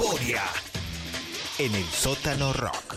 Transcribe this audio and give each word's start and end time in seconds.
Euforia. 0.00 0.40
En 1.58 1.74
el 1.74 1.84
sótano 1.84 2.54
rock. 2.54 2.96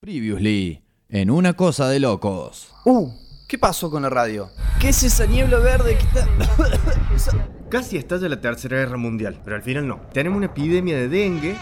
Previously, 0.00 0.82
en 1.08 1.30
una 1.30 1.54
cosa 1.54 1.88
de 1.88 1.98
locos. 1.98 2.68
Uh, 2.84 3.10
¿qué 3.48 3.56
pasó 3.56 3.90
con 3.90 4.02
la 4.02 4.10
radio? 4.10 4.50
¿Qué 4.78 4.90
es 4.90 5.02
esa 5.02 5.24
niebla 5.24 5.58
verde 5.58 5.96
que 5.96 6.04
está.? 6.04 6.28
Casi 7.70 7.96
estalla 7.96 8.28
la 8.28 8.38
Tercera 8.38 8.76
Guerra 8.76 8.98
Mundial, 8.98 9.40
pero 9.42 9.56
al 9.56 9.62
final 9.62 9.88
no. 9.88 10.02
Tenemos 10.12 10.36
una 10.36 10.46
epidemia 10.46 10.94
de 10.96 11.08
dengue. 11.08 11.56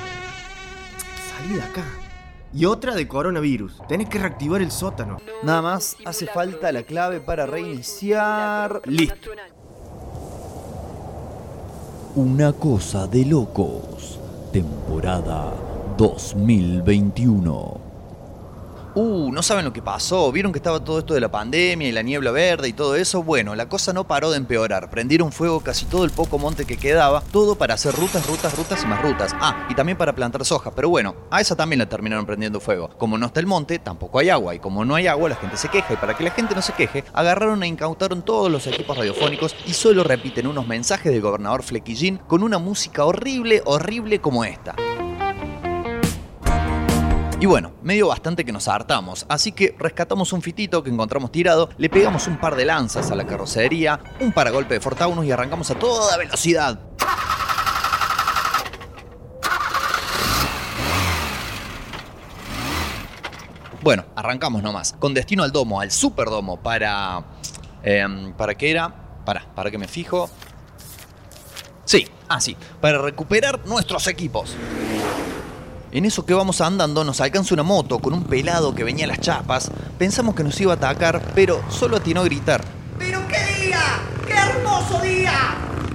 Salí 1.31 1.55
de 1.55 1.63
acá. 1.63 1.85
Y 2.53 2.65
otra 2.65 2.97
de 2.97 3.07
coronavirus. 3.07 3.81
Tenés 3.87 4.09
que 4.09 4.19
reactivar 4.19 4.61
el 4.61 4.73
sótano. 4.73 5.19
Nada 5.45 5.63
más 5.63 5.97
hace 6.05 6.27
falta 6.27 6.73
la 6.73 6.83
clave 6.83 7.21
para 7.21 7.47
reiniciar. 7.47 8.83
Listo. 8.87 9.31
Una 12.17 12.53
cosa 12.53 13.07
de 13.07 13.25
locos. 13.25 14.19
Temporada 14.53 15.57
2021. 15.97 17.82
Uh, 18.95 19.33
no 19.33 19.43
saben 19.43 19.65
lo 19.65 19.73
que 19.73 19.81
pasó. 19.81 20.31
¿Vieron 20.33 20.53
que 20.53 20.59
estaba 20.59 20.85
todo 20.85 20.99
esto 20.99 21.15
de 21.15 21.21
la 21.21 21.31
pandemia 21.31 21.89
y 21.89 21.93
la 21.93 22.03
niebla 22.03 22.31
verde 22.31 22.69
y 22.69 22.75
todo 22.75 22.95
eso? 22.95 23.23
Bueno, 23.23 23.55
la 23.55 23.67
cosa 23.67 23.95
no 23.95 24.07
paró 24.07 24.31
de 24.31 24.37
empeorar. 24.37 24.91
Prendieron 24.91 25.33
fuego 25.33 25.61
casi 25.61 25.87
todo 25.87 26.05
el 26.05 26.11
poco 26.11 26.39
monte 26.39 26.67
que 26.67 26.77
quedaba, 26.77 27.23
todo 27.33 27.55
para 27.55 27.73
hacer 27.73 27.95
rutas, 27.95 28.27
rutas, 28.27 28.55
rutas 28.55 28.83
y 28.83 28.87
más 28.87 29.01
rutas. 29.01 29.35
Ah, 29.41 29.67
y 29.71 29.75
también 29.75 29.97
para 29.97 30.15
plantar 30.15 30.45
soja, 30.45 30.73
pero 30.73 30.91
bueno, 30.91 31.15
a 31.31 31.41
esa 31.41 31.57
también 31.57 31.79
la 31.79 31.89
terminaron 31.89 32.27
prendiendo 32.27 32.61
fuego. 32.61 32.91
Como 32.99 33.17
no 33.17 33.27
está 33.27 33.41
el 33.41 33.47
monte, 33.47 33.79
tampoco 33.79 34.19
hay 34.19 34.29
agua, 34.29 34.55
y 34.55 34.59
como 34.59 34.85
no 34.85 34.95
hay 34.95 35.07
agua, 35.07 35.31
la 35.31 35.37
gente 35.37 35.57
se 35.57 35.69
queja, 35.69 35.95
y 35.95 35.97
para 35.97 36.15
que 36.15 36.25
la 36.25 36.31
gente 36.31 36.55
no 36.55 36.61
se 36.61 36.75
queje, 36.75 37.05
agarraron 37.15 37.63
e 37.63 37.69
incautaron 37.69 38.23
todos 38.23 38.51
los 38.51 38.67
equipos 38.67 38.99
radiofónicos 38.99 39.57
y 39.67 39.73
solo 39.73 40.05
repiten 40.05 40.47
unos 40.47 40.67
mensajes 40.67 41.13
del 41.13 41.23
gobernador 41.23 41.63
Flequillín 41.63 42.19
con 42.19 42.43
una 42.43 42.59
música 42.59 43.07
horrible, 43.07 43.63
horrible 43.65 44.21
como 44.21 44.45
esta. 44.45 44.75
Y 47.43 47.47
bueno, 47.47 47.73
medio 47.83 48.07
bastante 48.07 48.45
que 48.45 48.53
nos 48.53 48.69
hartamos, 48.69 49.27
así 49.29 49.51
que 49.51 49.75
rescatamos 49.77 50.33
un 50.33 50.43
fitito 50.43 50.85
que 50.85 50.91
encontramos 50.91 51.33
tirado, 51.33 51.71
le 51.77 51.91
pegamos 51.91 52.29
un 52.29 52.39
par 52.39 52.55
de 52.55 52.65
lanzas 52.65 53.11
a 53.11 53.17
la 53.17 53.27
carrocería, 53.27 53.99
un 54.21 54.31
paragolpe 54.31 54.75
de 54.75 54.81
Fortaunus 54.81 55.27
y 55.27 55.33
arrancamos 55.33 55.69
a 55.73 55.75
toda 55.75 56.17
velocidad. 56.19 56.79
Bueno, 63.83 64.05
arrancamos 64.15 64.63
nomás, 64.63 64.93
con 64.93 65.13
destino 65.13 65.43
al 65.43 65.51
domo, 65.51 65.81
al 65.81 65.91
superdomo, 65.91 66.63
para... 66.63 67.25
em, 67.83 68.35
¿Para 68.35 68.55
qué 68.55 68.71
era? 68.71 69.19
Para, 69.25 69.53
para 69.53 69.69
que 69.73 69.79
me 69.79 69.89
fijo. 69.89 70.31
Sí, 71.87 72.07
así, 72.29 72.57
para 72.81 72.99
recuperar 72.99 73.67
nuestros 73.67 74.07
equipos. 74.07 74.57
En 75.93 76.07
eso 76.07 76.25
que 76.25 76.33
vamos 76.33 76.63
andando 76.63 77.05
nos 77.05 77.21
alcanza 77.21 77.53
una 77.53 77.63
moto 77.63 77.99
con 77.99 78.15
un 78.15 78.25
pelado 78.25 78.75
que 78.75 78.83
venía 78.83 79.05
a 79.05 79.09
las 79.09 79.21
chapas. 79.21 79.71
Pensamos 79.99 80.35
que 80.35 80.43
nos 80.43 80.59
iba 80.59 80.73
a 80.73 80.77
atacar, 80.77 81.21
pero 81.35 81.63
solo 81.69 81.99
atinó 81.99 82.23
a 82.23 82.25
gritar. 82.25 82.65
¡Pero 82.99 83.21
qué 83.29 83.67
día! 83.67 83.81
¡Qué 84.27 84.33
hermoso 84.33 85.01
día! 85.03 85.35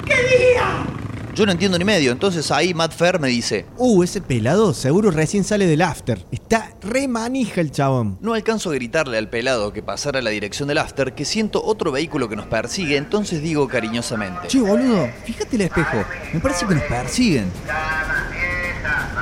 ¡Qué 0.06 0.14
día! 0.14 0.86
Yo 1.34 1.46
no 1.48 1.52
entiendo 1.52 1.78
ni 1.80 1.86
medio, 1.86 2.12
entonces 2.12 2.50
ahí 2.52 2.74
Matt 2.76 2.94
Fer 2.94 3.20
me 3.20 3.28
dice, 3.28 3.66
Uh, 3.78 4.02
ese 4.04 4.22
pelado 4.22 4.74
seguro 4.76 5.10
recién 5.12 5.44
sale 5.44 5.66
del 5.68 5.82
after. 5.84 6.26
Está 6.32 6.72
re 6.82 7.08
manija 7.08 7.62
el 7.62 7.72
chabón. 7.72 8.18
no 8.22 8.34
alcanzo 8.36 8.70
a 8.70 8.74
gritarle 8.74 9.18
al 9.18 9.30
pelado 9.30 9.74
que 9.74 9.82
pasara 9.84 10.20
a 10.20 10.22
la 10.24 10.30
dirección 10.32 10.68
del 10.68 10.78
after 10.80 11.14
que 11.14 11.26
siento 11.26 11.64
otro 11.64 11.92
vehículo 11.92 12.30
que 12.30 12.36
nos 12.36 12.46
persigue, 12.48 12.98
entonces 12.98 13.42
digo 13.42 13.68
cariñosamente. 13.68 14.48
Che, 14.48 14.60
boludo, 14.60 15.10
fíjate 15.26 15.56
el 15.56 15.62
espejo. 15.64 16.04
Me 16.34 16.40
parece 16.40 16.66
que 16.68 16.76
nos 16.76 16.84
persiguen. 16.84 17.52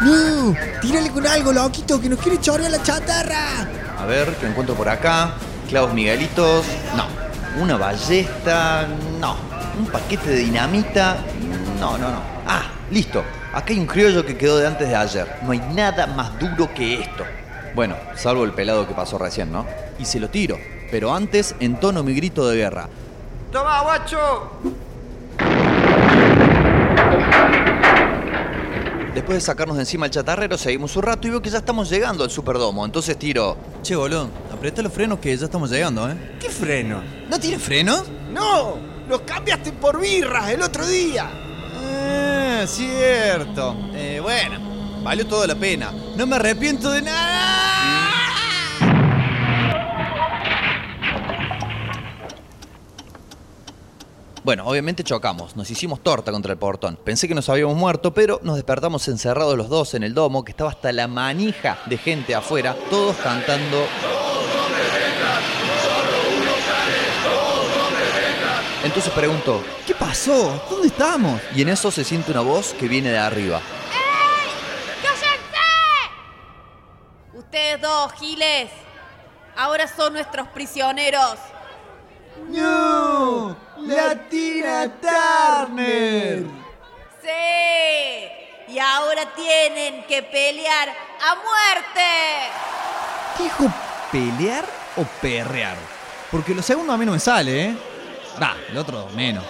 No, 0.02 0.54
tírale 0.82 1.10
con 1.10 1.26
algo, 1.26 1.54
loquito, 1.54 2.00
que 2.00 2.10
nos 2.10 2.20
quiere 2.20 2.40
chorear 2.40 2.72
la 2.72 2.82
chatarra. 2.84 3.68
A 3.98 4.06
ver, 4.06 4.36
¿qué 4.36 4.48
encuentro 4.48 4.76
por 4.76 4.90
acá? 4.90 5.34
Clavos 5.70 5.94
Miguelitos, 5.94 6.66
no. 6.96 7.06
Una 7.62 7.78
ballesta, 7.78 8.88
no. 9.20 9.36
Un 9.80 9.88
paquete 9.88 10.30
de 10.30 10.38
dinamita, 10.38 11.18
no, 11.80 11.98
no, 11.98 12.10
no. 12.12 12.20
Ah, 12.48 12.64
listo. 12.92 13.24
Acá 13.54 13.72
hay 13.72 13.80
un 13.80 13.88
criollo 13.88 14.26
que 14.26 14.38
quedó 14.38 14.58
de 14.58 14.68
antes 14.68 14.90
de 14.90 14.96
ayer. 14.96 15.40
No 15.44 15.52
hay 15.52 15.60
nada 15.74 16.08
más 16.08 16.38
duro 16.38 16.74
que 16.74 17.02
esto. 17.02 17.24
Bueno, 17.74 17.96
salvo 18.16 18.44
el 18.44 18.52
pelado 18.52 18.88
que 18.88 18.94
pasó 18.94 19.18
recién, 19.18 19.52
¿no? 19.52 19.66
Y 19.98 20.06
se 20.06 20.20
lo 20.20 20.30
tiro. 20.30 20.58
Pero 20.92 21.14
antes 21.14 21.56
entono 21.60 22.04
mi 22.04 22.14
grito 22.14 22.48
de 22.48 22.58
guerra. 22.58 22.88
¡Toma, 23.52 23.82
guacho! 23.82 24.52
Después 29.16 29.38
de 29.38 29.42
sacarnos 29.42 29.78
de 29.78 29.84
encima 29.84 30.08
el 30.08 30.12
chatarrero, 30.12 30.58
seguimos 30.58 30.94
un 30.98 31.04
rato 31.04 31.26
y 31.26 31.32
veo 31.32 31.42
que 31.42 31.50
ya 31.50 31.60
estamos 31.60 31.90
llegando 31.90 32.26
al 32.26 32.30
Superdomo. 32.30 32.84
Entonces 32.84 33.18
tiro. 33.18 33.56
Che, 33.82 33.96
boludo, 33.96 34.30
aprieta 34.52 34.82
los 34.82 34.92
frenos 34.92 35.20
que 35.20 35.36
ya 35.36 35.46
estamos 35.46 35.72
llegando, 35.72 36.10
¿eh? 36.12 36.36
¿Qué 36.38 36.50
freno? 36.50 37.02
¿No 37.30 37.40
tiene 37.40 37.58
frenos? 37.58 38.04
¡No! 38.34 38.76
¡Los 39.08 39.22
cambiaste 39.22 39.72
por 39.72 40.02
birras 40.02 40.50
el 40.50 40.62
otro 40.62 40.86
día! 40.86 41.32
Ah, 41.78 42.66
cierto. 42.68 43.74
Eh, 43.94 44.20
bueno, 44.22 45.02
valió 45.02 45.26
toda 45.26 45.48
la 45.48 45.56
pena. 45.56 45.94
No 46.18 46.28
me 46.28 46.36
arrepiento 46.36 46.92
de 46.92 47.02
nada. 47.02 47.95
Bueno, 54.46 54.64
obviamente 54.68 55.04
chocamos, 55.04 55.56
nos 55.56 55.72
hicimos 55.72 56.04
torta 56.04 56.32
contra 56.32 56.52
el 56.52 56.60
portón. 56.60 57.00
Pensé 57.04 57.28
que 57.28 57.34
nos 57.34 57.50
habíamos 57.50 57.76
muerto, 57.76 58.14
pero 58.14 58.40
nos 58.44 58.58
despertamos 58.58 59.08
encerrados 59.08 59.58
los 59.58 59.70
dos 59.70 59.96
en 59.96 60.04
el 60.04 60.14
domo, 60.14 60.46
que 60.46 60.52
estaba 60.52 60.70
hasta 60.70 60.92
la 60.92 61.08
manija 61.08 61.80
de 61.88 61.98
gente 61.98 62.36
afuera, 62.36 62.78
todos 62.92 63.16
cantando. 63.16 63.88
Entonces 68.84 69.12
pregunto, 69.14 69.64
¿qué 69.88 69.96
pasó? 69.96 70.64
¿Dónde 70.70 70.90
estamos? 70.90 71.42
Y 71.56 71.64
en 71.64 71.70
eso 71.70 71.90
se 71.90 72.04
siente 72.04 72.30
una 72.30 72.42
voz 72.42 72.76
que 72.76 72.88
viene 72.88 73.10
de 73.10 73.18
arriba. 73.18 73.60
¡Cállense! 75.02 75.66
Ustedes 77.34 77.82
dos, 77.82 78.14
Giles, 78.20 78.70
ahora 79.58 79.88
son 79.88 80.14
nuestros 80.14 80.48
prisioneros. 80.50 81.34
¡No! 82.52 82.95
¡La 83.82 84.16
Tina 84.30 84.92
Turner! 85.02 86.46
Sí, 87.22 88.74
y 88.74 88.80
ahora 88.80 89.34
tienen 89.36 90.06
que 90.08 90.24
pelear 90.24 90.90
a 90.90 91.36
muerte. 91.36 92.02
¿Dijo 93.38 93.74
pelear 94.12 94.66
o 94.98 95.04
perrear? 95.22 95.78
Porque 96.32 96.54
lo 96.54 96.62
segundo 96.62 96.94
a 96.94 96.98
mí 96.98 97.06
no 97.06 97.12
me 97.12 97.20
sale, 97.20 97.66
¿eh? 97.66 97.78
Va, 98.42 98.56
el 98.70 98.78
otro 98.78 99.08
menos. 99.16 99.44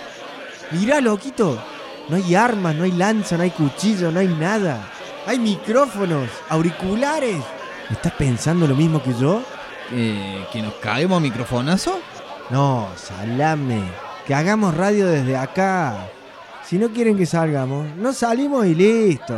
Mirá, 0.72 1.02
loquito. 1.02 1.62
No 2.10 2.18
hay 2.18 2.36
armas, 2.36 2.76
no 2.76 2.84
hay 2.84 2.92
lanza, 2.92 3.38
no 3.38 3.44
hay 3.44 3.52
cuchillo, 3.52 4.12
no 4.12 4.20
hay 4.20 4.28
nada. 4.28 4.92
Hay 5.26 5.40
micrófonos, 5.40 6.30
auriculares. 6.50 7.38
¿Estás 7.90 8.14
pensando 8.14 8.68
lo 8.68 8.76
mismo 8.76 9.02
que 9.02 9.14
yo? 9.14 9.42
Eh, 9.92 10.48
¿Que 10.52 10.62
nos 10.62 10.74
caemos 10.76 11.18
a 11.18 11.20
microfonazo? 11.20 12.00
No, 12.50 12.90
salame. 12.96 13.84
Que 14.28 14.36
hagamos 14.36 14.76
radio 14.76 15.08
desde 15.08 15.38
acá. 15.38 16.10
Si 16.64 16.78
no 16.78 16.90
quieren 16.90 17.18
que 17.18 17.26
salgamos, 17.26 17.88
no 17.96 18.14
salimos 18.14 18.66
y 18.66 18.76
listo. 18.76 19.36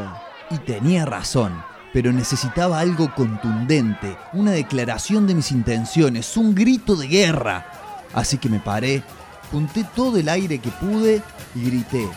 Y 0.49 0.57
tenía 0.59 1.05
razón, 1.05 1.61
pero 1.91 2.13
necesitaba 2.13 2.79
algo 2.79 3.13
contundente, 3.13 4.17
una 4.31 4.51
declaración 4.51 5.27
de 5.27 5.35
mis 5.35 5.51
intenciones, 5.51 6.37
un 6.37 6.55
grito 6.55 6.95
de 6.95 7.07
guerra. 7.07 7.65
Así 8.13 8.37
que 8.37 8.47
me 8.47 8.59
paré, 8.59 9.03
junté 9.51 9.85
todo 9.95 10.17
el 10.17 10.29
aire 10.29 10.59
que 10.59 10.69
pude 10.69 11.21
y 11.53 11.65
grité. 11.65 12.07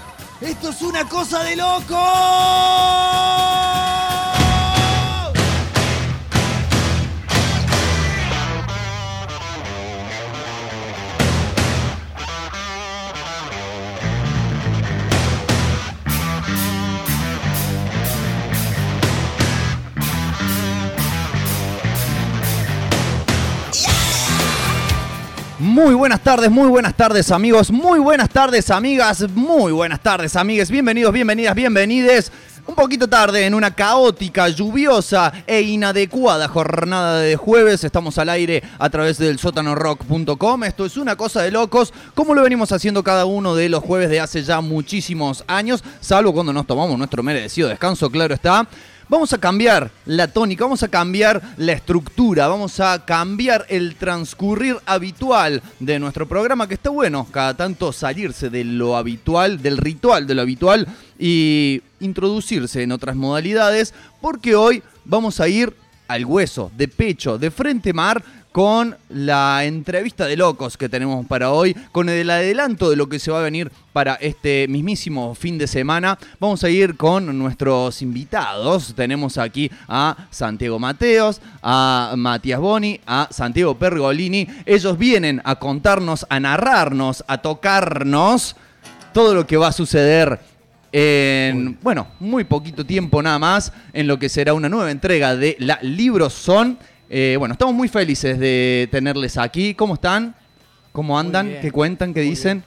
¡Esto 0.41 0.71
es 0.71 0.83
una 0.83 1.05
cosa 1.09 1.43
de 1.43 1.57
loco! 1.57 1.97
Muy 25.61 25.93
buenas 25.93 26.23
tardes, 26.23 26.51
muy 26.51 26.69
buenas 26.69 26.97
tardes 26.97 27.31
amigos, 27.31 27.71
muy 27.71 27.99
buenas 27.99 28.31
tardes 28.31 28.71
amigas, 28.71 29.29
muy 29.35 29.73
buenas 29.73 30.01
tardes 30.01 30.35
amigues, 30.35 30.71
bienvenidos, 30.71 31.13
bienvenidas, 31.13 31.55
bienvenides. 31.55 32.33
Un 32.67 32.75
poquito 32.75 33.07
tarde, 33.09 33.45
en 33.45 33.53
una 33.53 33.75
caótica, 33.75 34.49
lluviosa 34.49 35.31
e 35.47 35.61
inadecuada 35.61 36.49
jornada 36.49 37.19
de 37.19 37.37
jueves, 37.37 37.85
estamos 37.85 38.17
al 38.17 38.31
aire 38.31 38.63
a 38.79 38.89
través 38.89 39.19
del 39.19 39.39
sótanorock.com. 39.39 40.65
Esto 40.65 40.87
es 40.87 40.97
una 40.97 41.15
cosa 41.17 41.43
de 41.43 41.51
locos, 41.51 41.93
como 42.15 42.35
lo 42.35 42.43
venimos 42.43 42.73
haciendo 42.73 43.05
cada 43.05 43.27
uno 43.27 43.55
de 43.55 43.69
los 43.69 43.85
jueves 43.85 44.09
de 44.09 44.19
hace 44.19 44.43
ya 44.43 44.63
muchísimos 44.63 45.45
años, 45.47 45.85
salvo 46.01 46.33
cuando 46.33 46.55
nos 46.55 46.67
tomamos 46.67 46.97
nuestro 46.97 47.23
merecido 47.23 47.69
descanso, 47.69 48.09
claro 48.09 48.33
está. 48.33 48.67
Vamos 49.11 49.33
a 49.33 49.39
cambiar 49.39 49.91
la 50.07 50.29
tónica, 50.29 50.63
vamos 50.63 50.85
a 50.85 50.89
cambiar 50.89 51.43
la 51.57 51.73
estructura, 51.73 52.47
vamos 52.47 52.79
a 52.79 53.05
cambiar 53.05 53.67
el 53.69 53.97
transcurrir 53.97 54.77
habitual 54.87 55.65
de 55.81 55.99
nuestro 55.99 56.29
programa, 56.29 56.69
que 56.69 56.75
está 56.75 56.91
bueno 56.91 57.27
cada 57.29 57.55
tanto 57.57 57.93
salirse 57.93 58.51
de 58.51 58.63
lo 58.63 58.97
habitual, 58.97 59.61
del 59.61 59.79
ritual 59.79 60.29
de 60.29 60.37
lo 60.37 60.43
habitual 60.43 60.87
y 61.19 61.83
introducirse 61.99 62.85
en 62.85 62.93
otras 62.93 63.17
modalidades, 63.17 63.95
porque 64.21 64.55
hoy 64.55 64.81
vamos 65.05 65.41
a 65.41 65.49
ir 65.49 65.75
al 66.11 66.25
hueso, 66.25 66.73
de 66.77 66.89
pecho, 66.89 67.39
de 67.39 67.51
frente 67.51 67.93
mar, 67.93 68.23
con 68.53 68.97
la 69.11 69.65
entrevista 69.65 70.27
de 70.27 70.37
locos 70.37 70.77
que 70.77 70.89
tenemos 70.89 71.25
para 71.27 71.53
hoy, 71.53 71.75
con 71.93 72.09
el 72.09 72.29
adelanto 72.31 72.91
de 72.91 72.97
lo 72.97 73.09
que 73.09 73.21
se 73.21 73.31
va 73.31 73.39
a 73.39 73.43
venir 73.43 73.71
para 73.93 74.15
este 74.15 74.67
mismísimo 74.69 75.37
fin 75.37 75.57
de 75.57 75.69
semana. 75.69 76.19
Vamos 76.41 76.65
a 76.65 76.69
ir 76.69 76.97
con 76.97 77.39
nuestros 77.39 78.03
invitados. 78.03 78.93
Tenemos 78.97 79.39
aquí 79.39 79.71
a 79.87 80.27
Santiago 80.31 80.81
Mateos, 80.81 81.41
a 81.63 82.15
Matías 82.17 82.59
Boni, 82.59 83.01
a 83.07 83.29
Santiago 83.31 83.77
Pergolini. 83.79 84.49
Ellos 84.67 84.99
vienen 84.99 85.41
a 85.45 85.55
contarnos, 85.57 86.27
a 86.29 86.41
narrarnos, 86.41 87.25
a 87.29 87.39
tocarnos 87.39 88.57
todo 89.13 89.35
lo 89.35 89.47
que 89.47 89.57
va 89.57 89.69
a 89.69 89.73
suceder 89.73 90.50
en, 90.93 91.79
bueno, 91.83 92.09
muy 92.19 92.45
poquito 92.45 92.85
tiempo 92.85 93.23
nada 93.23 93.39
más, 93.39 93.73
en 93.93 94.07
lo 94.07 94.19
que 94.19 94.29
será 94.29 94.55
una 94.55 94.69
nueva 94.69 94.91
entrega 94.91 95.37
de 95.37 95.57
la 95.59 95.79
Libros 95.83 96.33
Son. 96.33 96.79
Eh, 97.09 97.37
bueno, 97.39 97.53
estamos 97.53 97.75
muy 97.75 97.89
felices 97.89 98.39
de 98.39 98.89
tenerles 98.91 99.37
aquí. 99.37 99.75
¿Cómo 99.75 99.95
están? 99.95 100.35
¿Cómo 100.93 101.19
andan? 101.19 101.59
¿Qué 101.61 101.71
cuentan? 101.71 102.13
¿Qué 102.13 102.21
Muy 102.21 102.31
dicen? 102.31 102.65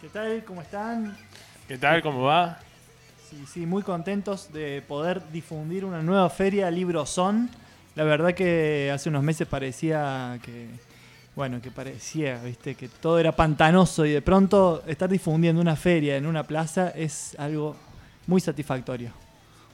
¿Qué 0.00 0.08
tal? 0.08 0.44
¿Cómo 0.44 0.62
están? 0.62 1.16
¿Qué 1.66 1.78
tal? 1.78 2.02
¿Cómo 2.02 2.22
va? 2.22 2.58
Sí, 3.28 3.44
sí, 3.52 3.66
muy 3.66 3.82
contentos 3.82 4.52
de 4.52 4.82
poder 4.82 5.22
difundir 5.30 5.84
una 5.84 6.02
nueva 6.02 6.28
feria 6.30 6.70
Libro 6.70 7.06
Son. 7.06 7.48
La 7.94 8.04
verdad 8.04 8.34
que 8.34 8.90
hace 8.92 9.08
unos 9.08 9.22
meses 9.22 9.46
parecía 9.46 10.38
que, 10.42 10.68
bueno, 11.40 11.62
que 11.62 11.70
parecía, 11.70 12.38
viste, 12.44 12.74
que 12.74 12.86
todo 12.86 13.18
era 13.18 13.32
pantanoso 13.32 14.04
y 14.04 14.10
de 14.10 14.20
pronto 14.20 14.82
estar 14.86 15.08
difundiendo 15.08 15.62
una 15.62 15.74
feria 15.74 16.18
en 16.18 16.26
una 16.26 16.42
plaza 16.42 16.90
es 16.90 17.34
algo 17.38 17.74
muy 18.26 18.42
satisfactorio. 18.42 19.10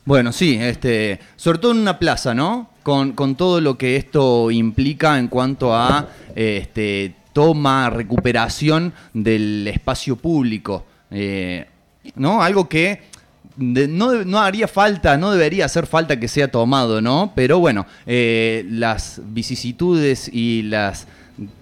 Bueno, 0.05 0.31
sí, 0.31 0.57
este, 0.61 1.19
sobre 1.35 1.59
todo 1.59 1.73
en 1.73 1.79
una 1.79 1.99
plaza, 1.99 2.35
¿no? 2.35 2.71
Con, 2.85 3.15
con 3.15 3.35
todo 3.35 3.61
lo 3.61 3.77
que 3.77 3.97
esto 3.97 4.53
implica 4.53 5.19
en 5.19 5.27
cuanto 5.27 5.75
a 5.75 6.07
este, 6.37 7.17
toma, 7.33 7.91
recuperación 7.91 8.93
del 9.13 9.67
espacio 9.67 10.15
público, 10.15 10.87
eh, 11.11 11.67
¿no? 12.15 12.45
Algo 12.45 12.69
que 12.69 13.03
no, 13.57 14.25
no 14.25 14.39
haría 14.39 14.69
falta, 14.69 15.17
no 15.17 15.33
debería 15.33 15.65
hacer 15.65 15.89
falta 15.89 16.21
que 16.21 16.29
sea 16.29 16.49
tomado, 16.49 17.01
¿no? 17.01 17.33
Pero 17.35 17.59
bueno, 17.59 17.87
eh, 18.07 18.65
las 18.71 19.21
vicisitudes 19.25 20.31
y 20.33 20.63
las, 20.63 21.09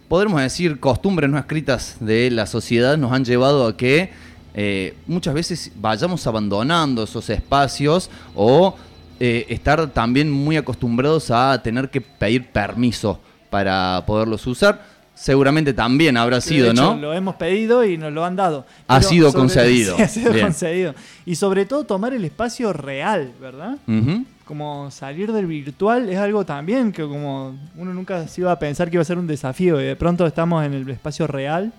podremos 0.08 0.40
decir, 0.40 0.78
costumbres 0.80 1.30
no 1.30 1.38
escritas 1.38 1.96
de 2.00 2.30
la 2.30 2.46
sociedad 2.46 2.96
nos 2.96 3.12
han 3.12 3.24
llevado 3.24 3.66
a 3.66 3.76
que 3.76 4.10
eh, 4.54 4.96
muchas 5.06 5.34
veces 5.34 5.72
vayamos 5.76 6.26
abandonando 6.26 7.02
esos 7.02 7.28
espacios 7.28 8.10
o 8.34 8.76
eh, 9.18 9.46
estar 9.48 9.88
también 9.90 10.30
muy 10.30 10.56
acostumbrados 10.56 11.30
a 11.30 11.60
tener 11.62 11.90
que 11.90 12.00
pedir 12.00 12.46
permiso 12.46 13.20
para 13.50 14.02
poderlos 14.06 14.46
usar. 14.46 14.93
Seguramente 15.14 15.72
también 15.72 16.16
habrá 16.16 16.40
sido, 16.40 16.66
De 16.66 16.72
hecho, 16.72 16.94
¿no? 16.94 17.00
Lo 17.00 17.14
hemos 17.14 17.36
pedido 17.36 17.84
y 17.84 17.96
nos 17.96 18.12
lo 18.12 18.24
han 18.24 18.34
dado. 18.36 18.66
Ha 18.88 18.98
Pero 18.98 19.08
sido 19.08 19.30
sobre- 19.30 19.40
concedido. 19.40 19.96
Sí, 19.96 20.02
ha 20.02 20.08
sido 20.08 20.32
Bien. 20.32 20.46
concedido. 20.46 20.94
Y 21.24 21.36
sobre 21.36 21.64
todo 21.66 21.84
tomar 21.84 22.12
el 22.14 22.24
espacio 22.24 22.72
real, 22.72 23.32
¿verdad? 23.40 23.76
Ujú. 23.86 24.24
como 24.44 24.90
salir 24.90 25.32
del 25.32 25.46
virtual 25.46 26.08
es 26.10 26.18
algo 26.18 26.44
también 26.44 26.92
que 26.92 27.02
como 27.02 27.56
uno 27.76 27.94
nunca 27.94 28.28
se 28.28 28.42
iba 28.42 28.52
a 28.52 28.58
pensar 28.58 28.90
que 28.90 28.96
iba 28.96 29.02
a 29.02 29.06
ser 29.06 29.16
un 29.16 29.26
desafío 29.26 29.80
y 29.80 29.84
de 29.84 29.96
pronto 29.96 30.26
estamos 30.26 30.62
en 30.66 30.74
el 30.74 30.86
espacio 30.90 31.26
real 31.26 31.72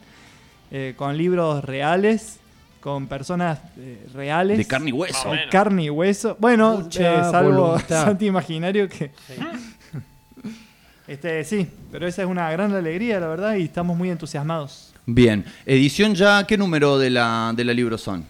eh, 0.71 0.95
con 0.97 1.15
libros 1.15 1.63
reales 1.63 2.39
con 2.79 3.05
personas 3.07 3.59
eh, 3.77 4.07
reales 4.15 4.57
De 4.57 4.65
carne 4.65 4.89
y 4.89 4.93
hueso. 4.93 5.29
Menos. 5.29 5.45
carne 5.51 5.83
y 5.83 5.89
hueso 5.91 6.37
bueno 6.39 6.87
eh, 6.91 7.21
salvo. 7.29 7.77
Santi 7.87 8.25
Imaginario 8.25 8.89
que 8.89 9.11
este 11.07 11.43
sí 11.43 11.67
pero 11.91 12.07
esa 12.07 12.23
es 12.23 12.27
una 12.27 12.49
gran 12.51 12.73
alegría 12.73 13.19
la 13.19 13.27
verdad 13.27 13.55
y 13.55 13.63
estamos 13.63 13.97
muy 13.97 14.09
entusiasmados 14.09 14.91
Bien. 15.07 15.45
Edición 15.67 16.15
ya, 16.15 16.45
¿qué 16.47 16.57
número 16.57 16.97
de 16.97 17.11
la, 17.11 17.53
de 17.55 17.63
la 17.63 17.73
libro 17.73 17.95
son? 17.97 18.25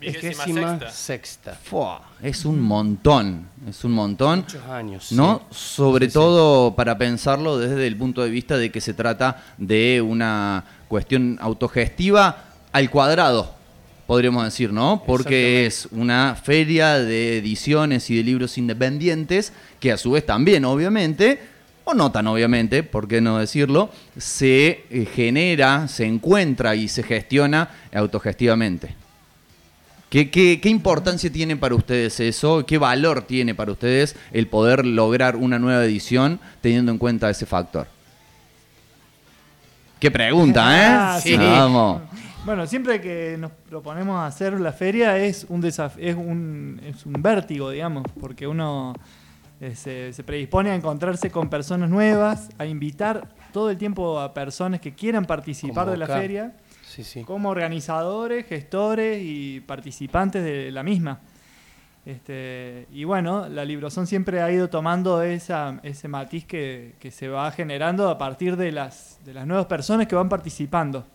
Vigésima 0.00 0.78
sexta. 0.78 0.90
sexta. 0.90 1.58
Fua, 1.62 2.02
es 2.22 2.44
un 2.44 2.60
montón, 2.60 3.46
es 3.68 3.84
un 3.84 3.92
montón. 3.92 4.40
Muchos 4.40 4.64
años. 4.64 5.12
¿No? 5.12 5.42
sí. 5.50 5.56
Sobre 5.76 6.06
Sí, 6.06 6.10
sí. 6.10 6.14
todo 6.14 6.74
para 6.74 6.96
pensarlo 6.96 7.58
desde 7.58 7.86
el 7.86 7.96
punto 7.96 8.22
de 8.24 8.30
vista 8.30 8.56
de 8.56 8.72
que 8.72 8.80
se 8.80 8.94
trata 8.94 9.44
de 9.58 10.00
una 10.00 10.64
cuestión 10.88 11.38
autogestiva 11.40 12.44
al 12.72 12.88
cuadrado, 12.90 13.54
podríamos 14.06 14.44
decir, 14.44 14.72
¿no? 14.72 15.04
Porque 15.06 15.66
es 15.66 15.86
una 15.92 16.36
feria 16.42 16.98
de 16.98 17.36
ediciones 17.36 18.08
y 18.08 18.16
de 18.16 18.22
libros 18.24 18.56
independientes 18.56 19.52
que 19.78 19.92
a 19.92 19.98
su 19.98 20.12
vez 20.12 20.24
también, 20.24 20.64
obviamente, 20.64 21.51
o 21.84 21.94
no 21.94 22.12
tan 22.12 22.26
obviamente, 22.26 22.82
por 22.82 23.08
qué 23.08 23.20
no 23.20 23.38
decirlo, 23.38 23.90
se 24.16 24.84
eh, 24.90 25.08
genera, 25.12 25.88
se 25.88 26.04
encuentra 26.04 26.74
y 26.74 26.88
se 26.88 27.02
gestiona 27.02 27.70
autogestivamente. 27.94 28.94
¿Qué, 30.10 30.30
qué, 30.30 30.60
qué 30.60 30.68
importancia 30.68 31.32
tiene 31.32 31.56
para 31.56 31.74
ustedes 31.74 32.20
eso? 32.20 32.66
¿Qué 32.66 32.76
valor 32.76 33.22
tiene 33.22 33.54
para 33.54 33.72
ustedes 33.72 34.14
el 34.32 34.46
poder 34.46 34.84
lograr 34.84 35.36
una 35.36 35.58
nueva 35.58 35.84
edición 35.84 36.38
teniendo 36.60 36.92
en 36.92 36.98
cuenta 36.98 37.30
ese 37.30 37.46
factor? 37.46 37.86
Qué 39.98 40.10
pregunta, 40.10 40.76
¿eh? 40.76 40.96
Ah, 40.98 41.20
sí. 41.22 41.36
Vamos. 41.36 42.02
Bueno, 42.44 42.66
siempre 42.66 43.00
que 43.00 43.36
nos 43.38 43.52
proponemos 43.52 44.20
hacer 44.26 44.58
la 44.58 44.72
feria 44.72 45.16
es 45.16 45.46
un 45.48 45.64
es 45.64 45.78
un, 46.16 46.80
es 46.84 47.06
un 47.06 47.12
vértigo, 47.22 47.70
digamos, 47.70 48.04
porque 48.20 48.48
uno 48.48 48.94
eh, 49.62 49.74
se, 49.76 50.12
se 50.12 50.22
predispone 50.24 50.70
a 50.70 50.74
encontrarse 50.74 51.30
con 51.30 51.48
personas 51.48 51.88
nuevas, 51.88 52.50
a 52.58 52.66
invitar 52.66 53.28
todo 53.52 53.70
el 53.70 53.78
tiempo 53.78 54.18
a 54.20 54.34
personas 54.34 54.80
que 54.80 54.92
quieran 54.92 55.24
participar 55.24 55.88
de 55.88 55.96
la 55.96 56.06
feria, 56.06 56.52
Sí, 56.82 57.04
sí. 57.04 57.22
como 57.22 57.48
organizadores, 57.48 58.44
gestores 58.46 59.22
y 59.22 59.60
participantes 59.60 60.42
de 60.44 60.70
la 60.72 60.82
misma. 60.82 61.20
Este, 62.04 62.88
y 62.92 63.04
bueno, 63.04 63.48
la 63.48 63.64
Librozón 63.64 64.08
siempre 64.08 64.42
ha 64.42 64.50
ido 64.50 64.68
tomando 64.68 65.22
esa, 65.22 65.78
ese 65.84 66.08
matiz 66.08 66.44
que, 66.44 66.96
que 66.98 67.12
se 67.12 67.28
va 67.28 67.48
generando 67.52 68.10
a 68.10 68.18
partir 68.18 68.56
de 68.56 68.72
las, 68.72 69.20
de 69.24 69.32
las 69.32 69.46
nuevas 69.46 69.66
personas 69.66 70.08
que 70.08 70.16
van 70.16 70.28
participando. 70.28 71.06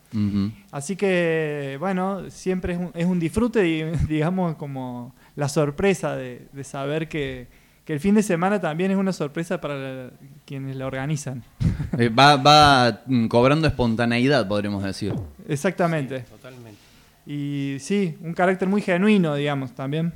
Así 0.71 0.95
que, 0.95 1.75
bueno, 1.81 2.29
siempre 2.29 2.73
es 2.73 2.79
un, 2.79 2.91
es 2.93 3.05
un 3.05 3.19
disfrute 3.19 3.67
y, 3.67 3.83
digamos, 4.07 4.55
como 4.55 5.13
la 5.35 5.49
sorpresa 5.49 6.15
de, 6.15 6.47
de 6.53 6.63
saber 6.63 7.09
que, 7.09 7.47
que 7.87 7.93
el 7.93 8.01
fin 8.01 8.15
de 8.15 8.21
semana 8.21 8.59
también 8.59 8.91
es 8.91 8.97
una 8.97 9.13
sorpresa 9.13 9.61
para 9.61 9.75
la- 9.75 10.09
quienes 10.45 10.75
la 10.75 10.85
organizan. 10.85 11.41
Eh, 11.97 12.09
va 12.09 12.35
va 12.35 13.01
mm, 13.05 13.27
cobrando 13.27 13.65
espontaneidad, 13.65 14.45
podríamos 14.45 14.83
decir. 14.83 15.13
Exactamente. 15.47 16.19
Totalmente. 16.19 16.77
Y 17.25 17.77
sí, 17.79 18.17
un 18.21 18.33
carácter 18.33 18.67
muy 18.67 18.81
genuino, 18.81 19.33
digamos, 19.35 19.71
también. 19.73 20.11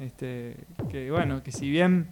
Este, 0.00 0.56
que 0.90 1.10
bueno, 1.10 1.42
que 1.42 1.52
si 1.52 1.68
bien 1.70 2.06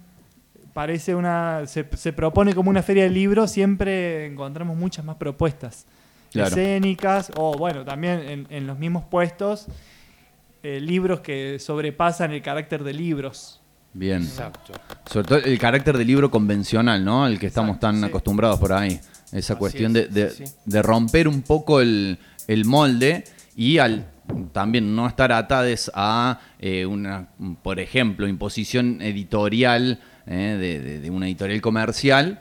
parece 0.75 1.14
una. 1.14 1.62
Se, 1.66 1.87
se 1.97 2.12
propone 2.12 2.54
como 2.54 2.68
una 2.68 2.83
feria 2.83 3.04
de 3.04 3.11
libros, 3.11 3.50
siempre 3.50 4.26
encontramos 4.26 4.76
muchas 4.76 5.04
más 5.04 5.16
propuestas. 5.16 5.87
Claro. 6.33 6.49
Escénicas, 6.49 7.33
o 7.37 7.56
bueno, 7.56 7.83
también 7.85 8.21
en, 8.21 8.47
en 8.50 8.66
los 8.66 8.78
mismos 8.78 9.04
puestos, 9.04 9.68
eh, 10.62 10.80
libros 10.80 11.21
que 11.21 11.59
sobrepasan 11.61 12.30
el 12.33 12.42
carácter 12.42 12.85
de 12.85 12.92
libros. 12.92 13.62
Bien. 13.99 14.23
Exacto. 14.23 14.73
Sobre 15.11 15.26
todo 15.29 15.38
el 15.38 15.59
carácter 15.59 15.97
del 15.97 16.07
libro 16.07 16.31
convencional, 16.31 17.05
¿no? 17.05 17.25
Al 17.25 17.38
que 17.38 17.47
estamos 17.47 17.76
Exacto, 17.76 17.87
tan 17.87 18.00
sí. 18.00 18.05
acostumbrados 18.07 18.59
por 18.61 18.73
ahí. 18.73 19.00
Esa 19.33 19.55
Así 19.55 19.59
cuestión 19.59 19.97
es, 19.97 20.12
de, 20.12 20.25
de- 20.25 20.31
sí, 20.31 20.47
sí. 20.47 20.53
de 20.67 20.83
romper 20.83 21.29
un 21.29 21.43
poco 21.43 21.81
el, 21.81 22.19
el 22.47 22.65
molde 22.65 23.25
y 23.57 23.79
al 23.79 24.07
también 24.53 24.95
no 24.95 25.07
estar 25.07 25.33
atades 25.33 25.91
a 25.95 26.41
eh, 26.59 26.85
una, 26.85 27.29
por 27.62 27.79
ejemplo, 27.81 28.26
imposición 28.29 29.00
editorial 29.00 30.00
eh, 30.26 30.57
de, 30.61 30.81
de- 30.81 31.00
de 31.00 31.11
una 31.11 31.26
editorial 31.26 31.61
comercial. 31.61 32.41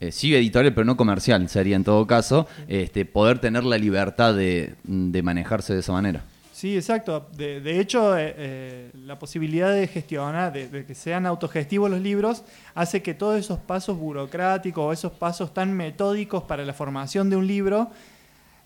eh, 0.00 0.10
sí 0.12 0.34
editorial, 0.34 0.74
pero 0.74 0.84
no 0.84 0.96
comercial 0.96 1.48
sería 1.48 1.76
en 1.76 1.84
todo 1.84 2.06
caso, 2.06 2.46
este, 2.68 3.04
poder 3.04 3.38
tener 3.38 3.64
la 3.64 3.78
libertad 3.78 4.34
de, 4.34 4.74
de 4.84 5.22
manejarse 5.22 5.72
de 5.72 5.80
esa 5.80 5.92
manera. 5.92 6.22
Sí, 6.56 6.74
exacto. 6.74 7.28
De, 7.36 7.60
de 7.60 7.80
hecho, 7.80 8.16
eh, 8.16 8.34
eh, 8.34 8.90
la 9.04 9.18
posibilidad 9.18 9.70
de 9.70 9.86
gestionar, 9.88 10.54
de, 10.54 10.68
de 10.68 10.86
que 10.86 10.94
sean 10.94 11.26
autogestivos 11.26 11.90
los 11.90 12.00
libros, 12.00 12.44
hace 12.74 13.02
que 13.02 13.12
todos 13.12 13.38
esos 13.38 13.58
pasos 13.58 13.98
burocráticos 13.98 14.82
o 14.82 14.90
esos 14.90 15.12
pasos 15.12 15.52
tan 15.52 15.74
metódicos 15.74 16.44
para 16.44 16.64
la 16.64 16.72
formación 16.72 17.28
de 17.28 17.36
un 17.36 17.46
libro, 17.46 17.90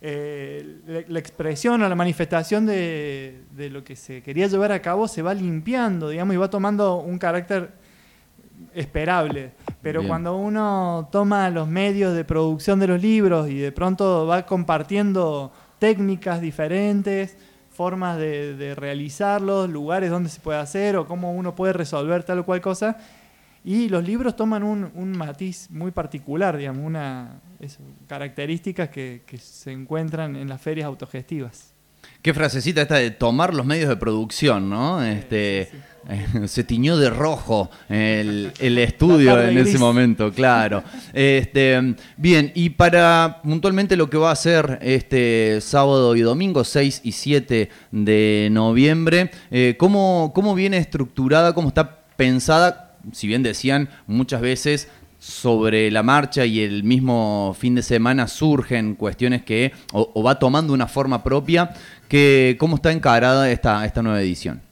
eh, 0.00 0.76
la, 0.87 1.02
la 1.09 1.18
expresión 1.18 1.82
o 1.82 1.88
la 1.88 1.97
manifestación 1.97 2.64
de, 2.64 3.42
de 3.56 3.70
lo 3.70 3.82
que 3.82 3.97
se 3.97 4.23
quería 4.23 4.47
llevar 4.47 4.70
a 4.70 4.80
cabo 4.80 5.09
se 5.09 5.20
va 5.20 5.35
limpiando, 5.35 6.11
digamos, 6.11 6.32
y 6.37 6.38
va 6.38 6.49
tomando 6.49 6.99
un 6.99 7.18
carácter 7.18 7.73
esperable. 8.73 9.50
Pero 9.82 9.99
Bien. 9.99 10.11
cuando 10.11 10.37
uno 10.37 11.09
toma 11.11 11.50
los 11.50 11.66
medios 11.66 12.14
de 12.14 12.25
producción 12.25 12.78
de 12.78 12.87
los 12.87 13.02
libros 13.02 13.50
y 13.50 13.59
de 13.59 13.73
pronto 13.73 14.28
va 14.28 14.47
compartiendo 14.47 15.50
técnicas 15.80 16.40
diferentes, 16.40 17.37
formas 17.80 18.18
de, 18.18 18.56
de 18.56 18.75
realizarlos, 18.75 19.70
lugares 19.70 20.10
donde 20.10 20.28
se 20.28 20.38
puede 20.38 20.58
hacer 20.58 20.96
o 20.96 21.06
cómo 21.06 21.32
uno 21.32 21.54
puede 21.54 21.72
resolver 21.72 22.22
tal 22.25 22.40
o 22.40 22.44
cual 22.44 22.60
cosa, 22.60 22.99
y 23.64 23.88
los 23.88 24.04
libros 24.04 24.37
toman 24.37 24.62
un, 24.62 24.90
un 24.94 25.16
matiz 25.16 25.70
muy 25.70 25.90
particular, 25.90 26.58
digamos, 26.58 26.84
una 26.84 27.40
eso, 27.58 27.80
características 28.06 28.90
que, 28.90 29.22
que 29.25 29.38
se 29.38 29.72
encuentran 29.72 30.37
en 30.37 30.46
las 30.46 30.60
ferias 30.60 30.84
autogestivas. 30.84 31.72
Qué 32.20 32.34
frasecita 32.34 32.82
esta 32.82 32.96
de 32.96 33.12
tomar 33.12 33.54
los 33.54 33.64
medios 33.64 33.88
de 33.88 33.96
producción, 33.96 34.68
¿no? 34.68 35.02
Este, 35.02 35.70
se 36.47 36.64
tiñó 36.64 36.97
de 36.97 37.11
rojo 37.11 37.71
el, 37.88 38.52
el 38.59 38.78
estudio 38.78 39.40
en 39.40 39.59
ese 39.59 39.78
momento, 39.78 40.33
claro. 40.33 40.83
Este, 41.12 41.95
bien, 42.16 42.52
y 42.54 42.71
para 42.71 43.40
puntualmente 43.42 43.97
lo 43.97 44.09
que 44.09 44.16
va 44.16 44.30
a 44.30 44.37
ser 44.37 44.78
este 44.83 45.61
sábado 45.61 46.16
y 46.16 46.21
domingo, 46.21 46.64
6 46.64 47.02
y 47.04 47.12
7 47.12 47.69
de 47.90 48.49
noviembre, 48.50 49.30
eh, 49.50 49.76
¿cómo, 49.78 50.33
¿cómo 50.35 50.54
viene 50.54 50.78
estructurada, 50.78 51.54
cómo 51.54 51.69
está 51.69 52.00
pensada? 52.16 52.99
Si 53.12 53.26
bien 53.26 53.42
decían 53.42 53.88
muchas 54.07 54.40
veces 54.40 54.88
sobre 55.19 55.90
la 55.90 56.02
marcha 56.02 56.47
y 56.47 56.61
el 56.61 56.83
mismo 56.83 57.54
fin 57.59 57.75
de 57.75 57.83
semana 57.83 58.26
surgen 58.26 58.95
cuestiones 58.95 59.42
que 59.42 59.73
o, 59.92 60.11
o 60.14 60.23
va 60.23 60.38
tomando 60.38 60.73
una 60.73 60.87
forma 60.87 61.23
propia, 61.23 61.75
que 62.09 62.57
cómo 62.59 62.76
está 62.76 62.90
encarada 62.90 63.50
esta, 63.50 63.85
esta 63.85 64.02
nueva 64.02 64.21
edición. 64.21 64.62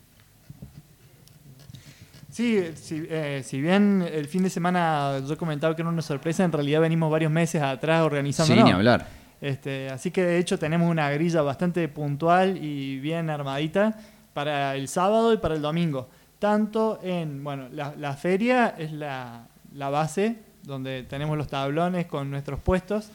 Sí, 2.38 2.62
si, 2.76 3.04
eh, 3.10 3.42
si 3.44 3.60
bien 3.60 4.08
el 4.12 4.28
fin 4.28 4.44
de 4.44 4.48
semana 4.48 5.20
yo 5.26 5.36
comentaba 5.36 5.74
que 5.74 5.82
era 5.82 5.88
una 5.88 6.02
sorpresa, 6.02 6.44
en 6.44 6.52
realidad 6.52 6.80
venimos 6.80 7.10
varios 7.10 7.32
meses 7.32 7.60
atrás 7.60 8.02
organizando. 8.02 8.54
Sí, 8.54 8.62
ni 8.62 8.70
hablar. 8.70 9.08
Este, 9.40 9.88
así 9.90 10.12
que 10.12 10.22
de 10.22 10.38
hecho 10.38 10.56
tenemos 10.56 10.88
una 10.88 11.10
grilla 11.10 11.42
bastante 11.42 11.88
puntual 11.88 12.56
y 12.56 13.00
bien 13.00 13.28
armadita 13.28 13.98
para 14.34 14.76
el 14.76 14.86
sábado 14.86 15.32
y 15.32 15.38
para 15.38 15.56
el 15.56 15.62
domingo. 15.62 16.10
Tanto 16.38 17.00
en, 17.02 17.42
bueno, 17.42 17.70
la, 17.72 17.96
la 17.96 18.12
feria 18.14 18.72
es 18.78 18.92
la, 18.92 19.48
la 19.74 19.90
base, 19.90 20.36
donde 20.62 21.02
tenemos 21.02 21.36
los 21.36 21.48
tablones 21.48 22.06
con 22.06 22.30
nuestros 22.30 22.60
puestos. 22.60 23.10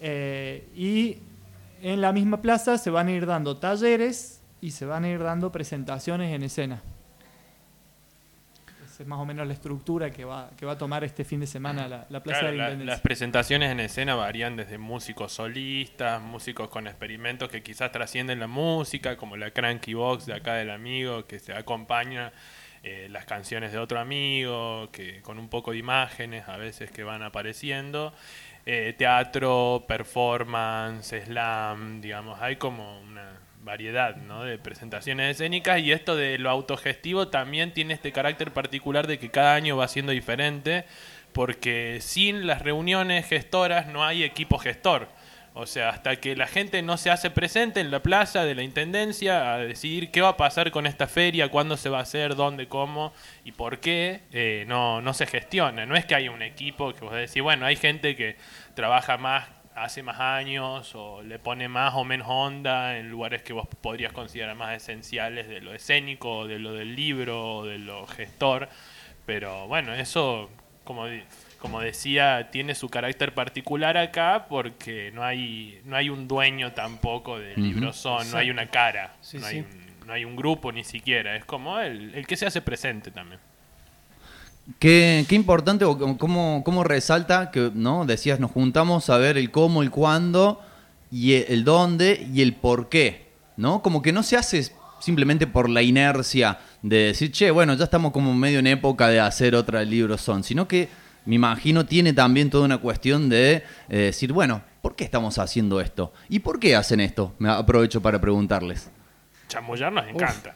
Eh, 0.00 0.68
y 0.76 1.16
en 1.82 2.00
la 2.00 2.12
misma 2.12 2.40
plaza 2.40 2.78
se 2.78 2.90
van 2.90 3.08
a 3.08 3.10
ir 3.10 3.26
dando 3.26 3.56
talleres 3.56 4.40
y 4.60 4.70
se 4.70 4.86
van 4.86 5.02
a 5.02 5.08
ir 5.08 5.20
dando 5.20 5.50
presentaciones 5.50 6.32
en 6.32 6.44
escena. 6.44 6.80
Es 9.00 9.06
más 9.06 9.18
o 9.18 9.24
menos 9.24 9.46
la 9.46 9.54
estructura 9.54 10.10
que 10.10 10.26
va, 10.26 10.50
que 10.58 10.66
va 10.66 10.72
a 10.72 10.78
tomar 10.78 11.02
este 11.04 11.24
fin 11.24 11.40
de 11.40 11.46
semana 11.46 11.88
la, 11.88 12.06
la 12.10 12.22
Plaza 12.22 12.40
Claro, 12.40 12.52
de 12.52 12.58
la 12.58 12.64
la- 12.64 12.70
Independencia. 12.70 12.92
las 12.94 13.00
presentaciones 13.00 13.70
en 13.72 13.80
escena 13.80 14.14
varían 14.14 14.56
desde 14.56 14.76
músicos 14.76 15.32
solistas, 15.32 16.20
músicos 16.20 16.68
con 16.68 16.86
experimentos 16.86 17.48
que 17.48 17.62
quizás 17.62 17.90
trascienden 17.92 18.38
la 18.40 18.46
música, 18.46 19.16
como 19.16 19.38
la 19.38 19.52
Cranky 19.52 19.94
Box 19.94 20.26
de 20.26 20.34
acá 20.34 20.54
del 20.54 20.70
amigo, 20.70 21.24
que 21.26 21.38
se 21.38 21.54
acompaña 21.54 22.32
eh, 22.82 23.08
las 23.10 23.24
canciones 23.24 23.72
de 23.72 23.78
otro 23.78 23.98
amigo, 24.00 24.90
que 24.92 25.22
con 25.22 25.38
un 25.38 25.48
poco 25.48 25.70
de 25.72 25.78
imágenes 25.78 26.46
a 26.46 26.58
veces 26.58 26.90
que 26.90 27.02
van 27.02 27.22
apareciendo. 27.22 28.12
Eh, 28.66 28.94
teatro, 28.98 29.84
performance, 29.88 31.14
slam, 31.24 32.02
digamos, 32.02 32.38
hay 32.42 32.56
como 32.56 33.00
una 33.00 33.39
variedad 33.62 34.16
¿no? 34.16 34.44
de 34.44 34.58
presentaciones 34.58 35.32
escénicas 35.32 35.80
y 35.80 35.92
esto 35.92 36.16
de 36.16 36.38
lo 36.38 36.50
autogestivo 36.50 37.28
también 37.28 37.72
tiene 37.72 37.94
este 37.94 38.12
carácter 38.12 38.52
particular 38.52 39.06
de 39.06 39.18
que 39.18 39.30
cada 39.30 39.54
año 39.54 39.76
va 39.76 39.88
siendo 39.88 40.12
diferente 40.12 40.84
porque 41.32 41.98
sin 42.00 42.46
las 42.46 42.62
reuniones 42.62 43.26
gestoras 43.26 43.86
no 43.86 44.04
hay 44.04 44.24
equipo 44.24 44.58
gestor. 44.58 45.08
O 45.52 45.66
sea, 45.66 45.88
hasta 45.88 46.16
que 46.16 46.36
la 46.36 46.46
gente 46.46 46.80
no 46.80 46.96
se 46.96 47.10
hace 47.10 47.28
presente 47.28 47.80
en 47.80 47.90
la 47.90 48.00
plaza 48.00 48.44
de 48.44 48.54
la 48.54 48.62
Intendencia 48.62 49.52
a 49.52 49.58
decidir 49.58 50.12
qué 50.12 50.20
va 50.20 50.30
a 50.30 50.36
pasar 50.36 50.70
con 50.70 50.86
esta 50.86 51.08
feria, 51.08 51.48
cuándo 51.48 51.76
se 51.76 51.88
va 51.88 51.98
a 51.98 52.02
hacer, 52.02 52.36
dónde, 52.36 52.68
cómo 52.68 53.12
y 53.44 53.52
por 53.52 53.80
qué, 53.80 54.20
eh, 54.32 54.64
no, 54.68 55.02
no 55.02 55.12
se 55.12 55.26
gestiona. 55.26 55.86
No 55.86 55.96
es 55.96 56.06
que 56.06 56.14
haya 56.14 56.30
un 56.30 56.42
equipo 56.42 56.92
que 56.94 57.00
vos 57.04 57.14
decís, 57.14 57.42
bueno, 57.42 57.66
hay 57.66 57.74
gente 57.74 58.14
que 58.14 58.36
trabaja 58.74 59.18
más 59.18 59.48
hace 59.84 60.02
más 60.02 60.20
años 60.20 60.94
o 60.94 61.22
le 61.22 61.38
pone 61.38 61.68
más 61.68 61.94
o 61.94 62.04
menos 62.04 62.26
onda 62.28 62.96
en 62.98 63.08
lugares 63.10 63.42
que 63.42 63.52
vos 63.52 63.66
podrías 63.80 64.12
considerar 64.12 64.54
más 64.56 64.74
esenciales 64.76 65.48
de 65.48 65.60
lo 65.60 65.72
escénico, 65.74 66.46
de 66.46 66.58
lo 66.58 66.72
del 66.74 66.94
libro, 66.96 67.56
o 67.58 67.66
de 67.66 67.78
lo 67.78 68.06
gestor. 68.06 68.68
Pero 69.26 69.66
bueno, 69.68 69.94
eso, 69.94 70.50
como, 70.84 71.06
di- 71.06 71.22
como 71.58 71.80
decía, 71.80 72.48
tiene 72.50 72.74
su 72.74 72.88
carácter 72.88 73.32
particular 73.34 73.96
acá 73.96 74.46
porque 74.48 75.10
no 75.12 75.22
hay, 75.22 75.80
no 75.84 75.96
hay 75.96 76.08
un 76.10 76.26
dueño 76.26 76.72
tampoco 76.72 77.38
del 77.38 77.60
libro 77.62 77.92
son, 77.92 78.30
no 78.32 78.38
hay 78.38 78.50
una 78.50 78.66
cara, 78.66 79.14
Sí, 79.20 79.38
no, 79.38 79.46
sí. 79.46 79.56
Hay 79.56 79.60
un, 79.62 80.06
no 80.06 80.12
hay 80.14 80.24
un 80.24 80.34
grupo 80.34 80.72
ni 80.72 80.82
siquiera, 80.82 81.36
es 81.36 81.44
como 81.44 81.78
el, 81.78 82.14
el 82.14 82.26
que 82.26 82.36
se 82.36 82.46
hace 82.46 82.60
presente 82.62 83.10
también. 83.10 83.40
Qué, 84.78 85.26
importante, 85.30 85.84
o 85.84 85.98
cómo- 86.16 86.62
cómo, 86.64 86.84
resalta 86.84 87.50
que, 87.50 87.70
¿no? 87.74 88.04
Decías, 88.06 88.38
nos 88.40 88.50
juntamos 88.52 89.10
a 89.10 89.18
ver 89.18 89.36
el 89.36 89.50
cómo, 89.50 89.82
el 89.82 89.90
cuándo, 89.90 90.60
y 91.10 91.34
el, 91.34 91.44
el 91.48 91.64
dónde 91.64 92.26
y 92.32 92.40
el 92.42 92.54
por 92.54 92.88
qué, 92.88 93.26
¿no? 93.56 93.82
Como 93.82 94.00
que 94.00 94.12
no 94.12 94.22
se 94.22 94.36
hace 94.36 94.70
simplemente 95.00 95.46
por 95.46 95.68
la 95.68 95.82
inercia 95.82 96.58
de 96.82 96.96
decir, 97.06 97.32
che, 97.32 97.50
bueno, 97.50 97.74
ya 97.74 97.84
estamos 97.84 98.12
como 98.12 98.34
medio 98.34 98.58
en 98.60 98.66
época 98.68 99.08
de 99.08 99.18
hacer 99.18 99.54
otra 99.54 99.82
libro 99.82 100.16
son, 100.18 100.44
sino 100.44 100.68
que 100.68 100.88
me 101.24 101.34
imagino 101.34 101.84
tiene 101.86 102.12
también 102.12 102.48
toda 102.50 102.64
una 102.64 102.78
cuestión 102.78 103.28
de 103.28 103.64
eh, 103.88 103.96
decir, 103.96 104.32
bueno, 104.32 104.62
¿por 104.82 104.94
qué 104.96 105.04
estamos 105.04 105.38
haciendo 105.38 105.80
esto? 105.80 106.12
¿Y 106.28 106.38
por 106.40 106.60
qué 106.60 106.76
hacen 106.76 107.00
esto? 107.00 107.34
Me 107.38 107.50
aprovecho 107.50 108.00
para 108.00 108.20
preguntarles. 108.20 108.90
Chamullar 109.48 109.92
nos 109.92 110.06
encanta. 110.08 110.54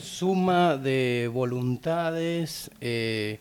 Suma 0.00 0.76
de 0.76 1.30
voluntades, 1.32 2.70
eh, 2.80 3.38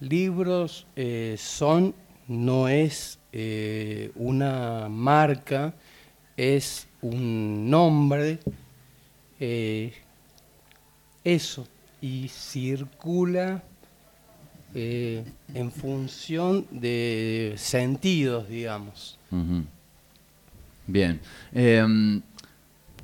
libros 0.00 0.86
eh, 0.96 1.36
son, 1.38 1.94
no 2.28 2.68
es 2.68 3.18
eh, 3.32 4.10
una 4.14 4.88
marca, 4.88 5.74
es 6.36 6.86
un 7.02 7.70
nombre, 7.70 8.38
eso, 11.24 11.66
y 12.00 12.28
circula 12.28 13.62
en 14.74 15.72
función 15.72 16.66
de 16.70 17.54
sentidos, 17.56 18.48
digamos. 18.48 19.18
Bien. 20.86 21.20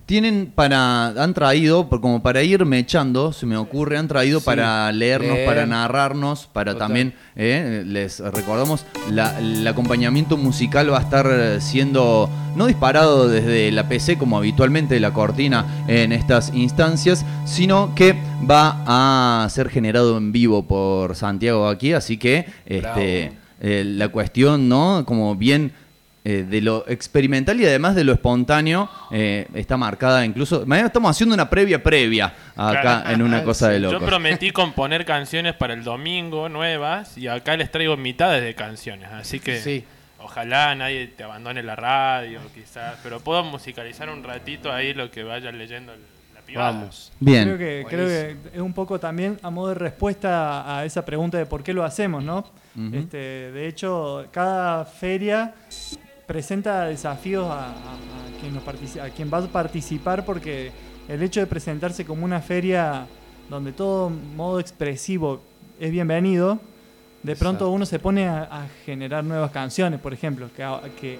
Tienen 0.07 0.53
para. 0.55 1.09
Han 1.21 1.35
traído, 1.35 1.89
por- 1.89 2.01
como 2.01 2.23
para 2.23 2.41
irme 2.45 2.79
echando, 2.79 3.33
se 3.33 3.45
me 3.45 3.57
ocurre, 3.57 3.99
han 3.99 4.07
traído 4.07 4.39
Sí. 4.39 4.47
para 4.47 4.93
leernos, 4.93 5.33
Leer. 5.35 5.47
para 5.49 5.67
narrarnos, 5.67 6.47
para 6.53 6.73
Total. 6.75 6.87
también. 6.89 7.15
eh, 7.39 7.83
les 7.85 8.21
recordamos, 8.21 8.87
la- 9.11 9.39
el 9.39 9.67
acompañamiento 9.67 10.37
musical 10.39 10.91
va 10.93 10.99
a 10.99 11.03
estar 11.03 11.27
eh, 11.31 11.61
siendo. 11.61 12.31
No 12.55 12.67
disparado 12.67 13.29
desde 13.29 13.71
la 13.73 13.89
PC 13.89 14.17
como 14.17 14.39
habitualmente 14.39 14.99
la 15.01 15.13
cortina 15.13 15.85
en 15.89 16.13
estas 16.13 16.55
instancias, 16.55 17.27
sino 17.45 17.95
que 17.95 18.15
va 18.49 18.83
a 18.87 19.47
ser 19.51 19.69
generado 19.69 20.17
en 20.17 20.33
vivo 20.33 20.63
por 20.63 21.15
Santiago 21.17 21.69
aquí, 21.69 21.93
así 21.93 22.17
que 22.17 22.47
este, 22.65 23.33
eh, 23.61 23.85
la 23.85 24.09
cuestión, 24.09 24.69
¿no? 24.71 25.05
Como 25.05 25.35
bien 25.35 25.73
eh, 26.29 26.45
de 26.49 26.61
lo 26.61 26.85
experimental 26.89 27.61
y 27.61 27.67
además 27.67 27.95
de 27.95 28.03
lo 28.03 28.13
espontáneo 28.13 28.91
eh, 29.13 29.47
está 29.55 29.77
marcada 29.77 30.25
incluso. 30.25 30.67
Mañana 30.67 30.89
estamos 30.89 31.09
haciendo 31.13 31.37
una 31.37 31.49
previa 31.49 31.81
previa 31.81 32.35
acá 32.57 32.81
Claro. 32.81 33.11
en 33.11 33.23
una 33.23 33.45
cosa 33.45 33.69
de 33.69 33.81
Yo 33.81 33.93
locos. 33.93 34.09
prometí 34.09 34.51
componer 34.51 35.05
canciones 35.05 35.55
para 35.55 35.73
el 35.75 35.85
domingo 35.85 36.49
nuevas 36.49 37.17
y 37.17 37.29
acá 37.29 37.57
les 37.57 37.71
traigo 37.71 37.97
mitades 37.97 38.43
de 38.43 38.57
canciones, 38.57 39.09
así 39.13 39.39
que 39.39 39.61
Sí. 39.61 39.85
ojalá 40.19 40.75
nadie 40.75 41.07
te 41.07 41.23
abandone 41.23 41.63
la 41.63 41.77
radio, 41.77 42.41
quizás, 42.53 42.97
pero 43.05 43.21
puedo 43.21 43.45
musicalizar 43.45 44.11
un 44.11 44.25
ratito 44.25 44.73
ahí 44.73 44.95
lo 44.95 45.09
que 45.13 45.23
vayan 45.23 45.57
leyendo 45.57 45.93
la 46.35 46.41
privada. 46.41 46.73
Vamos. 46.73 47.13
Bien. 47.21 47.45
Creo 47.45 47.59
que, 47.59 47.87
creo 47.89 48.09
que 48.09 48.37
es 48.53 48.61
un 48.61 48.73
poco 48.73 48.99
también 48.99 49.39
a 49.45 49.51
modo 49.51 49.69
de 49.69 49.75
respuesta 49.77 50.77
a 50.77 50.85
esa 50.85 51.05
pregunta 51.05 51.39
de 51.39 51.47
por 51.47 51.63
qué 51.63 51.73
lo 51.73 51.85
hacemos, 51.85 52.25
¿no? 52.25 52.45
Este, 52.93 53.17
de 53.53 53.69
hecho, 53.69 54.27
cada 54.33 54.85
feria 54.85 55.55
presenta 56.27 56.85
desafíos 56.85 57.45
a, 57.51 57.67
a- 57.69 57.71
a 57.73 58.41
quien 58.41 58.55
nos 58.55 58.65
partici- 58.65 59.01
a 59.01 59.11
quien 59.11 59.31
va 59.33 59.39
a 59.39 59.47
participar 59.47 60.25
porque 60.25 60.71
el 61.09 61.23
hecho 61.23 61.41
de 61.41 61.47
presentarse 61.47 62.05
como 62.05 62.25
una 62.25 62.41
feria 62.41 63.07
donde 63.49 63.73
todo 63.73 64.11
modo 64.11 64.59
expresivo 64.61 65.41
es 65.79 65.91
bienvenido, 65.91 66.59
de 67.23 67.37
pronto 67.37 67.65
Exacto. 67.67 67.71
uno 67.71 67.87
se 67.87 67.99
pone 67.99 68.27
a, 68.29 68.43
a 68.45 68.67
generar 68.85 69.23
nuevas 69.25 69.51
canciones, 69.53 70.01
por 70.01 70.13
ejemplo, 70.13 70.49
que, 70.55 71.19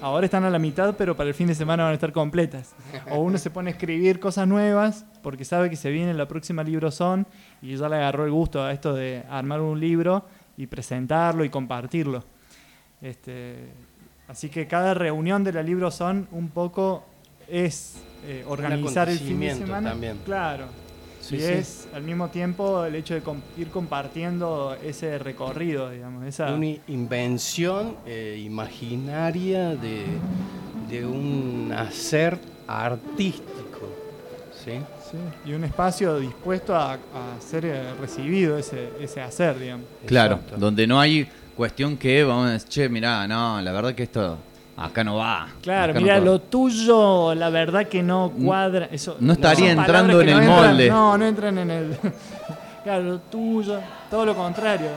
ahora 0.00 0.24
están 0.24 0.42
a 0.44 0.50
la 0.50 0.58
mitad, 0.58 0.96
pero 0.96 1.16
para 1.16 1.28
el 1.28 1.34
fin 1.34 1.46
de 1.46 1.54
semana 1.54 1.84
van 1.84 1.92
a 1.92 1.94
estar 1.94 2.12
completas. 2.12 2.74
O 3.10 3.18
uno 3.20 3.38
se 3.38 3.50
pone 3.50 3.70
a 3.70 3.72
escribir 3.72 4.18
cosas 4.18 4.48
nuevas 4.48 5.04
porque 5.22 5.44
sabe 5.44 5.70
que 5.70 5.76
se 5.76 5.90
viene 5.90 6.12
la 6.14 6.26
próxima 6.26 6.64
libro 6.64 6.90
son 6.90 7.24
y 7.60 7.76
ya 7.76 7.88
le 7.88 7.94
agarró 7.96 8.24
el 8.24 8.32
gusto 8.32 8.62
a 8.64 8.72
esto 8.72 8.92
de 8.94 9.22
armar 9.30 9.60
un 9.60 9.78
libro 9.78 10.24
y 10.56 10.66
presentarlo 10.66 11.44
y 11.44 11.50
compartirlo. 11.50 12.24
Este, 13.00 13.68
así 14.32 14.48
que 14.48 14.66
cada 14.66 14.94
reunión 14.94 15.44
de 15.44 15.52
la 15.52 15.62
libro 15.62 15.90
son 15.90 16.26
un 16.32 16.48
poco 16.48 17.04
es 17.48 17.94
eh, 18.26 18.44
organizar 18.48 19.08
el 19.08 19.18
fin 19.18 19.38
de 19.40 19.54
semana. 19.54 19.90
también. 19.90 20.18
Claro. 20.24 20.66
Sí, 21.20 21.36
y 21.36 21.38
sí. 21.40 21.44
es 21.44 21.86
al 21.94 22.02
mismo 22.02 22.28
tiempo 22.30 22.84
el 22.84 22.96
hecho 22.96 23.14
de 23.14 23.20
com- 23.20 23.40
ir 23.56 23.68
compartiendo 23.68 24.76
ese 24.82 25.18
recorrido, 25.18 25.88
digamos, 25.90 26.24
esa 26.26 26.52
Una 26.52 26.66
invención 26.88 27.94
eh, 28.06 28.42
imaginaria 28.44 29.76
de, 29.76 30.04
de 30.90 31.06
un 31.06 31.72
hacer 31.76 32.38
artístico. 32.66 33.88
¿sí? 34.64 34.72
Sí, 35.10 35.18
y 35.50 35.52
un 35.52 35.62
espacio 35.64 36.18
dispuesto 36.18 36.74
a, 36.74 36.94
a 36.94 36.98
ser 37.40 37.66
eh, 37.66 37.94
recibido 38.00 38.56
ese, 38.58 38.88
ese 39.00 39.20
hacer, 39.20 39.58
digamos. 39.58 39.86
Claro, 40.06 40.36
Exacto. 40.36 40.56
donde 40.56 40.86
no 40.86 40.98
hay 41.00 41.28
cuestión 41.56 41.96
que 41.96 42.24
vamos 42.24 42.48
a 42.48 42.52
decir, 42.52 42.68
che, 42.68 42.88
mirá, 42.88 43.26
no, 43.28 43.60
la 43.60 43.72
verdad 43.72 43.94
que 43.94 44.04
esto 44.04 44.38
acá 44.76 45.04
no 45.04 45.16
va. 45.16 45.48
Claro, 45.62 45.94
no 45.94 46.00
mira, 46.00 46.14
corre". 46.14 46.26
lo 46.26 46.38
tuyo, 46.40 47.34
la 47.34 47.50
verdad 47.50 47.86
que 47.86 48.02
no 48.02 48.32
cuadra. 48.42 48.88
Eso, 48.90 49.16
no 49.20 49.34
estaría 49.34 49.72
entrando 49.72 50.20
en 50.20 50.28
el 50.28 50.36
no 50.36 50.42
entran- 50.42 50.66
molde. 50.68 50.88
No, 50.88 51.18
no 51.18 51.26
entran 51.26 51.58
en 51.58 51.70
el. 51.70 51.96
claro, 52.84 53.02
lo 53.04 53.18
tuyo, 53.20 53.78
todo 54.10 54.26
lo 54.26 54.34
contrario, 54.34 54.88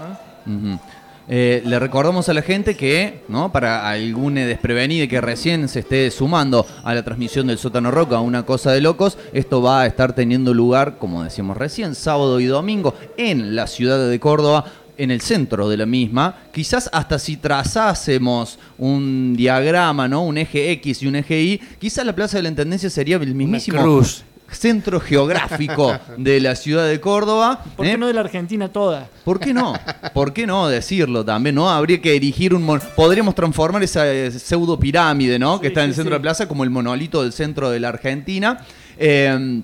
¿no? 0.48 0.80
Eh, 1.28 1.64
le 1.66 1.80
recordamos 1.80 2.30
a 2.30 2.36
la 2.36 2.44
gente 2.44 2.78
que, 2.78 3.24
¿no? 3.30 3.52
Para 3.52 3.90
algún 3.90 4.36
desprevenido 4.36 5.08
que 5.08 5.20
recién 5.20 5.68
se 5.68 5.80
esté 5.80 6.12
sumando 6.12 6.68
a 6.84 6.94
la 6.94 7.02
transmisión 7.04 7.48
del 7.48 7.58
Sótano 7.58 7.90
Roca, 7.90 8.20
una 8.20 8.46
cosa 8.46 8.72
de 8.72 8.80
locos, 8.82 9.18
esto 9.34 9.60
va 9.60 9.82
a 9.82 9.86
estar 9.88 10.14
teniendo 10.14 10.54
lugar, 10.54 10.98
como 11.00 11.24
decíamos 11.24 11.58
recién, 11.58 11.96
sábado 11.96 12.40
y 12.40 12.46
domingo 12.46 12.94
en 13.18 13.56
la 13.56 13.66
ciudad 13.66 14.08
de 14.08 14.20
Córdoba, 14.20 14.66
en 14.98 15.12
el 15.12 15.22
centro 15.22 15.70
de 15.70 15.78
la 15.78 15.86
misma. 15.86 16.36
Quizás 16.54 16.90
hasta 16.94 17.20
si 17.20 17.38
trazásemos 17.38 18.58
un 18.78 19.36
diagrama, 19.36 20.08
¿no? 20.08 20.24
Un 20.24 20.38
eje 20.38 20.72
X 20.72 21.04
y 21.04 21.08
un 21.08 21.16
eje 21.16 21.42
Y, 21.42 21.58
quizás 21.80 22.06
la 22.06 22.14
Plaza 22.16 22.38
de 22.38 22.44
la 22.44 22.50
Intendencia 22.50 22.90
sería 22.90 23.18
el 23.18 23.36
mismísimo 23.36 23.82
cruz. 23.82 24.24
centro 24.52 25.00
geográfico 25.00 25.98
de 26.18 26.40
la 26.40 26.56
ciudad 26.56 26.88
de 26.88 27.00
Córdoba. 27.02 27.64
¿Por 27.76 27.86
¿eh? 27.86 27.92
qué 27.92 27.98
no 27.98 28.08
de 28.08 28.14
la 28.14 28.22
Argentina 28.22 28.68
toda? 28.70 29.10
¿Por 29.24 29.40
qué 29.40 29.54
no? 29.54 29.74
¿Por 30.14 30.34
qué 30.34 30.46
no 30.46 30.68
decirlo 30.68 31.26
también, 31.26 31.56
no? 31.56 31.70
Habría 31.70 32.00
que 32.00 32.16
erigir 32.16 32.54
un... 32.54 32.64
mon- 32.64 32.82
Podríamos 32.96 33.34
transformar 33.36 33.82
esa 33.84 34.08
eh, 34.12 34.32
pseudo 34.32 34.80
pirámide, 34.80 35.40
¿no? 35.40 35.60
que 35.60 35.68
está 35.68 35.82
en 35.82 35.88
el 35.90 35.94
sí, 35.94 35.98
centro 35.98 36.12
sí. 36.12 36.14
de 36.14 36.20
la 36.20 36.22
plaza 36.22 36.48
como 36.48 36.64
el 36.64 36.70
monolito 36.70 37.24
del 37.24 37.34
centro 37.34 37.70
de 37.72 37.80
la 37.80 37.90
Argentina. 37.90 38.60
Eh, 38.98 39.62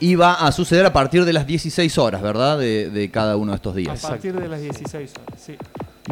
y 0.00 0.14
va 0.16 0.34
a 0.34 0.50
suceder 0.52 0.84
a 0.86 0.92
partir 0.92 1.24
de 1.24 1.32
las 1.32 1.46
16 1.46 1.96
horas, 1.98 2.20
¿verdad? 2.22 2.58
De, 2.58 2.90
de 2.90 3.10
cada 3.10 3.36
uno 3.36 3.52
de 3.52 3.56
estos 3.56 3.74
A 3.74 3.76
días. 3.76 4.00
partir 4.02 4.32
de 4.34 4.48
las 4.48 4.60
16 4.60 5.12
horas, 5.16 5.40
sí. 5.40 5.54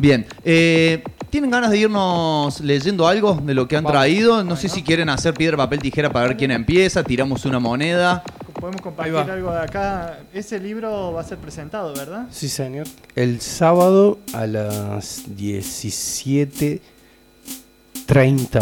Bien. 0.00 0.25
eh, 0.45 1.02
¿Tienen 1.31 1.50
ganas 1.50 1.71
de 1.71 1.79
irnos 1.79 2.61
leyendo 2.61 3.07
algo 3.09 3.35
de 3.35 3.55
lo 3.55 3.67
que 3.69 3.76
han 3.76 3.85
Vamos. 3.85 3.99
traído? 4.00 4.43
No 4.45 4.57
sé 4.57 4.69
si 4.69 4.83
quieren 4.83 5.09
hacer 5.09 5.33
piedra, 5.35 5.57
papel, 5.57 5.79
tijera 5.81 6.11
para 6.12 6.26
ver 6.29 6.37
quién 6.37 6.50
empieza. 6.52 7.02
Tiramos 7.05 7.45
una 7.45 7.59
moneda. 7.61 8.23
Podemos 8.61 8.81
compartir 8.83 9.14
algo 9.17 9.52
de 9.52 9.61
acá. 9.61 10.19
Ese 10.35 10.59
libro 10.61 11.12
va 11.12 11.21
a 11.21 11.25
ser 11.25 11.38
presentado, 11.38 11.93
¿verdad? 11.95 12.26
Sí, 12.31 12.49
señor. 12.49 12.87
El 13.17 13.40
sábado 13.40 14.19
a 14.33 14.47
las 14.47 15.25
17.30 15.29 16.81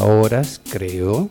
horas, 0.01 0.61
creo. 0.71 1.29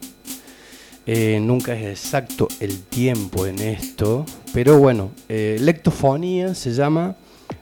Eh, 1.09 1.39
nunca 1.39 1.73
es 1.73 1.85
exacto 1.85 2.49
el 2.59 2.83
tiempo 2.83 3.47
en 3.47 3.59
esto, 3.59 4.25
pero 4.53 4.77
bueno, 4.77 5.11
eh, 5.29 5.55
Lectofonía 5.57 6.53
se 6.53 6.73
llama, 6.73 7.15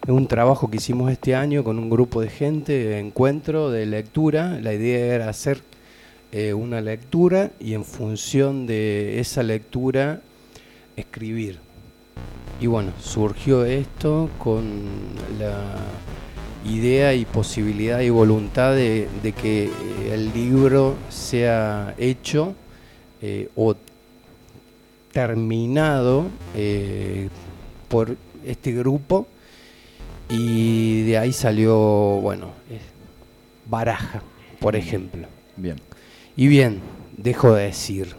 es 0.03 0.09
un 0.09 0.25
trabajo 0.25 0.71
que 0.71 0.77
hicimos 0.77 1.11
este 1.11 1.35
año 1.35 1.63
con 1.63 1.77
un 1.77 1.87
grupo 1.87 2.21
de 2.21 2.29
gente, 2.29 2.97
encuentro 2.97 3.69
de 3.69 3.85
lectura. 3.85 4.59
La 4.59 4.73
idea 4.73 5.13
era 5.13 5.29
hacer 5.29 5.61
eh, 6.31 6.55
una 6.55 6.81
lectura 6.81 7.51
y 7.59 7.75
en 7.75 7.85
función 7.85 8.65
de 8.65 9.19
esa 9.19 9.43
lectura 9.43 10.21
escribir. 10.95 11.59
Y 12.59 12.65
bueno, 12.65 12.93
surgió 12.99 13.63
esto 13.63 14.27
con 14.39 14.63
la 15.37 15.75
idea 16.67 17.13
y 17.13 17.25
posibilidad 17.25 17.99
y 17.99 18.09
voluntad 18.09 18.73
de, 18.73 19.07
de 19.21 19.33
que 19.33 19.69
el 20.11 20.33
libro 20.33 20.95
sea 21.09 21.93
hecho 21.99 22.55
eh, 23.27 23.49
o 23.55 23.75
terminado 25.11 26.27
eh, 26.53 27.29
por 27.87 28.15
este 28.45 28.71
grupo 28.71 29.25
y 30.29 31.01
de 31.05 31.17
ahí 31.17 31.33
salió, 31.33 31.75
bueno, 32.21 32.51
eh, 32.69 32.79
Baraja, 33.65 34.21
por 34.59 34.75
ejemplo. 34.75 35.27
Bien. 35.57 35.77
Y 36.35 36.45
bien, 36.45 36.81
dejo 37.17 37.55
de 37.55 37.63
decir, 37.63 38.13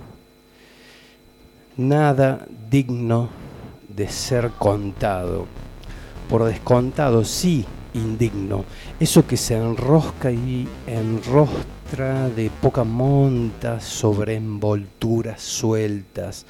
nada 1.76 2.44
digno 2.68 3.28
de 3.88 4.08
ser 4.08 4.50
contado. 4.58 5.46
Por 6.28 6.42
descontado, 6.46 7.24
sí, 7.24 7.64
indigno. 7.94 8.64
Eso 8.98 9.24
que 9.24 9.36
se 9.36 9.54
enrosca 9.54 10.32
y 10.32 10.66
de 11.94 12.50
poca 12.60 12.82
monta 12.82 13.80
sobre 13.80 14.34
envolturas 14.34 15.40
sueltas, 15.40 16.44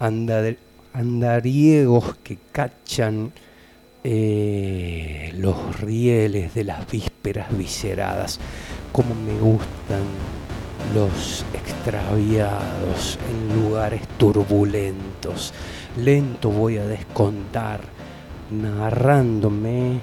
andar- 0.00 0.56
andariegos 0.94 2.16
que 2.22 2.38
cachan 2.50 3.32
eh, 4.02 5.32
los 5.36 5.78
rieles 5.78 6.54
de 6.54 6.64
las 6.64 6.90
vísperas 6.90 7.56
visceradas. 7.56 8.40
Como 8.92 9.14
me 9.14 9.38
gustan 9.38 10.02
los 10.94 11.44
extraviados 11.52 13.18
en 13.30 13.62
lugares 13.62 14.00
turbulentos. 14.18 15.52
Lento 15.98 16.48
voy 16.50 16.78
a 16.78 16.86
descontar, 16.86 17.80
narrándome 18.50 20.00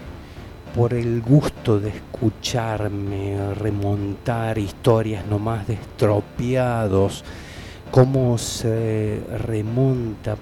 por 0.76 0.94
el 0.94 1.22
gusto 1.22 1.80
de 1.80 1.90
escucharme 1.90 3.54
remontar 3.56 4.58
historias 4.58 5.26
nomás 5.26 5.68
de 5.68 5.74
estropiados, 5.74 7.24
cómo 7.92 8.38
se 8.38 9.22
remonta 9.48 10.38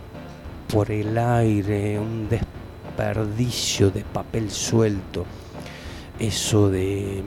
por 0.71 0.91
el 0.91 1.17
aire 1.17 1.97
un 1.97 2.27
desperdicio 2.27 3.89
de 3.89 4.03
papel 4.03 4.51
suelto. 4.51 5.25
Eso 6.19 6.69
de 6.69 7.23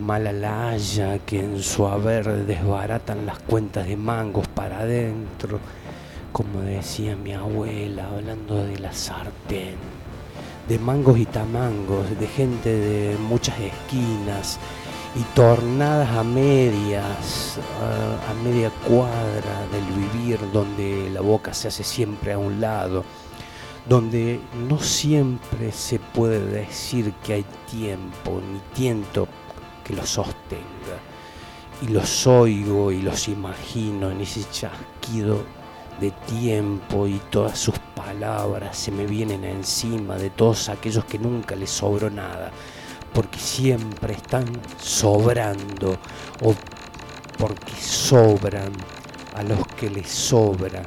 mala 0.00 0.32
laya 0.32 1.18
que 1.18 1.40
en 1.40 1.62
su 1.62 1.86
haber 1.86 2.46
desbaratan 2.46 3.26
las 3.26 3.40
cuentas 3.40 3.86
de 3.86 3.96
mangos 3.96 4.46
para 4.48 4.80
adentro, 4.80 5.58
como 6.32 6.60
decía 6.60 7.16
mi 7.16 7.32
abuela 7.32 8.06
hablando 8.06 8.64
de 8.64 8.78
la 8.78 8.92
sartén, 8.92 9.97
de 10.68 10.78
mangos 10.78 11.18
y 11.18 11.24
tamangos, 11.26 12.18
de 12.18 12.26
gente 12.26 12.70
de 12.70 13.16
muchas 13.16 13.58
esquinas 13.58 14.58
y 15.16 15.22
tornadas 15.34 16.10
a 16.10 16.22
medias, 16.22 17.58
a, 18.28 18.34
media 18.44 18.70
cuadra 18.86 19.66
del 19.72 19.84
vivir 19.86 20.38
donde 20.52 21.10
la 21.10 21.22
boca 21.22 21.54
se 21.54 21.68
hace 21.68 21.82
siempre 21.82 22.32
a 22.32 22.38
un 22.38 22.60
lado 22.60 23.04
donde 23.88 24.38
no 24.68 24.78
siempre 24.78 25.72
se 25.72 25.98
puede 25.98 26.40
decir 26.40 27.14
que 27.24 27.32
hay 27.34 27.46
tiempo 27.70 28.42
ni 28.52 28.60
tiento 28.74 29.26
que 29.82 29.94
los 29.94 30.10
sostenga. 30.10 30.62
Y 31.80 31.88
los 31.88 32.26
oigo 32.26 32.92
y 32.92 33.00
los 33.00 33.28
imagino 33.28 34.10
en 34.10 34.20
ese 34.20 34.44
chasquido 34.50 35.42
de 36.00 36.10
tiempo 36.10 37.06
y 37.06 37.20
todas 37.30 37.58
sus 37.58 37.78
palabras 37.94 38.76
se 38.76 38.90
me 38.90 39.06
vienen 39.06 39.44
encima 39.44 40.16
de 40.16 40.30
todos 40.30 40.68
aquellos 40.68 41.04
que 41.04 41.18
nunca 41.18 41.56
les 41.56 41.70
sobró 41.70 42.10
nada, 42.10 42.50
porque 43.12 43.38
siempre 43.38 44.14
están 44.14 44.44
sobrando 44.78 45.98
o 46.42 46.54
porque 47.38 47.72
sobran 47.80 48.72
a 49.34 49.42
los 49.42 49.66
que 49.76 49.90
les 49.90 50.08
sobra 50.08 50.82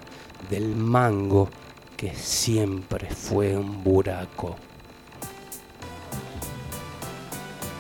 del 0.50 0.76
mango 0.76 1.50
que 1.95 2.13
siempre 2.13 3.10
fue 3.10 3.56
un 3.56 3.84
buraco. 3.84 4.56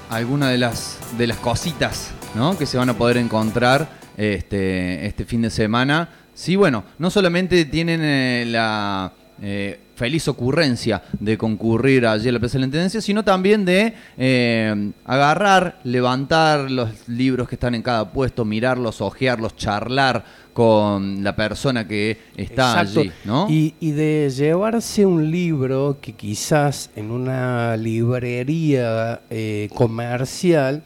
alguna 0.09 0.49
de 0.49 0.57
las, 0.57 0.97
de 1.17 1.25
las 1.25 1.37
cositas 1.37 2.11
¿no? 2.35 2.57
Que 2.57 2.65
se 2.65 2.77
van 2.77 2.89
a 2.89 2.93
poder 2.93 3.17
encontrar 3.17 4.00
este, 4.17 5.05
este 5.05 5.25
fin 5.25 5.41
de 5.41 5.49
semana. 5.49 6.09
Sí, 6.33 6.55
bueno, 6.55 6.83
no 6.97 7.09
solamente 7.09 7.65
tienen 7.65 8.01
eh, 8.03 8.45
la 8.47 9.13
eh, 9.41 9.79
feliz 9.95 10.27
ocurrencia 10.27 11.03
de 11.19 11.37
concurrir 11.37 12.07
allí 12.07 12.29
a 12.29 12.31
la 12.31 12.39
Plaza 12.39 12.53
de 12.53 12.59
la 12.59 12.65
Intendencia, 12.65 13.01
sino 13.01 13.23
también 13.23 13.65
de 13.65 13.93
eh, 14.17 14.91
agarrar, 15.05 15.79
levantar 15.83 16.71
los 16.71 17.07
libros 17.07 17.47
que 17.47 17.55
están 17.55 17.75
en 17.75 17.83
cada 17.83 18.11
puesto, 18.11 18.45
mirarlos, 18.45 19.01
ojearlos, 19.01 19.55
charlar 19.55 20.23
con 20.53 21.23
la 21.23 21.35
persona 21.35 21.87
que 21.87 22.17
está 22.35 22.81
Exacto. 22.81 23.01
allí, 23.01 23.11
¿no? 23.25 23.47
Y, 23.49 23.75
y 23.79 23.91
de 23.91 24.31
llevarse 24.35 25.05
un 25.05 25.29
libro 25.29 25.97
que 26.01 26.13
quizás 26.13 26.89
en 26.95 27.11
una 27.11 27.77
librería 27.77 29.21
eh, 29.29 29.69
comercial 29.73 30.83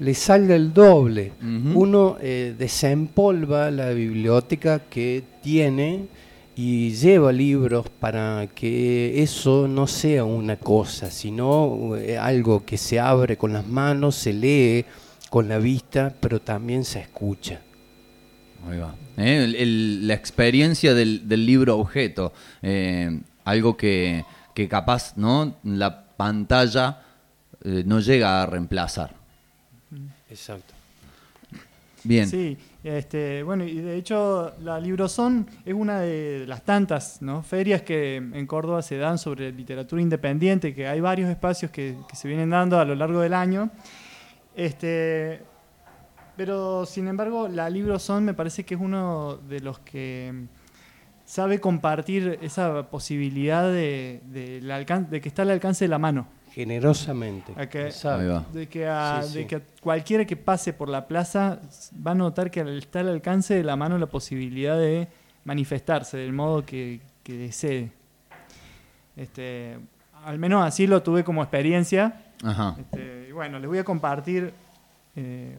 le 0.00 0.14
salga 0.14 0.56
el 0.56 0.72
doble. 0.72 1.32
Uno 1.74 2.16
eh, 2.20 2.54
desempolva 2.58 3.70
la 3.70 3.90
biblioteca 3.90 4.80
que 4.90 5.22
tiene 5.42 6.06
y 6.56 6.90
lleva 6.90 7.32
libros 7.32 7.86
para 7.88 8.48
que 8.54 9.22
eso 9.22 9.68
no 9.68 9.86
sea 9.86 10.24
una 10.24 10.56
cosa, 10.56 11.10
sino 11.10 11.96
eh, 11.96 12.18
algo 12.18 12.64
que 12.66 12.76
se 12.76 12.98
abre 12.98 13.36
con 13.36 13.52
las 13.52 13.66
manos, 13.66 14.16
se 14.16 14.32
lee 14.32 14.84
con 15.30 15.48
la 15.48 15.58
vista, 15.58 16.12
pero 16.20 16.40
también 16.40 16.84
se 16.84 17.00
escucha. 17.00 17.60
Ahí 18.68 18.78
va. 18.78 18.94
Eh, 19.16 19.44
el- 19.44 19.54
el- 19.54 20.08
la 20.08 20.14
experiencia 20.14 20.92
del, 20.94 21.28
del 21.28 21.46
libro 21.46 21.78
objeto. 21.78 22.32
eh, 22.62 23.20
algo 23.44 23.76
que, 23.76 24.24
que 24.54 24.68
capaz, 24.68 25.16
¿no? 25.16 25.56
La 25.64 26.04
pantalla 26.16 27.00
eh, 27.64 27.82
no 27.86 28.00
llega 28.00 28.42
a 28.42 28.46
reemplazar. 28.46 29.14
Exacto. 30.30 30.74
Bien. 32.02 32.26
Sí, 32.26 32.56
este, 32.82 33.42
bueno, 33.42 33.62
y 33.64 33.76
de 33.78 33.96
hecho 33.96 34.54
la 34.62 34.80
Librozón 34.80 35.46
es 35.66 35.74
una 35.74 36.00
de 36.00 36.46
las 36.46 36.62
tantas 36.64 37.20
¿no? 37.20 37.42
ferias 37.42 37.82
que 37.82 38.16
en 38.16 38.46
Córdoba 38.46 38.80
se 38.80 38.96
dan 38.96 39.18
sobre 39.18 39.52
literatura 39.52 40.00
independiente, 40.00 40.74
que 40.74 40.88
hay 40.88 41.00
varios 41.00 41.28
espacios 41.28 41.70
que, 41.70 41.96
que 42.08 42.16
se 42.16 42.26
vienen 42.26 42.48
dando 42.48 42.78
a 42.80 42.86
lo 42.86 42.94
largo 42.94 43.20
del 43.20 43.34
año. 43.34 43.68
Este, 44.56 45.42
pero 46.38 46.86
sin 46.86 47.06
embargo, 47.06 47.48
la 47.48 47.68
Librozón 47.68 48.24
me 48.24 48.32
parece 48.32 48.64
que 48.64 48.76
es 48.76 48.80
uno 48.80 49.36
de 49.48 49.60
los 49.60 49.78
que 49.80 50.32
sabe 51.26 51.60
compartir 51.60 52.38
esa 52.40 52.88
posibilidad 52.88 53.64
de, 53.70 54.22
de 54.32 54.60
la 54.62 54.80
alcan- 54.80 55.08
de 55.10 55.20
que 55.20 55.28
está 55.28 55.42
al 55.42 55.50
alcance 55.50 55.84
de 55.84 55.88
la 55.90 55.98
mano. 55.98 56.26
Generosamente. 56.52 57.52
A 57.56 57.68
que- 57.68 57.92
de 58.52 58.68
que, 58.68 58.86
a, 58.86 59.22
Sí, 59.22 59.34
de 59.34 59.40
sí. 59.42 59.46
que 59.46 59.62
cualquiera 59.80 60.24
que 60.24 60.36
pase 60.36 60.72
por 60.72 60.88
la 60.88 61.06
plaza 61.06 61.60
va 62.06 62.10
a 62.10 62.14
notar 62.14 62.50
que 62.50 62.60
está 62.78 63.00
al 63.00 63.08
alcance 63.08 63.54
de 63.54 63.62
la 63.62 63.76
mano 63.76 63.98
la 63.98 64.06
posibilidad 64.06 64.76
de 64.78 65.08
manifestarse 65.44 66.16
del 66.18 66.32
modo 66.32 66.64
que, 66.66 67.00
que 67.22 67.34
desee. 67.34 67.92
Este, 69.16 69.78
al 70.24 70.38
menos 70.38 70.64
así 70.64 70.86
lo 70.86 71.02
tuve 71.02 71.24
como 71.24 71.42
experiencia. 71.42 72.24
Ajá. 72.42 72.76
Este, 72.78 73.26
y 73.28 73.32
bueno, 73.32 73.58
les 73.58 73.68
voy 73.68 73.78
a 73.78 73.84
compartir 73.84 74.52
eh, 75.16 75.56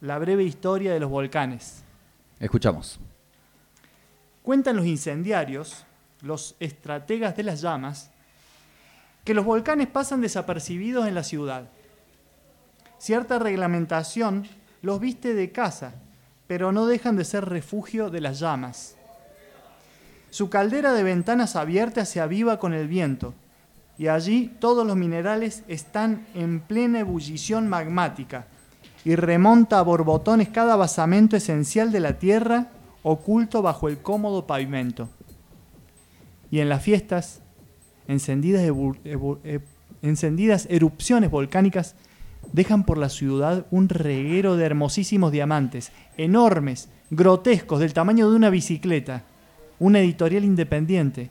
la 0.00 0.18
breve 0.18 0.44
historia 0.44 0.92
de 0.92 1.00
los 1.00 1.10
volcanes. 1.10 1.82
Escuchamos. 2.38 3.00
Cuentan 4.42 4.76
los 4.76 4.86
incendiarios, 4.86 5.84
los 6.22 6.54
estrategas 6.60 7.36
de 7.36 7.42
las 7.42 7.60
llamas, 7.60 8.10
que 9.26 9.34
los 9.34 9.44
volcanes 9.44 9.88
pasan 9.88 10.20
desapercibidos 10.20 11.08
en 11.08 11.16
la 11.16 11.24
ciudad. 11.24 11.64
Cierta 12.96 13.40
reglamentación 13.40 14.46
los 14.82 15.00
viste 15.00 15.34
de 15.34 15.50
casa, 15.50 15.94
pero 16.46 16.70
no 16.70 16.86
dejan 16.86 17.16
de 17.16 17.24
ser 17.24 17.44
refugio 17.44 18.08
de 18.08 18.20
las 18.20 18.38
llamas. 18.38 18.94
Su 20.30 20.48
caldera 20.48 20.92
de 20.92 21.02
ventanas 21.02 21.56
abiertas 21.56 22.08
se 22.08 22.20
aviva 22.20 22.60
con 22.60 22.72
el 22.72 22.86
viento, 22.86 23.34
y 23.98 24.06
allí 24.06 24.54
todos 24.60 24.86
los 24.86 24.94
minerales 24.94 25.64
están 25.66 26.24
en 26.34 26.60
plena 26.60 27.00
ebullición 27.00 27.66
magmática, 27.66 28.46
y 29.04 29.16
remonta 29.16 29.80
a 29.80 29.82
borbotones 29.82 30.50
cada 30.50 30.76
basamento 30.76 31.36
esencial 31.36 31.90
de 31.90 31.98
la 31.98 32.20
tierra 32.20 32.68
oculto 33.02 33.60
bajo 33.60 33.88
el 33.88 33.98
cómodo 33.98 34.46
pavimento. 34.46 35.08
Y 36.48 36.60
en 36.60 36.68
las 36.68 36.82
fiestas, 36.82 37.40
e- 38.08 39.60
encendidas 40.02 40.66
erupciones 40.70 41.30
volcánicas 41.30 41.94
dejan 42.52 42.84
por 42.84 42.98
la 42.98 43.08
ciudad 43.08 43.66
un 43.70 43.88
reguero 43.88 44.56
de 44.56 44.64
hermosísimos 44.64 45.32
diamantes, 45.32 45.92
enormes, 46.16 46.88
grotescos, 47.10 47.80
del 47.80 47.92
tamaño 47.92 48.30
de 48.30 48.36
una 48.36 48.50
bicicleta. 48.50 49.24
Una 49.78 50.00
editorial 50.00 50.44
independiente 50.44 51.30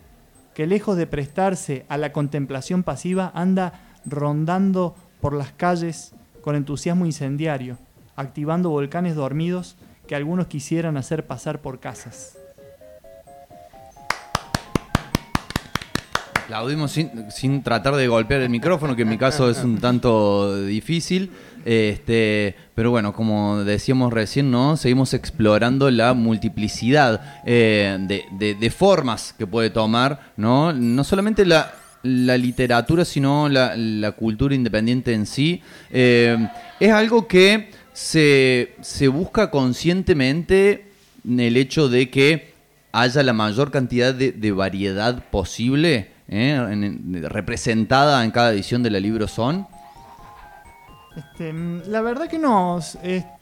que 0.53 0.67
lejos 0.67 0.95
de 0.97 1.07
prestarse 1.07 1.85
a 1.89 1.97
la 1.97 2.13
contemplación 2.13 2.83
pasiva 2.83 3.31
anda 3.33 3.97
rondando 4.05 4.95
por 5.19 5.33
las 5.33 5.51
calles 5.51 6.13
con 6.41 6.55
entusiasmo 6.55 7.05
incendiario, 7.05 7.77
activando 8.15 8.69
volcanes 8.69 9.15
dormidos 9.15 9.75
que 10.07 10.15
algunos 10.15 10.47
quisieran 10.47 10.97
hacer 10.97 11.25
pasar 11.25 11.61
por 11.61 11.79
casas. 11.79 12.37
Aplaudimos 16.45 16.91
sin, 17.29 17.63
tratar 17.63 17.95
de 17.95 18.07
golpear 18.07 18.41
el 18.41 18.51
micrófono, 18.51 18.95
que 18.95 19.01
en 19.01 19.09
mi 19.09 19.17
caso 19.17 19.49
es 19.49 19.63
un 19.63 19.79
tanto 19.79 20.63
difícil. 20.63 21.31
Este, 21.65 22.55
pero 22.75 22.91
bueno, 22.91 23.13
como 23.13 23.63
decíamos 23.63 24.13
recién, 24.13 24.51
¿no? 24.51 24.77
Seguimos 24.77 25.15
explorando 25.15 25.89
la 25.89 26.13
multiplicidad 26.13 27.41
eh, 27.47 27.97
de, 27.99 28.69
formas 28.69 29.33
que 29.35 29.47
puede 29.47 29.71
tomar, 29.71 30.33
¿no? 30.37 30.71
No 30.71 31.03
solamente 31.03 31.47
la, 31.47 31.73
literatura, 32.03 33.05
sino 33.05 33.49
la, 33.49 34.11
cultura 34.11 34.53
independiente 34.53 35.13
en 35.13 35.25
sí. 35.25 35.63
Eh, 35.89 36.37
es 36.79 36.91
algo 36.91 37.27
que 37.27 37.71
se, 37.91 38.75
se 38.81 39.07
busca 39.07 39.49
conscientemente 39.49 40.91
en 41.27 41.39
el 41.39 41.57
hecho 41.57 41.89
de 41.89 42.11
que 42.11 42.53
haya 42.91 43.23
la 43.23 43.33
mayor 43.33 43.71
cantidad 43.71 44.13
de 44.13 44.51
variedad 44.51 45.23
posible 45.31 46.13
¿eh? 46.27 46.51
en- 46.71 46.83
en- 46.83 47.23
representada 47.29 48.23
en 48.23 48.31
cada 48.31 48.51
edición 48.51 48.83
de 48.83 48.89
la 48.91 48.99
libro 48.99 49.27
son. 49.27 49.67
Este, 51.15 51.53
mm, 51.53 51.83
la 51.87 52.01
verdad 52.01 52.27
que 52.27 52.37
no, 52.39 52.79
es- 52.79 52.97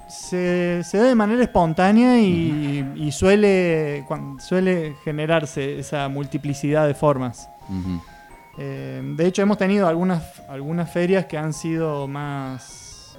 se, 0.10 0.84
se 0.84 0.98
da 0.98 1.06
de 1.06 1.16
manera 1.16 1.42
espontánea 1.42 2.20
y, 2.20 2.92
y 2.96 3.12
suele, 3.12 4.06
suele 4.40 4.96
generarse 5.04 5.80
esa 5.80 6.08
multiplicidad 6.10 6.86
de 6.86 6.94
formas. 6.94 7.50
Eh, 8.60 9.02
de 9.16 9.26
hecho, 9.26 9.42
hemos 9.42 9.58
tenido 9.58 9.88
algunas, 9.88 10.42
algunas 10.50 10.92
ferias 10.92 11.26
que 11.26 11.38
han 11.38 11.54
sido 11.54 12.08
más, 12.08 13.18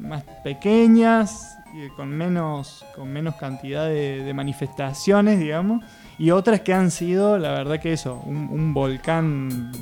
más 0.00 0.24
pequeñas, 0.42 1.56
y 1.72 1.88
con 1.90 2.08
menos, 2.08 2.84
con 2.96 3.12
menos 3.12 3.36
cantidad 3.36 3.84
de, 3.86 4.24
de 4.24 4.34
manifestaciones, 4.34 5.38
digamos, 5.38 5.84
y 6.20 6.32
otras 6.32 6.60
que 6.60 6.74
han 6.74 6.90
sido, 6.90 7.38
la 7.38 7.52
verdad 7.52 7.80
que 7.80 7.94
eso, 7.94 8.20
un, 8.26 8.50
un 8.50 8.74
volcán 8.74 9.72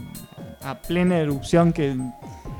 a 0.62 0.79
plena 0.81 1.18
erupción 1.18 1.72
que 1.72 1.96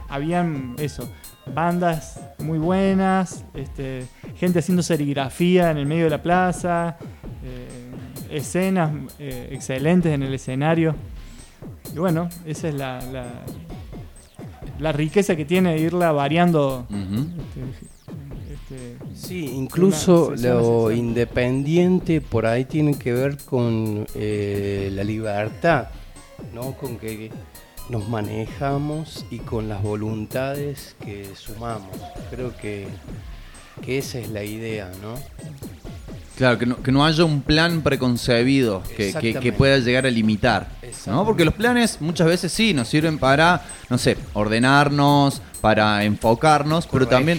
habían 0.09 0.75
eso, 0.79 1.09
bandas 1.55 2.21
muy 2.39 2.59
buenas, 2.59 3.45
este, 3.55 4.09
gente 4.35 4.59
haciendo 4.59 4.83
serigrafía 4.83 5.71
en 5.71 5.77
el 5.77 5.87
medio 5.87 6.05
de 6.05 6.11
la 6.11 6.21
plaza, 6.21 6.97
eh, 7.45 7.69
escenas 8.33 8.91
eh, 9.21 9.51
excelentes 9.53 10.13
en 10.13 10.25
el 10.25 10.35
escenario. 10.35 10.97
Y 11.95 11.99
bueno, 12.01 12.29
esa 12.47 12.69
es 12.71 12.75
la, 12.75 13.01
la, 13.13 13.27
la 14.81 14.91
riqueza 14.91 15.37
que 15.37 15.45
tiene 15.45 15.79
irla 15.79 16.11
variando. 16.11 16.85
este, 16.91 17.98
este, 18.71 18.97
Sí, 19.15 19.51
incluso 19.55 20.35
lo 20.37 20.91
independiente 20.93 22.21
por 22.21 22.47
ahí 22.47 22.65
tiene 22.65 22.99
que 22.99 23.13
ver 23.13 23.37
con 23.39 24.07
eh, 24.15 24.91
la 24.93 25.05
libertad, 25.05 25.89
¿no? 26.55 26.73
Con 26.73 26.99
que 26.99 27.31
nos 27.89 28.09
manejamos 28.09 29.25
y 29.31 29.39
con 29.39 29.69
las 29.69 29.83
voluntades 29.83 30.95
que 31.03 31.27
sumamos. 31.35 31.97
Creo 32.31 32.55
que, 32.57 32.87
que 33.83 33.99
esa 33.99 34.19
es 34.19 34.29
la 34.31 34.45
idea, 34.45 34.91
¿no? 35.03 35.15
Claro, 36.37 36.57
que 36.57 36.67
no, 36.67 36.81
que 36.81 36.93
no 36.93 37.05
haya 37.05 37.25
un 37.25 37.43
plan 37.43 37.81
preconcebido 37.83 38.83
que, 38.97 39.13
que- 39.43 39.53
pueda 39.53 39.79
llegar 39.79 40.07
a 40.07 40.11
limitar. 40.11 40.69
¿no? 41.07 41.25
Porque 41.25 41.45
los 41.45 41.55
planes 41.55 42.01
muchas 42.01 42.29
veces 42.29 42.53
sí 42.53 42.73
nos 42.75 42.87
sirven 42.87 43.19
para, 43.19 43.63
no 43.91 43.99
sé, 43.99 44.17
ordenarnos, 44.35 45.43
para 45.61 46.05
enfocarnos, 46.05 46.87
pero 46.87 47.09
también... 47.09 47.37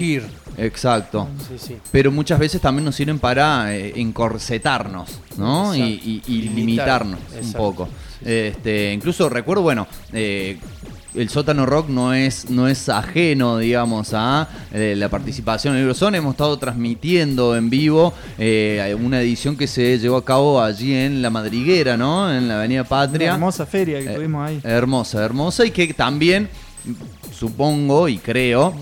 Exacto. 0.60 1.28
Sí, 1.48 1.54
sí. 1.58 1.76
Pero 1.90 2.12
muchas 2.12 2.38
veces 2.38 2.60
también 2.60 2.84
nos 2.84 2.94
sirven 2.94 3.18
para 3.18 3.74
eh, 3.74 3.92
encorsetarnos, 3.96 5.20
¿no? 5.36 5.74
Y, 5.74 6.22
Limitar. 6.26 6.54
limitarnos 6.54 7.20
un 7.42 7.52
poco. 7.52 7.88
Este, 8.24 8.92
incluso 8.92 9.28
recuerdo, 9.28 9.62
bueno, 9.62 9.86
eh, 10.12 10.58
el 11.14 11.28
sótano 11.28 11.66
rock 11.66 11.88
no 11.88 12.14
es, 12.14 12.50
no 12.50 12.68
es 12.68 12.88
ajeno, 12.88 13.58
digamos, 13.58 14.10
a 14.14 14.48
eh, 14.72 14.94
la 14.96 15.08
participación 15.08 15.74
en 15.74 15.86
Libro 15.86 16.08
Hemos 16.08 16.32
estado 16.34 16.58
transmitiendo 16.58 17.56
en 17.56 17.68
vivo 17.70 18.12
eh, 18.38 18.96
una 19.00 19.20
edición 19.20 19.56
que 19.56 19.66
se 19.66 19.98
llevó 19.98 20.18
a 20.18 20.24
cabo 20.24 20.62
allí 20.62 20.94
en 20.94 21.22
La 21.22 21.30
Madriguera, 21.30 21.96
¿no? 21.96 22.32
En 22.32 22.48
la 22.48 22.58
Avenida 22.58 22.84
Patria. 22.84 23.30
Una 23.30 23.34
hermosa 23.34 23.66
feria 23.66 23.98
que 24.00 24.10
Eh, 24.10 24.14
tuvimos 24.14 24.48
ahí. 24.48 24.60
Hermosa, 24.62 25.24
hermosa 25.24 25.66
y 25.66 25.70
que 25.70 25.92
también, 25.94 26.48
supongo 27.32 28.08
y 28.08 28.18
creo, 28.18 28.74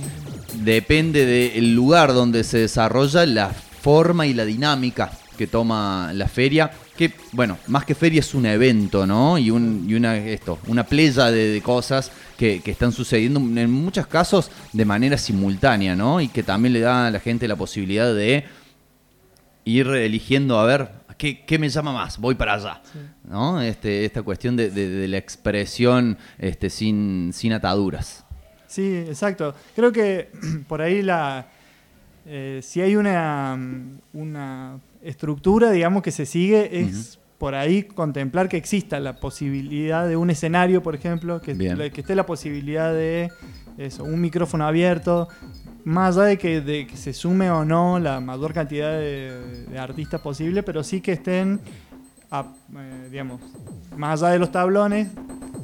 depende 0.55 1.27
del 1.27 1.75
lugar 1.75 2.13
donde 2.13 2.45
se 2.45 2.59
desarrolla 2.59 3.27
la 3.27 3.51
forma 3.51 4.27
y 4.27 4.35
la 4.35 4.45
dinámica 4.45 5.11
que 5.37 5.47
toma 5.47 6.11
la 6.15 6.27
feria. 6.29 6.71
Que, 6.97 7.13
bueno, 7.33 7.59
más 7.69 7.85
que 7.85 7.95
feria 7.95 8.19
es 8.21 8.35
un 8.35 8.45
evento, 8.47 9.07
¿no? 9.07 9.39
Y, 9.39 9.51
un, 9.53 9.87
y 9.89 9.95
una, 9.95 10.17
esto, 10.17 10.59
una 10.67 10.85
playa 10.85 11.31
de, 11.31 11.49
de 11.53 11.61
cosas 11.63 12.11
que, 12.37 12.61
que 12.61 12.73
están 12.73 12.91
sucediendo 12.91 13.39
en 13.39 13.71
muchos 13.71 14.09
casos 14.09 14.51
de 14.73 14.85
manera 14.85 15.17
simultánea, 15.17 15.95
¿no? 15.95 16.21
Y 16.21 16.27
que 16.29 16.43
también 16.43 16.73
le 16.73 16.81
da 16.81 17.07
a 17.07 17.11
la 17.13 17.21
gente 17.21 17.47
la 17.47 17.55
posibilidad 17.55 18.13
de 18.13 18.45
ir 19.65 19.87
eligiendo 19.89 20.59
a 20.59 20.65
ver 20.67 20.91
qué, 21.19 21.45
qué 21.45 21.59
me 21.59 21.69
llama 21.69 21.93
más, 21.93 22.19
voy 22.19 22.35
para 22.35 22.55
allá. 22.55 22.83
¿no? 23.29 23.61
Este, 23.61 24.05
esta 24.05 24.23
cuestión 24.23 24.57
de, 24.57 24.71
de- 24.71 24.89
de 24.89 25.07
la 25.09 25.19
expresión 25.19 26.19
este, 26.39 26.69
sin, 26.71 27.31
sin 27.33 27.53
ataduras. 27.53 28.25
Sí, 28.69 28.97
exacto. 29.09 29.55
Creo 29.75 29.91
que 29.91 30.29
por 30.69 30.81
ahí 30.81 31.03
la 31.03 31.47
eh, 32.31 32.61
si 32.63 32.81
hay 32.83 32.95
una, 32.95 33.57
mm, 33.57 33.99
una 34.13 34.79
estructura, 35.03 35.71
digamos, 35.71 36.03
que 36.03 36.11
se 36.11 36.27
sigue, 36.27 36.81
es 36.81 37.19
por 37.39 37.55
ahí 37.55 37.85
contemplar 37.85 38.49
que 38.49 38.57
exista 38.59 39.01
la 39.01 39.19
posibilidad 39.19 40.07
de 40.07 40.17
un 40.17 40.29
escenario, 40.29 40.83
por 40.83 40.95
ejemplo, 40.95 41.41
que, 41.41 41.55
esté 42.01 42.15
la 42.15 42.27
posibilidad 42.27 42.93
de 42.93 43.31
eso, 43.79 44.05
un 44.05 44.21
micrófono 44.21 44.67
abierto, 44.67 45.29
más 45.85 46.19
allá 46.19 46.27
de 46.27 46.37
que, 46.39 46.61
de 46.61 46.87
que 46.87 46.97
se 46.99 47.13
sume 47.15 47.51
o 47.51 47.65
no 47.65 47.99
la 47.99 48.21
mayor 48.21 48.53
cantidad 48.53 48.91
de, 48.93 49.65
de 49.71 49.79
artistas 49.79 50.21
posible, 50.21 50.63
pero 50.63 50.83
sí 50.85 51.01
que 51.01 51.13
estén, 51.13 51.61
a- 52.31 52.53
eh, 52.77 53.09
digamos, 53.11 53.41
más 53.97 54.21
allá 54.23 54.33
de 54.33 54.39
los 54.41 54.53
tablones, 54.53 55.09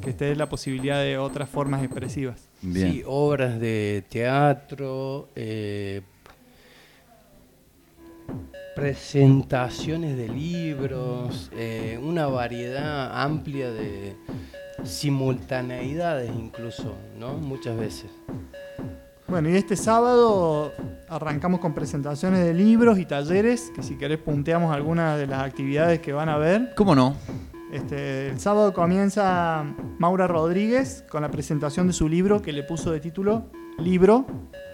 que 0.01 0.11
esté 0.11 0.35
la 0.35 0.47
posibilidad 0.49 0.99
de 1.03 1.17
otras 1.19 1.47
formas 1.49 1.83
expresivas. 1.83 2.47
Sí, 2.73 3.03
obras 3.05 3.59
de 3.59 4.03
teatro, 4.09 5.29
eh, 5.35 6.01
presentaciones 8.75 10.17
de 10.17 10.27
libros, 10.27 11.51
eh, 11.55 11.99
una 12.01 12.27
variedad 12.27 13.21
amplia 13.21 13.71
de 13.71 14.15
simultaneidades 14.83 16.31
incluso, 16.35 16.95
¿no? 17.17 17.33
Muchas 17.35 17.77
veces. 17.77 18.11
Bueno, 19.27 19.49
y 19.49 19.55
este 19.55 19.75
sábado 19.75 20.73
arrancamos 21.07 21.59
con 21.59 21.73
presentaciones 21.73 22.43
de 22.45 22.53
libros 22.53 22.99
y 22.99 23.05
talleres, 23.05 23.71
que 23.75 23.81
si 23.81 23.97
querés 23.97 24.19
punteamos 24.19 24.75
algunas 24.75 25.17
de 25.17 25.27
las 25.27 25.43
actividades 25.43 25.99
que 25.99 26.13
van 26.13 26.29
a 26.29 26.37
ver. 26.37 26.73
¿Cómo 26.75 26.95
no? 26.95 27.15
Este, 27.71 28.29
el 28.29 28.39
sábado 28.39 28.73
comienza 28.73 29.63
Maura 29.97 30.27
Rodríguez 30.27 31.03
con 31.09 31.21
la 31.23 31.29
presentación 31.31 31.87
de 31.87 31.93
su 31.93 32.07
libro 32.07 32.41
que 32.41 32.51
le 32.53 32.63
puso 32.63 32.91
de 32.91 32.99
título 32.99 33.45
Libro. 33.79 34.25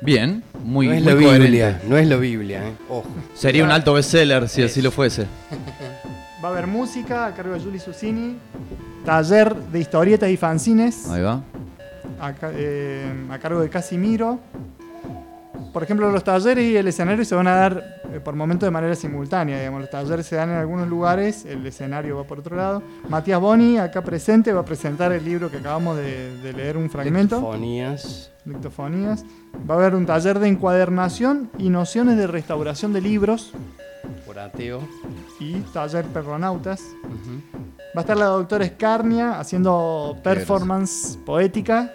Bien, 0.02 0.44
muy, 0.64 0.88
no 0.88 0.94
es 0.94 1.02
muy 1.04 1.10
la 1.14 1.16
coherente. 1.20 1.44
Biblia, 1.46 1.82
no 1.88 1.98
es 1.98 2.08
la 2.08 2.16
Biblia, 2.18 2.68
¿eh? 2.68 2.74
Ojo. 2.90 3.08
Sería 3.34 3.64
un 3.64 3.72
alto 3.72 3.94
bestseller 3.94 4.48
si 4.50 4.62
así 4.62 4.82
lo 4.82 4.92
fuese. 4.92 5.26
Va 6.44 6.50
a 6.50 6.52
haber 6.52 6.68
música 6.68 7.26
a 7.28 7.34
cargo 7.34 7.54
de 7.54 7.60
Julie 7.62 7.80
Susini, 7.80 8.36
taller 9.06 9.56
de 9.56 9.80
historietas 9.80 10.30
y 10.30 10.38
fanzines 10.38 11.08
Ahí 11.10 11.22
va. 11.22 11.42
a, 12.20 12.34
ca- 12.34 12.52
eh, 12.54 13.12
a 13.30 13.40
cargo 13.40 13.62
de 13.62 13.70
Casimiro. 13.70 14.40
Por 15.74 15.84
ejemplo, 15.84 16.12
los 16.12 16.24
talleres 16.24 16.66
y 16.66 16.76
el 16.76 16.88
escenario 16.88 17.24
se 17.24 17.34
van 17.34 17.48
a 17.48 17.56
dar 17.56 18.02
eh, 18.12 18.20
por 18.20 18.36
momentos 18.36 18.68
de 18.68 18.72
manera 18.72 18.94
simultánea. 18.94 19.58
Digamos. 19.58 19.82
Los 19.82 19.90
talleres 19.90 20.26
se 20.26 20.36
dan 20.36 20.50
en 20.50 20.58
algunos 20.58 20.88
lugares, 20.88 21.46
el 21.46 21.66
escenario 21.66 22.18
va 22.18 22.26
por 22.26 22.40
otro 22.40 22.58
lado. 22.58 22.84
Matías 23.08 23.40
Boni, 23.40 23.78
acá 23.78 24.02
presente, 24.02 24.52
va 24.52 24.62
a 24.62 24.66
presentar 24.66 25.14
el 25.14 25.24
libro 25.24 25.50
que 25.50 25.58
acabamos 25.58 25.96
de, 25.96 26.38
de 26.38 26.54
leer 26.54 26.76
un 26.76 26.90
fragmento. 26.90 27.38
Lectofonías. 27.38 28.32
Lectofonías. 28.44 29.24
Va 29.70 29.76
a 29.76 29.78
haber 29.78 29.96
un 29.96 30.06
taller 30.06 30.40
de 30.40 30.50
encuadernación 30.50 31.50
y 31.58 31.70
nociones 31.70 32.18
de 32.18 32.28
restauración 32.28 32.92
de 32.92 33.02
libros 33.02 33.54
Por 34.26 34.40
ateo. 34.40 34.82
y 35.40 35.54
taller 35.74 36.04
perronautas. 36.06 36.84
Va 37.96 38.00
a 38.00 38.02
estar 38.02 38.18
la 38.18 38.26
doctora 38.26 38.66
Escarnia 38.66 39.40
haciendo 39.40 40.18
performance 40.22 41.18
poética. 41.26 41.94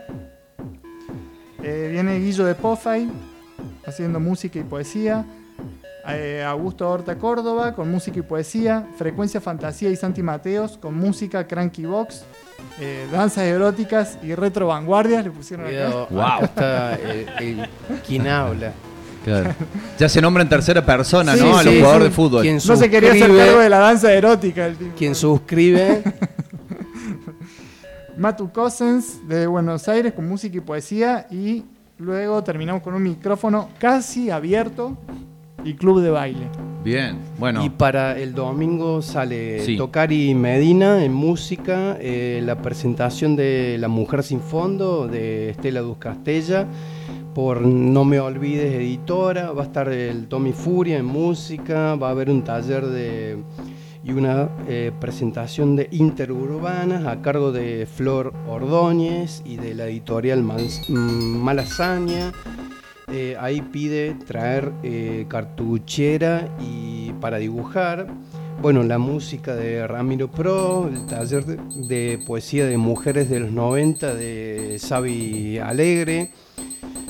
Eh, 1.62 1.88
viene 1.92 2.18
Guillo 2.18 2.44
de 2.46 2.54
Pofay 2.54 3.10
haciendo 3.86 4.20
música 4.20 4.58
y 4.58 4.62
poesía. 4.62 5.24
Eh, 6.08 6.42
Augusto 6.46 6.88
Horta 6.88 7.16
Córdoba 7.18 7.74
con 7.74 7.90
música 7.90 8.20
y 8.20 8.22
poesía. 8.22 8.86
Frecuencia 8.96 9.40
Fantasía 9.40 9.90
y 9.90 9.96
Santi 9.96 10.22
Mateos 10.22 10.78
con 10.78 10.96
música 10.96 11.46
Cranky 11.46 11.84
Box. 11.84 12.24
Eh, 12.80 13.06
danzas 13.10 13.44
eróticas 13.44 14.18
y 14.22 14.34
retro 14.34 14.68
vanguardias 14.68 15.24
le 15.24 15.30
pusieron 15.30 15.66
Cuidado, 15.66 16.04
acá. 16.04 16.36
acá 16.36 16.44
está 16.44 16.94
el, 16.94 17.28
el- 17.58 17.68
quien 18.06 18.26
habla. 18.28 18.72
Claro. 19.24 19.52
Ya 19.98 20.08
se 20.08 20.20
nombra 20.22 20.44
en 20.44 20.48
tercera 20.48 20.86
persona, 20.86 21.34
Sí, 21.34 21.40
¿no? 21.42 21.58
A 21.58 21.64
los 21.64 21.72
sí, 21.72 21.80
jugadores 21.80 22.04
sí. 22.04 22.08
de 22.10 22.14
fútbol. 22.14 22.42
Quien 22.42 22.58
No 22.64 22.76
se 22.76 22.88
quería 22.88 23.10
hacer 23.10 23.36
cargo 23.36 23.58
de 23.58 23.68
la 23.68 23.78
danza 23.78 24.12
erótica. 24.12 24.66
El 24.66 24.76
tipo. 24.76 24.94
Quien 24.96 25.14
suscribe, 25.16 26.04
Matu 28.16 28.50
Cousins 28.52 29.26
de 29.28 29.46
Buenos 29.46 29.88
Aires 29.88 30.12
con 30.14 30.26
música 30.28 30.56
y 30.56 30.60
poesía 30.60 31.26
y 31.30 31.64
luego 31.98 32.42
terminamos 32.42 32.82
con 32.82 32.94
un 32.94 33.02
micrófono 33.02 33.68
casi 33.78 34.30
abierto 34.30 34.96
y 35.64 35.74
club 35.74 36.00
de 36.00 36.10
baile. 36.10 36.48
Bien, 36.84 37.18
bueno. 37.38 37.64
Y 37.64 37.70
para 37.70 38.16
el 38.16 38.32
domingo 38.34 39.02
sale 39.02 39.60
Sí. 39.64 39.76
Tocari 39.76 40.34
Medina 40.34 41.02
en 41.04 41.12
música, 41.12 41.96
eh, 42.00 42.40
la 42.44 42.62
presentación 42.62 43.34
de 43.34 43.76
La 43.80 43.88
Mujer 43.88 44.22
Sin 44.22 44.40
Fondo 44.40 45.08
de 45.08 45.50
Estela 45.50 45.80
Duz 45.80 45.98
Castella 45.98 46.66
por 47.34 47.60
No 47.62 48.04
Me 48.04 48.20
Olvides 48.20 48.72
Editora, 48.72 49.50
va 49.50 49.62
a 49.62 49.66
estar 49.66 49.88
el 49.88 50.28
Tommy 50.28 50.52
Furia 50.52 50.96
en 50.98 51.06
música, 51.06 51.96
va 51.96 52.08
a 52.08 52.10
haber 52.12 52.30
un 52.30 52.42
taller 52.44 52.86
de 52.86 53.38
y 54.06 54.12
una 54.12 54.48
eh, 54.68 54.92
presentación 55.00 55.74
de 55.74 55.88
interurbanas 55.90 57.06
a 57.06 57.22
cargo 57.22 57.50
de 57.50 57.86
Flor 57.86 58.32
Ordóñez 58.46 59.42
y 59.44 59.56
de 59.56 59.74
la 59.74 59.86
editorial 59.86 60.44
mm, 60.44 60.92
Malasaña. 61.42 62.32
Eh, 63.12 63.36
ahí 63.40 63.62
pide 63.62 64.14
traer 64.24 64.70
eh, 64.84 65.26
cartuchera 65.28 66.48
y 66.60 67.12
para 67.20 67.38
dibujar. 67.38 68.06
Bueno, 68.62 68.84
la 68.84 68.98
música 68.98 69.56
de 69.56 69.86
Ramiro 69.88 70.30
Pro, 70.30 70.88
el 70.88 71.04
taller 71.06 71.44
de, 71.44 71.56
de 71.88 72.18
poesía 72.24 72.64
de 72.64 72.78
mujeres 72.78 73.28
de 73.28 73.40
los 73.40 73.50
90 73.50 74.14
de 74.14 74.80
Xavi 74.80 75.58
Alegre, 75.58 76.30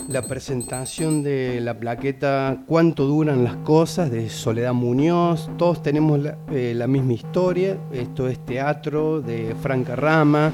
la 0.09 0.23
presentación 0.23 1.23
de 1.23 1.61
la 1.61 1.79
plaqueta 1.79 2.62
Cuánto 2.66 3.07
duran 3.07 3.45
las 3.45 3.57
cosas 3.57 4.11
de 4.11 4.29
Soledad 4.29 4.73
Muñoz. 4.73 5.49
Todos 5.59 5.83
tenemos 5.83 6.19
la, 6.21 6.38
eh, 6.51 6.87
misma 6.87 7.14
historia. 7.14 7.77
Esto 7.92 8.29
es 8.29 8.38
teatro 8.45 9.21
de 9.21 9.55
Franca 9.61 9.97
Rama. 9.97 10.53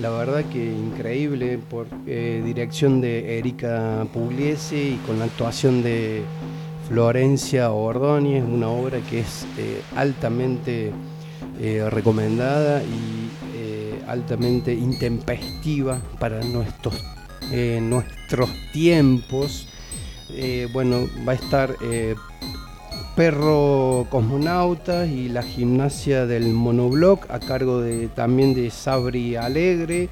La 0.00 0.10
verdad 0.10 0.44
que 0.44 0.72
increíble 0.72 1.58
por 1.58 1.86
eh, 2.06 2.42
dirección 2.44 3.00
de 3.00 3.38
Erika 3.38 4.06
Pugliese 4.12 4.90
y 4.90 5.00
con 5.06 5.18
la 5.18 5.24
actuación 5.24 5.82
de 5.82 6.22
Florencia 6.88 7.70
Ordóñez, 7.70 8.44
una 8.44 8.68
obra 8.68 8.98
que 9.08 9.20
es 9.20 9.46
eh, 9.58 9.82
altamente 9.96 10.92
recomendada 11.90 12.82
y 12.82 13.28
altamente 14.06 14.72
intempestiva 14.72 16.00
para 16.18 16.42
nuestros, 16.42 16.94
eh, 17.52 17.80
nuestros 17.82 18.48
tiempos. 18.72 19.66
Eh, 20.32 20.68
bueno, 20.72 21.08
va 21.26 21.32
a 21.32 21.34
estar 21.34 21.74
eh, 21.82 22.14
Perro 23.16 24.06
Cosmonautas 24.08 25.08
y 25.08 25.28
la 25.28 25.42
gimnasia 25.42 26.26
del 26.26 26.52
monobloc 26.52 27.28
a 27.28 27.40
cargo 27.40 27.80
de, 27.80 28.06
también 28.08 28.54
de 28.54 28.70
Sabri 28.70 29.36
Alegre. 29.36 30.08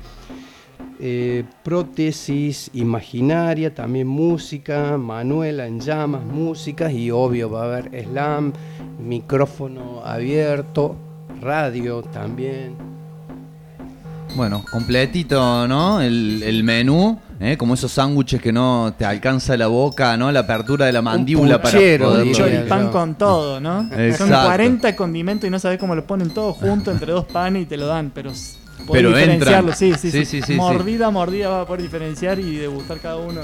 Prótesis 1.62 2.72
imaginaria, 2.74 3.72
también 3.72 4.09
música, 4.09 4.98
Manuela 4.98 5.68
en 5.68 5.79
llamas, 5.79 6.24
músicas 6.24 6.92
y 6.92 7.12
obvio 7.12 7.48
va 7.48 7.62
a 7.62 7.64
haber 7.66 8.05
slam, 8.05 8.53
micrófono 8.98 10.03
abierto, 10.05 10.96
radio 11.40 12.03
también. 12.03 12.74
Bueno, 14.35 14.64
completito, 14.72 15.68
¿no? 15.68 16.01
El 16.01 16.64
menú, 16.64 17.20
¿eh? 17.40 17.57
como 17.57 17.74
esos 17.74 17.92
sándwiches 17.92 18.40
que 18.40 18.53
no 18.53 18.94
te 18.96 19.05
alcanza 19.05 19.57
la 19.57 19.66
boca, 19.68 20.16
¿no? 20.16 20.31
La 20.33 20.40
apertura 20.40 20.87
de 20.87 20.92
la 20.92 21.03
mandíbula 21.03 21.61
puchero, 21.61 22.07
para 22.07 22.22
Un 22.22 22.24
poderlo- 22.29 22.40
diría 22.40 22.59
choripán 22.61 22.88
con 22.90 23.14
todo, 23.14 23.61
¿no? 23.61 23.88
Son 23.88 24.01
Exacto. 24.01 24.46
40 24.46 24.96
condimentos 24.96 25.46
y 25.46 25.51
no 25.51 25.59
sabes 25.59 25.79
cómo 25.79 25.94
lo 25.94 26.07
ponen 26.07 26.31
todo 26.31 26.53
junto 26.53 26.90
entre 26.90 27.12
dos 27.12 27.24
panes 27.27 27.62
y 27.62 27.66
te 27.66 27.77
lo 27.77 27.87
dan, 27.87 28.11
pero 28.14 28.31
poder 28.87 29.05
Pero 29.05 29.09
diferenciarlo. 29.11 29.72
Sí, 29.74 29.92
sí, 29.98 30.11
Sí, 30.11 30.24
sí, 30.24 30.42
sí. 30.42 30.55
Mordida 30.55 31.07
a 31.09 31.11
mordida 31.11 31.48
va 31.48 31.61
a 31.62 31.66
poder 31.66 31.83
diferenciar 31.83 32.38
y 32.38 32.57
degustar 32.57 32.98
cada 33.01 33.16
uno 33.16 33.40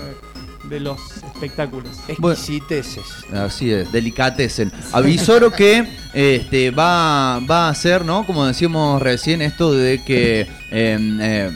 de, 0.69 0.81
los 0.81 0.99
espectáculos. 1.35 1.91
Exquisiteces. 2.09 3.05
Así 3.33 3.71
es, 3.71 3.93
delicatecen. 3.93 4.73
Avisoro 4.93 5.51
que 5.51 5.87
este, 6.15 6.71
va, 6.71 7.39
va 7.41 7.69
a 7.69 7.75
ser, 7.75 8.05
¿no? 8.05 8.25
Como 8.27 8.47
decíamos 8.47 9.03
recién, 9.03 9.43
esto 9.43 9.73
de 9.73 10.03
que 10.03 10.41
eh, 10.41 10.49
eh, 10.71 11.51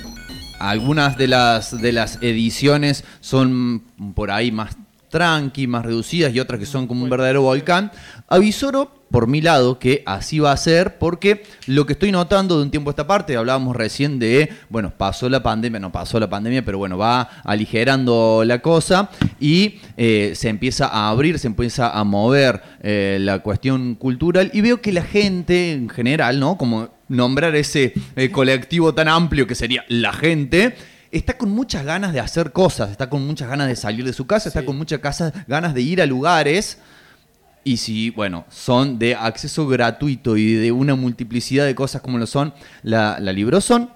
algunas 0.59 1.17
de 1.17 1.29
las, 1.29 1.81
de 1.81 1.93
las 1.93 2.19
ediciones 2.23 3.05
son 3.21 3.83
por 4.15 4.31
ahí 4.31 4.53
más 4.53 4.77
tranqui, 5.09 5.67
más 5.67 5.85
reducidas 5.85 6.35
y 6.35 6.41
otras 6.41 6.61
que 6.61 6.67
son 6.67 6.87
como 6.87 7.05
un 7.05 7.11
verdadero 7.11 7.43
volcán. 7.43 7.91
Avisoro 8.29 8.93
por 9.11 9.27
mi 9.27 9.41
lado 9.41 9.79
que 9.79 10.03
así 10.05 10.39
va 10.39 10.53
a 10.53 10.57
ser 10.57 10.99
porque 10.99 11.43
lo 11.67 11.87
que 11.87 11.95
estoy 11.95 12.13
notando 12.13 12.59
de 12.59 12.65
un 12.65 12.71
tiempo 12.71 12.91
a 12.91 12.93
esta 12.93 13.07
parte, 13.07 13.37
hablábamos 13.37 13.75
recién 13.75 14.19
de, 14.19 14.51
bueno, 14.69 14.93
pasó 14.97 15.29
la 15.31 15.43
pandemia, 15.43 15.81
no 15.81 15.91
pasó 15.91 16.21
la 16.21 16.29
pandemia, 16.29 16.65
pero 16.65 16.79
bueno, 16.79 16.99
va 16.99 17.23
aligerando 17.45 18.43
la 18.45 18.61
cosa 18.61 19.11
y 19.41 19.81
eh, 19.97 20.33
se 20.35 20.51
empieza 20.51 20.89
a 20.89 21.09
abrir, 21.09 21.39
se 21.39 21.47
empieza 21.47 21.91
a 21.91 22.05
mover 22.05 22.63
eh, 22.83 23.17
la 23.21 23.39
cuestión 23.39 23.95
cultural 23.95 24.51
y 24.53 24.61
veo 24.61 24.83
que 24.83 24.93
la 24.93 25.03
gente 25.03 25.73
en 25.73 25.89
general, 25.89 26.39
¿no? 26.39 26.59
Como 26.59 26.98
nombrar 27.09 27.57
ese 27.57 27.93
eh, 28.17 28.31
colectivo 28.31 28.95
tan 28.95 29.09
amplio 29.09 29.47
que 29.47 29.55
sería 29.55 29.85
la 29.89 30.13
gente, 30.13 30.77
está 31.11 31.37
con 31.37 31.51
muchas 31.51 31.85
ganas 31.85 32.13
de 32.13 32.21
hacer 32.21 32.53
cosas, 32.53 32.91
está 32.91 33.09
con 33.09 33.27
muchas 33.27 33.49
ganas 33.49 33.69
de 33.69 33.77
salir 33.77 34.05
de 34.05 34.13
su 34.13 34.27
casa, 34.27 34.49
está 34.49 34.65
con 34.65 34.77
muchas 34.77 35.01
casas, 35.01 35.33
ganas 35.47 35.75
de 35.75 35.83
ir 35.83 36.03
a 36.03 36.07
lugares. 36.07 36.79
Y 37.65 37.79
si, 37.79 38.11
bueno, 38.11 38.47
son 38.49 38.99
de 38.99 39.15
acceso 39.15 39.67
gratuito 39.67 40.37
y 40.37 40.55
de 40.55 40.73
una 40.73 40.95
multiplicidad 40.95 41.67
de 41.67 41.75
cosas 41.75 42.01
como 42.01 42.19
lo 42.19 42.27
son 42.27 42.55
la, 42.83 43.19
la 43.21 43.33
Librozón, 43.33 43.91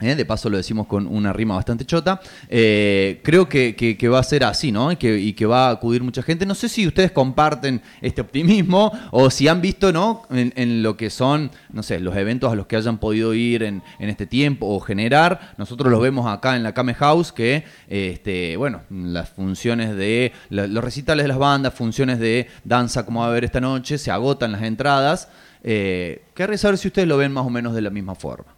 ¿eh? 0.00 0.14
de 0.14 0.24
paso 0.24 0.48
lo 0.48 0.56
decimos 0.56 0.86
con 0.86 1.06
una 1.06 1.32
rima 1.32 1.54
bastante 1.56 1.84
chota, 1.84 2.20
eh, 2.48 3.20
creo 3.22 3.48
que, 3.48 3.74
que- 3.74 4.08
va 4.08 4.20
a 4.20 4.22
ser 4.22 4.44
así, 4.44 4.72
¿no? 4.72 4.90
Y 4.90 4.96
que, 4.96 5.46
va 5.46 5.68
a 5.68 5.70
acudir 5.72 6.02
mucha 6.02 6.22
gente. 6.22 6.46
No 6.46 6.54
sé 6.54 6.68
si 6.68 6.86
ustedes 6.86 7.10
comparten 7.10 7.82
este 8.00 8.22
optimismo 8.22 8.90
o 9.10 9.28
si 9.30 9.48
han 9.48 9.60
visto, 9.60 9.92
¿no? 9.92 10.22
En, 10.30 10.82
lo 10.82 10.96
que 10.96 11.10
son, 11.10 11.50
no 11.70 11.82
sé, 11.82 12.00
los 12.00 12.16
eventos 12.16 12.50
a 12.50 12.54
los 12.54 12.66
que 12.66 12.76
hayan 12.76 12.98
podido 12.98 13.34
ir 13.34 13.62
en, 13.62 13.82
en 13.98 14.08
este 14.08 14.26
tiempo 14.26 14.66
o 14.66 14.80
generar. 14.80 15.54
Nosotros 15.58 15.90
los 15.90 16.00
vemos 16.00 16.26
acá 16.26 16.56
en 16.56 16.62
la 16.62 16.72
Kame 16.72 16.94
House, 16.94 17.32
que, 17.32 17.64
este, 17.88 18.56
bueno, 18.56 18.82
las 18.90 19.28
funciones 19.28 19.94
de, 19.96 20.32
los 20.48 20.82
recitales 20.82 21.24
de 21.24 21.28
las 21.28 21.38
bandas, 21.38 21.74
funciones 21.74 22.18
de 22.18 22.48
danza 22.64 23.04
como 23.04 23.20
va 23.20 23.26
a 23.26 23.28
haber 23.30 23.44
esta 23.44 23.60
noche, 23.60 23.98
se 23.98 24.10
agotan 24.10 24.52
las 24.52 24.62
entradas. 24.62 25.28
Eh, 25.62 26.22
saber 26.56 26.78
si 26.78 26.88
ustedes 26.88 27.08
lo 27.08 27.16
ven 27.16 27.32
más 27.32 27.44
o 27.44 27.50
menos 27.50 27.74
de 27.74 27.82
la 27.82 27.90
misma 27.90 28.14
forma. 28.14 28.57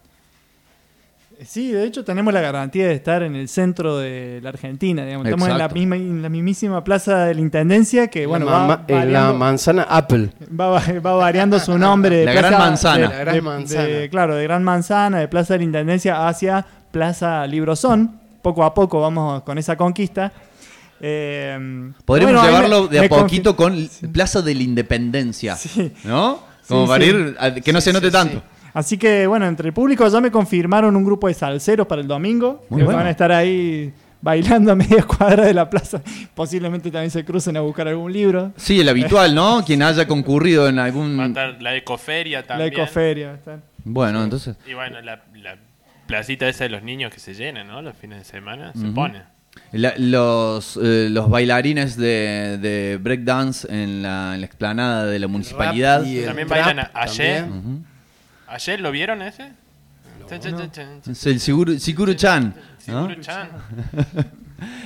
Sí, 1.45 1.71
de 1.71 1.85
hecho 1.85 2.03
tenemos 2.03 2.33
la 2.33 2.41
garantía 2.41 2.87
de 2.87 2.93
estar 2.93 3.23
en 3.23 3.35
el 3.35 3.47
centro 3.47 3.97
de 3.97 4.39
la 4.43 4.49
Argentina, 4.49 5.03
digamos. 5.05 5.25
Estamos 5.25 5.49
en 5.49 5.57
la, 5.57 5.67
misma, 5.69 5.95
en 5.95 6.21
la 6.21 6.29
mismísima 6.29 6.83
plaza 6.83 7.25
de 7.25 7.33
la 7.35 7.41
Intendencia 7.41 8.07
que, 8.09 8.25
bueno, 8.27 8.45
la, 8.45 8.51
va, 8.51 8.83
en 8.87 8.95
la 8.95 8.99
variando, 8.99 9.33
manzana 9.35 9.83
Apple. 9.89 10.29
va, 10.59 10.67
va- 10.69 10.99
va 11.05 11.13
variando 11.15 11.59
su 11.59 11.77
nombre. 11.77 12.17
De 12.17 12.25
La 12.25 12.33
Gran 12.33 12.53
Manzana. 12.57 13.07
de- 13.09 13.13
La 13.15 13.19
Gran 13.21 13.35
de- 13.35 13.41
Manzana. 13.41 13.83
de- 13.83 14.09
claro, 14.09 14.35
de 14.35 14.43
Gran 14.43 14.63
Manzana, 14.63 15.19
de 15.19 15.27
Plaza 15.27 15.53
de 15.55 15.59
la 15.59 15.65
Intendencia 15.65 16.27
hacia 16.27 16.65
Plaza 16.91 17.45
Librozón. 17.47 18.19
Poco 18.41 18.63
a 18.63 18.73
poco 18.73 19.01
vamos 19.01 19.43
con 19.43 19.57
esa 19.57 19.75
conquista. 19.75 20.31
Eh, 20.99 21.91
Podríamos 22.05 22.35
bueno, 22.41 22.47
llevarlo 22.47 22.83
me- 22.83 22.89
de 22.99 23.05
a 23.05 23.09
poquito 23.09 23.55
con 23.55 23.89
Plaza 24.13 24.41
de 24.41 24.53
la 24.55 24.61
Independencia. 24.63 25.55
Sí. 25.55 25.91
¿No? 26.03 26.39
Como 26.67 26.83
Sí, 26.85 26.87
para 26.89 27.03
sí. 27.03 27.09
ir, 27.09 27.35
a- 27.39 27.53
que 27.55 27.73
no 27.73 27.81
se 27.81 27.91
note 27.91 28.11
tanto. 28.11 28.41
Así 28.73 28.97
que 28.97 29.27
bueno, 29.27 29.45
entre 29.47 29.67
el 29.67 29.73
público 29.73 30.07
ya 30.07 30.21
me 30.21 30.31
confirmaron 30.31 30.95
un 30.95 31.03
grupo 31.03 31.27
de 31.27 31.33
salseros 31.33 31.87
para 31.87 32.01
el 32.01 32.07
domingo. 32.07 32.65
Muy 32.69 32.79
que 32.79 32.83
bueno. 32.85 32.97
van 32.99 33.07
a 33.07 33.11
estar 33.11 33.31
ahí 33.31 33.91
bailando 34.21 34.71
a 34.71 34.75
media 34.75 35.03
cuadra 35.03 35.45
de 35.45 35.53
la 35.53 35.69
plaza. 35.69 36.01
Posiblemente 36.35 36.91
también 36.91 37.11
se 37.11 37.25
crucen 37.25 37.57
a 37.57 37.61
buscar 37.61 37.87
algún 37.87 38.13
libro. 38.13 38.51
Sí, 38.55 38.79
el 38.79 38.87
habitual, 38.89 39.33
¿no? 39.35 39.63
Quien 39.65 39.81
haya 39.81 40.07
concurrido 40.07 40.67
en 40.69 40.77
Va 40.77 40.83
a 40.83 40.85
algún... 40.85 41.19
estar 41.19 41.61
la 41.61 41.75
ecoferia 41.75 42.41
La 42.41 42.47
también. 42.47 42.73
ecoferia. 42.73 43.27
va 43.27 43.33
a 43.33 43.37
estar. 43.37 43.59
Bueno, 43.83 44.23
entonces... 44.23 44.55
Y 44.69 44.73
bueno, 44.75 45.01
la, 45.01 45.21
la 45.35 45.57
placita 46.05 46.47
esa 46.47 46.65
de 46.65 46.69
los 46.69 46.83
niños 46.83 47.11
que 47.13 47.19
se 47.19 47.33
llena, 47.33 47.63
¿no? 47.63 47.81
Los 47.81 47.95
fines 47.97 48.19
de 48.19 48.23
semana 48.25 48.73
se 48.73 48.85
Ujú. 48.85 48.93
pone. 48.93 49.23
La- 49.73 49.95
los, 49.97 50.79
eh, 50.81 51.07
los 51.09 51.29
bailarines 51.29 51.97
de, 51.97 52.57
de 52.61 52.97
breakdance 53.01 53.67
en 53.69 54.01
la, 54.03 54.35
en 54.35 54.41
la 54.41 54.45
explanada 54.45 55.05
de 55.07 55.17
la 55.19 55.27
municipalidad. 55.27 56.05
y 56.05 56.21
También 56.25 56.47
bailan 56.47 56.87
ayer. 56.93 57.41
también. 57.45 57.59
Ujú. 57.59 57.83
¿Ayer 58.51 58.81
lo 58.81 58.91
vieron 58.91 59.21
ese? 59.21 59.49
El 61.25 61.39
Siguru, 61.39 61.79
Siguru 61.79 62.13
Chan. 62.13 62.53
¿no? 62.87 63.07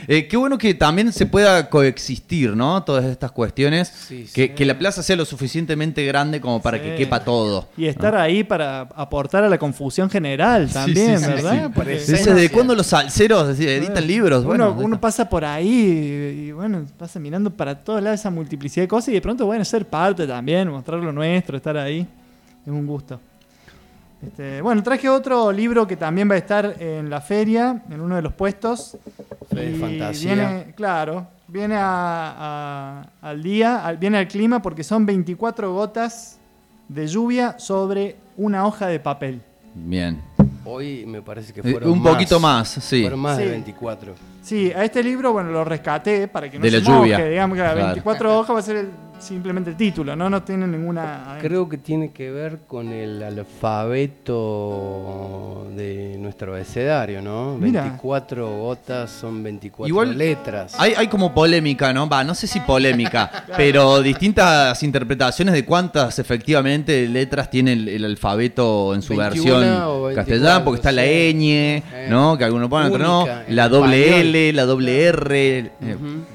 Eh, 0.08 0.26
qué 0.28 0.38
bueno 0.38 0.58
que 0.58 0.74
también 0.74 1.12
se 1.12 1.26
pueda 1.26 1.70
coexistir, 1.70 2.56
¿no? 2.56 2.82
Todas 2.84 3.04
estas 3.04 3.30
cuestiones. 3.32 3.90
Sí, 3.90 4.26
que, 4.34 4.48
sí. 4.48 4.50
que 4.54 4.66
la 4.66 4.80
plaza 4.80 5.04
sea 5.04 5.18
lo 5.18 5.26
suficientemente 5.26 6.06
grande 6.06 6.40
como 6.40 6.62
para 6.62 6.78
Sí. 6.78 6.84
que 6.86 6.96
quepa 6.96 7.26
todo. 7.26 7.68
Y 7.76 7.88
estar 7.88 8.16
ahí 8.16 8.46
para 8.46 8.82
aportar 8.96 9.44
a 9.44 9.50
la 9.50 9.58
confusión 9.58 10.10
general 10.10 10.70
también, 10.72 11.20
sí, 11.20 11.26
sí, 11.26 11.30
¿verdad? 11.30 11.66
sí. 11.66 11.72
Porque 11.76 11.96
Dice, 11.96 12.34
¿de 12.34 12.50
cuándo 12.50 12.74
los 12.74 12.88
salseros 12.88 13.50
decir, 13.50 13.68
editan 13.68 14.08
libros? 14.08 14.46
uno, 14.46 14.48
Bueno, 14.48 14.76
uno 14.80 15.02
pasa 15.02 15.28
por 15.28 15.44
ahí 15.44 15.68
y, 15.68 16.48
y, 16.48 16.52
bueno, 16.54 16.86
pasa 16.98 17.20
mirando 17.20 17.50
para 17.50 17.76
todos 17.84 18.02
lados 18.02 18.22
esa 18.22 18.30
multiplicidad 18.30 18.86
de 18.86 18.88
cosas 18.88 19.10
y 19.10 19.14
de 19.14 19.22
pronto, 19.22 19.46
bueno, 19.46 19.66
ser 19.66 19.86
parte 19.86 20.26
también, 20.26 20.70
mostrar 20.70 21.02
lo 21.02 21.12
nuestro, 21.12 21.58
estar 21.58 21.76
ahí. 21.76 22.08
Es 22.66 22.72
un 22.72 22.88
gusto. 22.88 23.20
Este, 24.24 24.62
bueno, 24.62 24.82
traje 24.82 25.08
otro 25.10 25.52
libro 25.52 25.86
que 25.86 25.98
también 25.98 26.30
va 26.30 26.36
a 26.36 26.38
estar 26.38 26.76
en 26.80 27.10
la 27.10 27.22
feria, 27.22 27.84
en 27.90 28.02
uno 28.02 28.16
de 28.16 28.22
los 28.22 28.34
puestos. 28.34 28.98
Fe 29.50 29.56
de 29.56 29.72
Y 29.72 29.80
fantasía. 29.80 30.34
Viene, 30.34 30.74
claro, 30.76 31.28
viene 31.48 31.76
a- 31.76 32.34
a- 32.38 33.30
al 33.30 33.44
día, 33.44 33.86
al- 33.86 33.98
viene 33.98 34.18
al 34.18 34.28
clima 34.28 34.62
porque 34.62 34.84
son 34.84 35.06
24 35.06 35.72
gotas 35.74 36.40
de 36.88 37.08
lluvia 37.08 37.60
sobre 37.60 38.16
una 38.38 38.66
hoja 38.66 38.88
de 38.88 39.00
papel. 39.00 39.42
Bien. 39.76 40.22
Hoy 40.68 41.06
me 41.06 41.22
parece 41.22 41.54
que 41.54 41.60
Eh, 41.60 41.72
fueron 41.72 41.92
un 41.92 42.02
poquito 42.02 42.40
más, 42.40 42.68
sí. 42.70 43.02
Fueron 43.02 43.20
más 43.20 43.38
de 43.38 43.44
Sí. 43.44 43.50
24. 43.52 44.14
Sí, 44.42 44.72
a 44.72 44.84
este 44.84 45.04
libro, 45.04 45.32
bueno, 45.34 45.52
lo 45.52 45.64
rescaté 45.64 46.28
para 46.28 46.50
que 46.50 46.58
no 46.58 46.64
De 46.64 46.72
se 46.72 46.80
la 46.80 46.84
lluvia. 46.84 47.18
moje, 47.18 47.30
digamos 47.30 47.56
que 47.56 47.62
Claro. 47.64 47.86
24 47.86 48.40
hojas 48.40 48.56
va 48.56 48.60
a 48.60 48.64
ser 48.64 48.76
el- 48.78 48.90
simplemente 49.20 49.70
el 49.72 49.78
título, 49.78 50.16
¿no? 50.16 50.30
No 50.30 50.44
tiene 50.44 50.68
ninguna... 50.68 51.38
Creo 51.42 51.68
que 51.68 51.78
tiene 51.78 52.12
que 52.12 52.32
ver 52.32 52.60
con 52.68 52.90
el 52.90 53.22
alfabeto 54.26 55.68
de 55.76 56.18
nuestro 56.20 56.54
abecedario, 56.54 57.22
¿no? 57.22 57.58
Mira. 57.58 57.82
24 57.84 58.58
gotas 58.58 59.12
son 59.12 59.44
24 59.44 59.88
Igual 59.88 60.18
letras. 60.18 60.76
Hay, 60.78 60.94
hay 60.94 61.08
como 61.08 61.34
polémica, 61.34 61.94
¿no? 61.94 62.08
Va, 62.08 62.24
no 62.24 62.36
sé 62.36 62.48
si 62.48 62.60
polémica, 62.62 63.46
pero 63.58 64.02
distintas 64.02 64.82
interpretaciones 64.84 65.54
de 65.54 65.66
cuántas 65.66 66.20
efectivamente 66.20 67.08
letras 67.08 67.50
tiene 67.50 67.74
el, 67.74 67.90
el 67.90 68.06
alfabeto 68.06 68.94
en 68.94 69.02
su 69.02 69.16
21 69.16 69.60
versión 69.60 69.82
o 69.84 70.04
24, 70.04 70.16
castellana, 70.16 70.64
porque 70.64 70.78
está 70.80 70.92
la 70.92 71.04
ñ, 71.04 71.82
Eh, 71.96 72.08
¿no? 72.10 72.38
Que 72.38 72.44
algunos 72.44 72.70
ponen, 72.70 72.92
otros 72.92 73.02
no. 73.02 73.26
La 73.50 73.70
doble 73.70 74.06
español. 74.06 74.36
L, 74.36 74.54
la 74.54 74.66
doble 74.66 75.04
R, 75.04 75.58
eh, 75.60 75.72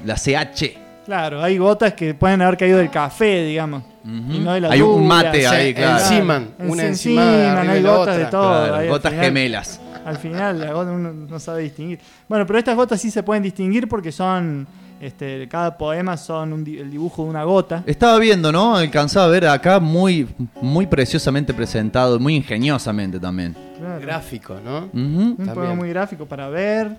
la 0.05 0.15
CH. 0.15 0.80
Claro, 1.11 1.43
hay 1.43 1.57
gotas 1.57 1.91
que 1.93 2.13
pueden 2.13 2.41
haber 2.41 2.55
caído 2.57 2.77
del 2.77 2.89
café, 2.89 3.43
digamos. 3.43 3.83
Ujú. 4.03 4.33
y 4.33 4.39
no 4.39 4.53
de 4.53 4.61
la 4.61 4.71
Hay 4.71 4.81
un 4.81 5.05
mate 5.05 5.45
ahí, 5.45 5.73
claro. 5.73 5.99
enciman, 5.99 6.47
En- 6.57 6.71
una 6.71 6.83
encima 6.85 7.61
hay 7.61 7.83
gotas 7.83 8.17
de 8.17 8.25
todo. 8.27 8.49
Claro, 8.49 8.75
ahí 8.75 8.85
al 8.85 8.89
gotas 8.89 9.11
final- 9.11 9.25
gemelas. 9.25 9.81
Al 10.05 10.17
final 10.17 10.59
la 10.61 10.71
gota 10.71 10.91
uno 10.91 11.11
no 11.13 11.37
sabe 11.39 11.63
distinguir. 11.63 11.99
Bueno, 12.29 12.47
pero 12.47 12.57
estas 12.59 12.77
gotas 12.77 13.01
sí 13.01 13.11
se 13.11 13.23
pueden 13.23 13.43
distinguir 13.43 13.89
porque 13.89 14.13
son, 14.13 14.65
este, 15.01 15.49
cada 15.49 15.77
poema 15.77 16.15
son 16.15 16.53
un 16.53 16.63
di- 16.63 16.77
el 16.79 16.89
dibujo 16.89 17.23
de 17.25 17.29
una 17.29 17.43
gota. 17.43 17.83
Estaba 17.85 18.17
viendo, 18.17 18.53
¿no? 18.53 18.77
Alcanzaba 18.77 19.25
a 19.25 19.29
ver 19.29 19.47
acá 19.47 19.81
muy, 19.81 20.29
muy 20.61 20.87
preciosamente 20.87 21.53
presentado, 21.53 22.19
muy 22.21 22.37
ingeniosamente 22.37 23.19
también. 23.19 23.53
Claro. 23.77 23.99
Gráfico, 23.99 24.55
¿no? 24.63 24.89
Un 24.93 25.35
poema 25.53 25.75
muy 25.75 25.89
gráfico 25.89 26.25
para 26.25 26.47
ver. 26.47 26.95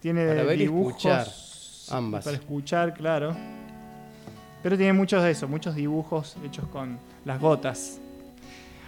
Tiene 0.00 0.26
Para 0.26 0.44
ver 0.44 0.56
y 0.58 0.62
dibujos. 0.62 0.96
escuchar, 0.96 1.26
ambas. 1.92 2.24
Para 2.24 2.36
escuchar, 2.36 2.94
claro. 2.94 3.34
Pero 4.62 4.76
tiene 4.76 4.92
muchos 4.92 5.22
de 5.22 5.30
eso, 5.30 5.48
muchos 5.48 5.74
dibujos 5.74 6.36
hechos 6.44 6.66
con 6.68 6.98
las 7.24 7.40
gotas. 7.40 7.98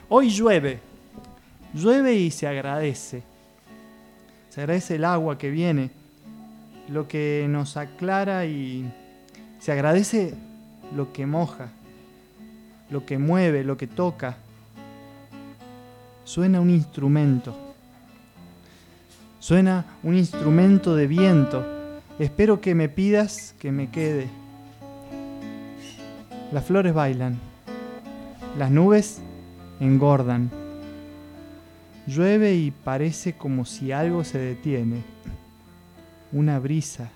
Hoy 0.09 0.29
llueve. 0.29 0.81
Llueve 1.73 2.15
y 2.15 2.31
se 2.31 2.47
agradece. 2.47 3.23
Se 4.51 4.61
agradece 4.61 4.97
el 4.97 5.05
agua 5.07 5.39
que 5.39 5.49
viene, 5.49 5.91
lo 6.89 7.09
que 7.09 7.47
nos 7.49 7.79
aclara 7.79 8.45
y 8.45 8.93
se 9.59 9.73
agradece 9.73 10.35
lo 10.95 11.13
que 11.15 11.25
moja, 11.25 11.69
lo 12.91 13.07
que 13.07 13.17
mueve, 13.17 13.65
lo 13.65 13.79
que 13.79 13.87
toca. 13.87 14.37
Suena 16.25 16.61
un 16.61 16.69
instrumento. 16.69 17.57
Suena 19.39 19.87
un 20.03 20.17
instrumento 20.17 20.95
de 20.95 21.07
viento. 21.07 21.72
Espero 22.19 22.61
que 22.61 22.75
me 22.75 22.89
pidas 22.89 23.55
que 23.59 23.73
me 23.73 23.91
quede. 23.91 24.29
Las 26.53 26.65
flores 26.65 26.93
bailan. 26.93 27.39
Las 28.59 28.71
nubes 28.71 29.21
engordan. 29.81 30.51
Llueve 32.07 32.55
y 32.55 32.71
parece 32.71 33.35
como 33.35 33.65
si 33.65 33.93
algo 33.93 34.25
se 34.25 34.39
detiene. 34.39 35.03
Una 36.33 36.59
brisa, 36.59 37.11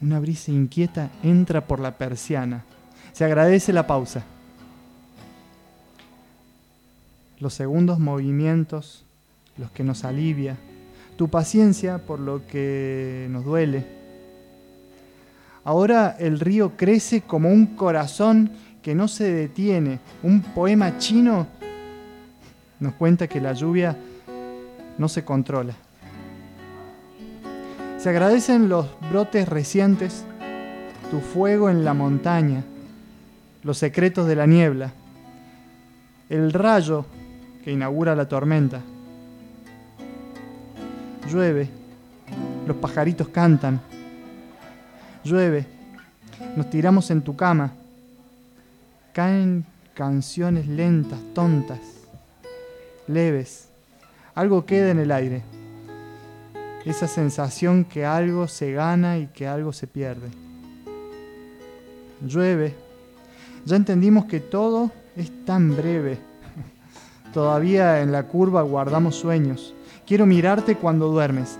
una 0.00 0.20
brisa 0.20 0.52
inquieta 0.52 1.10
entra 1.22 1.66
por 1.66 1.80
la 1.80 1.98
persiana. 1.98 2.64
Se 3.12 3.24
agradece 3.24 3.72
la 3.72 3.86
pausa. 3.86 4.24
Los 7.40 7.54
segundos 7.54 7.98
movimientos, 7.98 9.04
los 9.56 9.70
que 9.70 9.84
nos 9.84 10.04
alivia. 10.04 10.56
Tu 11.16 11.28
paciencia 11.28 11.98
por 11.98 12.20
lo 12.20 12.46
que 12.46 13.26
nos 13.30 13.44
duele. 13.44 13.86
Ahora 15.64 16.14
el 16.18 16.38
río 16.38 16.76
crece 16.76 17.22
como 17.22 17.50
un 17.50 17.74
corazón 17.74 18.50
que 18.82 18.94
no 18.94 19.08
se 19.08 19.32
detiene. 19.32 19.98
Un 20.22 20.42
poema 20.42 20.98
chino 20.98 21.46
nos 22.78 22.94
cuenta 22.94 23.26
que 23.26 23.40
la 23.40 23.52
lluvia 23.52 23.96
no 24.98 25.08
se 25.08 25.24
controla. 25.24 25.74
Se 27.98 28.10
agradecen 28.10 28.68
los 28.68 28.86
brotes 29.10 29.48
recientes, 29.48 30.24
tu 31.10 31.18
fuego 31.20 31.70
en 31.70 31.84
la 31.84 31.94
montaña, 31.94 32.62
los 33.64 33.78
secretos 33.78 34.28
de 34.28 34.36
la 34.36 34.46
niebla, 34.46 34.92
el 36.28 36.52
rayo 36.52 37.06
que 37.64 37.72
inaugura 37.72 38.14
la 38.14 38.28
tormenta. 38.28 38.82
Llueve, 41.28 41.68
los 42.66 42.76
pajaritos 42.76 43.28
cantan. 43.28 43.80
Llueve, 45.24 45.66
nos 46.56 46.70
tiramos 46.70 47.10
en 47.10 47.22
tu 47.22 47.34
cama. 47.34 47.72
Caen 49.12 49.64
canciones 49.94 50.68
lentas, 50.68 51.18
tontas, 51.34 51.80
leves. 53.08 53.68
Algo 54.34 54.64
queda 54.66 54.90
en 54.90 55.00
el 55.00 55.10
aire. 55.10 55.42
Esa 56.84 57.08
sensación 57.08 57.84
que 57.84 58.06
algo 58.06 58.46
se 58.46 58.72
gana 58.72 59.18
y 59.18 59.26
que 59.26 59.48
algo 59.48 59.72
se 59.72 59.88
pierde. 59.88 60.28
Llueve. 62.24 62.74
Ya 63.64 63.74
entendimos 63.74 64.26
que 64.26 64.38
todo 64.38 64.92
es 65.16 65.44
tan 65.44 65.76
breve. 65.76 66.18
Todavía 67.32 68.00
en 68.00 68.12
la 68.12 68.28
curva 68.28 68.62
guardamos 68.62 69.16
sueños. 69.16 69.75
Quiero 70.06 70.24
mirarte 70.24 70.76
cuando 70.76 71.08
duermes. 71.08 71.58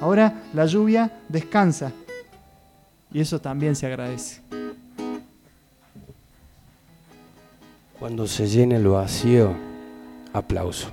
Ahora 0.00 0.42
la 0.52 0.66
lluvia 0.66 1.10
descansa. 1.28 1.92
Y 3.12 3.20
eso 3.20 3.40
también 3.40 3.74
se 3.74 3.86
agradece. 3.86 4.42
Cuando 7.98 8.26
se 8.26 8.46
llene 8.46 8.76
el 8.76 8.88
vacío, 8.88 9.56
aplauso. 10.34 10.90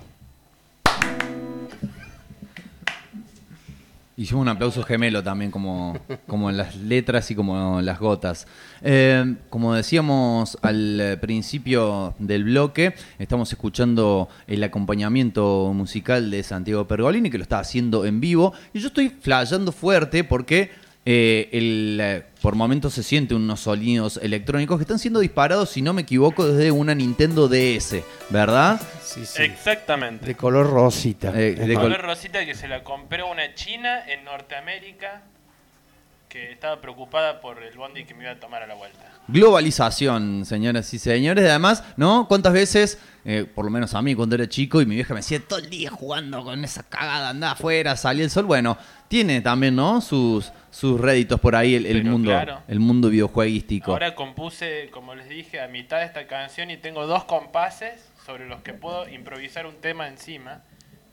Hicimos 4.16 4.43
un 4.43 4.49
aplauso 4.49 4.84
gemelo 4.84 5.24
también, 5.24 5.49
como, 5.49 5.97
como 6.28 6.51
en 6.51 6.57
las 6.57 6.76
letras 6.76 7.32
y 7.32 7.36
como 7.36 7.80
en 7.80 7.86
las 7.86 7.99
gotas. 7.99 8.45
Eh, 8.84 9.38
como 9.49 9.74
decíamos 9.74 10.55
al 10.61 11.18
principio 11.20 12.14
del 12.20 12.43
bloque, 12.43 12.93
estamos 13.18 13.51
escuchando 13.51 14.30
el 14.45 14.64
acompañamiento 14.64 15.72
musical 15.74 16.30
de 16.30 16.43
Santiago 16.43 16.88
Pergolini, 16.88 17.32
que 17.32 17.39
lo 17.39 17.43
está 17.43 17.57
haciendo 17.57 18.05
en 18.05 18.20
vivo. 18.20 18.53
Y 18.72 18.80
yo 18.82 18.88
estoy 18.89 19.09
flayando 19.09 19.72
fuerte 19.72 20.24
porque 20.24 20.70
eh, 21.05 21.49
el, 21.51 21.99
eh, 22.01 22.23
por 22.41 22.55
momentos 22.55 22.93
se 22.93 23.03
sienten 23.03 23.37
unos 23.37 23.59
sonidos 23.61 24.17
electrónicos 24.21 24.77
que 24.77 24.83
están 24.83 24.99
siendo 24.99 25.19
disparados, 25.19 25.69
si 25.69 25.81
no 25.81 25.91
me 25.93 26.03
equivoco, 26.03 26.47
desde 26.47 26.71
una 26.71 26.95
Nintendo 26.95 27.47
DS, 27.49 28.03
¿verdad? 28.29 28.79
Sí, 29.03 29.25
sí. 29.25 29.43
Exactamente. 29.43 30.25
De 30.25 30.35
color 30.35 30.69
rosita. 30.69 31.29
Eh, 31.29 31.55
De 31.55 31.67
de 31.67 31.73
color 31.73 31.97
col- 31.97 32.01
rosita 32.07 32.45
que 32.45 32.55
se 32.55 32.67
la 32.67 32.83
compró 32.83 33.29
una 33.29 33.53
china 33.53 34.03
en 34.07 34.23
Norteamérica 34.23 35.23
que 36.34 36.51
estaba 36.51 36.81
preocupada 36.81 37.39
por 37.39 37.61
el 37.61 37.77
bondi 37.77 38.05
que 38.05 38.15
me 38.15 38.23
iba 38.23 38.31
a 38.31 38.39
tomar 38.39 38.63
a 38.63 38.65
la 38.65 38.73
vuelta. 38.73 39.05
Globalización, 39.27 40.45
señoras 40.47 40.91
y 40.91 40.97
señores. 40.97 41.47
Además, 41.47 41.84
¿no? 41.95 42.27
¿Cuántas 42.27 42.53
veces, 42.53 42.99
eh, 43.23 43.45
por 43.45 43.65
lo 43.65 43.69
menos 43.69 43.93
a 43.93 44.01
mí 44.01 44.15
cuando 44.15 44.34
era 44.34 44.49
chico 44.49 44.81
y 44.81 44.88
mi 44.88 44.95
vieja 44.95 45.13
me 45.13 45.19
decía 45.19 45.39
todo 45.47 45.59
el 45.59 45.69
día 45.69 45.91
jugando 45.91 46.43
con 46.43 46.63
esa 46.65 46.81
cagada, 46.89 47.29
anda 47.29 47.51
afuera, 47.51 47.95
salía 47.95 48.23
el 48.23 48.31
sol? 48.31 48.45
Bueno, 48.45 48.79
tiene 49.07 49.41
también, 49.41 49.75
¿no? 49.75 50.01
Sus, 50.01 50.51
sus 50.71 50.99
réditos 50.99 51.39
por 51.39 51.55
ahí 51.55 51.75
el, 51.75 51.86
el 51.86 52.03
mundo, 52.03 52.31
claro. 52.31 52.63
el 52.67 52.79
mundo 52.79 53.11
videojueguístico. 53.11 53.91
Ahora 53.91 54.15
compuse, 54.15 54.89
como 54.89 55.13
les 55.13 55.29
dije, 55.29 55.61
a 55.61 55.67
mitad 55.67 55.99
de 55.99 56.05
esta 56.05 56.25
canción 56.25 56.71
y 56.71 56.77
tengo 56.77 57.05
dos 57.05 57.25
compases 57.25 58.09
sobre 58.25 58.47
los 58.47 58.63
que 58.63 58.73
puedo 58.73 59.07
improvisar 59.07 59.67
un 59.67 59.75
tema 59.75 60.07
encima 60.07 60.63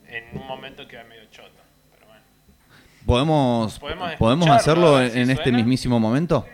en 0.08 0.24
un 0.40 0.46
momento 0.46 0.88
que 0.88 0.96
va 0.96 1.04
medio 1.04 1.26
choto. 1.26 1.59
¿Podemos, 3.10 3.80
Podemos 3.80 4.12
¿podemos 4.20 4.46
escucharlo, 4.46 4.96
hacerlo 4.96 5.20
en, 5.20 5.30
este 5.30 5.50
mismísimo 5.50 5.98
momento? 5.98 6.46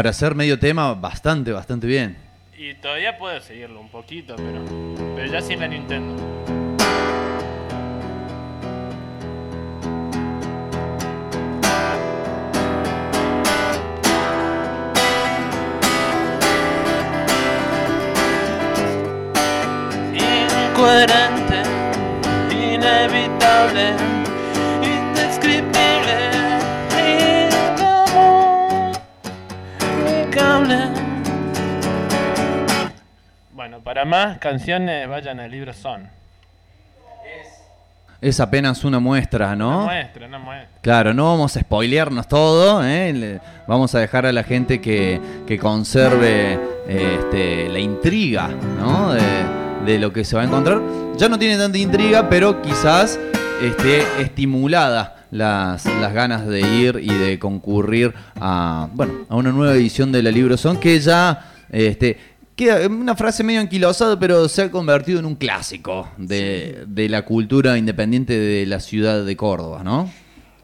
Para 0.00 0.08
hacer 0.08 0.34
medio 0.34 0.58
tema, 0.58 0.94
bastante, 0.94 1.52
bastante 1.52 1.86
bien. 1.86 2.16
Y 2.56 2.72
todavía 2.72 3.18
puedo 3.18 3.38
seguirlo 3.42 3.82
un 3.82 3.90
poquito, 3.90 4.34
pero, 4.34 4.64
pero 5.14 5.30
ya 5.30 5.42
sin 5.42 5.60
la 5.60 5.68
Nintendo. 5.68 6.16
Incoherente, 20.14 21.62
inevitable, 22.50 24.09
para 33.90 34.04
más 34.04 34.38
canciones 34.38 35.08
vayan 35.08 35.40
al 35.40 35.50
libro 35.50 35.72
Son. 35.72 36.08
Es 38.20 38.38
apenas 38.38 38.84
una 38.84 39.00
muestra, 39.00 39.56
¿no? 39.56 39.78
Una 39.78 39.84
muestra, 39.86 40.26
una 40.28 40.38
muestra. 40.38 40.78
Claro, 40.80 41.12
no 41.12 41.24
vamos 41.24 41.56
a 41.56 41.60
spoilearnos 41.60 42.28
todo, 42.28 42.84
¿eh? 42.86 43.12
Le- 43.12 43.40
vamos 43.66 43.92
a 43.96 43.98
dejar 43.98 44.26
a 44.26 44.32
la 44.32 44.44
gente 44.44 44.80
que, 44.80 45.20
que 45.44 45.58
conserve 45.58 46.52
eh, 46.86 47.18
este, 47.18 47.68
la 47.68 47.80
intriga, 47.80 48.50
¿no? 48.78 49.12
De, 49.12 49.22
de 49.84 49.98
lo 49.98 50.12
que 50.12 50.24
se 50.24 50.36
va 50.36 50.42
a 50.42 50.44
encontrar. 50.44 50.80
Ya 51.16 51.28
no 51.28 51.36
tiene 51.36 51.58
tanta 51.58 51.76
intriga, 51.78 52.28
pero 52.28 52.62
quizás 52.62 53.18
esté 53.60 54.04
estimulada 54.22 55.16
las, 55.32 55.84
las 55.86 56.12
ganas 56.12 56.46
de 56.46 56.60
ir 56.60 57.00
y 57.02 57.12
de 57.12 57.40
concurrir 57.40 58.14
a, 58.40 58.88
bueno, 58.92 59.14
a 59.28 59.34
una 59.34 59.50
nueva 59.50 59.74
edición 59.74 60.12
de 60.12 60.22
la 60.22 60.30
Libro 60.30 60.56
Son 60.56 60.78
que 60.78 61.00
ya... 61.00 61.46
Este, 61.72 62.18
Queda 62.60 62.86
una 62.88 63.16
frase 63.16 63.42
medio 63.42 63.62
anquilosada, 63.62 64.18
pero 64.18 64.46
se 64.46 64.60
ha 64.60 64.70
convertido 64.70 65.18
en 65.18 65.24
un 65.24 65.34
clásico 65.34 66.10
de, 66.18 66.84
de 66.86 67.08
la 67.08 67.24
cultura 67.24 67.78
independiente 67.78 68.38
de 68.38 68.66
la 68.66 68.80
ciudad 68.80 69.24
de 69.24 69.34
Córdoba, 69.34 69.82
¿no? 69.82 70.10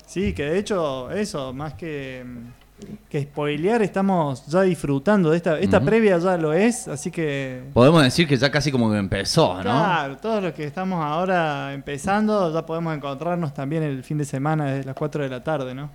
Sí, 0.07 0.35
que 0.35 0.45
de 0.45 0.59
hecho, 0.59 1.11
eso, 1.11 1.55
más 1.55 1.73
que, 1.73 2.23
que 3.09 3.23
spoilear, 3.23 3.81
estamos 3.81 4.45
ya 4.45 4.61
disfrutando 4.61 5.31
de 5.31 5.39
esta. 5.39 5.59
Esta 5.59 5.81
previa 5.81 6.19
ya 6.19 6.37
lo 6.37 6.53
es, 6.53 6.87
así 6.87 7.11
que. 7.11 7.63
Podemos 7.73 8.03
decir 8.03 8.29
que 8.29 8.37
ya 8.37 8.51
casi 8.51 8.71
como 8.71 8.91
que 8.91 8.99
empezó, 8.99 9.55
¿no? 9.57 9.63
Claro, 9.63 10.19
todos 10.19 10.43
los 10.43 10.53
que 10.53 10.65
estamos 10.65 11.03
ahora 11.03 11.73
empezando, 11.73 12.53
ya 12.53 12.67
podemos 12.67 12.95
encontrarnos 12.95 13.55
también 13.55 13.83
el 13.83 14.05
fin 14.05 14.19
de 14.19 14.27
semana 14.27 14.67
desde 14.67 14.85
las 14.85 14.95
4 14.97 15.23
de 15.23 15.31
la 15.31 15.43
tarde, 15.43 15.75
¿no? 15.75 15.91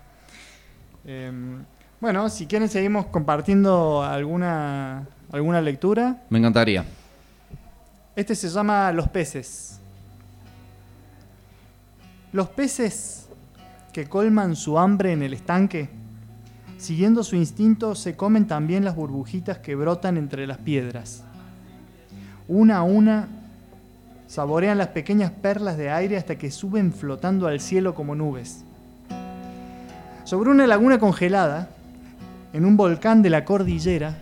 Em, 1.06 1.64
bueno, 1.99 2.28
si 2.30 2.47
quieren 2.47 2.68
seguimos 2.68 3.06
compartiendo 3.06 4.02
alguna, 4.02 5.08
alguna 5.32 5.61
lectura. 5.61 6.21
Me 6.29 6.39
encantaría. 6.39 6.86
Este 8.15 8.36
se 8.36 8.49
llama 8.49 8.91
Los 8.91 9.07
peces. 9.09 9.79
Los 12.34 12.49
peces 12.49 13.27
que 13.93 14.07
colman 14.07 14.55
su 14.55 14.77
hambre 14.79 15.11
en 15.11 15.21
el 15.21 15.34
estanque, 15.34 15.89
siguiendo 16.77 17.23
su 17.23 17.36
instinto, 17.36 17.95
se 17.95 18.15
comen 18.15 18.47
también 18.47 18.86
las 18.86 18.95
burbujitas 18.95 19.57
que 19.59 19.75
brotan 19.75 20.17
entre 20.17 20.47
las 20.47 20.57
piedras. 20.57 21.23
Una 22.47 22.77
a 22.77 22.84
una, 22.84 23.27
saborean 24.27 24.77
las 24.77 24.88
pequeñas 24.89 25.32
perlas 25.32 25.77
de 25.77 25.89
aire 25.89 26.17
hasta 26.17 26.38
que 26.38 26.51
suben 26.51 26.93
flotando 26.93 27.47
al 27.47 27.59
cielo 27.59 27.95
como 27.95 28.15
nubes. 28.15 28.63
Sobre 30.23 30.49
una 30.49 30.67
laguna 30.67 30.99
congelada, 30.99 31.69
en 32.53 32.65
un 32.65 32.77
volcán 32.77 33.21
de 33.21 33.29
la 33.29 33.43
cordillera, 33.43 34.17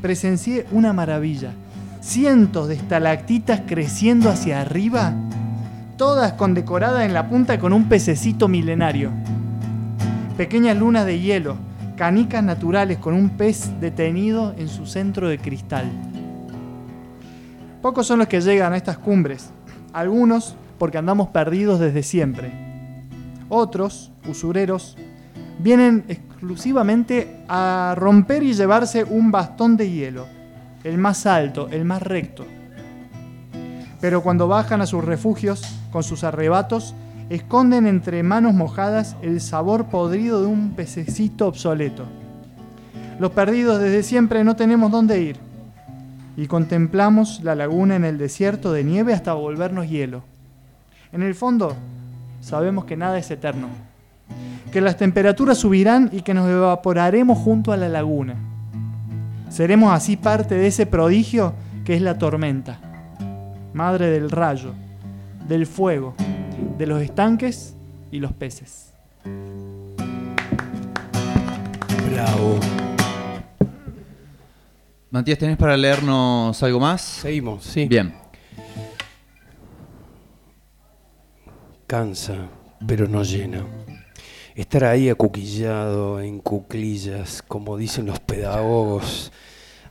presencié 0.00 0.66
una 0.70 0.92
maravilla. 0.92 1.52
Cientos 2.00 2.68
de 2.68 2.74
estalactitas 2.74 3.62
creciendo 3.66 4.30
hacia 4.30 4.60
arriba, 4.60 5.14
todas 5.96 6.34
condecoradas 6.34 7.04
en 7.04 7.12
la 7.12 7.28
punta 7.28 7.58
con 7.58 7.72
un 7.72 7.88
pececito 7.88 8.48
milenario. 8.48 9.10
Pequeñas 10.36 10.76
lunas 10.76 11.04
de 11.04 11.20
hielo, 11.20 11.56
canicas 11.96 12.44
naturales 12.44 12.98
con 12.98 13.14
un 13.14 13.30
pez 13.30 13.72
detenido 13.80 14.54
en 14.56 14.68
su 14.68 14.86
centro 14.86 15.28
de 15.28 15.38
cristal. 15.38 15.86
Pocos 17.82 18.06
son 18.06 18.20
los 18.20 18.28
que 18.28 18.40
llegan 18.40 18.72
a 18.72 18.76
estas 18.76 18.98
cumbres, 18.98 19.50
algunos 19.92 20.54
porque 20.78 20.98
andamos 20.98 21.28
perdidos 21.28 21.80
desde 21.80 22.04
siempre. 22.04 22.52
Otros, 23.48 24.12
usureros, 24.28 24.96
vienen 25.58 26.04
exclusivamente 26.38 27.40
a 27.48 27.96
romper 27.98 28.44
y 28.44 28.52
llevarse 28.52 29.02
un 29.02 29.32
bastón 29.32 29.76
de 29.76 29.90
hielo, 29.90 30.28
el 30.84 30.96
más 30.96 31.26
alto, 31.26 31.68
el 31.72 31.84
más 31.84 32.00
recto. 32.00 32.46
Pero 34.00 34.22
cuando 34.22 34.46
bajan 34.46 34.80
a 34.80 34.86
sus 34.86 35.04
refugios 35.04 35.62
con 35.90 36.04
sus 36.04 36.22
arrebatos, 36.22 36.94
esconden 37.28 37.88
entre 37.88 38.22
manos 38.22 38.54
mojadas 38.54 39.16
el 39.20 39.40
sabor 39.40 39.86
podrido 39.86 40.40
de 40.40 40.46
un 40.46 40.76
pececito 40.76 41.48
obsoleto. 41.48 42.04
Los 43.18 43.32
perdidos 43.32 43.80
desde 43.80 44.04
siempre 44.04 44.44
no 44.44 44.54
tenemos 44.54 44.92
dónde 44.92 45.20
ir 45.20 45.38
y 46.36 46.46
contemplamos 46.46 47.40
la 47.42 47.56
laguna 47.56 47.96
en 47.96 48.04
el 48.04 48.16
desierto 48.16 48.72
de 48.72 48.84
nieve 48.84 49.12
hasta 49.12 49.32
volvernos 49.32 49.90
hielo. 49.90 50.22
En 51.10 51.22
el 51.22 51.34
fondo, 51.34 51.74
sabemos 52.40 52.84
que 52.84 52.96
nada 52.96 53.18
es 53.18 53.28
eterno, 53.28 53.66
que 54.72 54.80
las 54.80 54.96
temperaturas 54.96 55.58
subirán 55.58 56.10
y 56.12 56.22
que 56.22 56.34
nos 56.34 56.48
evaporaremos 56.48 57.38
junto 57.38 57.72
a 57.72 57.76
la 57.76 57.88
laguna. 57.88 58.36
Seremos 59.48 59.92
así 59.92 60.16
parte 60.16 60.54
de 60.54 60.66
ese 60.66 60.86
prodigio 60.86 61.54
que 61.84 61.94
es 61.94 62.02
la 62.02 62.18
tormenta, 62.18 62.78
madre 63.72 64.10
del 64.10 64.30
rayo, 64.30 64.74
del 65.48 65.66
fuego, 65.66 66.14
de 66.76 66.86
los 66.86 67.00
estanques 67.00 67.74
y 68.10 68.20
los 68.20 68.32
peces. 68.32 68.92
Bravo. 72.12 72.60
Matías, 75.10 75.38
¿tenés 75.38 75.56
para 75.56 75.76
leernos 75.76 76.62
algo 76.62 76.80
más? 76.80 77.00
Seguimos, 77.00 77.64
sí. 77.64 77.86
Bien. 77.86 78.14
Cansa, 81.86 82.34
pero 82.86 83.08
no 83.08 83.22
llena. 83.22 83.64
Estar 84.58 84.86
ahí 84.86 85.08
acuquillado 85.08 86.20
en 86.20 86.40
cuclillas, 86.40 87.44
como 87.46 87.76
dicen 87.76 88.06
los 88.06 88.18
pedagogos, 88.18 89.30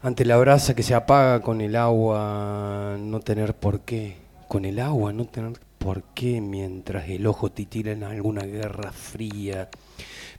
ante 0.01 0.25
la 0.25 0.35
brasa 0.35 0.75
que 0.75 0.83
se 0.83 0.93
apaga 0.93 1.41
con 1.41 1.61
el 1.61 1.77
agua, 1.77 2.97
no 2.99 3.21
tener 3.21 3.53
por 3.53 3.79
qué. 3.79 4.17
Con 4.49 4.65
el 4.65 4.81
agua, 4.81 5.13
no 5.13 5.23
tener 5.23 5.57
por 5.77 6.03
qué 6.13 6.41
mientras 6.41 7.07
el 7.07 7.27
ojo 7.27 7.49
titila 7.49 7.93
en 7.93 8.03
alguna 8.03 8.41
guerra 8.41 8.91
fría. 8.91 9.69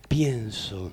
Pienso, 0.08 0.92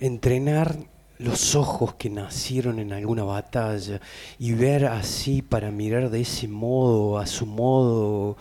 entrenar 0.00 0.78
los 1.18 1.54
ojos 1.54 1.94
que 1.94 2.10
nacieron 2.10 2.80
en 2.80 2.92
alguna 2.92 3.22
batalla 3.22 4.00
y 4.40 4.50
ver 4.50 4.86
así 4.86 5.42
para 5.42 5.70
mirar 5.70 6.10
de 6.10 6.22
ese 6.22 6.48
modo, 6.48 7.20
a 7.20 7.26
su 7.28 7.46
modo, 7.46 8.36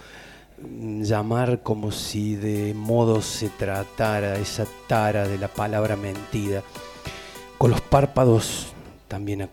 llamar 0.57 1.61
como 1.63 1.91
si 1.91 2.35
de 2.35 2.73
modo 2.73 3.21
se 3.21 3.49
tratara 3.49 4.37
esa 4.37 4.65
tara 4.87 5.27
de 5.27 5.37
la 5.37 5.47
palabra 5.47 5.95
mentida, 5.95 6.63
con 7.57 7.71
los 7.71 7.81
párpados 7.81 8.73
también 9.07 9.47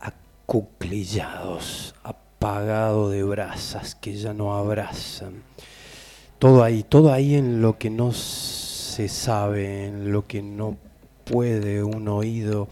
acuclillados, 0.00 1.94
apagado 2.02 3.10
de 3.10 3.22
brasas 3.22 3.94
que 3.94 4.16
ya 4.16 4.34
no 4.34 4.54
abrazan. 4.56 5.42
Todo 6.38 6.62
ahí, 6.62 6.82
todo 6.82 7.12
ahí 7.12 7.34
en 7.36 7.62
lo 7.62 7.78
que 7.78 7.90
no 7.90 8.12
se 8.12 9.08
sabe, 9.08 9.86
en 9.86 10.12
lo 10.12 10.26
que 10.26 10.42
no 10.42 10.76
puede 11.24 11.82
un 11.82 12.06
oído, 12.08 12.68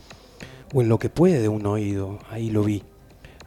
o 0.74 0.82
en 0.82 0.88
lo 0.88 0.98
que 0.98 1.08
puede 1.08 1.48
un 1.48 1.66
oído, 1.66 2.18
ahí 2.30 2.50
lo 2.50 2.62
vi, 2.62 2.82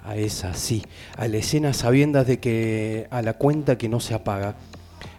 a 0.05 0.15
esa 0.15 0.53
sí, 0.53 0.83
a 1.17 1.27
la 1.27 1.37
escena 1.37 1.73
sabiendas 1.73 2.27
de 2.27 2.39
que 2.39 3.07
a 3.09 3.21
la 3.21 3.33
cuenta 3.33 3.77
que 3.77 3.89
no 3.89 3.99
se 3.99 4.13
apaga, 4.13 4.55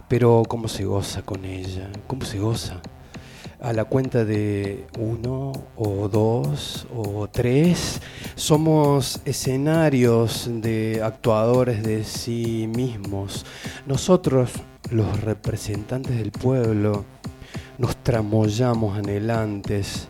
pero 0.08 0.42
cómo 0.48 0.68
se 0.68 0.84
goza 0.84 1.22
con 1.22 1.44
ella, 1.44 1.90
cómo 2.06 2.24
se 2.24 2.38
goza. 2.38 2.80
A 3.60 3.72
la 3.72 3.86
cuenta 3.86 4.24
de 4.24 4.86
uno 4.98 5.52
o 5.76 6.08
dos 6.08 6.86
o 6.94 7.26
tres, 7.28 8.00
somos 8.34 9.20
escenarios 9.24 10.48
de 10.48 11.00
actuadores 11.02 11.82
de 11.82 12.04
sí 12.04 12.68
mismos. 12.68 13.46
Nosotros, 13.86 14.50
los 14.90 15.20
representantes 15.22 16.16
del 16.18 16.30
pueblo, 16.32 17.04
nos 17.78 17.96
tramoyamos 17.96 18.98
anhelantes, 18.98 20.08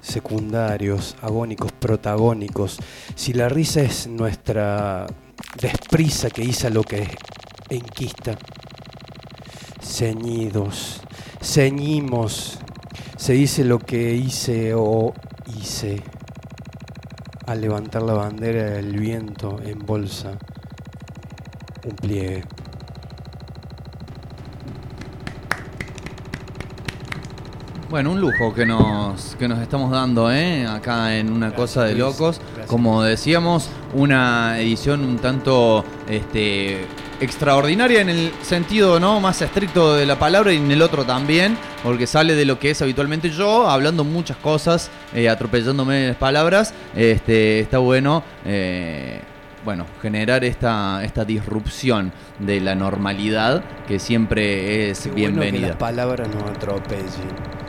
secundarios, 0.00 1.16
agónicos, 1.22 1.72
protagónicos. 1.72 2.78
Si 3.14 3.32
la 3.32 3.48
risa 3.48 3.80
es 3.80 4.06
nuestra 4.06 5.06
desprisa 5.60 6.30
que 6.30 6.42
hizo 6.42 6.70
lo 6.70 6.82
que 6.82 7.08
enquista, 7.68 8.36
ceñidos, 9.82 11.00
ceñimos, 11.40 12.58
Se 13.16 13.34
dice 13.34 13.64
lo 13.64 13.78
que 13.78 14.14
hice 14.14 14.72
o 14.74 15.12
hice 15.46 16.02
al 17.46 17.60
levantar 17.60 18.02
la 18.02 18.14
bandera 18.14 18.70
del 18.70 18.96
viento 18.96 19.60
en 19.62 19.78
bolsa, 19.80 20.38
un 21.84 21.96
pliegue. 21.96 22.44
Bueno, 27.90 28.12
un 28.12 28.20
lujo 28.20 28.54
que 28.54 28.64
nos, 28.64 29.34
que 29.34 29.48
nos 29.48 29.58
estamos 29.58 29.90
dando 29.90 30.30
¿eh? 30.30 30.64
acá 30.64 31.16
en 31.18 31.32
una 31.32 31.52
cosa 31.52 31.82
de 31.82 31.96
locos. 31.96 32.38
Gracias. 32.38 32.66
Como 32.68 33.02
decíamos, 33.02 33.68
una 33.94 34.60
edición 34.60 35.00
un 35.04 35.18
tanto 35.18 35.84
este, 36.08 36.86
extraordinaria 37.20 38.00
en 38.00 38.08
el 38.08 38.30
sentido 38.42 39.00
no 39.00 39.18
más 39.18 39.42
estricto 39.42 39.96
de 39.96 40.06
la 40.06 40.16
palabra 40.20 40.52
y 40.52 40.58
en 40.58 40.70
el 40.70 40.82
otro 40.82 41.04
también, 41.04 41.58
porque 41.82 42.06
sale 42.06 42.36
de 42.36 42.44
lo 42.44 42.60
que 42.60 42.70
es 42.70 42.80
habitualmente 42.80 43.28
yo, 43.28 43.68
hablando 43.68 44.04
muchas 44.04 44.36
cosas, 44.36 44.88
eh, 45.12 45.28
atropellándome 45.28 46.06
las 46.06 46.16
palabras. 46.16 46.72
Este, 46.94 47.58
está 47.58 47.78
bueno. 47.78 48.22
eh, 48.44 49.20
bueno, 49.62 49.84
generar 50.00 50.42
esta, 50.42 51.04
esta 51.04 51.24
disrupción 51.26 52.12
de 52.38 52.60
la 52.60 52.74
normalidad 52.74 53.62
que 53.86 53.98
siempre 53.98 54.88
es 54.88 55.00
Qué 55.00 55.10
bueno 55.10 55.18
que 55.18 55.30
bienvenida. 55.32 55.68
las 55.68 55.76
palabras 55.76 56.28
nos 56.34 56.44
atropellen. 56.44 57.59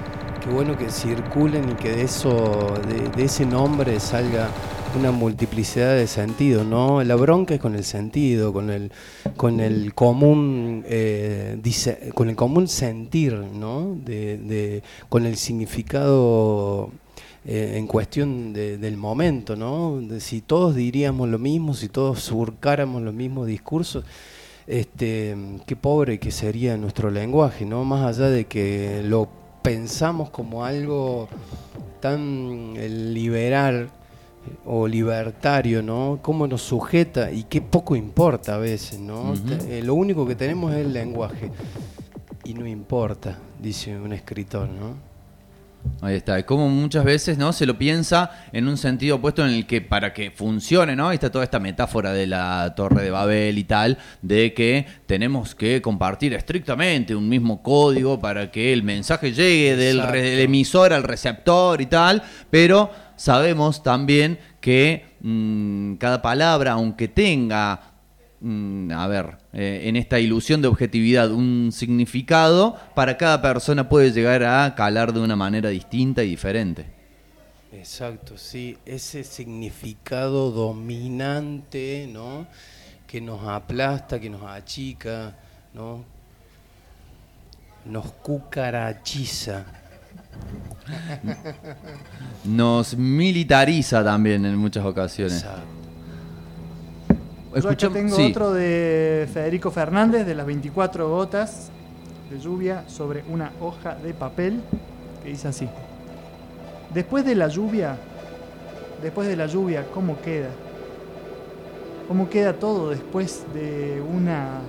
Qué 0.41 0.49
bueno 0.49 0.75
que 0.75 0.89
circulen 0.89 1.69
y 1.69 1.75
que 1.75 1.91
de 1.91 2.01
eso, 2.01 2.81
de, 2.87 3.23
ese 3.23 3.45
nombre 3.45 3.99
salga 3.99 4.49
una 4.91 5.11
multiplicidad 5.11 5.95
de 5.95 6.07
sentidos, 6.07 6.65
¿no? 6.65 7.03
La 7.03 7.15
bronca 7.15 7.53
es 7.53 7.59
con 7.59 7.75
el 7.75 7.83
sentido, 7.83 8.51
con 8.51 8.71
el, 8.71 8.91
con 9.37 9.59
el 9.59 9.93
común, 9.93 10.83
eh, 10.87 11.57
dise- 11.61 12.11
con 12.15 12.27
el 12.29 12.35
común 12.35 12.67
sentir, 12.67 13.33
¿no? 13.35 13.97
Con 15.09 15.25
el 15.27 15.37
significado 15.37 16.89
eh, 17.45 17.73
en 17.77 17.85
cuestión 17.87 18.51
de- 18.53 18.77
del 18.79 18.97
momento, 18.97 19.55
¿no? 19.55 19.99
Si 20.19 20.41
todos 20.41 20.75
diríamos 20.75 21.29
lo 21.29 21.37
mismo, 21.39 21.73
si 21.75 21.87
todos 21.87 22.19
surcáramos 22.21 23.01
los 23.03 23.13
mismos 23.13 23.45
discursos, 23.47 24.03
este, 24.67 25.35
qué 25.67 25.75
pobre 25.75 26.19
que 26.19 26.31
sería 26.31 26.77
nuestro 26.77 27.11
lenguaje, 27.11 27.65
¿no? 27.65 27.83
Más 27.85 28.05
allá 28.17 28.29
de 28.29 28.45
que 28.45 29.01
lo 29.03 29.29
pensamos 29.61 30.29
como 30.29 30.65
algo 30.65 31.27
tan 31.99 32.73
liberal 33.13 33.89
o 34.65 34.87
libertario, 34.87 35.83
¿no? 35.83 36.19
Cómo 36.21 36.47
nos 36.47 36.61
sujeta 36.63 37.31
y 37.31 37.43
qué 37.43 37.61
poco 37.61 37.95
importa 37.95 38.55
a 38.55 38.57
veces, 38.57 38.99
¿no? 38.99 39.33
Eh, 39.67 39.81
lo 39.83 39.93
único 39.93 40.25
que 40.25 40.35
tenemos 40.35 40.73
es 40.73 40.79
el 40.79 40.93
lenguaje 40.93 41.51
y 42.43 42.53
no 42.53 42.67
importa, 42.67 43.37
dice 43.61 43.97
un 43.99 44.13
escritor, 44.13 44.67
¿no? 44.67 45.10
Ahí 46.01 46.15
está, 46.15 46.39
y 46.39 46.43
como 46.43 46.67
muchas 46.67 47.03
veces 47.05 47.37
no 47.37 47.53
se 47.53 47.65
lo 47.67 47.77
piensa 47.77 48.31
en 48.51 48.67
un 48.67 48.77
sentido 48.77 49.17
opuesto 49.17 49.45
en 49.45 49.53
el 49.53 49.67
que 49.67 49.81
para 49.81 50.13
que 50.13 50.31
funcione, 50.31 50.95
¿no? 50.95 51.09
Ahí 51.09 51.15
está 51.15 51.29
toda 51.31 51.43
esta 51.43 51.59
metáfora 51.59 52.11
de 52.11 52.25
la 52.25 52.73
Torre 52.75 53.03
de 53.03 53.11
Babel 53.11 53.57
y 53.57 53.63
tal, 53.65 53.97
de 54.23 54.53
que 54.53 54.85
tenemos 55.05 55.53
que 55.53 55.79
compartir 55.81 56.33
estrictamente 56.33 57.15
un 57.15 57.29
mismo 57.29 57.61
código 57.61 58.19
para 58.19 58.49
que 58.51 58.73
el 58.73 58.81
mensaje 58.81 59.31
llegue 59.31 59.75
del, 59.75 59.97
Exacto. 59.97 60.13
re- 60.13 60.21
del 60.21 60.39
emisor 60.39 60.91
al 60.93 61.03
receptor 61.03 61.79
y 61.81 61.85
tal, 61.85 62.23
pero 62.49 62.89
sabemos 63.15 63.83
también 63.83 64.39
que 64.59 65.05
mm, 65.21 65.95
cada 65.95 66.21
palabra, 66.21 66.71
aunque 66.73 67.07
tenga 67.07 67.90
a 68.43 69.07
ver, 69.07 69.37
eh, 69.53 69.81
en 69.83 69.95
esta 69.95 70.19
ilusión 70.19 70.61
de 70.61 70.67
objetividad, 70.67 71.31
un 71.31 71.69
significado, 71.71 72.75
para 72.95 73.17
cada 73.17 73.41
persona 73.41 73.87
puede 73.87 74.11
llegar 74.11 74.43
a 74.43 74.73
calar 74.73 75.13
de 75.13 75.19
una 75.19 75.35
manera 75.35 75.69
distinta 75.69 76.23
y 76.23 76.29
diferente. 76.31 76.85
Exacto, 77.71 78.37
sí, 78.37 78.77
ese 78.85 79.23
significado 79.23 80.51
dominante, 80.51 82.09
¿no? 82.11 82.47
Que 83.05 83.21
nos 83.21 83.47
aplasta, 83.47 84.19
que 84.19 84.29
nos 84.29 84.43
achica, 84.43 85.35
¿no? 85.73 86.03
Nos 87.85 88.11
cucarachiza. 88.11 89.65
Nos 92.43 92.97
militariza 92.97 94.03
también 94.03 94.45
en 94.45 94.57
muchas 94.57 94.83
ocasiones. 94.83 95.45
Yo 97.53 97.59
acá 97.59 97.69
Escucham- 97.71 97.93
tengo 97.93 98.15
sí. 98.15 98.27
otro 98.31 98.51
de 98.53 99.27
Federico 99.33 99.71
Fernández, 99.71 100.25
de 100.25 100.35
las 100.35 100.45
24 100.45 101.09
gotas 101.09 101.69
de 102.29 102.39
lluvia 102.39 102.83
sobre 102.87 103.23
una 103.29 103.51
hoja 103.59 103.95
de 103.95 104.13
papel, 104.13 104.61
que 105.23 105.29
dice 105.29 105.49
así. 105.49 105.67
Después 106.93 107.25
de 107.25 107.35
la 107.35 107.47
lluvia, 107.49 107.97
después 109.01 109.27
de 109.27 109.35
la 109.35 109.47
lluvia, 109.47 109.85
¿cómo 109.93 110.19
queda? 110.21 110.49
¿Cómo 112.07 112.29
queda 112.29 112.53
todo 112.53 112.89
después 112.89 113.43
de 113.53 114.01
una... 114.01 114.59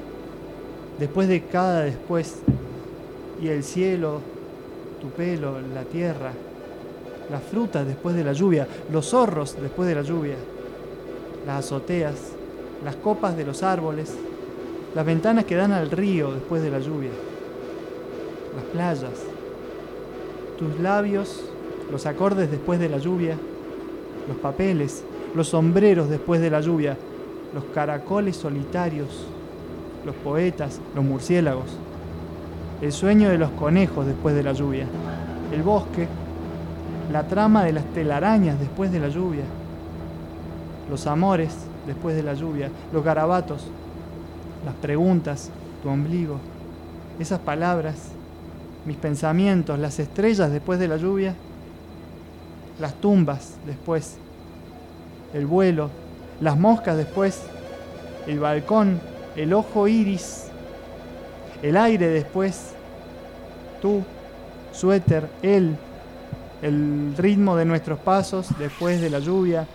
después 0.99 1.29
de 1.29 1.43
cada 1.45 1.83
después? 1.83 2.39
Y 3.41 3.49
el 3.49 3.63
cielo, 3.65 4.21
tu 5.01 5.09
pelo, 5.11 5.61
la 5.75 5.83
tierra, 5.83 6.33
las 7.31 7.43
frutas 7.45 7.87
después 7.87 8.15
de 8.15 8.23
la 8.25 8.33
lluvia, 8.33 8.67
los 8.93 9.09
zorros 9.11 9.57
después 9.61 9.89
de 9.89 9.95
la 9.97 10.03
lluvia, 10.03 10.35
las 11.47 11.65
azoteas, 11.65 12.15
las 12.85 12.97
copas 12.97 13.37
de 13.37 13.45
los 13.45 13.63
árboles, 13.63 14.17
las 14.95 15.07
ventanas 15.07 15.45
que 15.45 15.57
dan 15.57 15.73
al 15.73 15.91
río 15.91 16.33
después 16.33 16.63
de 16.63 16.71
la 16.71 16.81
lluvia, 16.81 17.11
las 18.55 18.65
playas, 18.67 19.25
tus 20.59 20.79
labios, 20.81 21.45
los 21.91 22.07
acordes 22.07 22.51
después 22.51 22.81
de 22.81 22.89
la 22.89 22.99
lluvia, 22.99 23.37
los 24.29 24.37
papeles, 24.39 25.05
los 25.35 25.49
sombreros 25.49 26.09
después 26.09 26.41
de 26.41 26.51
la 26.51 26.61
lluvia, 26.61 26.97
los 27.55 27.65
caracoles 27.75 28.37
solitarios, 28.37 29.27
los 30.05 30.15
poetas, 30.17 30.81
los 30.95 31.05
murciélagos, 31.05 31.77
el 32.81 32.93
sueño 32.93 33.29
de 33.29 33.39
los 33.39 33.51
conejos 33.51 34.07
después 34.07 34.35
de 34.35 34.43
la 34.43 34.53
lluvia, 34.53 34.87
el 35.53 35.63
bosque, 35.63 36.09
la 37.13 37.27
trama 37.29 37.65
de 37.65 37.73
las 37.73 37.85
telarañas 37.93 38.59
después 38.59 38.91
de 38.91 38.99
la 38.99 39.09
lluvia, 39.09 39.45
los 40.91 41.07
amores 41.07 41.55
después 41.87 42.17
de 42.17 42.23
la 42.23 42.35
lluvia, 42.35 42.71
los 42.93 43.05
garabatos, 43.05 43.67
las 44.65 44.75
preguntas, 44.77 45.51
tu 45.83 45.89
ombligo, 45.89 46.39
esas 47.19 47.41
palabras, 47.41 47.97
mis 48.85 48.97
pensamientos, 48.97 49.79
las 49.79 49.99
estrellas 49.99 50.51
después 50.51 50.79
de 50.79 50.89
la 50.89 50.97
lluvia, 50.97 51.35
las 52.81 52.95
tumbas 52.95 53.57
después, 53.67 54.17
el 55.35 55.47
vuelo, 55.47 55.91
las 56.41 56.59
moscas 56.59 56.97
después, 56.97 57.43
el 58.27 58.41
balcón, 58.41 59.01
el 59.37 59.53
ojo 59.53 59.89
iris, 59.89 60.49
el 61.63 61.77
aire 61.77 62.09
después, 62.09 62.73
tú, 63.81 64.03
suéter, 64.73 65.29
él, 65.43 65.77
el 66.63 67.15
ritmo 67.17 67.57
de 67.57 67.65
nuestros 67.65 67.99
pasos 67.99 68.49
después 68.59 69.01
de 69.01 69.11
la 69.11 69.19
lluvia, 69.19 69.67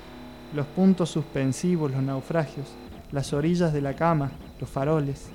los 0.54 0.66
puntos 0.68 1.10
suspensivos, 1.10 1.92
los 1.92 2.02
naufragios, 2.02 2.68
las 3.12 3.34
orillas 3.34 3.74
de 3.74 3.82
la 3.82 3.94
cama, 3.94 4.32
los 4.60 4.70
faroles, 4.70 5.30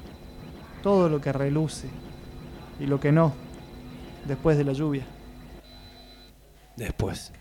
todo 0.82 1.08
lo 1.08 1.20
que 1.20 1.32
reluce 1.32 1.88
y 2.80 2.86
lo 2.86 2.98
que 2.98 3.12
no, 3.12 3.32
después 4.26 4.56
de 4.56 4.64
la 4.64 4.72
lluvia. 4.72 5.04
Después. 6.76 7.32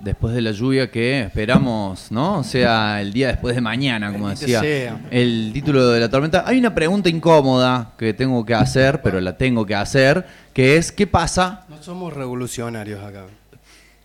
Después 0.00 0.34
de 0.34 0.42
la 0.42 0.52
lluvia 0.52 0.90
que 0.90 1.22
esperamos, 1.22 2.12
¿no? 2.12 2.44
Sea 2.44 3.00
el 3.00 3.12
día 3.12 3.28
después 3.28 3.56
de 3.56 3.60
mañana, 3.60 4.12
como 4.12 4.26
Bendito 4.26 4.46
decía 4.46 4.60
sea. 4.60 5.00
el 5.10 5.50
título 5.52 5.88
de 5.88 5.98
la 5.98 6.08
tormenta. 6.08 6.44
Hay 6.46 6.58
una 6.58 6.72
pregunta 6.74 7.08
incómoda 7.08 7.94
que 7.98 8.14
tengo 8.14 8.44
que 8.44 8.54
hacer, 8.54 9.02
pero 9.02 9.20
la 9.20 9.36
tengo 9.36 9.66
que 9.66 9.74
hacer, 9.74 10.24
que 10.52 10.76
es 10.76 10.92
¿qué 10.92 11.06
pasa? 11.06 11.64
No 11.68 11.82
somos 11.82 12.12
revolucionarios 12.12 13.02
acá. 13.02 13.24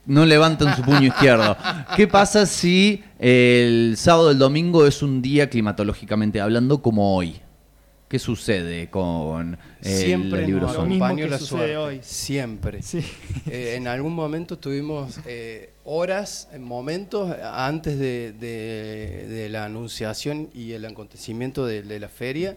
No 0.06 0.26
levantan 0.26 0.76
su 0.76 0.82
puño 0.84 1.04
izquierdo. 1.08 1.56
¿Qué 1.96 2.08
pasa 2.08 2.46
si 2.46 3.04
el 3.20 3.96
sábado 3.98 4.32
el 4.32 4.38
domingo 4.38 4.86
es 4.86 5.02
un 5.02 5.22
día 5.22 5.50
climatológicamente 5.50 6.42
hablando 6.42 6.82
como 6.82 7.16
hoy? 7.16 7.40
¿Qué 8.10 8.20
sucede 8.20 8.90
con 8.92 9.58
el 9.82 9.92
Siempre 9.98 10.46
libro 10.46 10.68
nos 10.68 10.76
Son? 10.76 10.86
acompañó 10.86 11.24
que 11.24 11.30
la 11.32 11.40
sucede 11.40 11.58
suerte. 11.58 11.78
hoy. 11.78 12.00
Siempre. 12.04 12.82
Sí. 12.84 13.00
Eh, 13.48 13.74
en 13.78 13.88
algún 13.88 14.14
momento 14.14 14.60
tuvimos 14.60 15.20
eh, 15.26 15.72
horas, 15.86 16.48
en 16.54 16.64
momentos 16.64 17.36
antes 17.42 17.98
de, 17.98 18.34
de- 18.34 19.26
de 19.28 19.50
la 19.50 19.66
anunciación 19.66 20.50
y 20.54 20.74
el 20.74 20.86
acontecimiento 20.86 21.66
de, 21.66 21.82
de 21.82 22.00
la 22.00 22.10
feria, 22.10 22.56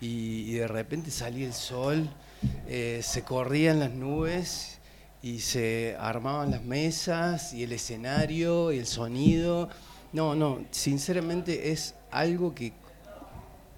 y, 0.00 0.44
y 0.48 0.52
de 0.52 0.68
repente 0.68 1.10
salía 1.10 1.46
el 1.46 1.52
sol, 1.54 2.08
eh, 2.68 3.00
se 3.02 3.22
corrían 3.24 3.80
las 3.80 3.90
nubes 3.90 4.77
y 5.22 5.40
se 5.40 5.96
armaban 5.98 6.50
las 6.50 6.62
mesas 6.62 7.52
y 7.52 7.64
el 7.64 7.72
escenario 7.72 8.72
y 8.72 8.78
el 8.78 8.86
sonido. 8.86 9.68
No, 10.12 10.34
no, 10.34 10.60
sinceramente 10.70 11.70
es 11.72 11.94
algo 12.10 12.54
que 12.54 12.72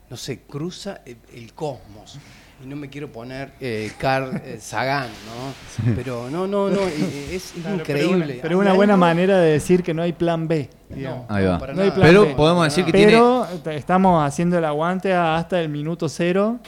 no 0.09 0.17
sé, 0.17 0.41
cruza 0.41 1.01
el, 1.07 1.17
el 1.35 1.53
cosmos. 1.55 2.19
Y 2.63 2.67
no 2.67 2.77
me 2.77 2.91
quiero 2.91 3.11
poner 3.11 3.53
eh, 3.59 3.91
Carl 3.97 4.37
eh, 4.45 4.59
Sagan, 4.61 5.07
¿no? 5.09 5.95
Pero 5.95 6.29
no, 6.29 6.47
no, 6.47 6.69
no, 6.69 6.81
eh, 6.81 7.29
es, 7.33 7.47
es 7.47 7.53
Claro, 7.63 7.77
increíble. 7.77 8.39
Pero 8.43 8.57
Hay 8.57 8.61
una 8.61 8.75
buena 8.75 8.95
algo- 8.95 9.01
manera 9.07 9.39
de 9.39 9.53
decir 9.53 9.83
que 9.83 9.95
no 9.95 10.03
hay 10.03 10.13
plan 10.13 10.47
B. 10.47 10.69
digamos. 10.91 11.25
Ahí 11.31 11.47
va. 11.47 11.59
para 11.59 11.73
No 11.73 11.81
hay 11.83 11.91
plan 11.91 12.03
Pero 12.03 12.23
B. 12.27 12.35
podemos 12.35 12.65
decir 12.65 12.85
que 12.85 12.93
Pero 12.93 13.47
estamos 13.71 14.23
haciendo 14.23 14.59
el 14.59 14.65
aguante 14.67 15.15
hasta 15.15 15.59
el 15.61 15.71
minuto 15.71 16.07
cero. 16.09 16.59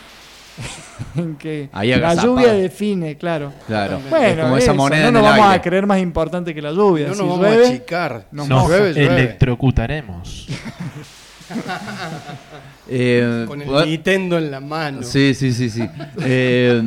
en 1.17 1.37
que 1.37 1.69
Ahí 1.73 1.91
la 1.95 2.15
lluvia 2.15 2.53
define, 2.53 3.17
claro. 3.17 3.53
Claro. 3.67 4.01
Bueno, 4.11 4.27
Es 4.27 4.37
como 4.39 4.57
esa 4.57 4.65
eso, 4.67 4.75
moneda 4.75 5.05
no 5.11 5.13
nos 5.13 5.23
vamos 5.23 5.47
aire. 5.47 5.57
a 5.59 5.63
creer 5.63 5.87
más 5.87 5.99
importante 6.01 6.55
que 6.55 6.63
la 6.63 6.73
lluvia. 6.73 7.09
No 7.09 7.15
Si 7.15 7.21
nos 7.21 7.29
vamos 7.31 7.47
llueve, 7.47 7.67
a 7.67 7.69
achicar. 7.71 8.27
nos 8.33 8.49
llueve, 8.49 8.93
llueve. 8.95 9.05
Electrocutaremos. 9.23 10.49
Eh, 12.89 13.45
Con 13.47 13.63
el 13.63 13.69
pod- 13.69 13.87
Nintendo 13.87 14.39
en 14.39 14.51
la 14.51 14.61
mano. 14.61 15.03
Sí, 15.03 15.35
sí, 15.35 15.53
sí, 15.53 15.71
sí. 15.71 15.83
Eh, 16.23 16.83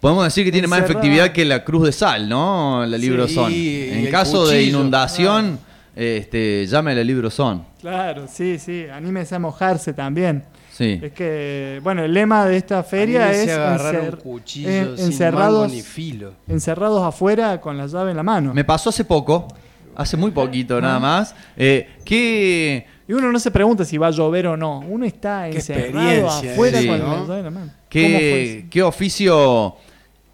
podemos 0.00 0.24
decir 0.24 0.44
que 0.44 0.52
tiene 0.52 0.66
más 0.66 0.80
efectividad 0.80 1.30
que 1.32 1.44
la 1.44 1.64
cruz 1.64 1.84
de 1.86 1.92
sal, 1.92 2.28
¿no? 2.28 2.84
La 2.86 2.98
libro 2.98 3.26
Sí, 3.28 3.88
En 3.92 4.06
caso 4.10 4.46
de 4.46 4.62
inundación, 4.64 5.58
este, 5.94 6.66
llame 6.66 6.92
a 6.92 6.94
la 6.96 7.04
libro 7.04 7.30
son. 7.30 7.64
Claro, 7.80 8.26
sí, 8.30 8.58
sí. 8.58 8.86
Anímese 8.92 9.34
a 9.34 9.38
mojarse 9.38 9.92
también. 9.92 10.42
Sí. 10.76 11.00
Es 11.02 11.12
que, 11.12 11.80
bueno, 11.82 12.04
el 12.04 12.12
lema 12.12 12.44
de 12.44 12.56
esta 12.58 12.82
feria 12.82 13.30
es 13.32 13.48
encer- 13.48 14.18
en- 14.66 14.96
sin 14.96 15.06
encerrados, 15.06 15.60
mango 15.62 15.74
ni 15.74 15.80
filo. 15.82 16.32
encerrados 16.46 17.02
afuera 17.02 17.60
con 17.60 17.78
la 17.78 17.86
llave 17.86 18.10
en 18.10 18.16
la 18.18 18.22
mano. 18.22 18.52
Me 18.52 18.62
pasó 18.64 18.90
hace 18.90 19.04
poco, 19.04 19.48
hace 19.94 20.18
muy 20.18 20.32
poquito 20.32 20.78
nada 20.80 20.98
más, 21.00 21.34
eh, 21.56 21.88
que, 22.04 22.86
Y 23.08 23.12
uno 23.12 23.30
no 23.32 23.38
se 23.38 23.50
pregunta 23.52 23.84
si 23.84 23.96
va 23.98 24.08
a 24.08 24.10
llover 24.10 24.48
o 24.48 24.56
no. 24.56 24.80
Uno 24.80 25.06
está 25.06 25.46
Qué 25.48 25.56
encerrado 25.58 26.28
afuera 26.28 26.78
esa, 26.80 26.88
con 26.88 26.98
¿no? 26.98 27.06
la 27.16 27.20
llave 27.22 27.38
en 27.38 27.44
la 27.44 27.50
mano. 27.52 27.66
¿Cómo 27.72 27.78
fue 27.88 28.00
que, 28.18 28.58
eso? 28.58 28.66
qué 28.70 28.82
oficio... 28.82 29.76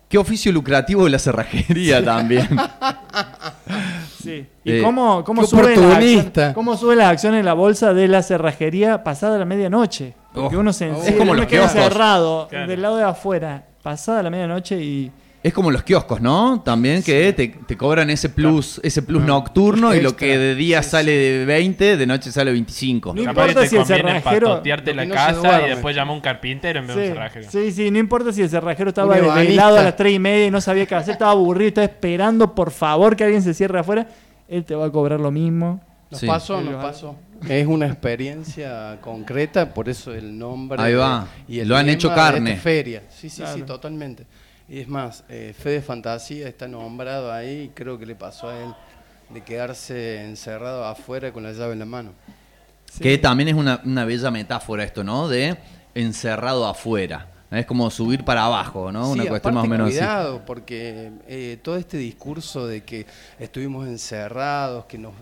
Qué 0.08 0.18
oficio 0.18 0.52
lucrativo 0.52 1.04
de 1.04 1.10
la 1.10 1.18
cerrajería 1.18 2.04
también. 2.04 2.46
Sí. 4.22 4.46
¿Y 4.64 4.72
Eh, 4.72 4.82
cómo, 4.82 5.24
cómo, 5.24 5.42
qué 5.42 5.48
sube 5.48 5.60
oportunista. 5.62 6.20
acciones, 6.48 6.54
cómo 6.54 6.76
sube 6.76 6.96
las 6.96 7.08
acciones 7.08 7.40
en 7.40 7.46
la 7.46 7.54
bolsa 7.54 7.92
de 7.94 8.08
la 8.08 8.22
cerrajería 8.22 9.02
pasada 9.04 9.38
la 9.38 9.44
medianoche? 9.44 10.14
Porque 10.32 10.56
Oh, 10.56 10.60
uno 10.60 10.72
se 10.72 10.88
es 10.90 10.96
encierra, 10.96 11.18
como 11.18 11.32
uno 11.32 11.40
los 11.42 11.48
queda 11.50 11.60
kioscos. 11.62 11.82
encerrado 11.82 12.48
Claro. 12.48 12.66
del 12.68 12.82
lado 12.82 12.96
de 12.96 13.04
afuera, 13.04 13.64
pasada 13.82 14.22
la 14.22 14.30
medianoche 14.30 14.82
y... 14.82 15.10
Es 15.42 15.52
como 15.52 15.72
los 15.72 15.82
kioscos, 15.82 16.20
¿no? 16.20 16.62
También 16.64 17.02
que 17.02 17.32
te, 17.32 17.48
te 17.48 17.76
cobran 17.76 18.08
ese 18.10 18.28
plus, 18.28 18.80
ese 18.84 19.02
plus 19.02 19.24
nocturno 19.24 19.92
y 19.92 20.00
lo 20.00 20.10
Extra. 20.10 20.28
que 20.28 20.38
de 20.38 20.54
día 20.54 20.84
Sí, 20.84 20.90
sale 20.90 21.10
de 21.10 21.44
20, 21.44 21.96
de 21.96 22.06
noche 22.06 22.30
sale 22.30 22.52
25. 22.52 23.12
No 23.12 23.22
importa 23.22 23.60
te 23.62 23.66
si 23.66 23.76
el 23.76 23.84
cerrajero- 23.84 24.62
Lo 24.64 24.92
la 24.94 25.04
no 25.04 25.14
casa 25.14 25.66
y 25.66 25.70
después 25.70 25.96
llama 25.96 26.12
a 26.12 26.14
un 26.14 26.20
carpintero 26.20 26.78
en 26.78 26.86
vez 26.86 26.94
de 26.96 27.02
un 27.02 27.08
cerrajero. 27.08 27.50
Sí, 27.50 27.58
sí, 27.64 27.72
sí, 27.72 27.90
no 27.90 27.98
importa 27.98 28.32
si 28.32 28.42
el 28.42 28.50
cerrajero 28.50 28.90
estaba 28.90 29.16
ebanista. 29.18 29.40
desvelado 29.40 29.78
a 29.78 29.82
las 29.82 29.96
3 29.96 30.12
y 30.14 30.18
media 30.20 30.46
y 30.46 30.50
no 30.52 30.60
sabía 30.60 30.86
qué 30.86 30.94
hacer, 30.94 31.14
estaba 31.14 31.32
aburrido, 31.32 31.68
estaba 31.68 31.86
esperando 31.86 32.54
por 32.54 32.70
favor 32.70 33.16
que 33.16 33.24
alguien 33.24 33.42
se 33.42 33.52
cierre 33.52 33.80
afuera, 33.80 34.06
él 34.46 34.64
te 34.64 34.76
va 34.76 34.86
a 34.86 34.90
cobrar 34.90 35.18
lo 35.18 35.32
mismo. 35.32 35.80
Nos 36.08 36.20
Sí. 36.20 36.26
pasó, 36.28 36.60
Sí, 36.60 36.68
nos 36.70 36.80
pasó. 36.84 37.16
Es 37.48 37.66
una 37.66 37.86
experiencia 37.86 38.98
concreta, 39.00 39.72
por 39.72 39.88
eso 39.88 40.12
el 40.14 40.38
nombre. 40.38 40.80
Ahí 40.80 40.94
va. 40.94 41.26
Y 41.48 41.60
el 41.60 41.68
Lo 41.68 41.76
han 41.76 41.88
hecho 41.88 42.08
de 42.10 42.14
carne. 42.14 42.50
esta 42.52 42.62
feria. 42.62 43.02
Sí, 43.10 43.28
sí, 43.28 43.42
sí, 43.54 43.62
totalmente. 43.62 44.26
Y 44.68 44.80
es 44.80 44.88
más, 44.88 45.24
eh, 45.28 45.54
Fede 45.58 45.82
Fantasía 45.82 46.48
está 46.48 46.68
nombrado 46.68 47.32
ahí 47.32 47.62
y 47.62 47.68
creo 47.68 47.98
que 47.98 48.06
le 48.06 48.14
pasó 48.14 48.48
a 48.48 48.58
él 48.58 48.74
de 49.30 49.40
quedarse 49.42 50.24
encerrado 50.24 50.84
afuera 50.84 51.32
con 51.32 51.42
la 51.42 51.52
llave 51.52 51.72
en 51.72 51.78
la 51.80 51.84
mano. 51.84 52.12
Que 53.00 53.18
también 53.18 53.48
es 53.48 53.54
una, 53.54 53.80
una 53.84 54.04
bella 54.04 54.30
metáfora 54.30 54.84
esto, 54.84 55.02
¿no? 55.02 55.28
De 55.28 55.56
encerrado 55.94 56.66
afuera. 56.66 57.28
Es 57.50 57.66
como 57.66 57.90
subir 57.90 58.24
para 58.24 58.44
abajo, 58.46 58.90
¿no? 58.90 59.12
Sí, 59.12 59.20
una 59.20 59.28
cuestión 59.28 59.54
más 59.54 59.64
o 59.64 59.68
menos 59.68 59.88
así. 59.88 59.98
cuidado, 59.98 60.42
porque 60.46 61.12
eh, 61.28 61.58
todo 61.62 61.76
este 61.76 61.98
discurso 61.98 62.66
de 62.66 62.82
que 62.82 63.04
estuvimos 63.38 63.86
encerrados, 63.86 64.86
que 64.86 64.96
nos 64.96 65.12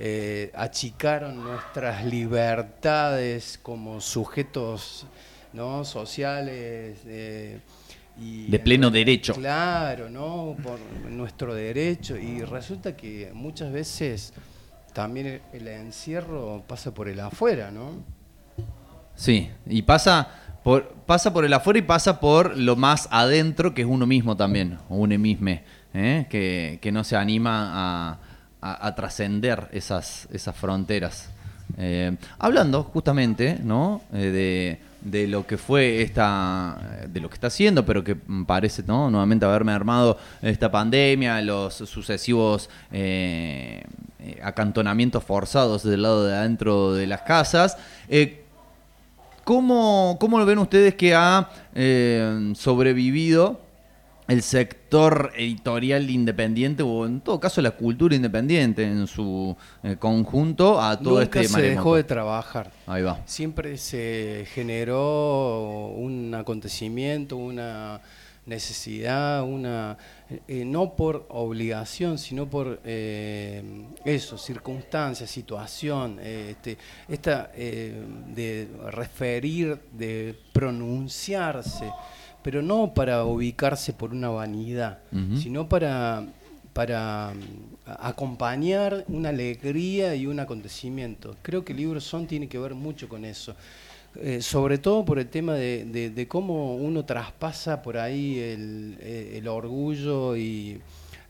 eh, 0.00 0.52
achicaron 0.54 1.42
nuestras 1.42 2.04
libertades 2.04 3.58
como 3.60 4.00
sujetos 4.00 5.06
no 5.52 5.84
sociales 5.84 7.00
eh, 7.06 7.58
y 8.16 8.48
De 8.48 8.58
pleno 8.60 8.90
derecho. 8.90 9.34
Claro, 9.34 10.08
¿no? 10.08 10.56
Por 10.62 10.78
nuestro 11.10 11.52
derecho 11.52 12.16
y 12.16 12.42
resulta 12.42 12.96
que 12.96 13.30
muchas 13.34 13.72
veces 13.72 14.34
también 14.92 15.40
el, 15.52 15.66
encierro 15.66 16.62
pasa 16.66 16.94
por 16.94 17.08
el 17.08 17.18
afuera, 17.18 17.70
¿no? 17.72 17.90
Sí, 19.16 19.50
y 19.66 19.82
pasa 19.82 20.28
por, 20.62 20.90
pasa 21.06 21.32
por 21.32 21.44
el 21.44 21.52
afuera 21.52 21.78
y 21.80 21.82
pasa 21.82 22.20
por 22.20 22.56
lo 22.56 22.76
más 22.76 23.08
adentro, 23.10 23.74
que 23.74 23.82
es 23.82 23.88
uno 23.88 24.06
mismo 24.06 24.36
también, 24.36 24.78
o 24.88 24.96
uno 24.96 25.18
mismo, 25.18 25.50
¿eh? 25.94 26.26
que, 26.30 26.78
que 26.80 26.92
no 26.92 27.02
se 27.02 27.16
anima 27.16 27.72
a, 27.72 28.18
a- 28.60 28.94
trascender 28.94 29.68
esas, 29.72 30.28
esas 30.32 30.56
fronteras. 30.56 31.28
Eh, 31.76 32.16
hablando 32.38 32.82
justamente 32.82 33.58
¿no? 33.62 34.00
Eh, 34.12 34.78
de, 35.02 35.10
de 35.10 35.26
lo 35.28 35.46
que 35.46 35.58
fue 35.58 36.00
esta, 36.02 36.78
de 37.06 37.20
lo 37.20 37.28
que 37.28 37.34
está 37.34 37.48
haciendo, 37.48 37.84
pero 37.84 38.02
que 38.02 38.16
parece 38.46 38.82
¿no? 38.86 39.10
nuevamente 39.10 39.44
haberme 39.44 39.72
armado 39.72 40.16
esta 40.40 40.70
pandemia, 40.70 41.40
los 41.42 41.74
sucesivos 41.74 42.70
eh, 42.90 43.82
eh, 44.18 44.40
acantonamientos 44.42 45.22
forzados 45.22 45.82
del 45.82 46.02
lado 46.02 46.24
de 46.26 46.34
adentro 46.34 46.94
de 46.94 47.06
las 47.06 47.20
casas. 47.22 47.76
Eh, 48.08 48.44
¿Cómo, 49.44 50.16
cómo 50.20 50.38
lo 50.38 50.44
ven 50.46 50.58
ustedes 50.58 50.94
que 50.94 51.14
ha 51.14 51.48
eh, 51.74 52.52
sobrevivido 52.54 53.60
el 54.28 54.42
sector 54.42 55.32
editorial 55.36 56.08
independiente 56.10 56.82
o 56.82 57.06
en 57.06 57.20
todo 57.20 57.40
caso 57.40 57.62
la 57.62 57.72
cultura 57.72 58.14
independiente 58.14 58.84
en 58.84 59.06
su 59.06 59.56
eh, 59.82 59.96
conjunto 59.98 60.80
a 60.80 60.98
todo 60.98 61.18
Nunca 61.20 61.40
este 61.40 61.48
se 61.48 61.52
maremoto? 61.54 61.78
dejó 61.78 61.96
de 61.96 62.04
trabajar. 62.04 62.70
Ahí 62.86 63.02
va. 63.02 63.18
Siempre 63.24 63.78
se 63.78 64.46
generó 64.52 65.88
un 65.96 66.34
acontecimiento, 66.34 67.36
una 67.36 68.00
necesidad, 68.44 69.44
una 69.44 69.96
eh, 70.46 70.64
no 70.64 70.94
por 70.96 71.26
obligación, 71.28 72.18
sino 72.18 72.48
por 72.48 72.80
eh, 72.84 73.62
eso, 74.04 74.38
circunstancias, 74.38 75.30
situación, 75.30 76.18
eh, 76.20 76.48
este, 76.52 76.78
esta 77.08 77.50
eh, 77.54 78.02
de 78.34 78.68
referir, 78.90 79.78
de 79.92 80.34
pronunciarse, 80.52 81.90
pero 82.48 82.62
no 82.62 82.94
para 82.94 83.24
ubicarse 83.26 83.92
por 83.92 84.12
una 84.12 84.30
vanidad, 84.30 85.00
sino 85.36 85.68
para 85.68 86.24
para 86.72 87.34
mm, 87.34 87.90
acompañar 88.00 89.04
una 89.08 89.28
alegría 89.28 90.14
y 90.14 90.26
un 90.26 90.40
acontecimiento. 90.40 91.36
Creo 91.42 91.62
que 91.62 91.72
el 91.72 91.78
libro 91.78 92.00
Son 92.00 92.26
tiene 92.26 92.48
que 92.48 92.58
ver 92.58 92.74
mucho 92.74 93.06
con 93.06 93.26
eso. 93.26 93.54
Eh, 94.16 94.40
sobre 94.40 94.78
todo 94.78 95.04
por 95.04 95.18
el 95.18 95.28
tema 95.28 95.52
de, 95.54 95.84
de- 95.84 96.08
de 96.08 96.26
cómo 96.26 96.74
uno 96.76 97.04
traspasa 97.04 97.82
por 97.82 97.98
ahí 97.98 98.38
el, 98.38 98.96
eh, 99.00 99.34
el 99.36 99.46
orgullo 99.48 100.34
y 100.36 100.80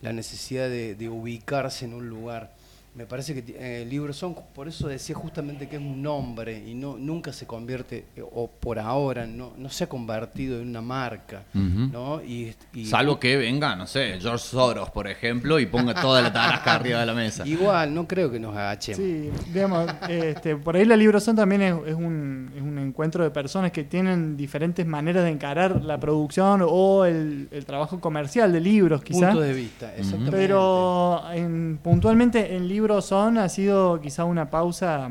la 0.03 0.13
necesidad 0.13 0.69
de, 0.69 0.95
de 0.95 1.09
ubicarse 1.09 1.85
en 1.85 1.95
un 1.95 2.09
lugar. 2.09 2.53
Me 2.99 3.07
parece 3.07 3.33
que 3.33 3.53
eh, 3.57 3.83
el 3.83 3.91
libro 3.91 4.13
Son, 4.13 4.35
por 4.53 4.67
eso 4.67 4.89
decía 4.89 5.15
justamente 5.15 5.69
que 5.69 5.77
es 5.77 5.81
un 5.83 6.03
nombre 6.03 6.61
y 6.67 6.75
no 6.75 6.97
nunca 6.99 7.33
se 7.33 7.47
convierte, 7.47 8.07
eh, 8.17 8.23
o 8.33 8.49
por 8.49 8.81
ahora, 8.81 9.25
no, 9.25 9.53
no 9.57 9.69
se 9.69 9.85
ha 9.85 9.89
convertido 9.89 10.61
en 10.61 10.71
una 10.71 10.81
marca. 10.83 11.45
¿no? 11.55 12.21
y, 12.21 12.53
y- 12.75 12.87
Salvo 12.87 13.21
que 13.21 13.37
venga, 13.37 13.77
no 13.77 13.87
sé, 13.87 14.19
George 14.21 14.45
Soros, 14.45 14.91
por 14.91 15.07
ejemplo, 15.07 15.61
y 15.61 15.67
ponga 15.67 15.95
toda 15.95 16.21
la 16.23 16.33
tarasca 16.33 16.75
arriba 16.75 16.99
de 16.99 17.07
la 17.07 17.15
mesa. 17.15 17.47
Igual, 17.47 17.95
no 17.95 18.09
creo 18.09 18.33
que 18.33 18.41
nos 18.41 18.57
agachemos. 18.57 18.99
Sí, 19.01 19.31
digamos, 19.53 19.89
este, 20.09 20.57
por 20.57 20.75
ahí 20.75 20.85
la 20.85 20.97
Librozón 20.97 21.37
también 21.37 21.63
es, 21.63 21.75
es 21.87 21.95
un, 21.95 22.51
es 22.57 22.63
un 22.63 22.79
encuentro 22.81 23.23
de 23.23 23.31
personas 23.31 23.71
que 23.71 23.85
tienen 23.85 24.37
diferentes 24.37 24.85
maneras 24.85 25.23
de 25.23 25.31
encarar 25.31 25.85
la 25.85 26.01
producción 26.01 26.65
o 26.69 27.05
el, 27.05 27.47
el 27.53 27.65
trabajo 27.65 28.01
comercial 28.01 28.53
de 28.53 28.59
libros, 28.61 29.05
quizás. 29.05 29.31
Punto 29.31 29.41
de 29.43 29.53
vista, 29.53 29.95
exactamente. 29.95 30.33
Pero 30.37 31.23
en- 31.33 31.79
puntualmente 31.81 32.57
en 32.57 32.67
Librozón 32.93 33.37
ha 33.37 33.51
sido 33.51 34.01
quizá 34.01 34.25
una 34.25 34.49
pausa 34.49 35.11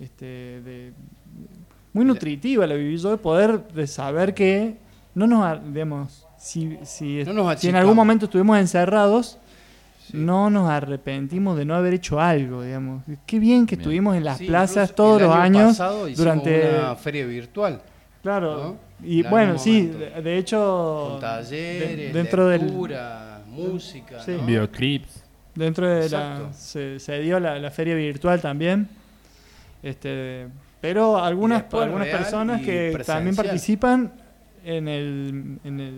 este, 0.00 0.24
de, 0.24 0.92
muy 1.92 2.04
nutritiva, 2.04 2.66
la 2.66 2.74
viví 2.74 2.96
yo, 2.96 3.12
de 3.12 3.16
poder 3.16 3.62
de 3.68 3.86
saber 3.86 4.34
que 4.34 4.76
no 5.14 5.28
nos, 5.28 5.72
digamos, 5.72 6.26
si, 6.36 6.78
si, 6.82 7.22
No 7.24 7.32
nos 7.32 7.60
si 7.60 7.68
en 7.68 7.76
algún 7.76 7.94
momento 7.94 8.24
estuvimos 8.24 8.58
encerrados, 8.58 9.38
no 10.12 10.50
nos 10.50 10.68
arrepentimos 10.68 11.56
de 11.56 11.64
no 11.64 11.76
haber 11.76 11.94
hecho 11.94 12.18
algo, 12.20 12.64
digamos. 12.64 13.04
Qué 13.24 13.38
bien 13.38 13.66
que 13.66 13.76
Bien. 13.76 13.82
estuvimos 13.82 14.16
en 14.16 14.24
las 14.24 14.38
Sí, 14.38 14.46
plazas 14.46 14.92
todos 14.92 15.22
los 15.22 15.32
año 15.32 15.68
años 15.68 16.16
durante 16.16 16.76
una 16.76 16.96
feria 16.96 17.24
virtual. 17.24 17.80
Claro. 18.20 18.56
¿no? 19.00 19.06
Y 19.06 19.22
En 19.24 19.30
bueno, 19.30 19.58
sí, 19.58 19.86
de, 19.86 20.20
de 20.22 20.38
hecho 20.38 21.10
Con 21.12 21.20
talleres, 21.20 21.96
de- 21.96 22.12
dentro 22.12 22.48
del 22.48 22.62
música. 23.46 24.20
Sí. 24.24 24.32
¿no? 24.32 24.44
Videoclips. 24.44 25.19
Dentro 25.54 25.88
de 25.88 26.08
la. 26.08 26.52
Se, 26.52 26.98
se 27.00 27.18
dio 27.20 27.40
la, 27.40 27.58
la 27.58 27.70
feria 27.70 27.94
virtual 27.94 28.40
también. 28.40 28.88
Este, 29.82 30.46
Pero 30.80 31.18
algunas, 31.22 31.64
algunas 31.72 32.08
personas 32.08 32.60
que 32.60 32.90
presencial. 32.92 33.16
también 33.16 33.36
participan 33.36 34.12
en 34.64 34.88
el, 34.88 35.58
en 35.64 35.80
el 35.80 35.94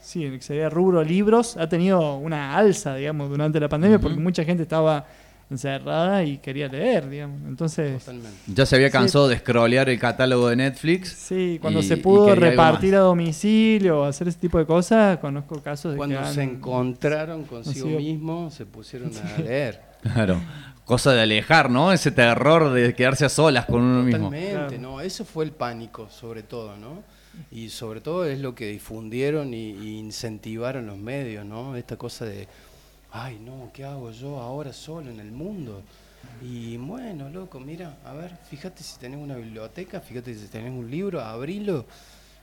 sí, 0.00 0.24
en 0.24 0.32
el 0.34 0.38
que 0.38 0.44
sería 0.44 0.68
rubro 0.70 1.02
libros, 1.04 1.56
ha 1.56 1.68
tenido 1.68 2.16
una 2.16 2.56
alza, 2.56 2.94
digamos, 2.94 3.28
durante 3.30 3.60
la 3.60 3.68
pandemia, 3.68 3.98
porque 3.98 4.18
mucha 4.18 4.44
gente 4.44 4.62
estaba 4.62 5.06
encerrada 5.54 6.22
y 6.24 6.38
quería 6.38 6.68
leer, 6.68 7.08
digamos. 7.08 7.40
Entonces, 7.48 8.04
Ya 8.46 8.66
se 8.66 8.76
había 8.76 8.88
Sí. 8.88 8.92
cansado 8.92 9.28
de 9.28 9.38
scrollear 9.38 9.88
el 9.88 9.98
catálogo 9.98 10.48
de 10.48 10.56
Netflix. 10.56 11.08
Sí, 11.10 11.58
cuando 11.60 11.80
y- 11.80 11.84
se 11.84 11.96
pudo 11.96 12.34
repartir 12.34 12.94
a 12.94 13.00
domicilio 13.00 14.00
o 14.00 14.04
hacer 14.04 14.28
ese 14.28 14.38
tipo 14.38 14.58
de 14.58 14.66
cosas, 14.66 15.18
conozco 15.18 15.62
casos 15.62 15.92
de 15.92 15.96
Cuando 15.98 16.18
que 16.20 16.26
se 16.26 16.42
han- 16.42 16.50
encontraron 16.50 17.44
consigo 17.44 17.86
sido- 17.88 17.98
mismos, 17.98 18.54
se 18.54 18.66
pusieron 18.66 19.08
a 19.10 19.12
Sí. 19.36 19.42
leer. 19.42 19.80
Claro. 20.02 20.40
Cosa 20.84 21.12
de 21.14 21.22
alejar, 21.22 21.70
¿no? 21.70 21.92
Ese 21.92 22.10
terror 22.10 22.70
de 22.70 22.94
quedarse 22.94 23.24
a 23.24 23.30
solas 23.30 23.64
con 23.64 23.80
uno 23.80 24.02
mismo. 24.02 24.28
Totalmente, 24.30 24.78
no, 24.78 25.00
eso 25.00 25.24
fue 25.24 25.46
el 25.46 25.52
pánico, 25.52 26.10
sobre 26.10 26.42
todo, 26.42 26.76
¿no? 26.76 27.02
Y 27.50 27.70
sobre 27.70 28.00
todo 28.02 28.26
es 28.26 28.38
lo 28.38 28.54
que 28.54 28.66
difundieron 28.68 29.54
y, 29.54 29.70
y 29.70 29.98
incentivaron 29.98 30.86
los 30.86 30.98
medios, 30.98 31.44
¿no? 31.46 31.74
Esta 31.74 31.96
cosa 31.96 32.26
de, 32.26 32.46
ay, 33.14 33.38
no, 33.38 33.70
¿qué 33.72 33.84
hago 33.84 34.10
yo 34.10 34.40
ahora 34.40 34.72
solo 34.72 35.10
en 35.10 35.20
el 35.20 35.30
mundo? 35.30 35.82
Y 36.42 36.76
bueno, 36.76 37.28
loco, 37.28 37.60
mira, 37.60 37.98
a 38.04 38.12
ver, 38.12 38.36
fíjate 38.50 38.82
si 38.82 38.98
tenés 38.98 39.20
una 39.20 39.36
biblioteca, 39.36 40.00
fíjate 40.00 40.34
si 40.34 40.48
tenés 40.48 40.72
un 40.72 40.90
libro, 40.90 41.20
abrilo 41.20 41.86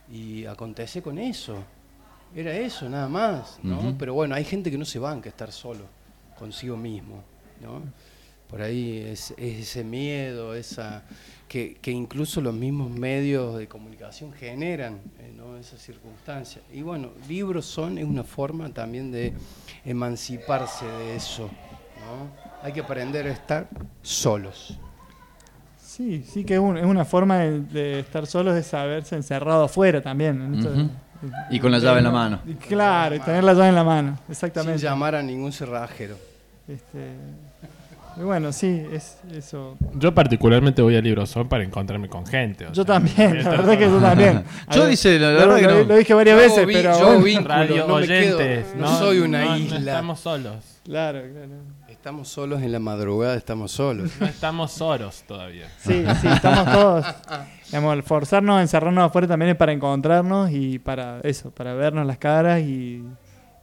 y 0.09 0.45
acontece 0.45 1.01
con 1.01 1.17
eso. 1.19 1.61
Era 2.33 2.55
eso, 2.55 2.87
nada 2.89 3.09
más, 3.09 3.59
¿no? 3.61 3.95
Pero 3.99 4.13
bueno, 4.13 4.33
hay 4.33 4.45
gente 4.45 4.71
que 4.71 4.77
no 4.77 4.85
se 4.85 4.97
banca 4.97 5.27
estar 5.27 5.51
solo, 5.51 5.83
consigo 6.39 6.77
mismo, 6.77 7.21
¿no? 7.59 7.81
Por 8.49 8.61
ahí 8.61 8.99
es, 8.99 9.31
es 9.31 9.59
ese 9.59 9.83
miedo, 9.83 10.55
esa 10.55 11.03
que, 11.51 11.75
que 11.81 11.91
incluso 11.91 12.39
los 12.39 12.53
mismos 12.53 12.89
medios 12.89 13.57
de 13.57 13.67
comunicación 13.67 14.31
generan, 14.31 15.01
eh, 15.19 15.33
¿no? 15.35 15.57
Esas 15.57 15.81
circunstancias. 15.81 16.63
Y 16.73 16.81
bueno, 16.81 17.09
libros 17.27 17.65
son 17.65 17.97
es 17.97 18.05
una 18.05 18.23
forma 18.23 18.69
también 18.69 19.11
de 19.11 19.33
emanciparse 19.83 20.85
de 20.85 21.15
eso, 21.17 21.49
¿no? 22.05 22.29
Hay 22.63 22.71
que 22.71 22.79
aprender 22.79 23.27
a 23.27 23.31
estar 23.31 23.67
solos. 24.01 24.77
Sí, 25.77 26.23
sí 26.25 26.45
que 26.45 26.53
es, 26.53 26.59
un- 26.61 26.77
es 26.77 26.85
una 26.85 27.03
forma 27.03 27.39
de, 27.39 27.59
de 27.59 27.99
estar 27.99 28.25
solos 28.27 28.55
de 28.55 28.63
saberse 28.63 29.15
encerrado 29.17 29.65
afuera 29.65 30.01
también. 30.01 30.89
Y 31.49 31.59
con 31.59 31.69
la 31.69 31.79
llave 31.79 31.97
en 31.97 32.05
la 32.05 32.11
mano. 32.11 32.39
Claro, 32.65 33.15
y 33.15 33.19
tener 33.19 33.43
la 33.43 33.53
llave 33.53 33.67
en 33.67 33.75
la 33.75 33.83
mano, 33.83 34.17
exactamente. 34.29 34.79
Sin 34.79 34.87
llamar 34.87 35.15
a 35.15 35.21
ningún 35.21 35.51
cerrajero. 35.51 36.15
Este, 36.65 37.11
bueno, 38.23 38.51
sí, 38.51 38.85
es 38.91 39.17
eso. 39.33 39.77
Yo 39.95 40.13
particularmente 40.13 40.81
voy 40.81 40.95
a 40.95 41.01
Librosón 41.01 41.47
para 41.47 41.63
encontrarme 41.63 42.07
con 42.09 42.25
gente. 42.25 42.65
o 42.67 42.71
Yo 42.71 42.83
sea, 42.83 42.95
también, 42.95 43.43
la 43.43 43.49
verdad 43.49 43.77
que 43.77 43.85
yo 43.85 43.99
también. 43.99 44.43
Yo 44.71 44.85
dice, 44.87 45.17
la 45.19 45.31
lo- 45.31 45.37
verdad 45.39 45.55
que 45.57 45.61
lo, 45.63 45.73
no. 45.79 45.83
lo 45.85 45.95
dije 45.95 46.13
varias 46.13 46.37
Yo 46.37 46.43
veces, 46.43 46.67
vi- 46.67 46.73
pero 46.73 46.99
yo 46.99 47.05
bueno. 47.05 47.23
vínculo, 47.23 47.47
Radio 47.49 47.87
no 47.87 47.95
me 47.97 48.07
quedo- 48.07 48.37
oyentes, 48.37 48.75
no 48.75 48.97
soy 48.99 49.19
una 49.19 49.43
no- 49.45 49.49
no 49.51 49.57
isla. 49.57 49.77
estamos 49.79 50.19
solos. 50.19 50.55
Claro, 50.83 51.19
claro. 51.31 51.81
Estamos 51.89 52.29
solos 52.29 52.63
en 52.63 52.71
la 52.71 52.79
madrugada, 52.79 53.35
estamos 53.35 53.71
solos. 53.71 54.11
No 54.19 54.25
estamos 54.25 54.71
soros 54.71 55.23
todavía. 55.27 55.67
Sí, 55.77 56.03
sí, 56.19 56.27
estamos 56.27 56.65
todos. 56.73 57.05
Digamos, 57.67 57.93
el 57.95 58.01
forzarnos 58.01 58.57
a 58.57 58.61
encerrarnos 58.61 59.03
afuera 59.05 59.27
también 59.27 59.51
es 59.51 59.55
para 59.57 59.71
encontrarnos 59.71 60.49
y 60.51 60.79
para 60.79 61.19
eso, 61.21 61.51
para 61.51 61.75
vernos 61.75 62.07
las 62.07 62.17
caras 62.17 62.61
y 62.61 63.03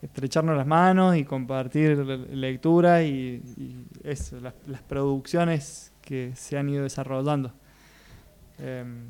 estrecharnos 0.02 0.56
las 0.56 0.66
manos 0.68 1.16
y 1.16 1.24
compartir 1.24 1.98
le- 1.98 2.18
lectura 2.36 3.02
y, 3.02 3.42
y 3.56 3.74
eso, 4.10 4.40
las, 4.40 4.54
las 4.66 4.82
producciones 4.82 5.92
que 6.02 6.32
se 6.34 6.56
han 6.58 6.68
ido 6.68 6.82
desarrollando. 6.84 7.52
Em, 8.58 9.04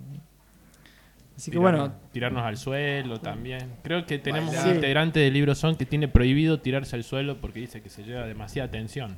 así 1.36 1.50
que 1.50 1.58
Tirarnos- 1.58 1.60
bueno, 1.62 1.92
Tirarnos 2.12 2.42
al 2.44 2.56
suelo 2.56 3.20
también. 3.20 3.72
Creo 3.82 4.04
que 4.04 4.18
tenemos 4.18 4.48
Bailar. 4.54 4.68
un 4.68 4.74
integrante 4.74 5.20
de 5.20 5.30
Librosón 5.30 5.76
que 5.76 5.86
tiene 5.86 6.08
prohibido 6.08 6.60
tirarse 6.60 6.96
al 6.96 7.04
suelo 7.04 7.40
porque 7.40 7.60
dice 7.60 7.80
que 7.80 7.88
se 7.90 8.02
lleva 8.04 8.26
demasiada 8.26 8.70
tensión. 8.70 9.16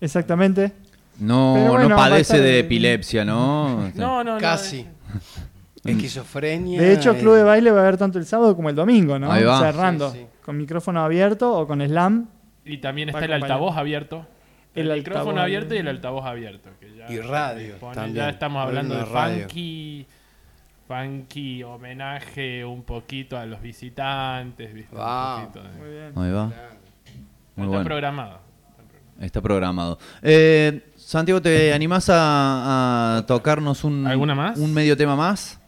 exactamente. 0.00 0.72
No, 1.18 1.66
bueno, 1.68 1.90
no 1.90 1.96
padece 1.96 2.40
de 2.40 2.60
epilepsia, 2.60 3.22
¿no? 3.22 3.90
No, 3.94 4.24
no, 4.24 4.34
no. 4.34 4.38
Casi. 4.38 4.86
Esquizofrenia. 5.84 6.80
De 6.80 6.92
hecho, 6.94 7.12
eh, 7.12 7.18
Club 7.18 7.34
de 7.36 7.42
Baile 7.42 7.70
va 7.70 7.80
a 7.80 7.82
haber 7.82 7.96
tanto 7.98 8.18
el 8.18 8.24
sábado 8.24 8.54
como 8.56 8.70
el 8.70 8.74
domingo, 8.76 9.18
¿no? 9.18 9.30
Ahí 9.30 9.42
va. 9.44 9.60
Cerrando, 9.60 10.10
Sí, 10.12 10.18
sí. 10.20 10.26
con 10.44 10.56
micrófono 10.56 11.02
abierto 11.04 11.52
o 11.52 11.66
con 11.66 11.80
slam. 11.86 12.28
Y 12.64 12.78
también 12.78 13.08
está 13.08 13.24
el 13.24 13.32
altavoz 13.32 13.76
abierto. 13.76 14.26
El 14.74 14.90
El, 14.90 14.98
micrófono 14.98 15.22
altavoz 15.30 15.42
abierto 15.44 15.74
y 15.74 15.78
el 15.78 15.88
altavoz 15.88 16.24
abierto. 16.26 16.70
que 16.80 16.96
ya 16.96 17.10
Y 17.12 17.18
radio 17.20 17.76
pone- 17.78 17.94
también. 17.94 18.16
Ya 18.16 18.28
estamos 18.30 18.66
hablando 18.66 18.94
de 18.96 19.04
funky, 19.04 20.06
funky 20.88 21.62
homenaje 21.62 22.64
un 22.64 22.82
poquito 22.82 23.36
a 23.38 23.46
los 23.46 23.60
visitantes. 23.60 24.72
¿viste? 24.72 24.94
Un 24.94 25.00
Wow. 25.02 25.40
poquito 25.46 25.62
de- 25.62 25.78
Muy 25.78 25.90
bien. 25.90 26.12
Ahí 26.16 26.32
va. 26.32 26.44
Muy 26.46 26.52
Está 26.54 27.66
bueno. 27.66 27.84
programado. 27.84 28.40
Está 29.20 29.40
programado. 29.40 29.98
Eh, 30.22 30.90
Santiago, 30.96 31.40
¿te 31.40 31.72
animás 31.72 32.08
a, 32.10 33.18
a 33.18 33.26
tocarnos 33.26 33.84
un, 33.84 34.06
¿Alguna 34.06 34.34
más? 34.34 34.58
un 34.58 34.72
medio 34.72 34.96
tema 34.96 35.14
más? 35.14 35.60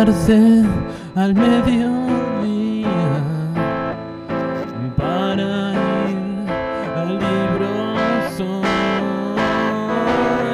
Al 0.00 1.34
mediodía 1.34 1.90
para 4.96 5.74
ir 6.08 6.18
al 6.96 7.18
libro 7.18 7.70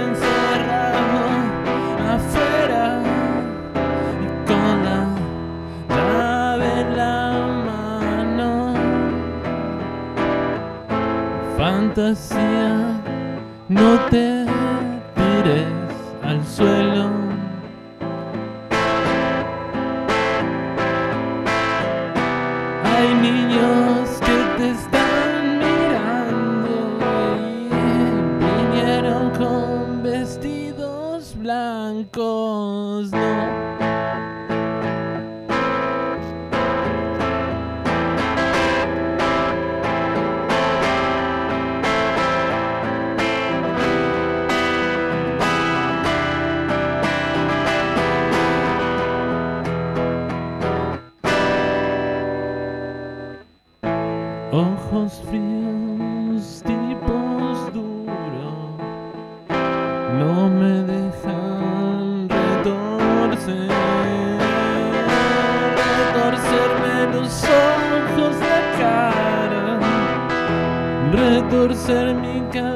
encerrado 0.08 1.20
afuera 2.12 2.84
y 4.20 4.26
con 4.48 4.74
la 4.84 5.00
llave 5.90 6.70
en 6.80 6.88
la 6.96 7.16
mano. 7.68 8.50
Fantasía, 11.56 12.68
no 13.68 13.88
te 14.10 14.35
retorcer 71.86 72.14
mi 72.14 72.40
cabeza, 72.50 72.75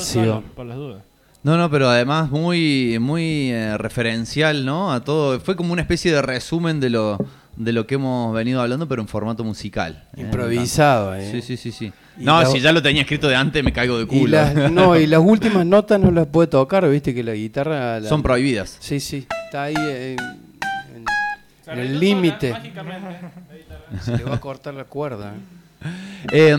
vacío. 0.00 0.42
Por 0.54 0.66
las 0.66 0.76
dudas. 0.76 1.02
No, 1.42 1.56
no, 1.56 1.70
pero 1.70 1.88
además 1.88 2.30
muy, 2.30 2.98
muy 3.00 3.50
eh, 3.50 3.78
referencial, 3.78 4.66
¿no? 4.66 4.92
A 4.92 5.00
todo. 5.02 5.40
Fue 5.40 5.56
como 5.56 5.72
una 5.72 5.80
especie 5.82 6.12
de 6.12 6.20
resumen 6.20 6.80
de 6.80 6.90
lo, 6.90 7.16
de 7.56 7.72
lo 7.72 7.86
que 7.86 7.94
hemos 7.94 8.34
venido 8.34 8.60
hablando, 8.60 8.86
pero 8.86 9.00
en 9.00 9.08
formato 9.08 9.42
musical. 9.42 10.04
¿eh? 10.16 10.20
Improvisado, 10.20 11.14
¿eh? 11.14 11.30
Sí, 11.32 11.40
sí, 11.40 11.56
sí, 11.56 11.72
sí. 11.72 11.92
Y 12.18 12.24
No, 12.24 12.42
la- 12.42 12.46
si 12.46 12.60
ya 12.60 12.72
lo 12.72 12.82
tenía 12.82 13.00
escrito 13.02 13.26
de 13.26 13.36
antes, 13.36 13.64
me 13.64 13.72
caigo 13.72 13.96
de 13.96 14.04
Y 14.04 14.06
culo. 14.06 14.32
las, 14.36 14.70
no, 14.70 14.98
y 14.98 15.06
las 15.06 15.20
últimas 15.20 15.64
notas 15.64 15.98
no 15.98 16.10
las 16.10 16.26
puede 16.26 16.48
tocar, 16.48 16.86
viste 16.90 17.14
que 17.14 17.22
la 17.24 17.32
guitarra... 17.32 18.00
la- 18.00 18.08
Son 18.10 18.22
prohibidas. 18.22 18.76
Sí, 18.78 19.00
sí, 19.00 19.26
está 19.46 19.62
ahí 19.62 19.74
eh, 19.78 20.16
en, 20.94 21.04
en 21.72 21.78
el 21.78 21.98
límite. 21.98 22.54
Se 24.02 24.16
le 24.18 24.24
va 24.24 24.34
a 24.34 24.40
cortar 24.40 24.74
la 24.74 24.84
cuerda. 24.84 25.32
Eh, 26.32 26.56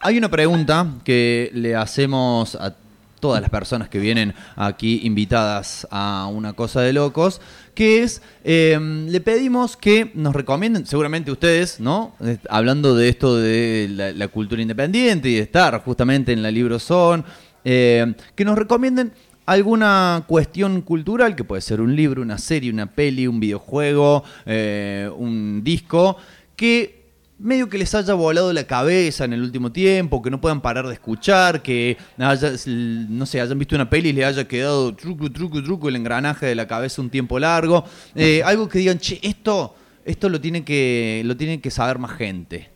hay 0.00 0.18
una 0.18 0.30
pregunta 0.30 0.86
que 1.04 1.50
le 1.52 1.74
hacemos 1.74 2.54
a 2.54 2.76
todas 3.24 3.40
las 3.40 3.48
personas 3.48 3.88
que 3.88 3.98
vienen 3.98 4.34
aquí 4.54 5.00
invitadas 5.04 5.86
a 5.90 6.28
una 6.30 6.52
cosa 6.52 6.82
de 6.82 6.92
locos, 6.92 7.40
que 7.74 8.02
es, 8.02 8.20
eh, 8.44 8.78
le 9.08 9.20
pedimos 9.22 9.78
que 9.78 10.10
nos 10.14 10.34
recomienden, 10.34 10.84
seguramente 10.84 11.32
ustedes, 11.32 11.80
¿no? 11.80 12.14
Eh, 12.22 12.36
Hablando 12.50 12.94
de 12.94 13.08
esto 13.08 13.36
de 13.36 14.12
la, 14.14 14.28
cultura 14.28 14.60
independiente 14.60 15.30
y 15.30 15.36
de 15.36 15.40
estar 15.40 15.82
justamente 15.82 16.32
en 16.32 16.42
la 16.42 16.50
Libro 16.50 16.78
Son, 16.78 17.24
eh, 17.64 18.14
que 18.34 18.44
nos 18.44 18.58
recomienden 18.58 19.12
alguna 19.46 20.24
cuestión 20.26 20.82
cultural, 20.82 21.34
que 21.34 21.44
puede 21.44 21.62
ser 21.62 21.80
un 21.80 21.96
libro, 21.96 22.20
una 22.20 22.36
serie, 22.36 22.70
una 22.70 22.90
peli, 22.90 23.26
un 23.26 23.40
videojuego, 23.40 24.22
eh, 24.44 25.10
un 25.16 25.62
disco, 25.64 26.18
que 26.56 27.03
medio 27.38 27.68
que 27.68 27.78
les 27.78 27.94
haya 27.94 28.14
volado 28.14 28.52
la 28.52 28.64
cabeza 28.66 29.24
en 29.24 29.32
el 29.32 29.42
último 29.42 29.72
tiempo, 29.72 30.22
que 30.22 30.30
no 30.30 30.40
puedan 30.40 30.60
parar 30.60 30.86
de 30.86 30.94
escuchar, 30.94 31.62
que 31.62 31.96
haya- 32.18 32.52
no 32.66 33.26
sé, 33.26 33.40
hayan 33.40 33.58
visto 33.58 33.74
una 33.74 33.88
peli 33.90 34.10
y 34.10 34.12
le 34.12 34.24
haya 34.24 34.46
quedado 34.46 34.94
truco, 34.94 35.30
truco, 35.30 35.62
truco 35.62 35.88
el 35.88 35.96
engranaje 35.96 36.46
de 36.46 36.54
la 36.54 36.66
cabeza 36.66 37.02
un 37.02 37.10
tiempo 37.10 37.38
largo. 37.38 37.84
Eh, 38.14 38.42
algo 38.44 38.68
que 38.68 38.78
digan, 38.78 38.98
che, 38.98 39.18
esto, 39.22 39.74
esto 40.04 40.28
lo 40.28 40.40
tiene 40.40 40.64
que, 40.64 41.22
lo 41.24 41.36
tiene 41.36 41.60
que 41.60 41.70
saber 41.70 41.98
más 41.98 42.12
gente. 42.12 42.70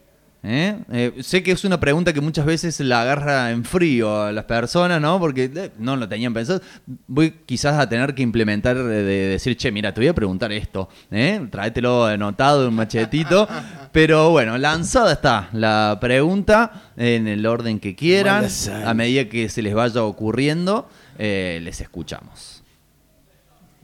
¿Eh? 0.50 0.78
Eh, 0.90 1.12
sé 1.20 1.42
que 1.42 1.52
es 1.52 1.62
una 1.64 1.78
pregunta 1.78 2.14
que 2.14 2.22
muchas 2.22 2.46
veces 2.46 2.80
la 2.80 3.02
agarra 3.02 3.50
en 3.50 3.66
frío 3.66 4.22
a 4.22 4.32
las 4.32 4.44
personas, 4.44 4.98
¿no? 4.98 5.18
Porque 5.20 5.50
eh, 5.54 5.72
no 5.78 5.94
lo 5.94 6.08
tenían 6.08 6.32
pensado. 6.32 6.62
Voy 7.06 7.32
quizás 7.44 7.78
a 7.78 7.86
tener 7.86 8.14
que 8.14 8.22
implementar 8.22 8.82
de, 8.82 9.02
decir, 9.02 9.58
che, 9.58 9.70
mira, 9.70 9.92
te 9.92 10.00
voy 10.00 10.08
a 10.08 10.14
preguntar 10.14 10.50
esto, 10.52 10.88
¿eh? 11.10 11.46
Tráetelo 11.50 12.06
anotado 12.06 12.62
en 12.62 12.68
un 12.68 12.76
machetito. 12.76 13.46
Pero 13.92 14.30
bueno, 14.30 14.56
lanzada 14.56 15.12
está 15.12 15.50
la 15.52 15.98
pregunta 16.00 16.92
en 16.96 17.28
el 17.28 17.44
orden 17.44 17.78
que 17.78 17.94
quieran. 17.94 18.46
A 18.86 18.94
medida 18.94 19.28
que 19.28 19.50
se 19.50 19.60
les 19.60 19.74
vaya 19.74 20.02
ocurriendo, 20.02 20.88
eh, 21.18 21.60
les 21.62 21.82
escuchamos. 21.82 22.62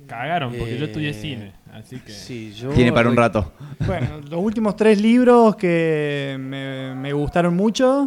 Cagaron 0.06 0.54
porque 0.54 0.78
yo 0.78 0.86
estudié 0.86 1.12
cine, 1.12 1.52
así 1.74 1.98
que... 2.00 2.12
Sí, 2.12 2.52
yo 2.54 2.70
Tiene 2.70 2.92
para 2.92 3.08
un 3.08 3.16
rato. 3.16 3.52
Bueno, 3.86 4.08
los 4.30 4.40
últimos 4.40 4.76
tres 4.76 5.00
libros 5.00 5.56
que 5.56 6.36
me, 6.40 6.94
me 6.94 7.12
gustaron 7.12 7.54
mucho. 7.54 8.06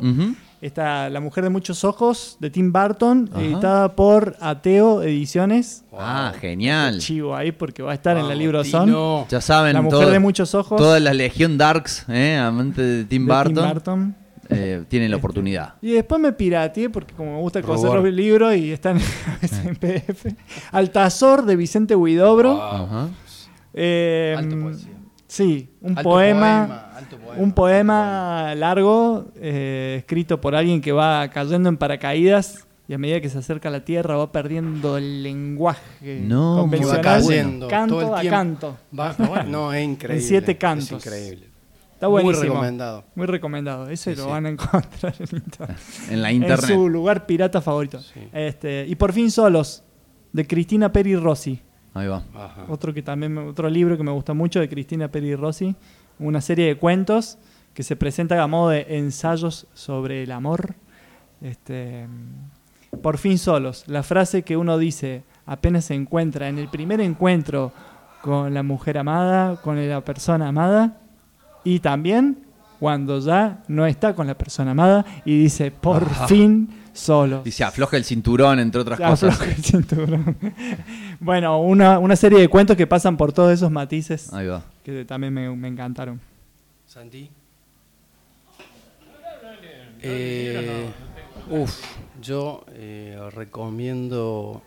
Está 0.59 1.07
La 1.11 1.20
mujer 1.20 1.43
de 1.43 1.51
muchos 1.51 1.84
ojos, 1.84 2.36
de 2.39 2.49
Tim 2.49 2.74
Burton, 2.74 3.30
Ajá. 3.32 3.41
editada 3.43 3.95
por 3.95 4.36
Ateo 4.41 5.03
Ediciones. 5.03 5.84
Ah, 5.95 6.34
genial. 6.41 6.97
Chivo 6.97 7.36
ahí 7.36 7.51
porque 7.51 7.84
va 7.84 7.91
a 7.91 7.93
estar 7.93 8.18
en 8.18 8.24
la 8.24 8.30
Vamos, 8.30 8.39
libro 8.39 8.63
Tino. 8.63 8.80
Son. 8.88 9.26
Ya 9.30 9.39
saben, 9.39 9.74
La 9.74 9.84
mujer 9.84 9.99
todo- 9.99 10.09
de 10.11 10.20
muchos 10.20 10.55
ojos. 10.55 10.76
Toda 10.80 10.99
la 10.99 11.13
legión 11.13 11.59
Darks, 11.59 12.05
¿eh? 12.09 12.38
amante 12.38 12.82
de 12.82 13.03
Tim 13.05 13.28
de 13.28 13.34
Burton, 13.36 13.53
Tim 13.53 13.74
Burton. 13.74 14.15
eh, 14.49 14.84
tienen 14.88 15.11
la 15.11 15.18
oportunidad. 15.18 15.76
Y 15.80 15.91
después 15.91 16.20
me 16.20 16.32
pirateé 16.32 16.89
porque 16.89 17.13
como 17.13 17.36
me 17.36 17.39
gusta 17.41 17.61
coser 17.61 17.89
Rubor. 17.91 18.05
los 18.05 18.13
libros 18.15 18.55
y 18.55 18.72
están 18.72 18.97
en 19.63 19.76
PDF. 19.76 20.26
Altazor 20.72 21.45
de 21.45 21.55
Vicente 21.55 21.95
Huidobro. 21.95 22.59
Ajá. 22.63 23.09
Eh, 23.74 24.36
Alta 24.38 24.55
poesía. 24.57 24.91
Sí, 25.28 25.70
un 25.82 25.89
Alto 25.97 26.03
poema, 26.09 26.39
poema, 26.68 26.91
alto 26.97 27.18
poema, 27.18 27.43
un 27.43 27.51
poema 27.51 28.55
largo 28.55 29.32
eh, 29.36 29.95
escrito 29.99 30.39
por 30.39 30.55
alguien 30.55 30.80
que 30.82 30.93
va 30.93 31.28
cayendo 31.30 31.68
en 31.68 31.76
paracaídas 31.78 32.65
y 32.88 32.93
a 32.93 32.97
medida 32.97 33.20
que 33.20 33.28
se 33.30 33.38
acerca 33.39 33.68
a 33.68 33.72
la 33.74 33.84
tierra 33.84 34.15
va 34.15 34.32
perdiendo 34.32 34.97
el 34.97 35.22
lenguaje 35.24 36.22
No, 36.24 36.59
convencional. 36.61 36.97
va 36.99 37.01
cayendo 37.03 37.68
canto 37.68 37.99
todo 37.99 38.18
el 38.20 38.28
a 38.28 38.30
canto. 38.30 38.78
Va- 38.97 39.43
no, 39.45 39.74
es 39.74 39.84
increíble. 39.84 40.22
En 40.24 40.28
siete 40.28 40.51
es 40.53 40.57
cantos. 40.57 41.05
increíble. 41.05 41.49
Está 41.93 42.07
Muy 42.07 42.22
buenísimo. 42.24 42.53
recomendado. 42.53 43.03
Muy 43.15 43.26
recomendado. 43.26 43.89
Ese 43.89 44.11
Sí, 44.13 44.18
lo 44.18 44.26
sí. 44.26 44.30
van 44.30 44.45
a 44.45 44.49
encontrar 44.49 45.13
en 45.20 45.38
internet. 45.38 45.78
En 46.11 46.22
la 46.22 46.30
En 46.30 46.36
internet. 46.38 46.65
su 46.68 46.88
lugar 46.88 47.26
pirata 47.26 47.59
favorito. 47.59 47.99
Sí. 47.99 48.22
Este, 48.32 48.86
y 48.88 48.95
por 48.95 49.11
fin 49.11 49.30
solos, 49.30 49.84
de 50.32 50.47
Cristina 50.47 50.91
Peri 50.93 51.15
Rossi. 51.18 51.59
Ahí 51.98 52.08
va. 52.08 52.24
Ajá. 52.36 52.66
Otro 52.68 52.93
que 52.93 53.02
también 53.02 53.38
otro 53.38 53.70
libro 53.70 53.98
que 53.98 54.04
me 54.04 54.12
gusta 54.12 54.34
mucho 54.34 54.60
de 54.60 54.70
Cristina 54.70 55.08
Peri 55.10 55.36
Rossi, 55.36 55.76
una 56.20 56.41
serie 56.41 56.68
de 56.68 56.78
cuentos 56.78 57.38
que 57.74 57.84
se 57.84 57.95
presenta 57.95 58.41
a 58.41 58.48
modo 58.48 58.70
de 58.70 58.86
ensayos 58.89 59.68
sobre 59.74 60.24
el 60.24 60.32
amor. 60.32 60.76
Este, 61.41 62.08
por 63.04 63.18
fin 63.18 63.38
solos, 63.38 63.84
la 63.88 64.02
frase 64.02 64.41
que 64.41 64.58
uno 64.58 64.78
dice 64.78 65.24
apenas 65.45 65.86
se 65.86 65.93
encuentra 65.93 66.50
en 66.50 66.58
el 66.58 66.70
primer 66.70 67.02
encuentro 67.02 67.72
con 68.22 68.54
la 68.54 68.64
mujer 68.64 68.98
amada, 68.98 69.62
con 69.62 69.88
la 69.88 70.02
persona 70.02 70.48
amada 70.48 70.98
y 71.64 71.80
también 71.80 72.47
cuando 72.80 73.20
ya 73.20 73.64
no 73.68 73.86
está 73.86 74.14
con 74.14 74.28
la 74.28 74.38
persona 74.38 74.72
amada 74.72 75.06
y 75.26 75.38
dice 75.38 75.72
por 75.72 76.04
Ajá. 76.04 76.28
fin 76.28 76.70
solos. 76.94 77.46
Y 77.46 77.52
se 77.52 77.64
afloja 77.64 77.98
el 77.98 78.04
cinturón, 78.04 78.60
entre 78.60 78.82
otras 78.82 78.98
Se 78.98 79.04
cosas. 79.06 79.34
afloja 79.34 79.52
el 79.56 79.64
cinturón. 79.64 80.38
bueno, 81.20 81.62
una, 81.62 82.00
una 82.00 82.16
serie 82.16 82.40
de 82.40 82.48
cuentos 82.48 82.76
que 82.78 82.88
pasan 82.88 83.18
por 83.18 83.32
todos 83.34 83.52
esos 83.54 83.70
matices 83.72 84.32
Ahí 84.34 84.48
va. 84.48 84.64
que 84.84 85.06
también 85.06 85.34
me, 85.34 85.50
me 85.56 85.68
encantaron. 85.68 86.20
Santi. 86.88 87.30
Eh, 90.02 90.86
uf, 91.50 91.76
yo 92.22 92.64
eh, 92.74 93.18
recomiendo 93.34 94.62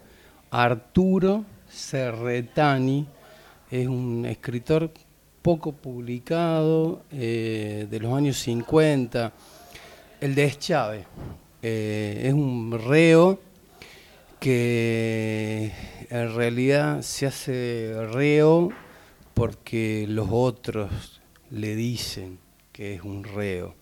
Arturo 0.51 1.45
Serretani, 1.69 3.07
es 3.71 3.87
un 3.87 4.27
escritor 4.27 4.91
poco 5.43 5.73
publicado 5.73 7.03
eh, 7.11 7.87
de 7.91 8.01
los 8.01 8.13
años 8.15 8.37
50, 8.39 9.33
el 10.21 10.35
de 10.35 10.45
Eschave. 10.45 11.05
Eh, 11.63 12.23
es 12.27 12.33
un 12.35 12.79
reo 12.87 13.41
que 14.39 15.73
en 16.09 16.35
realidad 16.35 17.03
se 17.03 17.27
hace 17.27 17.95
reo 18.13 18.71
porque 19.35 20.07
los 20.09 20.29
otros 20.31 21.21
le 21.51 21.75
dicen 21.77 22.39
que 22.73 22.95
es 22.95 23.03
un 23.03 23.25
reo. 23.25 23.75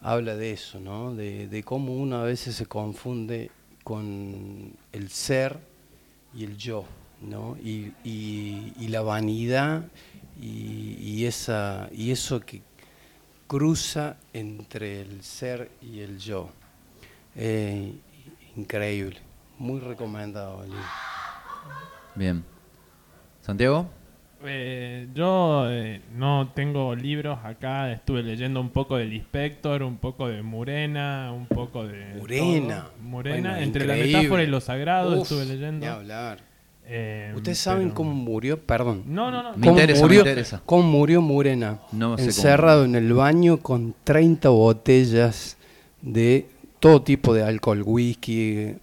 Habla 0.00 0.36
de 0.36 0.52
eso, 0.52 0.80
¿no? 0.80 1.14
De, 1.14 1.62
cómo 1.64 1.94
uno 1.94 2.16
a 2.18 2.24
veces 2.24 2.54
se 2.56 2.66
confunde 2.66 3.50
con 3.82 4.72
el 4.92 5.08
ser 5.10 5.58
y 6.36 6.44
el 6.44 6.56
yo, 6.56 6.84
¿no? 7.22 7.56
Y- 7.62 7.92
y 8.04 8.88
la 8.88 9.02
vanidad 9.02 9.84
y, 10.40 10.96
y 11.00 11.26
esa, 11.26 11.88
y 11.92 12.10
eso 12.10 12.40
que 12.40 12.62
cruza 13.46 14.16
entre 14.32 15.00
el 15.02 15.22
ser 15.22 15.70
y 15.82 16.00
el 16.00 16.18
yo. 16.18 16.50
Eh, 17.36 17.92
increíble, 18.56 19.18
Muy 19.58 19.80
recomendado 19.80 20.62
el 20.64 20.70
libro. 20.70 20.84
Bien. 22.14 22.44
¿Santiago? 23.40 23.88
Eh, 24.46 25.08
yo 25.14 25.64
eh, 25.70 26.02
no 26.12 26.50
tengo 26.54 26.94
libros 26.94 27.38
acá, 27.44 27.90
estuve 27.92 28.22
leyendo 28.22 28.60
un 28.60 28.68
poco 28.70 28.96
del 28.98 29.12
Inspector, 29.14 29.82
un 29.82 29.96
poco 29.96 30.28
de 30.28 30.42
Murena, 30.42 31.32
un 31.32 31.46
poco 31.46 31.86
de... 31.86 32.14
Murena. 32.16 32.82
todo. 32.84 32.92
Murena, 33.02 33.50
Bueno, 33.50 33.56
entre 33.56 33.86
la 33.86 33.94
increíble. 33.96 34.18
metáfora 34.18 34.42
y 34.42 34.46
lo 34.46 34.60
sagrado 34.60 35.16
Uf, 35.16 35.22
estuve 35.22 35.46
leyendo. 35.46 35.86
ni 35.86 35.86
hablar. 35.86 36.40
Eh, 36.86 37.32
¿Ustedes 37.34 37.58
saben 37.58 37.84
pero- 37.84 37.94
cómo 37.94 38.12
murió? 38.14 38.60
Perdón. 38.60 39.04
No, 39.06 39.30
no, 39.30 39.42
no. 39.42 39.56
Me 39.56 39.66
¿Cómo 39.66 39.70
interesa, 39.72 40.00
me 40.00 40.02
murió, 40.06 40.20
interesa. 40.20 40.62
¿Cómo 40.66 40.82
murió 40.82 41.22
Murena? 41.22 41.78
No 41.92 42.16
sé 42.16 42.22
cómo. 42.22 42.28
Encerrado 42.30 42.84
en 42.84 42.94
el 42.94 43.12
baño 43.14 43.56
con 43.58 43.94
30 44.04 44.50
botellas 44.50 45.56
de 46.02 46.46
todo 46.80 47.02
tipo 47.02 47.32
de 47.32 47.42
alcohol, 47.42 47.82
whisky. 47.86 48.74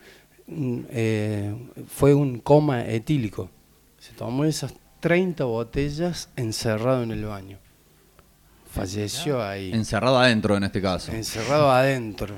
mm, 0.48 0.80
eh, 0.90 1.56
fue 1.88 2.14
un 2.16 2.40
coma 2.40 2.84
etílico. 2.86 3.50
Se 4.00 4.14
tomó 4.14 4.46
esas 4.46 4.74
30 5.00 5.44
botellas 5.46 6.30
encerrado 6.36 7.04
en 7.04 7.12
el 7.12 7.24
baño. 7.26 7.58
Falleció 8.72 9.44
ahí. 9.44 9.72
Encerrado 9.74 10.18
adentro 10.18 10.58
en 10.58 10.64
este 10.64 10.82
caso. 10.82 11.12
Encerrado 11.12 11.70
adentro. 11.72 12.34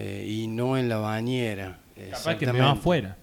eh, 0.00 0.24
y 0.28 0.46
no 0.48 0.78
en 0.78 0.88
la 0.88 0.96
bañera. 0.98 1.80
Capaz 2.12 2.36
que 2.36 2.46
me 2.52 2.60
va 2.60 2.70
afuera. 2.72 3.16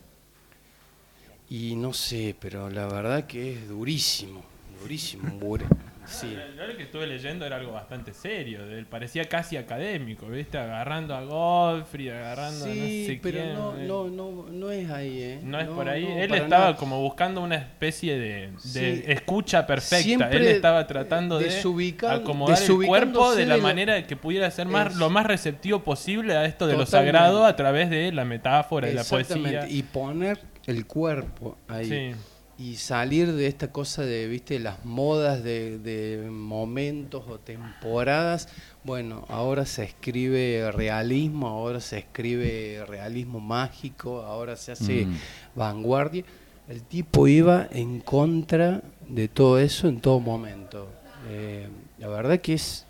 Y 1.57 1.75
no 1.77 1.93
sé, 1.93 2.35
pero 2.37 2.69
la 2.69 2.85
verdad 2.87 3.25
que 3.27 3.53
es 3.53 3.69
durísimo. 3.69 4.43
Durísimo. 4.81 5.23
Sí. 6.05 6.35
Yo 6.57 6.67
lo 6.67 6.75
que 6.77 6.83
estuve 6.83 7.07
leyendo 7.07 7.45
era 7.45 7.55
algo 7.55 7.71
bastante 7.71 8.13
serio, 8.13 8.59
parecía 8.89 9.23
casi 9.23 9.55
académico, 9.57 10.27
¿viste? 10.27 10.57
Agarrando 10.57 11.15
a 11.15 11.23
Godfrey, 11.23 12.09
agarrando 12.09 12.65
a 12.65 12.67
no 12.67 12.73
Sí, 12.73 13.05
sé 13.07 13.19
pero 13.23 13.39
quién, 13.39 13.53
no, 13.55 13.75
eh. 13.77 13.85
no, 13.87 14.07
no, 14.09 14.45
no 14.51 14.69
es 14.69 14.89
ahí, 14.91 15.23
¿eh? 15.23 15.39
No 15.41 15.59
es 15.59 15.67
por 15.67 15.87
ahí. 15.89 16.05
él 16.05 16.31
estaba 16.33 16.65
nada. 16.65 16.75
como 16.75 17.01
buscando 17.01 17.41
una 17.41 17.55
especie 17.55 18.19
de, 18.19 18.49
de 18.51 18.97
Sí. 18.97 19.03
escucha 19.07 19.65
perfecta. 19.65 20.03
Siempre 20.03 20.37
él 20.37 20.45
estaba 20.47 20.85
tratando 20.85 21.39
de 21.39 21.49
acomodar 22.09 22.61
el 22.61 22.85
cuerpo 22.85 23.33
de 23.33 23.45
la 23.45 23.57
manera 23.57 24.05
que 24.05 24.15
pudiera 24.17 24.51
ser 24.51 24.67
más, 24.67 24.91
Es- 24.91 24.97
lo 24.97 25.09
más 25.09 25.25
receptivo 25.25 25.79
posible 25.83 26.35
a 26.35 26.45
esto 26.45 26.67
de 26.67 26.77
lo 26.77 26.85
sagrado 26.85 27.45
a 27.45 27.55
través 27.55 27.89
de 27.89 28.11
la 28.11 28.25
metáfora, 28.25 28.87
de 28.87 28.93
la 28.93 29.03
poesía. 29.05 29.67
Y 29.69 29.81
poner 29.83 30.37
el 30.67 30.85
cuerpo 30.85 31.57
ahí. 31.67 31.89
Sí. 31.89 32.19
Y 32.57 32.75
salir 32.77 33.33
de 33.33 33.47
esta 33.47 33.71
cosa 33.73 34.03
de, 34.03 34.27
viste, 34.27 34.59
las 34.59 34.85
modas 34.85 35.43
de, 35.43 35.77
de 35.77 36.29
momentos 36.31 37.25
o 37.27 37.37
temporadas. 37.37 38.47
Bueno, 38.85 39.25
ahora 39.27 39.65
se 39.65 39.83
escribe 39.83 40.71
realismo, 40.71 41.47
ahora 41.49 41.81
se 41.81 41.97
escribe 41.97 42.85
realismo 42.87 43.41
mágico, 43.41 44.21
ahora 44.21 44.55
se 44.55 44.71
hace 44.71 45.05
Mm. 45.05 45.17
vanguardia. 45.55 46.23
El 46.69 46.81
tipo 46.81 47.27
iba 47.27 47.67
en 47.71 47.99
contra 47.99 48.81
de 49.09 49.27
todo 49.27 49.59
eso 49.59 49.89
en 49.89 49.99
todo 49.99 50.21
momento. 50.21 50.87
Eh, 51.29 51.67
la 51.99 52.07
verdad 52.07 52.39
que 52.39 52.53
es, 52.53 52.85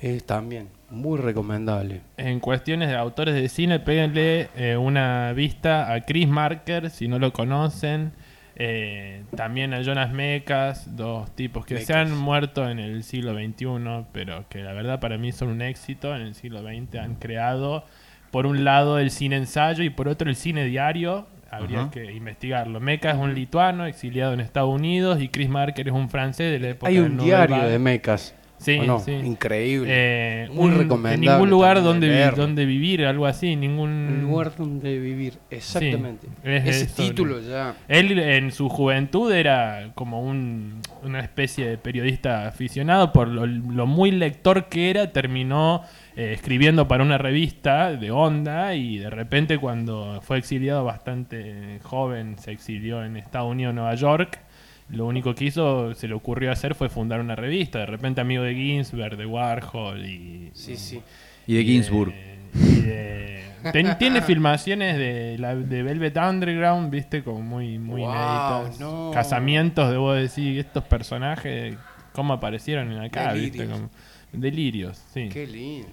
es 0.00 0.22
también 0.24 0.68
muy 0.90 1.18
recomendable. 1.18 2.02
En 2.16 2.40
cuestiones 2.40 2.88
de 2.88 2.96
autores 2.96 3.34
de 3.34 3.48
cine, 3.48 3.80
péguenle 3.80 4.48
eh, 4.56 4.76
una 4.76 5.32
vista 5.32 5.92
a 5.92 6.00
Chris 6.02 6.28
Marker, 6.28 6.90
si 6.90 7.08
no 7.08 7.18
lo 7.18 7.32
conocen. 7.32 8.12
Eh, 8.62 9.24
también 9.34 9.72
a 9.72 9.80
Jonas 9.80 10.12
Mekas, 10.12 10.94
dos 10.94 11.34
tipos 11.34 11.64
que 11.64 11.78
se 11.78 11.94
han 11.94 12.14
muerto 12.14 12.68
en 12.68 12.78
el 12.78 13.04
siglo 13.04 13.32
XXI, 13.32 14.04
pero 14.12 14.44
que 14.50 14.62
la 14.62 14.74
verdad 14.74 15.00
para 15.00 15.16
mí 15.16 15.32
son 15.32 15.48
un 15.48 15.62
éxito. 15.62 16.14
En 16.14 16.20
el 16.20 16.34
siglo 16.34 16.60
XX 16.60 16.96
han 16.96 17.14
creado, 17.14 17.84
por 18.30 18.44
un 18.44 18.64
lado, 18.64 18.98
el 18.98 19.10
cine 19.10 19.36
ensayo 19.36 19.82
y 19.82 19.88
por 19.88 20.08
otro, 20.08 20.28
el 20.28 20.36
cine 20.36 20.66
diario. 20.66 21.26
Habría 21.50 21.88
que 21.90 22.12
investigarlo. 22.12 22.78
Mekas 22.78 23.16
es 23.16 23.20
un 23.20 23.34
lituano 23.34 23.84
exiliado 23.86 24.34
en 24.34 24.40
Estados 24.40 24.72
Unidos 24.72 25.20
y 25.20 25.28
Chris 25.30 25.48
Marker 25.48 25.88
es 25.88 25.94
un 25.94 26.08
francés 26.08 26.52
de 26.52 26.60
la 26.60 26.68
época 26.68 26.88
Hay 26.88 26.98
un 26.98 27.16
diario 27.16 27.66
de 27.66 27.78
mecas. 27.78 28.36
Sí, 28.60 28.78
¿o 28.78 28.84
no? 28.84 28.98
sí. 28.98 29.12
Increíble. 29.12 29.88
Eh, 29.90 30.48
Muy 30.52 30.66
un- 30.66 30.78
recomendable. 30.78 31.14
En 31.14 31.20
ningún 31.32 31.48
lugar 31.48 31.82
donde, 31.82 32.08
vi- 32.10 32.36
donde 32.36 32.66
vivir, 32.66 33.06
algo 33.06 33.24
así, 33.24 33.56
ningún... 33.56 33.88
Un 33.90 34.20
lugar 34.20 34.52
donde 34.54 34.98
vivir, 34.98 35.34
exactamente. 35.48 36.26
Sí, 36.26 36.32
es- 36.44 36.66
Ese 36.82 37.02
título 37.02 37.40
ya. 37.40 37.74
Él 37.88 38.18
en 38.18 38.52
su 38.52 38.68
juventud 38.68 39.32
era 39.32 39.92
como 39.94 40.20
un, 40.22 40.82
una 41.02 41.20
especie 41.20 41.66
de 41.66 41.78
periodista 41.78 42.46
aficionado, 42.46 43.12
por 43.12 43.28
lo, 43.28 43.46
lo 43.46 43.86
muy 43.86 44.10
lector 44.10 44.66
que 44.68 44.90
era, 44.90 45.10
terminó 45.10 45.82
eh, 46.16 46.32
escribiendo 46.34 46.86
para 46.86 47.02
una 47.02 47.16
revista 47.16 47.92
de 47.92 48.10
onda 48.10 48.74
y 48.74 48.98
de 48.98 49.08
repente 49.08 49.56
cuando 49.56 50.20
fue 50.22 50.36
exiliado 50.36 50.84
bastante 50.84 51.78
joven, 51.82 52.36
se 52.38 52.52
exilió 52.52 53.02
en 53.04 53.16
Estados 53.16 53.50
Unidos, 53.50 53.74
Nueva 53.74 53.94
York. 53.94 54.38
Lo 54.92 55.06
único 55.06 55.34
que 55.34 55.44
hizo, 55.44 55.94
se 55.94 56.08
le 56.08 56.14
ocurrió 56.14 56.50
hacer 56.50 56.74
fue 56.74 56.88
fundar 56.88 57.20
una 57.20 57.36
revista. 57.36 57.78
De 57.80 57.86
repente 57.86 58.20
amigo 58.20 58.42
de 58.42 58.54
Ginsberg, 58.54 59.16
de 59.16 59.26
Warhol 59.26 60.04
y... 60.04 60.50
Sí, 60.52 60.76
sí. 60.76 61.00
Y 61.46 61.54
de 61.54 61.64
Ginsburg. 61.64 62.12
y 62.54 62.80
de- 62.80 63.44
ten- 63.72 63.96
tiene 63.98 64.20
filmaciones 64.22 64.96
de, 64.98 65.36
la, 65.38 65.54
de 65.54 65.82
Velvet 65.82 66.16
Underground, 66.16 66.90
viste, 66.90 67.22
como 67.22 67.40
muy, 67.40 67.78
muy 67.78 68.00
Wow, 68.02 68.10
inéditas. 68.10 68.80
no. 68.80 69.10
Casamientos, 69.14 69.90
debo 69.90 70.12
decir, 70.12 70.58
estos 70.58 70.82
personajes, 70.84 71.76
cómo 72.12 72.32
aparecieron 72.34 72.90
en 72.90 72.98
acá, 72.98 73.32
viste, 73.32 73.58
Delirios. 73.58 73.78
como 73.78 73.90
delirios, 74.32 75.04
sí. 75.12 75.28
Qué 75.32 75.46
lindo. 75.46 75.88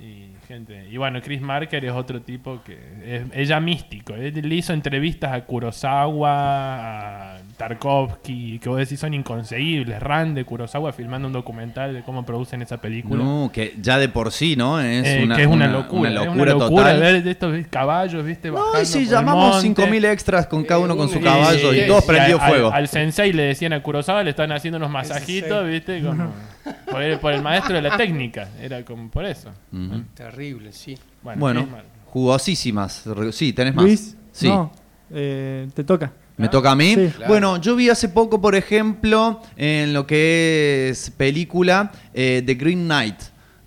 Y 0.00 0.31
gente, 0.52 0.86
y 0.90 0.96
bueno, 0.96 1.20
Chris 1.22 1.40
Marker 1.40 1.84
es 1.84 1.92
otro 1.92 2.20
tipo 2.22 2.60
que 2.62 3.26
es, 3.34 3.48
ya 3.48 3.58
místico. 3.60 4.14
Él 4.14 4.34
le 4.48 4.54
hizo 4.54 4.72
entrevistas 4.72 5.32
a 5.32 5.40
Kurosawa, 5.44 7.34
a 7.36 7.38
Tarkovsky, 7.56 8.58
que 8.58 8.68
vos 8.68 8.78
decís 8.78 9.00
son 9.00 9.14
inconseguibles. 9.14 10.00
Rand 10.00 10.36
de 10.36 10.44
Kurosawa 10.44 10.92
filmando 10.92 11.26
un 11.28 11.32
documental 11.32 11.94
de 11.94 12.02
cómo 12.02 12.24
producen 12.26 12.62
esa 12.62 12.78
película. 12.80 13.22
No, 13.24 13.50
que 13.52 13.74
ya 13.80 13.98
de 13.98 14.08
por 14.08 14.30
sí, 14.32 14.56
¿no? 14.56 14.80
Es, 14.80 15.06
Eh, 15.06 15.20
una, 15.24 15.36
que 15.36 15.42
es 15.42 15.48
una, 15.48 15.64
una- 15.66 15.72
locura, 15.78 16.00
una 16.00 16.08
es 16.20 16.26
locura 16.26 16.42
una 16.54 16.64
locura 16.64 16.82
total. 16.84 17.00
ver 17.00 17.22
de 17.22 17.30
estos 17.30 17.66
caballos, 17.68 18.24
viste, 18.24 18.48
No, 18.48 18.54
bajando 18.54 18.82
y 18.82 18.86
si 18.86 19.06
llamamos 19.06 19.64
monte. 19.64 19.82
5.000 19.86 20.04
extras 20.12 20.46
con 20.46 20.64
cada 20.64 20.80
uno 20.80 20.96
con 20.96 21.08
su 21.08 21.18
Eh, 21.18 21.22
caballo 21.22 21.72
Sí, 21.72 21.80
y 21.80 21.86
todos 21.86 22.04
sí, 22.04 22.10
prendió 22.10 22.38
fuego. 22.38 22.70
Al, 22.72 22.88
sensei 22.88 23.32
le 23.32 23.44
decían 23.44 23.72
a 23.72 23.82
Kurosawa, 23.82 24.22
le 24.22 24.30
estaban 24.30 24.52
haciendo 24.52 24.76
unos 24.78 24.90
masajitos, 24.90 25.66
viste, 25.68 26.02
como 26.02 26.30
por 26.90 27.02
el, 27.02 27.18
por 27.18 27.32
el 27.32 27.42
maestro 27.42 27.74
de 27.74 27.82
la 27.82 27.96
técnica. 27.96 28.48
Era 28.60 28.82
como 28.84 29.10
por 29.10 29.24
eso. 29.24 29.50
Terrible, 30.14 30.41
sí. 30.70 30.98
Bueno, 31.36 31.68
jugosísimas. 32.06 33.04
Sí, 33.32 33.52
tenés 33.52 33.74
más. 33.74 33.84
Luis, 33.84 34.16
Sí. 34.32 34.48
no, 34.48 34.72
eh, 35.10 35.68
te 35.74 35.84
toca. 35.84 36.12
¿Me 36.36 36.48
toca 36.48 36.70
a 36.72 36.74
mí? 36.76 36.94
Sí. 36.94 37.08
Claro. 37.16 37.28
Bueno, 37.28 37.56
yo 37.58 37.76
vi 37.76 37.88
hace 37.90 38.08
poco, 38.08 38.40
por 38.40 38.54
ejemplo, 38.54 39.40
en 39.56 39.92
lo 39.92 40.06
que 40.06 40.88
es 40.90 41.10
película, 41.10 41.92
eh, 42.14 42.42
The 42.44 42.54
Green 42.54 42.84
Knight. 42.84 43.16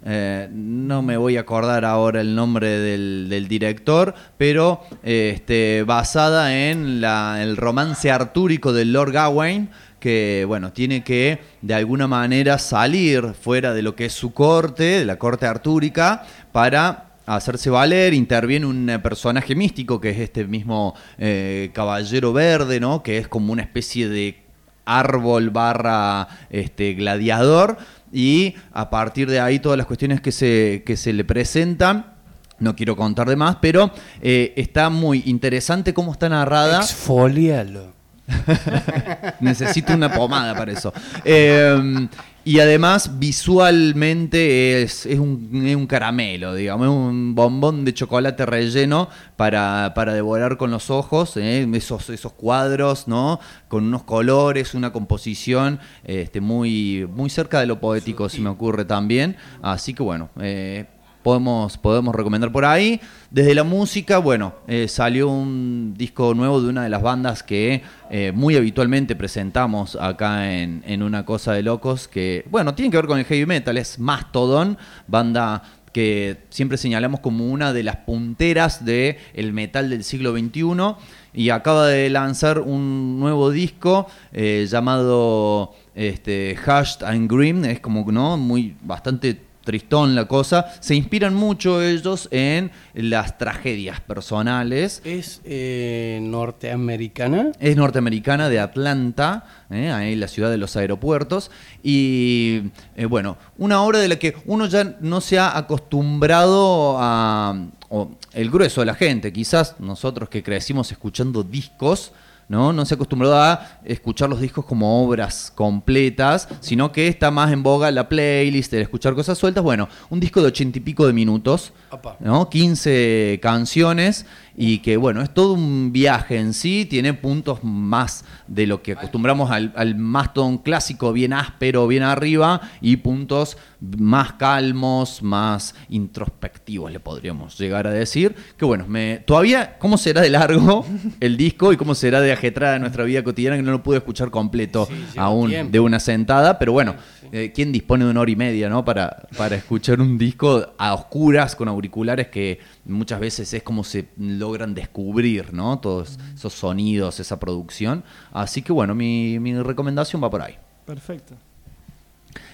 Eh, 0.07 0.47
no 0.51 1.01
me 1.01 1.17
voy 1.17 1.36
a 1.38 1.39
acordar 1.41 1.84
ahora 1.84 2.21
el 2.21 2.36
nombre 2.36 2.67
del, 2.69 3.28
del 3.28 3.47
director, 3.47 4.13
pero 4.38 4.82
eh, 5.03 5.32
este, 5.36 5.84
basada 5.84 6.55
en 6.69 7.01
la- 7.01 7.41
el 7.41 7.57
romance 7.57 8.11
artúrico 8.11 8.72
del 8.72 8.93
Lord 8.93 9.14
Gawain, 9.14 9.69
que 10.06 10.45
bueno, 10.48 10.72
tiene 10.72 11.03
que 11.03 11.40
de 11.64 11.73
alguna 11.73 12.06
manera 12.06 12.60
salir 12.60 13.34
fuera 13.34 13.73
de 13.73 13.82
lo 13.82 13.95
que 13.95 14.06
es 14.06 14.14
su 14.14 14.34
corte, 14.34 14.84
de 14.84 15.06
la 15.06 15.18
corte 15.18 15.48
artúrica, 15.48 16.27
para 16.52 17.06
hacerse 17.26 17.72
valer, 17.72 18.14
interviene 18.14 18.68
un 18.68 18.88
eh, 18.88 18.99
personaje 18.99 19.56
místico 19.56 19.99
que 19.99 20.11
es 20.11 20.19
este 20.19 20.45
mismo 20.45 20.94
eh, 21.18 21.72
caballero 21.73 22.34
verde, 22.34 22.80
¿no? 22.80 23.02
Que 23.02 23.18
es 23.18 23.27
como 23.27 23.52
una 23.52 23.64
especie 23.64 24.07
de 24.07 24.44
árbol 24.86 25.49
barra 25.49 26.27
este 26.52 26.94
gladiador 26.94 27.80
y 28.14 28.53
a 28.73 28.91
partir 28.91 29.27
de 29.27 29.40
ahí 29.40 29.57
todas 29.57 29.76
las 29.76 29.88
cuestiones 29.88 30.22
que 30.22 30.32
se, 30.32 30.84
que 30.86 30.98
se 30.98 31.14
le 31.14 31.26
presentan. 31.26 32.14
No 32.60 32.76
quiero 32.76 32.95
contar 32.95 33.27
de 33.27 33.38
más, 33.38 33.56
pero 33.60 33.90
eh, 34.22 34.53
está 34.56 34.91
muy 34.91 35.23
interesante 35.26 35.95
cómo 35.95 36.11
está 36.11 36.30
narrada. 36.30 36.82
Exfolialo. 36.82 37.94
Necesito 39.39 39.93
una 39.93 40.11
pomada 40.11 40.56
para 40.56 40.72
eso. 40.72 40.93
Eh, 41.23 42.07
y 42.47 42.60
además, 42.60 43.18
visualmente 43.18 44.84
es, 44.84 45.07
es, 45.07 45.18
un, 45.18 45.64
es 45.65 45.76
un 45.76 45.88
caramelo, 45.88 46.53
digamos, 46.53 46.85
es 46.85 46.93
un 46.93 47.34
bombón 47.34 47.85
de 47.85 47.93
chocolate 47.95 48.45
relleno 48.45 49.10
para, 49.35 49.93
para 49.95 50.14
devorar 50.14 50.56
con 50.57 50.69
los 50.69 50.91
ojos, 50.91 51.38
¿eh? 51.38 51.68
esos, 51.73 52.07
esos 52.11 52.34
cuadros, 52.34 53.07
¿no? 53.07 53.39
Con 53.68 53.85
unos 53.85 54.03
colores, 54.03 54.76
una 54.76 54.93
composición 54.93 55.80
este, 56.03 56.39
muy, 56.39 57.10
muy 57.11 57.31
cerca 57.31 57.60
de 57.60 57.65
lo 57.65 57.80
poético, 57.80 58.30
se 58.30 58.41
me 58.41 58.49
ocurre 58.49 58.85
también. 58.85 59.38
Así 59.64 59.95
que 59.95 60.03
bueno, 60.03 60.30
eh, 60.39 60.85
podemos, 61.26 61.80
podemos 61.80 62.14
recomendar 62.14 62.52
por 62.52 62.65
ahí. 62.65 63.02
Desde 63.31 63.56
la 63.56 63.64
música, 63.64 64.19
bueno, 64.19 64.53
eh, 64.68 64.88
salió 64.88 65.27
un 65.27 65.95
disco 65.97 66.35
nuevo 66.35 66.61
de 66.61 66.69
una 66.69 66.84
de 66.84 66.89
las 66.89 67.02
bandas 67.02 67.41
que 67.41 67.81
eh, 68.11 68.31
muy 68.31 68.56
habitualmente 68.56 69.15
presentamos 69.15 69.97
acá 69.99 70.53
en, 70.53 70.84
en 70.85 71.02
Una 71.02 71.26
Cosa 71.26 71.53
de 71.53 71.64
Locos, 71.64 72.07
que, 72.07 72.45
bueno, 72.52 72.76
tiene 72.76 72.91
que 72.91 72.97
ver 72.97 73.07
con 73.07 73.18
el 73.18 73.26
heavy 73.26 73.47
metal, 73.47 73.76
es 73.80 73.97
Mastodon, 73.97 74.77
banda 75.07 75.64
que 75.95 76.43
siempre 76.49 76.77
señalamos 76.77 77.22
como 77.22 77.47
una 77.47 77.73
de 77.73 77.81
las 77.81 77.95
punteras 77.95 78.85
del 78.85 79.15
el 79.34 79.53
metal 79.53 79.89
del 79.89 80.03
siglo 80.03 80.38
XXI 80.38 80.95
y 81.34 81.49
acaba 81.49 81.88
de 81.88 82.10
lanzar 82.10 82.60
un 82.60 83.18
nuevo 83.18 83.49
disco 83.49 84.06
eh, 84.31 84.68
llamado 84.69 85.73
este, 85.95 86.56
Hushed 86.61 87.03
and 87.03 87.31
Grim, 87.31 87.64
es 87.64 87.80
como 87.80 88.11
no 88.11 88.38
muy 88.38 88.76
bastante 88.84 89.44
tristón 89.66 90.16
la 90.16 90.26
cosa. 90.26 90.74
Se 90.80 90.96
inspiran 90.96 91.34
mucho 91.34 91.82
ellos 91.82 92.30
en 92.32 92.72
las 92.94 93.38
tragedias 93.38 94.00
personales. 94.00 95.02
¿Es 95.04 95.42
eh, 95.44 96.20
norteamericana? 96.22 97.52
Es 97.60 97.76
norteamericana 97.76 98.48
de 98.48 98.62
Atlanta, 98.62 99.46
eh, 99.70 99.92
ahí 99.92 100.16
la 100.16 100.30
ciudad 100.30 100.50
de 100.50 100.58
los 100.58 100.78
aeropuertos. 100.78 101.52
Y 101.84 102.72
eh, 102.96 103.06
bueno, 103.06 103.38
una 103.58 103.82
obra 103.82 104.00
de 104.00 104.08
la 104.08 104.16
que 104.16 104.36
uno 104.46 104.68
ya 104.68 104.96
no 105.02 105.20
se 105.20 105.38
ha 105.38 105.58
acostumbrado 105.58 106.96
a. 106.98 107.68
o 107.90 108.12
el 108.32 108.50
grueso 108.50 108.82
de 108.82 108.86
la 108.86 108.96
gente, 108.96 109.34
quizás 109.34 109.76
nosotros 109.80 110.30
que 110.30 110.44
crecimos 110.44 110.92
escuchando 110.92 111.44
discos. 111.44 112.14
¿No? 112.47 112.73
No 112.73 112.85
se 112.85 112.93
ha 112.93 112.95
acostumbrado 112.95 113.41
a 113.41 113.80
escuchar 113.84 114.30
los 114.30 114.39
discos 114.39 114.65
como 114.65 115.03
obras 115.03 115.51
completas, 115.53 116.47
sino 116.59 116.91
que 116.91 117.07
está 117.07 117.31
más 117.31 117.51
en 117.51 117.63
boga 117.63 117.91
la 117.91 118.07
playlist, 118.09 118.73
el 118.73 118.81
escuchar 118.81 119.15
cosas 119.15 119.38
sueltas. 119.38 119.63
Bueno, 119.63 119.89
un 120.09 120.19
disco 120.19 120.41
de 120.41 120.47
ochenta 120.47 120.77
y 120.77 120.81
pico 120.81 121.07
de 121.07 121.13
minutos, 121.13 121.73
¿no? 122.19 122.49
15 122.49 123.39
canciones 123.41 124.26
y 124.57 124.80
que 124.80 124.98
bueno, 124.98 125.22
es 125.22 125.34
todo 125.34 125.53
un 125.53 125.91
viaje 125.91 126.38
en 126.38 126.53
sí, 126.53 126.86
tiene 126.86 127.14
puntos 127.14 127.64
más 127.64 128.23
de 128.48 128.68
lo 128.68 128.82
que 128.82 128.94
acostumbramos 128.94 129.52
al, 129.52 129.73
al 129.76 129.95
Mastodon 129.95 130.60
clásico, 130.60 131.11
bien 131.14 131.34
áspero, 131.34 131.88
bien 131.88 132.03
arriba, 132.03 132.61
y 132.82 132.98
puntos 132.98 133.57
más 133.98 134.34
calmos, 134.34 135.22
más 135.22 135.76
introspectivos, 135.90 136.91
le 136.91 136.99
podríamos 136.99 137.57
llegar 137.57 137.88
a 137.88 137.91
decir. 137.91 138.36
Que 138.57 138.65
bueno, 138.65 138.86
me, 138.88 139.18
todavía, 139.26 139.77
¿cómo 139.77 139.98
será 139.98 140.22
de 140.22 140.30
largo 140.30 140.86
el 141.19 141.38
disco 141.38 141.73
y 141.73 141.77
cómo 141.77 141.95
será 141.95 142.22
de 142.22 142.32
ajetrada 142.32 142.80
nuestra 142.80 143.03
vida 143.03 143.23
cotidiana 143.23 143.57
que 143.57 143.64
no 143.64 143.72
lo 143.72 143.84
pude 143.84 143.98
escuchar 143.98 144.32
completo 144.32 144.88
aún 145.18 145.49
tiempo. 145.49 145.72
de 145.72 145.80
una 145.80 145.99
sentada? 145.99 146.57
Pero 146.60 146.72
bueno, 146.72 146.95
eh, 147.32 147.52
¿quién 147.53 147.72
dispone 147.72 148.06
de 148.06 148.11
una 148.11 148.22
hora 148.22 148.32
y 148.32 148.36
media 148.36 148.69
¿no? 148.69 148.86
para, 148.86 149.27
para 149.38 149.56
escuchar 149.56 149.99
un 149.99 150.18
disco 150.18 150.73
a 150.77 150.94
oscuras 150.94 151.56
con 151.56 151.68
auriculares 151.68 152.27
que 152.27 152.60
muchas 152.86 153.20
veces 153.20 153.53
es 153.53 153.64
como 153.64 153.84
se 153.84 154.07
logran 154.18 154.74
descubrir 154.74 155.53
¿no? 155.53 155.80
todos 155.80 156.18
esos 156.34 156.53
sonidos, 156.53 157.20
esa 157.20 157.40
producción? 157.40 158.03
Así 158.32 158.62
que 158.62 158.72
bueno, 158.72 158.95
mi, 158.95 159.40
mi 159.40 159.53
recomendación 159.62 160.24
va 160.24 160.30
por 160.30 160.41
ahí. 160.41 160.56
Perfecto. 160.86 161.36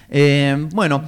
Eh, 0.08 0.68
bueno, 0.72 1.04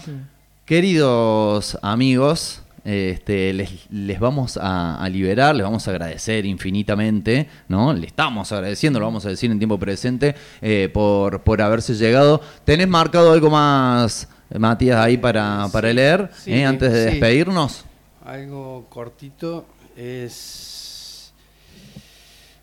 queridos 0.64 1.78
amigos, 1.82 2.62
este, 2.84 3.52
les, 3.52 3.70
les 3.90 4.20
vamos 4.20 4.56
a, 4.56 4.96
a 5.02 5.08
liberar, 5.08 5.54
les 5.54 5.64
vamos 5.64 5.86
a 5.88 5.90
agradecer 5.90 6.44
infinitamente, 6.46 7.48
¿no? 7.68 7.92
Le 7.92 8.06
estamos 8.06 8.52
agradeciendo, 8.52 8.98
lo 9.00 9.06
vamos 9.06 9.24
a 9.26 9.30
decir 9.30 9.50
en 9.50 9.58
tiempo 9.58 9.78
presente, 9.78 10.34
eh, 10.60 10.90
por, 10.92 11.42
por 11.42 11.62
haberse 11.62 11.94
llegado. 11.94 12.40
¿Tenés 12.64 12.88
marcado 12.88 13.32
algo 13.32 13.50
más, 13.50 14.28
Matías, 14.56 14.98
ahí 14.98 15.16
para, 15.16 15.66
para 15.72 15.92
leer 15.92 16.30
Sí, 16.36 16.52
eh, 16.52 16.64
antes 16.64 16.92
de 16.92 17.04
sí. 17.04 17.10
despedirnos? 17.12 17.84
Algo 18.24 18.86
cortito 18.88 19.66
es. 19.96 21.34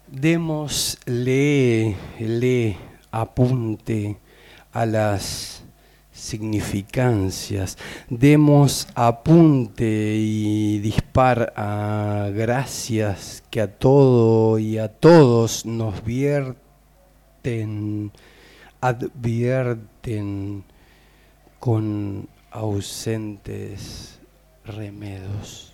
Démosle 0.08 1.96
le 2.20 2.78
apunte 3.12 4.18
a 4.74 4.88
las 4.88 5.62
significancias. 6.12 7.78
Demos 8.10 8.88
apunte 8.96 10.16
y 10.18 10.80
dispar 10.80 11.54
a 11.56 12.30
gracias 12.34 13.44
que 13.52 13.62
a 13.62 13.72
todo 13.72 14.58
y 14.58 14.80
a 14.80 14.88
todos 14.88 15.68
nos 15.68 16.04
vierten, 16.04 18.12
advierten 18.82 20.64
con 21.60 22.28
ausentes 22.50 24.21
remedos. 24.76 25.72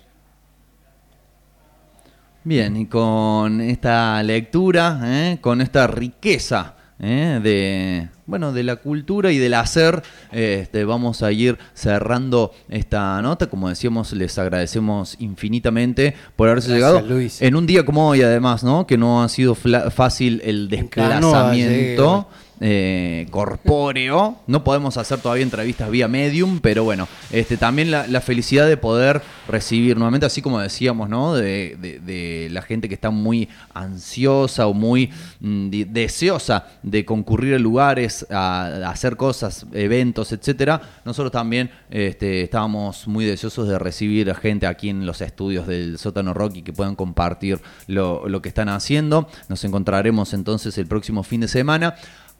Bien, 2.44 2.76
y 2.76 2.86
con 2.86 3.60
esta 3.60 4.22
lectura, 4.22 5.00
¿eh? 5.04 5.38
con 5.40 5.60
esta 5.60 5.86
riqueza 5.86 6.74
¿eh? 7.00 7.40
de 7.42 8.08
bueno 8.26 8.52
de 8.52 8.62
la 8.62 8.76
cultura 8.76 9.32
y 9.32 9.38
del 9.38 9.54
hacer, 9.54 10.02
este, 10.32 10.84
vamos 10.84 11.22
a 11.22 11.32
ir 11.32 11.58
cerrando 11.74 12.52
esta 12.68 13.20
nota. 13.22 13.48
Como 13.48 13.68
decíamos, 13.68 14.12
les 14.12 14.38
agradecemos 14.38 15.16
infinitamente 15.18 16.14
por 16.36 16.48
haberse 16.48 16.68
Gracias, 16.68 16.92
llegado 16.92 17.14
Luis. 17.14 17.42
en 17.42 17.56
un 17.56 17.66
día 17.66 17.84
como 17.84 18.08
hoy, 18.08 18.22
además, 18.22 18.62
¿no? 18.62 18.86
Que 18.86 18.96
no 18.96 19.22
ha 19.22 19.28
sido 19.28 19.54
fácil 19.54 20.40
el 20.44 20.68
desplazamiento. 20.68 22.28
Eh, 22.60 23.26
corpóreo. 23.30 24.36
No 24.46 24.64
podemos 24.64 24.96
hacer 24.96 25.20
todavía 25.20 25.44
entrevistas 25.44 25.90
vía 25.90 26.08
medium, 26.08 26.60
pero 26.60 26.84
bueno, 26.84 27.06
este, 27.30 27.56
también 27.56 27.90
la, 27.90 28.20
felicidad 28.20 28.66
de 28.68 28.76
poder 28.76 29.22
recibir 29.46 29.96
nuevamente, 29.96 30.26
así 30.26 30.42
como 30.42 30.58
decíamos, 30.60 31.08
¿no? 31.08 31.34
De, 31.34 31.76
de- 31.78 32.48
la 32.50 32.62
gente 32.62 32.88
que 32.88 32.94
está 32.94 33.10
muy 33.10 33.48
ansiosa 33.74 34.66
o 34.66 34.74
muy 34.74 35.10
mm, 35.40 35.68
de- 35.70 35.84
deseosa 35.84 36.66
de 36.82 37.04
concurrir 37.04 37.54
a 37.54 37.58
lugares, 37.58 38.26
a, 38.30 38.90
hacer 38.90 39.16
cosas, 39.16 39.66
eventos, 39.72 40.32
etcétera. 40.32 40.80
Nosotros 41.04 41.30
también 41.30 41.70
este, 41.90 42.42
estábamos 42.42 43.06
muy 43.06 43.24
deseosos 43.24 43.68
de 43.68 43.78
recibir 43.78 44.30
a 44.30 44.34
gente 44.34 44.66
aquí 44.66 44.88
en 44.88 45.06
los 45.06 45.20
estudios 45.20 45.66
del 45.66 45.98
sótano 45.98 46.34
rock 46.34 46.56
y 46.56 46.62
que 46.62 46.72
puedan 46.72 46.96
compartir 46.96 47.60
lo, 47.86 48.28
lo 48.28 48.42
que 48.42 48.48
están 48.48 48.68
haciendo. 48.68 49.28
Nos 49.48 49.62
encontraremos 49.64 50.34
entonces 50.34 50.76
el 50.78 50.86
próximo 50.86 51.22
fin 51.22 51.40
de 51.42 51.48
semana. 51.48 51.94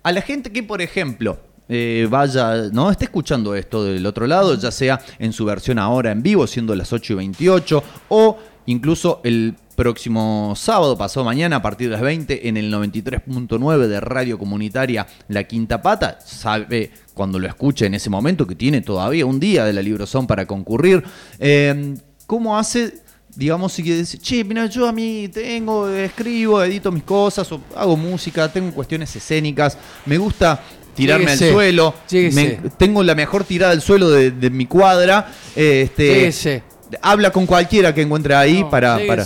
A 0.08 0.12
la 0.12 0.22
gente 0.22 0.50
que, 0.50 0.62
por 0.62 0.80
ejemplo, 0.80 1.38
eh, 1.68 2.06
vaya, 2.08 2.70
¿no? 2.72 2.90
Esté 2.90 3.04
escuchando 3.04 3.54
esto 3.54 3.84
del 3.84 4.06
otro 4.06 4.26
lado, 4.26 4.54
ya 4.54 4.70
sea 4.70 4.98
en 5.18 5.34
su 5.34 5.44
versión 5.44 5.78
ahora 5.78 6.12
en 6.12 6.22
vivo, 6.22 6.46
siendo 6.46 6.74
las 6.74 6.94
8 6.94 7.12
y 7.12 7.16
28, 7.16 7.84
o 8.08 8.38
incluso 8.64 9.20
el 9.22 9.54
próximo 9.76 10.54
sábado, 10.56 10.96
pasado 10.96 11.26
mañana, 11.26 11.56
a 11.56 11.62
partir 11.62 11.88
de 11.88 11.96
las 11.96 12.00
20, 12.00 12.48
en 12.48 12.56
el 12.56 12.72
93.9 12.72 13.86
de 13.86 14.00
Radio 14.00 14.38
Comunitaria 14.38 15.06
La 15.28 15.44
Quinta 15.44 15.82
Pata. 15.82 16.18
Sabe 16.24 16.90
cuando 17.12 17.38
lo 17.38 17.46
escuche 17.46 17.84
en 17.84 17.92
ese 17.92 18.08
momento 18.08 18.46
que 18.46 18.54
tiene 18.54 18.80
todavía 18.80 19.26
un 19.26 19.38
día 19.38 19.66
de 19.66 19.74
la 19.74 19.82
Librozón 19.82 20.26
para 20.26 20.46
concurrir. 20.46 21.04
Eh, 21.38 21.96
¿Cómo 22.26 22.56
hace? 22.56 23.02
Digamos, 23.38 23.72
si 23.72 23.82
dice, 23.82 24.18
che, 24.18 24.42
mira, 24.42 24.66
yo 24.66 24.88
a 24.88 24.92
mí 24.92 25.28
tengo, 25.32 25.88
escribo, 25.88 26.60
edito 26.62 26.90
mis 26.90 27.04
cosas, 27.04 27.50
o 27.52 27.60
hago 27.76 27.96
música, 27.96 28.52
tengo 28.52 28.72
cuestiones 28.72 29.14
escénicas, 29.14 29.78
me 30.06 30.18
gusta 30.18 30.60
tirarme 30.96 31.26
Lléguese, 31.26 31.44
al 31.46 31.52
suelo, 31.52 31.94
me- 32.32 32.60
tengo 32.76 33.02
la 33.04 33.14
mejor 33.14 33.44
tirada 33.44 33.72
al 33.72 33.80
suelo 33.80 34.10
de, 34.10 34.32
de 34.32 34.50
mi 34.50 34.66
cuadra, 34.66 35.32
eh, 35.54 35.82
este, 35.84 36.06
Lléguese. 36.14 36.62
habla 37.00 37.30
con 37.30 37.46
cualquiera 37.46 37.94
que 37.94 38.02
encuentre 38.02 38.34
ahí 38.34 38.62
No, 38.62 38.70
para, 38.70 38.98
para... 39.06 39.24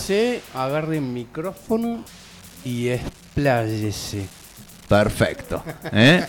agarre 0.55 0.97
el 0.99 1.03
micrófono 1.05 2.05
y 2.67 2.89
expláyese. 2.89 4.27
Perfecto. 4.89 5.65
¿eh? 5.91 6.23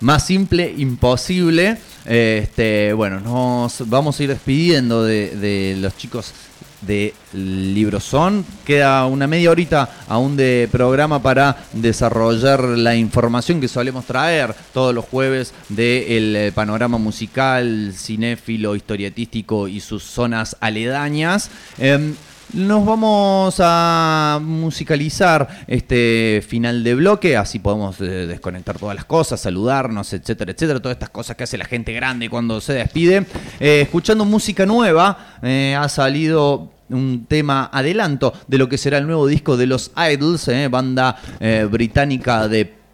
Más 0.00 0.26
simple, 0.26 0.74
imposible. 0.76 1.78
Este, 2.04 2.92
bueno, 2.92 3.20
nos 3.20 3.88
vamos 3.88 4.20
a 4.20 4.22
ir 4.22 4.28
despidiendo 4.28 5.02
de, 5.02 5.30
de 5.30 5.76
los 5.80 5.96
chicos 5.96 6.34
de 6.82 7.14
Librozón. 7.32 8.44
Queda 8.64 9.06
una 9.06 9.26
media 9.26 9.50
horita 9.50 9.88
aún 10.08 10.36
de 10.36 10.68
programa 10.70 11.22
para 11.22 11.64
desarrollar 11.72 12.60
la 12.62 12.94
información 12.94 13.60
que 13.60 13.68
solemos 13.68 14.04
traer 14.04 14.54
todos 14.72 14.94
los 14.94 15.04
jueves 15.04 15.54
del 15.68 16.36
eh, 16.36 16.52
panorama 16.52 16.98
musical, 16.98 17.92
cinéfilo, 17.96 18.76
historietístico 18.76 19.68
y 19.68 19.80
sus 19.80 20.02
zonas 20.02 20.56
aledañas. 20.60 21.50
Em, 21.78 22.14
nos 22.52 22.84
vamos 22.84 23.56
a 23.60 24.38
musicalizar 24.42 25.64
este 25.66 26.44
final 26.46 26.84
de 26.84 26.94
bloque, 26.94 27.36
así 27.36 27.58
podemos 27.58 28.00
eh, 28.00 28.26
desconectar 28.26 28.78
todas 28.78 28.94
las 28.94 29.04
cosas, 29.04 29.40
saludarnos, 29.40 30.12
etcétera, 30.12 30.52
etcétera, 30.52 30.80
todas 30.80 30.96
estas 30.96 31.10
cosas 31.10 31.36
que 31.36 31.44
hace 31.44 31.56
la 31.56 31.64
gente 31.64 31.92
grande 31.92 32.28
cuando 32.28 32.60
se 32.60 32.74
despide. 32.74 33.26
Eh, 33.58 33.82
escuchando 33.82 34.24
música 34.24 34.66
nueva, 34.66 35.38
eh, 35.42 35.76
ha 35.78 35.88
salido 35.88 36.70
un 36.90 37.24
tema 37.26 37.70
adelanto 37.72 38.34
de 38.48 38.58
lo 38.58 38.68
que 38.68 38.76
será 38.76 38.98
el 38.98 39.06
nuevo 39.06 39.26
disco 39.26 39.56
de 39.56 39.66
los 39.66 39.90
Idols, 39.96 40.48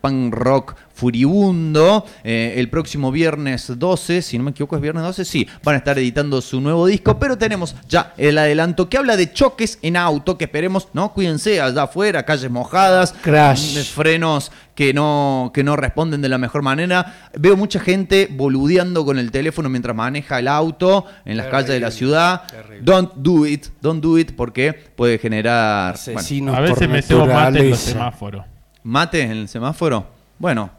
punk 0.00 0.34
rock 0.34 0.74
furibundo. 0.98 2.04
Eh, 2.24 2.54
el 2.56 2.68
próximo 2.68 3.12
viernes 3.12 3.72
12, 3.76 4.20
si 4.20 4.36
no 4.36 4.44
me 4.44 4.50
equivoco 4.50 4.74
es 4.74 4.82
viernes 4.82 5.04
12, 5.04 5.24
sí, 5.24 5.46
van 5.62 5.76
a 5.76 5.78
estar 5.78 5.96
editando 5.96 6.40
su 6.40 6.60
nuevo 6.60 6.86
disco, 6.86 7.18
pero 7.20 7.38
tenemos 7.38 7.76
ya 7.88 8.12
el 8.16 8.36
adelanto 8.36 8.88
que 8.88 8.98
habla 8.98 9.16
de 9.16 9.32
choques 9.32 9.78
en 9.82 9.96
auto, 9.96 10.36
que 10.36 10.44
esperemos, 10.44 10.88
¿no? 10.94 11.12
Cuídense 11.12 11.60
allá 11.60 11.84
afuera, 11.84 12.24
calles 12.24 12.50
mojadas, 12.50 13.14
Crash. 13.22 13.78
Mm, 13.78 13.82
frenos 13.84 14.50
que 14.74 14.92
no, 14.92 15.52
que 15.54 15.62
no 15.62 15.76
responden 15.76 16.20
de 16.20 16.28
la 16.28 16.38
mejor 16.38 16.62
manera. 16.62 17.30
Veo 17.38 17.56
mucha 17.56 17.78
gente 17.78 18.28
boludeando 18.30 19.04
con 19.04 19.18
el 19.18 19.30
teléfono 19.30 19.68
mientras 19.68 19.94
maneja 19.94 20.40
el 20.40 20.48
auto 20.48 21.04
en 21.24 21.36
las 21.36 21.46
calles 21.46 21.70
de 21.70 21.80
la 21.80 21.90
ciudad. 21.90 22.42
Terrible. 22.48 22.80
Don't 22.82 23.12
do 23.14 23.46
it, 23.46 23.66
don't 23.80 24.02
do 24.02 24.18
it, 24.18 24.32
porque 24.36 24.72
puede 24.72 25.18
generar... 25.18 25.94
A 25.96 26.60
veces 26.60 26.88
me 26.88 27.02
cebo 27.02 27.26
más 27.26 27.54
en 27.54 27.70
los 27.70 27.78
semáforos 27.78 28.57
mate 28.82 29.22
en 29.22 29.30
el 29.32 29.48
semáforo? 29.48 30.06
Bueno, 30.38 30.70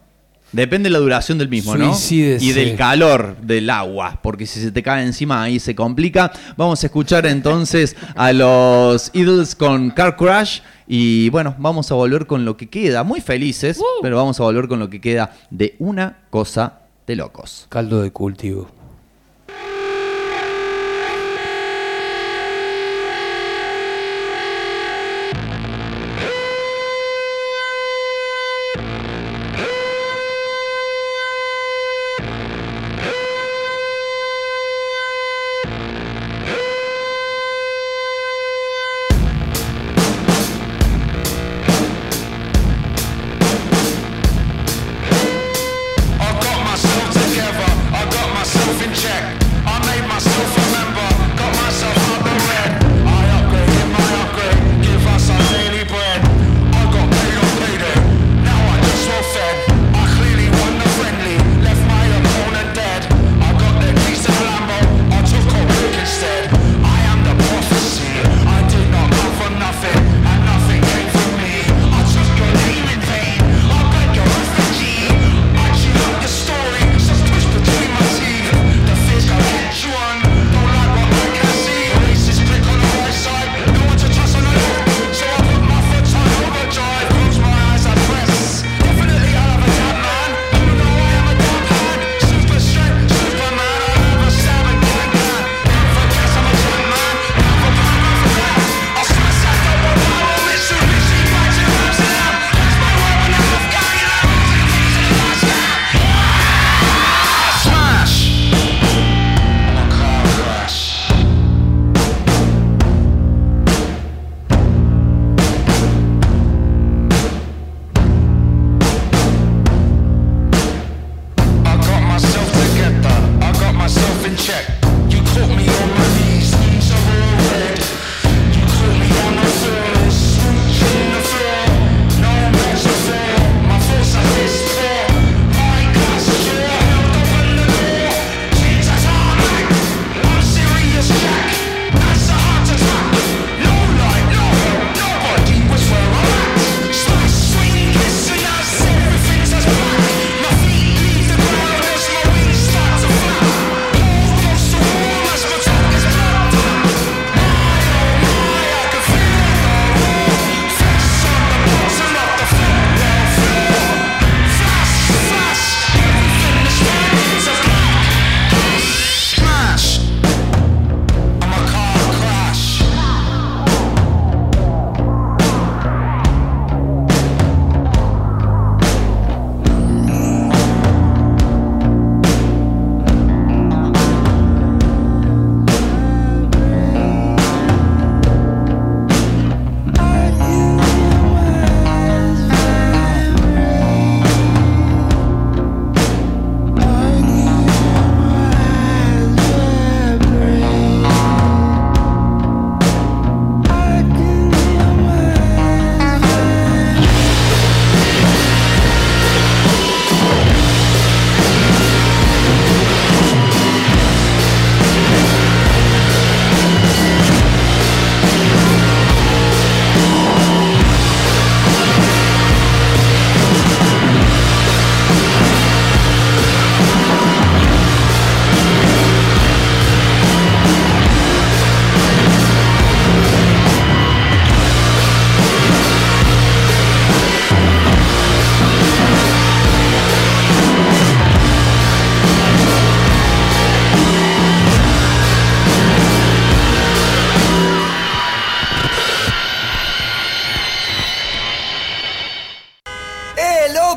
depende 0.52 0.88
de 0.88 0.92
la 0.92 0.98
duración 0.98 1.38
del 1.38 1.48
mismo, 1.48 1.76
¿no? 1.76 1.96
Y 2.10 2.52
del 2.52 2.76
calor 2.76 3.36
del 3.42 3.70
agua, 3.70 4.18
porque 4.22 4.46
si 4.46 4.60
se 4.60 4.72
te 4.72 4.82
cae 4.82 5.04
encima 5.04 5.42
ahí 5.42 5.60
se 5.60 5.74
complica. 5.74 6.32
Vamos 6.56 6.82
a 6.82 6.86
escuchar 6.86 7.26
entonces 7.26 7.96
a 8.14 8.32
los 8.32 9.10
Idols 9.14 9.54
con 9.54 9.90
Car 9.90 10.16
Crash. 10.16 10.60
Y 10.86 11.28
bueno, 11.30 11.54
vamos 11.58 11.90
a 11.92 11.94
volver 11.94 12.26
con 12.26 12.44
lo 12.44 12.56
que 12.56 12.68
queda. 12.68 13.04
Muy 13.04 13.20
felices, 13.20 13.78
uh. 13.78 14.02
pero 14.02 14.16
vamos 14.16 14.40
a 14.40 14.42
volver 14.42 14.66
con 14.66 14.80
lo 14.80 14.90
que 14.90 15.00
queda 15.00 15.36
de 15.50 15.76
una 15.78 16.18
cosa 16.30 16.80
de 17.06 17.16
locos. 17.16 17.66
Caldo 17.68 18.02
de 18.02 18.10
cultivo. 18.10 18.79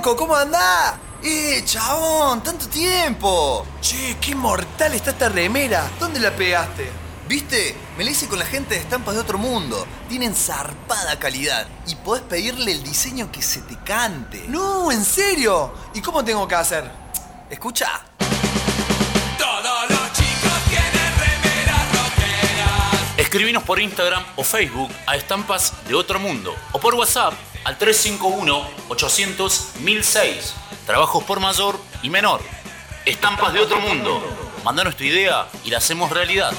¿Cómo 0.03 0.35
andás? 0.35 0.95
¡Eh, 1.23 1.63
chabón! 1.63 2.43
¡Tanto 2.43 2.67
tiempo! 2.67 3.65
Che, 3.79 4.17
qué 4.19 4.35
mortal 4.35 4.93
está 4.93 5.11
esta 5.11 5.29
remera. 5.29 5.89
¿Dónde 5.97 6.19
la 6.19 6.35
pegaste? 6.35 6.91
¿Viste? 7.25 7.73
Me 7.97 8.03
la 8.03 8.11
hice 8.11 8.27
con 8.27 8.37
la 8.37 8.45
gente 8.45 8.75
de 8.75 8.81
estampas 8.81 9.15
de 9.15 9.21
otro 9.21 9.37
mundo. 9.37 9.87
Tienen 10.09 10.35
zarpada 10.35 11.17
calidad 11.19 11.67
y 11.87 11.95
podés 11.95 12.21
pedirle 12.23 12.73
el 12.73 12.83
diseño 12.83 13.31
que 13.31 13.41
se 13.41 13.61
te 13.61 13.77
cante. 13.77 14.43
¡No! 14.49 14.91
¿En 14.91 15.05
serio? 15.05 15.73
¿Y 15.93 16.01
cómo 16.01 16.21
tengo 16.23 16.45
que 16.49 16.55
hacer? 16.55 16.83
Escucha. 17.49 18.01
Todos 19.37 19.89
los 19.89 20.11
chicos 20.11 20.59
tienen 20.67 21.13
remeras. 21.17 21.87
Escribinos 23.15 23.63
por 23.63 23.79
Instagram 23.79 24.25
o 24.35 24.43
Facebook 24.43 24.91
a 25.07 25.15
Estampas 25.15 25.71
de 25.87 25.95
Otro 25.95 26.19
Mundo 26.19 26.53
o 26.73 26.79
por 26.79 26.93
WhatsApp 26.93 27.33
al 27.63 27.79
351-800-1006. 27.79 30.53
Trabajos 30.85 31.23
por 31.23 31.39
mayor 31.39 31.79
y 32.01 32.09
menor. 32.09 32.41
Estampas 33.05 33.53
de 33.53 33.61
Otro 33.61 33.79
Mundo. 33.79 34.21
Mandanos 34.63 34.95
tu 34.95 35.03
idea 35.03 35.47
y 35.63 35.69
la 35.69 35.77
hacemos 35.79 36.09
realidad. 36.11 36.53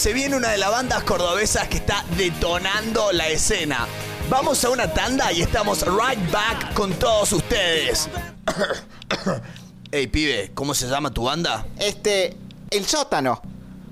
Se 0.00 0.14
viene 0.14 0.34
una 0.34 0.48
de 0.48 0.56
las 0.56 0.70
bandas 0.70 1.02
cordobesas 1.02 1.68
que 1.68 1.76
está 1.76 2.06
detonando 2.16 3.12
la 3.12 3.28
escena. 3.28 3.86
Vamos 4.30 4.64
a 4.64 4.70
una 4.70 4.90
tanda 4.94 5.30
y 5.30 5.42
estamos 5.42 5.82
right 5.82 6.30
back 6.32 6.72
con 6.72 6.94
todos 6.94 7.30
ustedes. 7.34 8.08
Ey, 9.92 10.06
pibe, 10.06 10.52
¿cómo 10.54 10.72
se 10.72 10.88
llama 10.88 11.10
tu 11.12 11.24
banda? 11.24 11.66
Este. 11.78 12.34
El 12.70 12.86
sótano. 12.86 13.42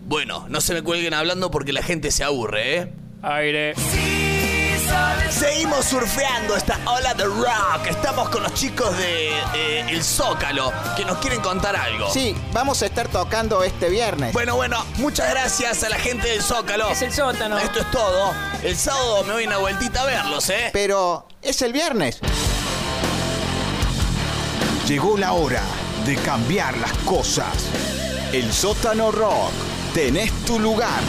Bueno, 0.07 0.47
no 0.49 0.63
se 0.63 0.73
me 0.73 0.81
cuelguen 0.81 1.13
hablando 1.13 1.51
porque 1.51 1.75
la 1.75 1.83
gente 1.83 2.11
se 2.11 2.25
aburre, 2.25 2.79
¿eh? 2.79 2.93
Aire. 3.21 3.75
Seguimos 5.31 5.85
surfeando 5.85 6.57
esta 6.57 6.79
ola 6.87 7.15
de 7.15 7.25
rock. 7.25 7.87
Estamos 7.89 8.29
con 8.29 8.43
los 8.43 8.55
chicos 8.55 8.97
de 8.99 9.31
eh, 9.55 9.87
El 9.89 10.03
Zócalo 10.03 10.73
que 10.97 11.05
nos 11.05 11.19
quieren 11.19 11.41
contar 11.41 11.77
algo. 11.77 12.11
Sí, 12.11 12.35
vamos 12.53 12.83
a 12.83 12.87
estar 12.87 13.09
tocando 13.09 13.63
este 13.63 13.89
viernes. 13.89 14.33
Bueno, 14.33 14.57
bueno, 14.57 14.85
muchas 14.97 15.31
gracias 15.31 15.85
a 15.85 15.89
la 15.89 15.97
gente 15.97 16.29
del 16.29 16.43
Zócalo. 16.43 16.91
Es 16.91 17.03
el 17.03 17.13
sótano. 17.13 17.59
Esto 17.59 17.81
es 17.81 17.91
todo. 17.91 18.33
El 18.63 18.77
sábado 18.77 19.23
me 19.25 19.35
voy 19.35 19.47
una 19.47 19.59
vueltita 19.59 20.03
a 20.03 20.07
verlos, 20.07 20.49
¿eh? 20.51 20.71
Pero 20.73 21.29
es 21.43 21.63
el 21.63 21.73
viernes. 21.73 22.21
Llegó 24.89 25.19
la 25.19 25.33
hora 25.33 25.63
de 26.07 26.17
cambiar 26.17 26.77
las 26.79 26.93
cosas. 27.05 27.53
El 28.33 28.53
sótano 28.53 29.13
rock. 29.13 29.53
Tenés 29.93 30.33
tu 30.45 30.59
lugar. 30.59 31.01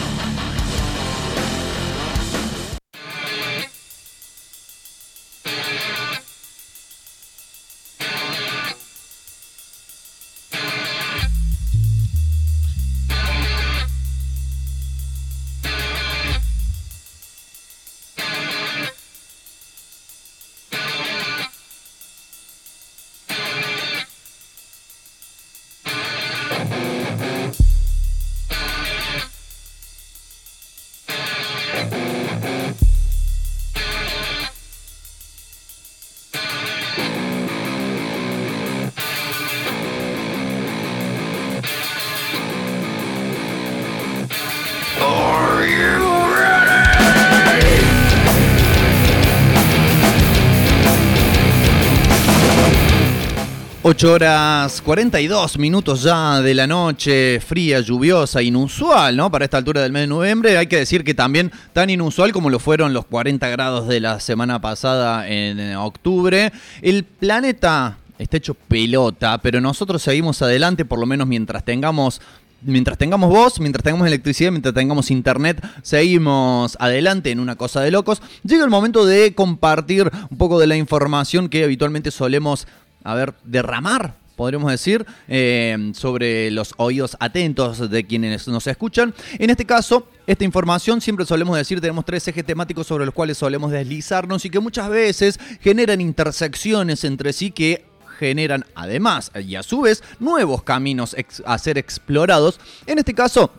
8 54.00 54.12
horas 54.14 54.80
42 54.80 55.58
minutos 55.58 56.04
ya 56.04 56.40
de 56.40 56.54
la 56.54 56.66
noche, 56.66 57.38
fría, 57.38 57.80
lluviosa, 57.80 58.40
inusual, 58.40 59.14
¿no? 59.14 59.30
Para 59.30 59.44
esta 59.44 59.58
altura 59.58 59.82
del 59.82 59.92
mes 59.92 60.04
de 60.04 60.06
noviembre. 60.06 60.56
Hay 60.56 60.68
que 60.68 60.78
decir 60.78 61.04
que 61.04 61.12
también 61.12 61.52
tan 61.74 61.90
inusual 61.90 62.32
como 62.32 62.48
lo 62.48 62.58
fueron 62.58 62.94
los 62.94 63.04
40 63.04 63.46
grados 63.50 63.88
de 63.88 64.00
la 64.00 64.18
semana 64.18 64.58
pasada 64.58 65.28
en 65.28 65.76
octubre. 65.76 66.50
El 66.80 67.04
planeta 67.04 67.98
está 68.18 68.38
hecho 68.38 68.54
pelota, 68.54 69.36
pero 69.36 69.60
nosotros 69.60 70.00
seguimos 70.00 70.40
adelante, 70.40 70.86
por 70.86 70.98
lo 70.98 71.04
menos 71.04 71.26
mientras 71.26 71.62
tengamos 71.62 72.22
mientras 72.62 72.96
tengamos 72.96 73.28
voz, 73.28 73.60
mientras 73.60 73.82
tengamos 73.82 74.06
electricidad, 74.06 74.50
mientras 74.50 74.74
tengamos 74.74 75.10
internet, 75.10 75.62
seguimos 75.82 76.74
adelante 76.80 77.30
en 77.30 77.40
una 77.40 77.56
cosa 77.56 77.82
de 77.82 77.90
locos. 77.90 78.22
Llega 78.44 78.64
el 78.64 78.70
momento 78.70 79.04
de 79.04 79.34
compartir 79.34 80.10
un 80.30 80.38
poco 80.38 80.58
de 80.58 80.66
la 80.66 80.76
información 80.76 81.50
que 81.50 81.64
habitualmente 81.64 82.10
solemos, 82.10 82.66
a 83.04 83.14
ver, 83.14 83.34
derramar. 83.44 84.14
Podríamos 84.36 84.70
decir, 84.70 85.04
eh, 85.28 85.92
sobre 85.94 86.50
los 86.50 86.72
oídos 86.78 87.14
atentos 87.20 87.90
de 87.90 88.06
quienes 88.06 88.48
nos 88.48 88.66
escuchan. 88.66 89.14
En 89.38 89.50
este 89.50 89.66
caso, 89.66 90.08
esta 90.26 90.44
información 90.44 91.02
siempre 91.02 91.26
solemos 91.26 91.58
decir, 91.58 91.78
tenemos 91.78 92.06
tres 92.06 92.26
ejes 92.26 92.46
temáticos 92.46 92.86
sobre 92.86 93.04
los 93.04 93.12
cuales 93.12 93.36
solemos 93.36 93.70
deslizarnos 93.70 94.44
y 94.46 94.50
que 94.50 94.58
muchas 94.58 94.88
veces 94.88 95.38
generan 95.60 96.00
intersecciones 96.00 97.04
entre 97.04 97.34
sí 97.34 97.50
que 97.50 97.84
generan 98.18 98.64
además 98.74 99.30
y 99.34 99.56
a 99.56 99.62
su 99.62 99.82
vez 99.82 100.02
nuevos 100.18 100.62
caminos 100.62 101.14
a 101.44 101.58
ser 101.58 101.76
explorados. 101.76 102.60
En 102.86 102.98
este 102.98 103.14
caso, 103.14 103.50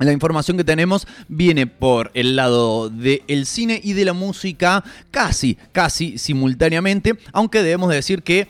la 0.00 0.12
información 0.12 0.56
que 0.56 0.64
tenemos 0.64 1.06
viene 1.28 1.68
por 1.68 2.10
el 2.14 2.34
lado 2.34 2.90
del 2.90 3.46
cine 3.46 3.80
y 3.82 3.92
de 3.92 4.04
la 4.04 4.12
música 4.12 4.82
casi, 5.12 5.56
casi 5.70 6.18
simultáneamente, 6.18 7.16
aunque 7.32 7.62
debemos 7.62 7.90
decir 7.90 8.24
que 8.24 8.48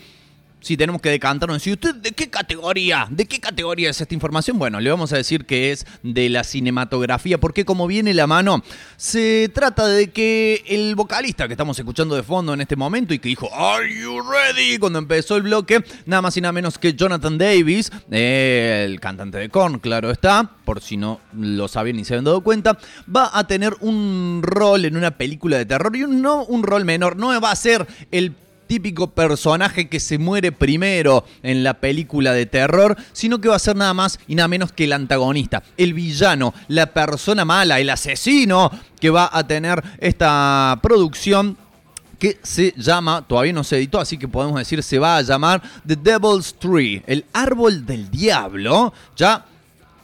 si 0.64 0.78
tenemos 0.78 1.02
que 1.02 1.10
decantarnos, 1.10 1.62
si 1.62 1.72
usted 1.72 1.94
de 1.96 2.12
qué 2.12 2.30
categoría, 2.30 3.06
de 3.10 3.26
qué 3.26 3.38
categoría 3.38 3.90
es 3.90 4.00
esta 4.00 4.14
información, 4.14 4.58
bueno, 4.58 4.80
le 4.80 4.88
vamos 4.88 5.12
a 5.12 5.16
decir 5.18 5.44
que 5.44 5.72
es 5.72 5.86
de 6.02 6.30
la 6.30 6.42
cinematografía, 6.42 7.38
porque 7.38 7.66
como 7.66 7.86
viene 7.86 8.14
la 8.14 8.26
mano, 8.26 8.64
se 8.96 9.50
trata 9.52 9.86
de 9.86 10.10
que 10.10 10.64
el 10.66 10.94
vocalista 10.94 11.46
que 11.48 11.52
estamos 11.52 11.78
escuchando 11.78 12.16
de 12.16 12.22
fondo 12.22 12.54
en 12.54 12.62
este 12.62 12.76
momento 12.76 13.12
y 13.12 13.18
que 13.18 13.28
dijo 13.28 13.54
Are 13.54 13.86
you 13.94 14.22
ready? 14.22 14.78
cuando 14.78 14.98
empezó 14.98 15.36
el 15.36 15.42
bloque, 15.42 15.84
nada 16.06 16.22
más 16.22 16.34
y 16.38 16.40
nada 16.40 16.52
menos 16.52 16.78
que 16.78 16.94
Jonathan 16.94 17.36
Davis, 17.36 17.92
el 18.10 18.98
cantante 19.00 19.36
de 19.36 19.50
Korn, 19.50 19.80
claro 19.80 20.10
está, 20.10 20.50
por 20.64 20.80
si 20.80 20.96
no 20.96 21.20
lo 21.38 21.68
sabían 21.68 21.96
ni 21.96 22.06
se 22.06 22.14
habían 22.14 22.24
dado 22.24 22.40
cuenta, 22.40 22.78
va 23.14 23.30
a 23.34 23.46
tener 23.46 23.74
un 23.80 24.40
rol 24.42 24.86
en 24.86 24.96
una 24.96 25.10
película 25.10 25.58
de 25.58 25.66
terror 25.66 25.94
y 25.94 26.06
no 26.06 26.44
un 26.44 26.62
rol 26.62 26.86
menor, 26.86 27.16
no 27.16 27.38
va 27.38 27.50
a 27.50 27.56
ser 27.56 27.86
el 28.10 28.34
típico 28.66 29.10
personaje 29.10 29.88
que 29.88 30.00
se 30.00 30.18
muere 30.18 30.52
primero 30.52 31.24
en 31.42 31.64
la 31.64 31.74
película 31.74 32.32
de 32.32 32.46
terror, 32.46 32.96
sino 33.12 33.40
que 33.40 33.48
va 33.48 33.56
a 33.56 33.60
ser 33.60 33.76
nada 33.76 33.94
más 33.94 34.18
y 34.26 34.34
nada 34.34 34.48
menos 34.48 34.72
que 34.72 34.84
el 34.84 34.92
antagonista, 34.92 35.62
el 35.76 35.94
villano, 35.94 36.54
la 36.68 36.86
persona 36.86 37.44
mala, 37.44 37.80
el 37.80 37.90
asesino 37.90 38.70
que 39.00 39.10
va 39.10 39.28
a 39.32 39.46
tener 39.46 39.82
esta 39.98 40.78
producción 40.82 41.56
que 42.18 42.38
se 42.42 42.72
llama, 42.76 43.26
todavía 43.26 43.52
no 43.52 43.64
se 43.64 43.76
editó, 43.76 44.00
así 44.00 44.16
que 44.16 44.28
podemos 44.28 44.58
decir 44.58 44.82
se 44.82 44.98
va 44.98 45.18
a 45.18 45.22
llamar 45.22 45.62
The 45.86 45.96
Devil's 45.96 46.54
Tree, 46.58 47.02
el 47.06 47.24
árbol 47.32 47.84
del 47.84 48.10
diablo. 48.10 48.92
Ya 49.16 49.44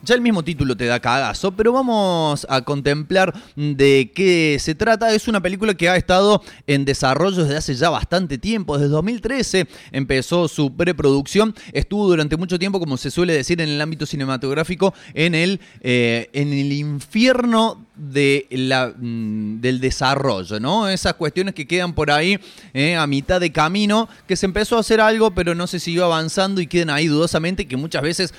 ya 0.03 0.15
el 0.15 0.21
mismo 0.21 0.43
título 0.43 0.77
te 0.77 0.87
da 0.87 1.01
cagazo, 1.01 1.53
pero 1.53 1.73
vamos 1.73 2.47
a 2.49 2.63
contemplar 2.63 3.35
de 3.57 4.13
qué 4.15 4.57
se 4.61 4.75
trata. 4.75 5.15
Es 5.15 5.29
una 5.29 5.41
película 5.41 5.75
que 5.75 5.89
ha 5.89 5.97
estado 5.97 6.43
en 6.67 6.85
desarrollo 6.85 7.43
desde 7.43 7.57
hace 7.57 7.75
ya 7.75 7.91
bastante 7.91 8.39
tiempo. 8.39 8.79
Desde 8.79 8.91
2013 8.91 9.67
empezó 9.93 10.49
su 10.49 10.75
preproducción. 10.75 11.55
Estuvo 11.73 12.09
durante 12.09 12.37
mucho 12.37 12.59
tiempo, 12.59 12.81
como 12.81 12.97
se 12.97 13.11
suele 13.11 13.35
decir 13.35 13.61
en 13.61 13.69
el 13.69 13.81
ámbito 13.81 14.07
cinematográfico, 14.07 14.95
en 15.15 15.35
el, 15.35 15.61
eh, 15.81 16.31
en 16.33 16.53
el 16.53 16.73
infierno 16.73 17.87
de 18.01 18.47
la, 18.51 18.95
mm, 18.97 19.61
del 19.61 19.81
desarrollo, 19.81 20.59
¿no? 20.59 20.89
Esas 20.89 21.15
cuestiones 21.15 21.55
que 21.55 21.67
quedan 21.67 21.93
por 21.93 22.11
ahí 22.11 22.39
eh, 22.73 22.97
a 22.97 23.07
mitad 23.07 23.41
de 23.41 23.53
camino, 23.53 24.09
que 24.27 24.37
se 24.37 24.47
empezó 24.47 24.77
a 24.77 24.81
hacer 24.81 25.01
algo, 25.01 25.33
pero 25.33 25.55
no 25.55 25.67
se 25.67 25.79
siguió 25.79 26.07
avanzando 26.07 26.61
y 26.61 26.67
quedan 26.67 26.91
ahí 26.91 27.09
dudosamente, 27.09 27.69
que 27.69 27.77
muchas 27.77 28.03
veces 28.03 28.33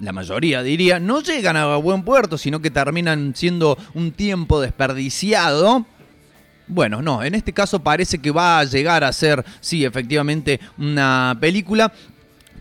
la 0.00 0.12
mayoría 0.12 0.62
diría, 0.62 0.98
no 0.98 1.20
llegan 1.20 1.56
a 1.56 1.76
buen 1.76 2.02
puerto, 2.02 2.38
sino 2.38 2.60
que 2.60 2.70
terminan 2.70 3.34
siendo 3.34 3.78
un 3.94 4.12
tiempo 4.12 4.60
desperdiciado. 4.60 5.86
Bueno, 6.66 7.02
no, 7.02 7.22
en 7.22 7.34
este 7.34 7.52
caso 7.52 7.80
parece 7.82 8.18
que 8.18 8.30
va 8.30 8.58
a 8.58 8.64
llegar 8.64 9.04
a 9.04 9.12
ser, 9.12 9.44
sí, 9.60 9.84
efectivamente, 9.84 10.60
una 10.78 11.36
película. 11.40 11.92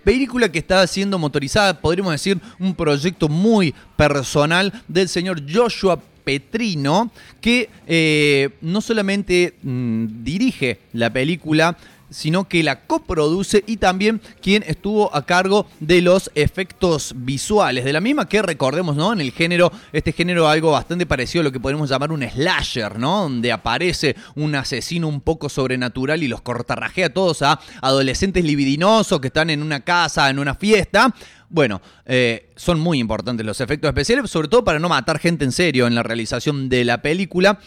Película 0.03 0.51
que 0.51 0.59
está 0.59 0.85
siendo 0.85 1.17
motorizada, 1.17 1.79
podríamos 1.79 2.11
decir, 2.11 2.37
un 2.59 2.75
proyecto 2.75 3.29
muy 3.29 3.73
personal 3.95 4.73
del 4.89 5.07
señor 5.07 5.41
Joshua 5.49 5.97
Petrino, 6.25 7.09
que 7.39 7.69
eh, 7.87 8.49
no 8.61 8.81
solamente 8.81 9.55
mm, 9.63 10.23
dirige 10.23 10.79
la 10.91 11.11
película, 11.11 11.77
sino 12.13 12.47
que 12.47 12.63
la 12.63 12.85
coproduce 12.85 13.63
y 13.67 13.77
también 13.77 14.21
quien 14.41 14.63
estuvo 14.65 15.13
a 15.15 15.25
cargo 15.25 15.65
de 15.79 16.01
los 16.01 16.31
efectos 16.35 17.13
visuales. 17.17 17.83
De 17.83 17.93
la 17.93 17.99
misma 18.01 18.29
que 18.29 18.41
recordemos, 18.41 18.95
¿no? 18.95 19.11
En 19.11 19.21
el 19.21 19.31
género, 19.31 19.71
este 19.91 20.11
género 20.11 20.47
algo 20.47 20.71
bastante 20.71 21.05
parecido 21.05 21.41
a 21.41 21.43
lo 21.45 21.51
que 21.51 21.59
podemos 21.59 21.89
llamar 21.89 22.11
un 22.11 22.23
slasher, 22.23 22.99
¿no? 22.99 23.23
Donde 23.23 23.51
aparece 23.51 24.15
un 24.35 24.55
asesino 24.55 25.07
un 25.07 25.21
poco 25.21 25.49
sobrenatural 25.49 26.23
y 26.23 26.27
los 26.27 26.41
cortarrajea 26.41 27.13
todos 27.13 27.41
a 27.41 27.59
adolescentes 27.81 28.43
libidinosos 28.43 29.19
que 29.19 29.27
están 29.27 29.49
en 29.49 29.61
una 29.61 29.81
casa, 29.81 30.29
en 30.29 30.39
una 30.39 30.55
fiesta. 30.55 31.13
Bueno, 31.49 31.81
eh, 32.05 32.49
son 32.55 32.79
muy 32.79 32.99
importantes 32.99 33.45
los 33.45 33.61
efectos 33.61 33.87
especiales, 33.87 34.29
sobre 34.29 34.47
todo 34.47 34.63
para 34.63 34.79
no 34.79 34.89
matar 34.89 35.19
gente 35.19 35.45
en 35.45 35.51
serio 35.51 35.85
en 35.85 35.95
la 35.95 36.01
realización 36.01 36.67
de 36.67 36.83
la 36.83 37.01
película. 37.01 37.59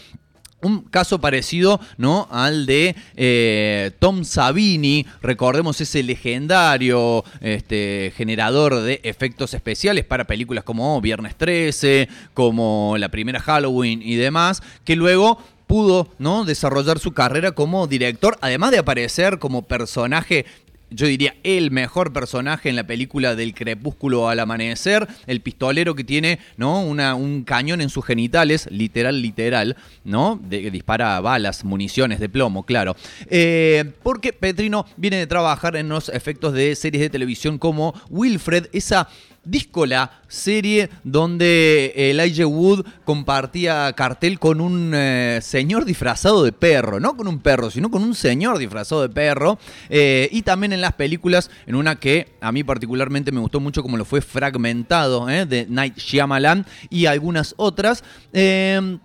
Un 0.62 0.83
caso 0.83 1.20
parecido 1.20 1.81
¿no? 1.99 2.28
al 2.31 2.65
de 2.65 2.97
eh, 3.15 3.91
Tom 3.99 4.24
Savini, 4.24 5.07
recordemos 5.20 5.81
ese 5.81 6.03
legendario 6.03 7.24
este, 7.41 8.12
generador 8.16 8.81
de 8.81 9.01
efectos 9.05 9.53
especiales 9.53 10.05
para 10.05 10.27
películas 10.27 10.65
como 10.65 11.01
Viernes 11.01 11.37
13, 11.37 12.09
como 12.33 12.97
la 12.99 13.11
primera 13.11 13.39
Halloween 13.39 14.01
y 14.03 14.16
demás, 14.16 14.62
que 14.85 14.97
luego 14.97 15.39
pudo 15.66 16.09
¿no? 16.19 16.45
desarrollar 16.45 16.99
su 16.99 17.12
carrera 17.12 17.53
como 17.53 17.87
director, 17.87 18.39
además 18.41 18.70
de 18.70 18.78
aparecer 18.78 19.39
como 19.39 19.62
personaje 19.62 20.47
yo 20.90 21.06
diría, 21.06 21.34
el 21.42 21.70
mejor 21.70 22.12
personaje 22.12 22.68
en 22.68 22.76
la 22.76 22.86
película 22.86 23.34
del 23.34 23.54
crepúsculo 23.54 24.28
al 24.28 24.38
amanecer, 24.38 25.06
el 25.26 25.40
pistolero 25.40 25.94
que 25.94 26.04
tiene, 26.04 26.38
¿no? 26.56 26.80
Una, 26.80 27.14
un 27.14 27.42
cañón 27.42 27.80
en 27.80 27.88
sus 27.88 28.04
genitales, 28.04 28.68
literal, 28.70 29.20
literal, 29.20 29.76
¿no? 30.04 30.40
De, 30.42 30.62
que 30.62 30.70
dispara 30.70 31.20
balas, 31.20 31.64
municiones 31.64 32.20
de 32.20 32.28
plomo, 32.28 32.62
claro. 32.64 32.96
Eh, 33.28 33.92
porque 34.02 34.32
Petrino 34.32 34.86
viene 34.96 35.16
de 35.16 35.26
trabajar 35.26 35.76
en 35.76 35.88
los 35.88 36.08
efectos 36.08 36.52
de 36.52 36.74
series 36.76 37.02
de 37.02 37.10
televisión 37.10 37.58
como 37.58 37.94
Wilfred, 38.08 38.68
esa 38.72 39.08
díscola 39.47 40.20
serie 40.28 40.90
donde 41.05 41.93
Elijah 41.97 42.47
Wood 42.47 42.85
compartía 43.05 43.93
cartel 43.94 44.39
con 44.39 44.60
un 44.60 44.93
eh, 44.94 45.39
señor 45.43 45.85
disfrazado 45.85 46.44
de 46.44 46.52
perro, 46.52 47.01
no 47.01 47.16
con 47.16 47.28
un 47.28 47.39
perro, 47.39 47.70
sino 47.70 47.90
con 47.90 48.02
un 48.02 48.14
señor 48.14 48.59
disfrazado 48.59 49.02
de 49.02 49.09
perro. 49.09 49.59
Eh, 49.89 50.28
y 50.32 50.43
también 50.43 50.73
en 50.73 50.81
las 50.81 50.93
películas, 50.93 51.51
en 51.66 51.77
una 51.77 51.97
que 51.97 52.35
a 52.40 52.52
mí 52.52 52.64
particularmente 52.64 53.32
me 53.32 53.40
gustó 53.40 53.60
mucho 53.60 53.82
como 53.82 53.97
lo 53.97 54.05
fue 54.05 54.20
fragmentado, 54.20 55.31
eh, 55.31 55.47
de 55.47 55.66
Night 55.68 55.97
Shyamalan 55.97 56.66
y 56.90 57.06
algunas 57.06 57.55
otras. 57.56 58.05
Eh, 58.32 58.98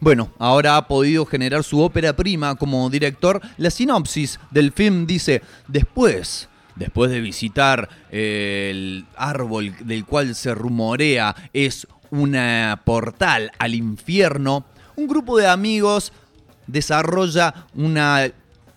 bueno, 0.00 0.32
ahora 0.40 0.76
ha 0.76 0.88
podido 0.88 1.24
generar 1.26 1.62
su 1.62 1.80
ópera 1.80 2.16
prima 2.16 2.56
como 2.56 2.90
director. 2.90 3.40
La 3.56 3.70
sinopsis 3.70 4.40
del 4.50 4.72
film 4.72 5.06
dice, 5.06 5.42
después 5.68 6.48
después 6.76 7.10
de 7.10 7.20
visitar 7.20 7.88
eh, 8.10 8.68
el 8.70 9.06
árbol 9.16 9.74
del 9.80 10.04
cual 10.04 10.34
se 10.34 10.54
rumorea 10.54 11.34
es 11.52 11.86
una 12.10 12.80
portal 12.84 13.50
al 13.58 13.74
infierno, 13.74 14.64
un 14.96 15.06
grupo 15.06 15.38
de 15.38 15.46
amigos 15.46 16.12
desarrolla 16.66 17.66
una 17.74 18.30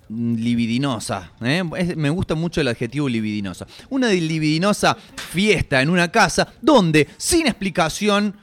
libidinosa, 0.10 1.32
¿eh? 1.42 1.64
Me 1.96 2.10
gusta 2.10 2.36
mucho 2.36 2.62
el 2.62 2.68
adjetivo 2.68 3.10
libidinosa, 3.10 3.66
una 3.90 4.10
libidinosa 4.10 4.96
fiesta 4.96 5.82
en 5.82 5.90
una 5.90 6.12
casa 6.12 6.48
donde 6.62 7.08
sin 7.18 7.48
explicación 7.48 8.36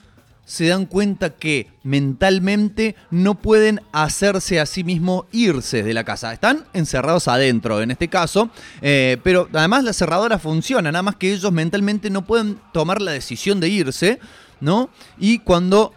se 0.44 0.66
dan 0.66 0.86
cuenta 0.86 1.30
que 1.30 1.68
mentalmente 1.82 2.96
no 3.10 3.36
pueden 3.36 3.80
hacerse 3.92 4.60
a 4.60 4.66
sí 4.66 4.84
mismos 4.84 5.24
irse 5.32 5.82
de 5.82 5.94
la 5.94 6.04
casa. 6.04 6.32
Están 6.32 6.64
encerrados 6.72 7.28
adentro 7.28 7.80
en 7.80 7.90
este 7.90 8.08
caso, 8.08 8.50
eh, 8.80 9.18
pero 9.22 9.48
además 9.52 9.84
la 9.84 9.92
cerradura 9.92 10.38
funciona, 10.38 10.92
nada 10.92 11.02
más 11.02 11.16
que 11.16 11.32
ellos 11.32 11.52
mentalmente 11.52 12.10
no 12.10 12.26
pueden 12.26 12.58
tomar 12.72 13.00
la 13.00 13.12
decisión 13.12 13.60
de 13.60 13.68
irse, 13.68 14.18
¿no? 14.60 14.90
Y 15.18 15.38
cuando 15.38 15.94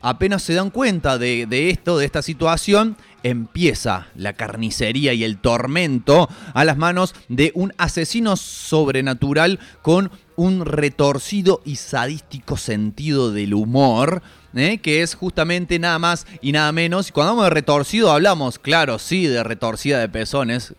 apenas 0.00 0.42
se 0.42 0.54
dan 0.54 0.70
cuenta 0.70 1.18
de 1.18 1.70
esto, 1.70 1.98
de 1.98 2.06
esta 2.06 2.22
situación, 2.22 2.96
empieza 3.22 4.08
la 4.16 4.32
carnicería 4.32 5.12
y 5.12 5.24
el 5.24 5.38
tormento 5.38 6.28
a 6.54 6.64
las 6.64 6.76
manos 6.76 7.14
de 7.28 7.52
un 7.54 7.72
asesino 7.78 8.36
sobrenatural 8.36 9.58
con 9.82 10.10
un 10.36 10.64
retorcido 10.64 11.60
y 11.64 11.76
sadístico 11.76 12.56
sentido 12.56 13.32
del 13.32 13.54
humor. 13.54 14.22
¿eh? 14.54 14.78
que 14.78 15.02
es 15.02 15.14
justamente 15.14 15.78
nada 15.78 15.98
más 15.98 16.26
y 16.40 16.52
nada 16.52 16.72
menos. 16.72 17.08
Y 17.08 17.12
Cuando 17.12 17.30
hablamos 17.30 17.46
de 17.46 17.54
retorcido, 17.54 18.12
hablamos, 18.12 18.58
claro, 18.58 18.98
sí, 18.98 19.26
de 19.26 19.42
retorcida 19.42 19.98
de 19.98 20.08
pezones. 20.08 20.74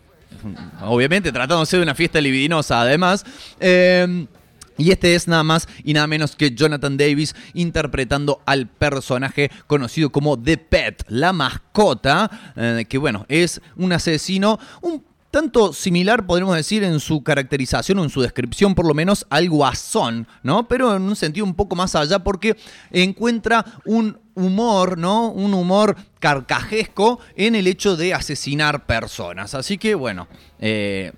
Obviamente, 0.82 1.32
tratándose 1.32 1.76
de 1.76 1.82
una 1.82 1.94
fiesta 1.94 2.20
libidinosa, 2.20 2.80
además. 2.80 3.24
Eh, 3.60 4.26
y 4.76 4.90
este 4.90 5.14
es 5.14 5.28
nada 5.28 5.44
más 5.44 5.68
y 5.84 5.92
nada 5.92 6.06
menos 6.06 6.34
que 6.34 6.50
Jonathan 6.52 6.96
Davis 6.96 7.34
interpretando 7.54 8.42
al 8.44 8.66
personaje 8.66 9.50
conocido 9.66 10.10
como 10.10 10.36
The 10.36 10.58
Pet, 10.58 11.04
la 11.08 11.32
mascota, 11.32 12.28
eh, 12.56 12.84
que 12.88 12.98
bueno, 12.98 13.24
es 13.28 13.60
un 13.76 13.92
asesino, 13.92 14.58
un 14.82 15.04
tanto 15.34 15.72
similar, 15.72 16.26
podríamos 16.26 16.54
decir, 16.54 16.84
en 16.84 17.00
su 17.00 17.24
caracterización 17.24 17.98
o 17.98 18.04
en 18.04 18.08
su 18.08 18.22
descripción, 18.22 18.72
por 18.76 18.86
lo 18.86 18.94
menos, 18.94 19.26
al 19.30 19.50
guasón, 19.50 20.28
¿no? 20.44 20.68
Pero 20.68 20.94
en 20.94 21.02
un 21.02 21.16
sentido 21.16 21.44
un 21.44 21.54
poco 21.54 21.74
más 21.74 21.96
allá, 21.96 22.20
porque 22.20 22.56
encuentra 22.92 23.64
un 23.84 24.16
humor, 24.36 24.96
¿no? 24.96 25.30
Un 25.30 25.52
humor 25.52 25.96
carcajesco 26.20 27.18
en 27.34 27.56
el 27.56 27.66
hecho 27.66 27.96
de 27.96 28.14
asesinar 28.14 28.86
personas. 28.86 29.56
Así 29.56 29.76
que, 29.76 29.96
bueno, 29.96 30.28
eh, 30.60 31.10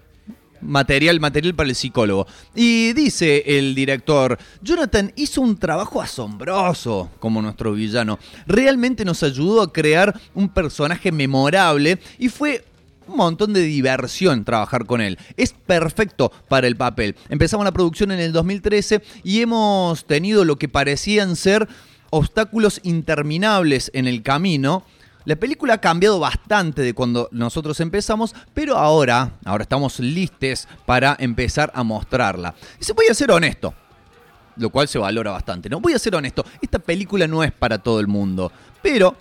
material, 0.63 1.21
material 1.21 1.55
para 1.55 1.69
el 1.69 1.75
psicólogo. 1.75 2.27
Y 2.55 2.95
dice 2.95 3.43
el 3.59 3.75
director, 3.75 4.39
Jonathan 4.63 5.13
hizo 5.17 5.43
un 5.43 5.59
trabajo 5.59 6.01
asombroso 6.01 7.11
como 7.19 7.43
nuestro 7.43 7.75
villano. 7.75 8.19
Realmente 8.47 9.05
nos 9.05 9.23
ayudó 9.23 9.61
a 9.61 9.71
crear 9.71 10.19
un 10.35 10.49
personaje 10.49 11.13
memorable 11.13 11.99
y 12.19 12.31
fue 12.31 12.65
un 13.07 13.17
montón 13.17 13.53
de 13.53 13.63
diversión 13.63 14.45
trabajar 14.45 14.87
con 14.87 15.01
él. 15.01 15.19
Es 15.37 15.53
perfecto 15.53 16.33
para 16.49 16.67
el 16.67 16.77
papel. 16.77 17.17
Empezamos 17.29 17.65
la 17.65 17.73
producción 17.73 18.11
en 18.11 18.21
el 18.21 18.33
2013 18.33 19.03
y 19.25 19.41
hemos 19.41 20.05
tenido 20.05 20.45
lo 20.45 20.57
que 20.57 20.69
parecían 20.69 21.37
ser 21.37 21.69
obstáculos 22.11 22.81
interminables 22.83 23.91
en 23.95 24.07
el 24.07 24.23
camino. 24.23 24.85
La 25.25 25.37
película 25.37 25.75
ha 25.75 25.81
cambiado 25.81 26.21
bastante 26.21 26.83
de 26.83 26.95
cuando 26.95 27.29
nosotros 27.33 27.81
empezamos, 27.81 28.35
pero 28.55 28.77
ahora, 28.77 29.33
ahora 29.45 29.63
estamos 29.63 29.99
listos 29.99 30.69
para 30.87 31.17
empezar 31.19 31.73
a 31.75 31.83
mostrarla. 31.83 32.55
Y 32.81 32.85
se 32.85 32.93
voy 32.93 33.07
a 33.11 33.15
ser 33.15 33.33
honesto, 33.33 33.75
lo 34.57 34.71
cual 34.71 34.87
se 34.87 34.99
valora 34.99 35.33
bastante, 35.33 35.69
¿no? 35.69 35.81
Voy 35.81 35.95
a 35.95 35.99
ser 35.99 36.15
honesto, 36.15 36.45
esta 36.63 36.79
película 36.79 37.27
no 37.27 37.43
es 37.43 37.51
para 37.51 37.79
todo 37.79 37.99
el 37.99 38.07
mundo, 38.07 38.53
pero 38.81 39.17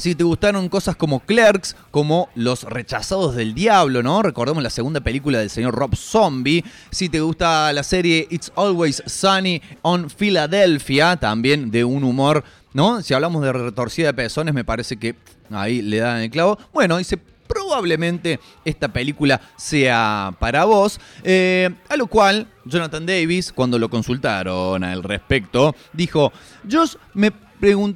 si 0.00 0.14
te 0.14 0.24
gustaron 0.24 0.70
cosas 0.70 0.96
como 0.96 1.20
Clerks, 1.20 1.76
como 1.90 2.30
Los 2.34 2.64
Rechazados 2.64 3.36
del 3.36 3.54
Diablo, 3.54 4.02
¿no? 4.02 4.22
Recordemos 4.22 4.62
la 4.62 4.70
segunda 4.70 5.00
película 5.00 5.38
del 5.38 5.50
señor 5.50 5.74
Rob 5.74 5.94
Zombie. 5.94 6.64
Si 6.90 7.10
te 7.10 7.20
gusta 7.20 7.70
la 7.74 7.82
serie 7.82 8.26
It's 8.30 8.50
Always 8.56 9.02
Sunny 9.04 9.60
on 9.82 10.08
Philadelphia, 10.08 11.16
también 11.16 11.70
de 11.70 11.84
un 11.84 12.04
humor, 12.04 12.42
¿no? 12.72 13.02
Si 13.02 13.12
hablamos 13.12 13.42
de 13.42 13.52
retorcida 13.52 14.06
de 14.06 14.14
pezones, 14.14 14.54
me 14.54 14.64
parece 14.64 14.96
que 14.96 15.16
ahí 15.50 15.82
le 15.82 15.98
dan 15.98 16.22
el 16.22 16.30
clavo. 16.30 16.58
Bueno, 16.72 16.96
dice 16.96 17.18
probablemente 17.46 18.40
esta 18.64 18.88
película 18.88 19.38
sea 19.56 20.34
para 20.38 20.64
vos. 20.64 20.98
Eh, 21.24 21.68
a 21.90 21.96
lo 21.96 22.06
cual 22.06 22.46
Jonathan 22.64 23.04
Davis, 23.04 23.52
cuando 23.52 23.78
lo 23.78 23.90
consultaron 23.90 24.82
al 24.82 25.02
respecto, 25.02 25.74
dijo, 25.92 26.32
Josh 26.70 26.94
me, 27.12 27.32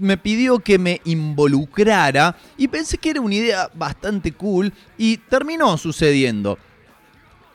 me 0.01 0.17
pidió 0.17 0.59
que 0.61 0.79
me 0.79 1.01
involucrara 1.05 2.37
y 2.57 2.69
pensé 2.69 2.99
que 2.99 3.11
era 3.11 3.21
una 3.21 3.35
idea 3.35 3.71
bastante 3.75 4.33
cool 4.33 4.73
y 4.99 5.17
terminó 5.17 5.77
sucediendo. 5.77 6.59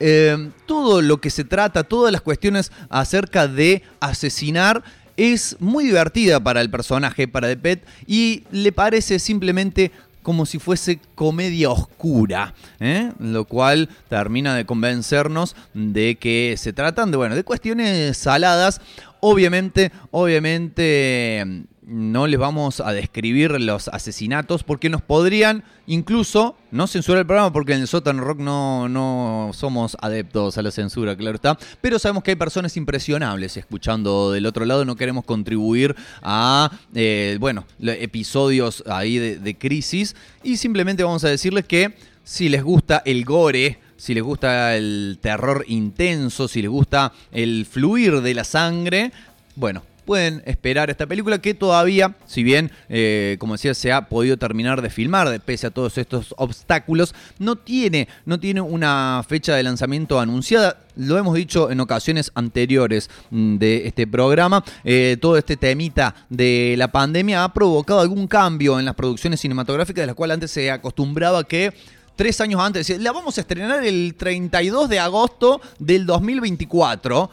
Eh, 0.02 0.50
todo 0.64 1.02
lo 1.02 1.20
que 1.20 1.28
se 1.28 1.44
trata, 1.44 1.84
todas 1.84 2.10
las 2.10 2.22
cuestiones 2.22 2.72
acerca 2.88 3.46
de 3.46 3.82
asesinar 4.00 4.82
es 5.18 5.56
muy 5.60 5.84
divertida 5.84 6.40
para 6.40 6.62
el 6.62 6.70
personaje, 6.70 7.28
para 7.28 7.48
The 7.48 7.58
Pet, 7.58 7.86
y 8.06 8.44
le 8.50 8.72
parece 8.72 9.18
simplemente 9.18 9.92
como 10.22 10.46
si 10.46 10.58
fuese 10.58 11.00
comedia 11.14 11.70
oscura, 11.70 12.54
¿eh? 12.78 13.12
lo 13.18 13.44
cual 13.44 13.88
termina 14.08 14.54
de 14.54 14.64
convencernos 14.64 15.56
de 15.74 16.16
que 16.16 16.54
se 16.56 16.72
tratan 16.72 17.10
de, 17.10 17.16
bueno, 17.16 17.34
de 17.34 17.44
cuestiones 17.44 18.16
saladas. 18.16 18.80
Obviamente, 19.20 19.92
obviamente 20.10 21.66
no 21.90 22.28
les 22.28 22.38
vamos 22.38 22.80
a 22.80 22.92
describir 22.92 23.60
los 23.60 23.88
asesinatos 23.88 24.62
porque 24.62 24.88
nos 24.88 25.02
podrían 25.02 25.64
incluso 25.86 26.56
no 26.70 26.86
censurar 26.86 27.20
el 27.20 27.26
programa 27.26 27.52
porque 27.52 27.74
en 27.74 27.80
el 27.82 28.18
rock 28.18 28.38
no, 28.38 28.88
no 28.88 29.50
somos 29.52 29.96
adeptos 30.00 30.56
a 30.56 30.62
la 30.62 30.70
censura, 30.70 31.16
claro 31.16 31.34
está. 31.34 31.58
Pero 31.80 31.98
sabemos 31.98 32.22
que 32.22 32.30
hay 32.30 32.36
personas 32.36 32.76
impresionables 32.76 33.56
escuchando 33.56 34.30
del 34.30 34.46
otro 34.46 34.64
lado. 34.64 34.84
No 34.84 34.94
queremos 34.94 35.24
contribuir 35.24 35.96
a, 36.22 36.70
eh, 36.94 37.36
bueno, 37.40 37.64
episodios 37.80 38.84
ahí 38.86 39.18
de, 39.18 39.38
de 39.38 39.58
crisis. 39.58 40.14
Y 40.44 40.58
simplemente 40.58 41.02
vamos 41.02 41.24
a 41.24 41.28
decirles 41.28 41.64
que 41.64 41.96
si 42.22 42.48
les 42.48 42.62
gusta 42.62 43.02
el 43.04 43.24
gore, 43.24 43.80
si 43.96 44.14
les 44.14 44.22
gusta 44.22 44.76
el 44.76 45.18
terror 45.20 45.64
intenso, 45.66 46.46
si 46.46 46.62
les 46.62 46.70
gusta 46.70 47.12
el 47.32 47.66
fluir 47.66 48.20
de 48.20 48.34
la 48.34 48.44
sangre, 48.44 49.12
bueno, 49.56 49.82
pueden 50.00 50.42
esperar 50.46 50.90
esta 50.90 51.06
película 51.06 51.38
que 51.40 51.54
todavía, 51.54 52.16
si 52.26 52.42
bien, 52.42 52.70
eh, 52.88 53.36
como 53.38 53.54
decía, 53.54 53.74
se 53.74 53.92
ha 53.92 54.08
podido 54.08 54.36
terminar 54.36 54.82
de 54.82 54.90
filmar, 54.90 55.28
de- 55.28 55.40
pese 55.40 55.66
a 55.66 55.70
todos 55.70 55.98
estos 55.98 56.34
obstáculos, 56.36 57.14
no 57.38 57.56
tiene, 57.56 58.08
no 58.24 58.40
tiene 58.40 58.60
una 58.60 59.22
fecha 59.28 59.54
de 59.54 59.62
lanzamiento 59.62 60.18
anunciada. 60.20 60.78
Lo 60.96 61.16
hemos 61.18 61.34
dicho 61.34 61.70
en 61.70 61.80
ocasiones 61.80 62.30
anteriores 62.34 63.08
mm, 63.30 63.56
de 63.56 63.86
este 63.86 64.06
programa, 64.06 64.64
eh, 64.84 65.16
todo 65.20 65.36
este 65.38 65.56
temita 65.56 66.14
de 66.28 66.74
la 66.76 66.90
pandemia 66.92 67.44
ha 67.44 67.52
provocado 67.54 68.00
algún 68.00 68.26
cambio 68.26 68.78
en 68.78 68.84
las 68.84 68.94
producciones 68.94 69.40
cinematográficas, 69.40 70.02
de 70.02 70.06
las 70.06 70.16
cuales 70.16 70.34
antes 70.34 70.50
se 70.50 70.70
acostumbraba 70.70 71.44
que 71.44 71.72
tres 72.16 72.38
años 72.42 72.60
antes, 72.60 72.90
la 73.00 73.12
vamos 73.12 73.38
a 73.38 73.40
estrenar 73.40 73.82
el 73.82 74.14
32 74.14 74.90
de 74.90 74.98
agosto 74.98 75.58
del 75.78 76.04
2024. 76.04 77.30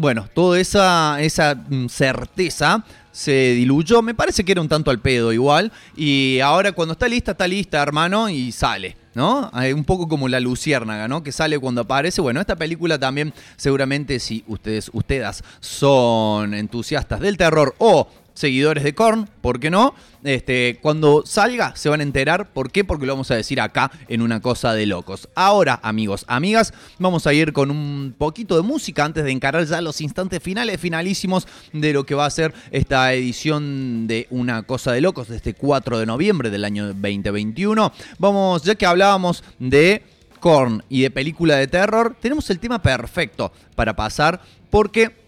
Bueno, 0.00 0.28
toda 0.32 0.60
esa, 0.60 1.20
esa 1.20 1.56
mm, 1.56 1.88
certeza 1.88 2.84
se 3.10 3.54
diluyó. 3.56 4.00
Me 4.00 4.14
parece 4.14 4.44
que 4.44 4.52
era 4.52 4.60
un 4.60 4.68
tanto 4.68 4.92
al 4.92 5.00
pedo 5.00 5.32
igual. 5.32 5.72
Y 5.96 6.38
ahora 6.38 6.70
cuando 6.70 6.92
está 6.92 7.08
lista, 7.08 7.32
está 7.32 7.48
lista, 7.48 7.82
hermano, 7.82 8.28
y 8.28 8.52
sale. 8.52 8.96
¿No? 9.16 9.50
Un 9.74 9.84
poco 9.84 10.06
como 10.06 10.28
la 10.28 10.38
luciérnaga, 10.38 11.08
¿no? 11.08 11.24
Que 11.24 11.32
sale 11.32 11.58
cuando 11.58 11.80
aparece. 11.80 12.20
Bueno, 12.20 12.40
esta 12.40 12.54
película 12.54 12.96
también, 12.96 13.34
seguramente, 13.56 14.20
si 14.20 14.44
ustedes, 14.46 14.88
ustedes 14.92 15.42
son 15.58 16.54
entusiastas 16.54 17.18
del 17.18 17.36
terror 17.36 17.74
o 17.78 18.06
seguidores 18.38 18.84
de 18.84 18.94
Korn, 18.94 19.28
¿por 19.40 19.60
qué 19.60 19.70
no? 19.70 19.94
Este, 20.24 20.78
cuando 20.80 21.24
salga 21.26 21.74
se 21.76 21.88
van 21.88 22.00
a 22.00 22.02
enterar. 22.02 22.52
¿Por 22.52 22.70
qué? 22.70 22.84
Porque 22.84 23.06
lo 23.06 23.12
vamos 23.12 23.30
a 23.30 23.34
decir 23.34 23.60
acá 23.60 23.90
en 24.08 24.22
una 24.22 24.40
cosa 24.40 24.72
de 24.74 24.86
locos. 24.86 25.28
Ahora, 25.34 25.78
amigos, 25.82 26.24
amigas, 26.28 26.72
vamos 26.98 27.26
a 27.26 27.32
ir 27.32 27.52
con 27.52 27.70
un 27.70 28.14
poquito 28.16 28.56
de 28.56 28.62
música 28.62 29.04
antes 29.04 29.24
de 29.24 29.30
encarar 29.30 29.64
ya 29.64 29.80
los 29.80 30.00
instantes 30.00 30.42
finales, 30.42 30.80
finalísimos 30.80 31.46
de 31.72 31.92
lo 31.92 32.04
que 32.04 32.14
va 32.14 32.26
a 32.26 32.30
ser 32.30 32.54
esta 32.70 33.12
edición 33.12 34.06
de 34.06 34.26
una 34.30 34.62
cosa 34.62 34.92
de 34.92 35.00
locos 35.00 35.28
de 35.28 35.36
este 35.36 35.54
4 35.54 35.98
de 35.98 36.06
noviembre 36.06 36.50
del 36.50 36.64
año 36.64 36.86
2021. 36.86 37.92
Vamos, 38.18 38.62
ya 38.62 38.74
que 38.76 38.86
hablábamos 38.86 39.42
de 39.58 40.02
Korn 40.38 40.84
y 40.88 41.02
de 41.02 41.10
película 41.10 41.56
de 41.56 41.66
terror, 41.66 42.16
tenemos 42.20 42.48
el 42.50 42.60
tema 42.60 42.80
perfecto 42.80 43.52
para 43.74 43.96
pasar 43.96 44.40
porque 44.70 45.27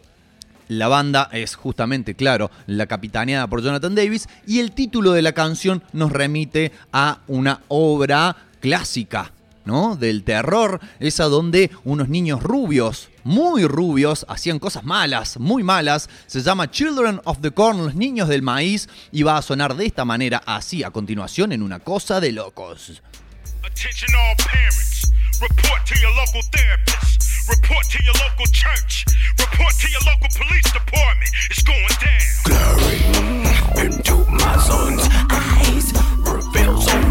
la 0.70 0.86
banda 0.86 1.28
es 1.32 1.56
justamente, 1.56 2.14
claro, 2.14 2.48
la 2.66 2.86
capitaneada 2.86 3.48
por 3.48 3.60
Jonathan 3.60 3.96
Davis 3.96 4.28
y 4.46 4.60
el 4.60 4.70
título 4.70 5.10
de 5.10 5.20
la 5.20 5.32
canción 5.32 5.82
nos 5.92 6.12
remite 6.12 6.70
a 6.92 7.18
una 7.26 7.62
obra 7.66 8.36
clásica, 8.60 9.32
¿no? 9.64 9.96
Del 9.96 10.22
terror, 10.22 10.78
esa 11.00 11.24
donde 11.24 11.72
unos 11.82 12.08
niños 12.08 12.40
rubios, 12.40 13.08
muy 13.24 13.66
rubios, 13.66 14.24
hacían 14.28 14.60
cosas 14.60 14.84
malas, 14.84 15.40
muy 15.40 15.64
malas. 15.64 16.08
Se 16.28 16.40
llama 16.40 16.70
Children 16.70 17.20
of 17.24 17.40
the 17.40 17.50
Corn, 17.50 17.78
los 17.78 17.96
niños 17.96 18.28
del 18.28 18.42
maíz, 18.42 18.88
y 19.10 19.24
va 19.24 19.38
a 19.38 19.42
sonar 19.42 19.74
de 19.74 19.86
esta 19.86 20.04
manera, 20.04 20.40
así 20.46 20.84
a 20.84 20.92
continuación, 20.92 21.50
en 21.50 21.62
una 21.62 21.80
cosa 21.80 22.20
de 22.20 22.30
locos. 22.30 23.02
Attention 23.64 24.14
all 24.14 24.36
parents. 24.36 25.10
Report 25.40 25.84
to 25.86 25.94
your 25.96 26.14
local 26.14 26.42
therapist. 26.52 27.19
Report 27.50 27.84
to 27.90 28.04
your 28.04 28.14
local 28.14 28.46
church. 28.46 29.04
Report 29.38 29.74
to 29.80 29.90
your 29.90 30.00
local 30.06 30.28
police 30.38 30.70
department. 30.72 31.30
It's 31.50 31.62
going 31.62 31.96
down. 32.00 32.20
into 33.84 34.30
my 34.30 34.56
son's 34.58 35.02
eyes 35.30 35.92
reveals 36.18 37.09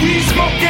We 0.00 0.20
smoking. 0.20 0.67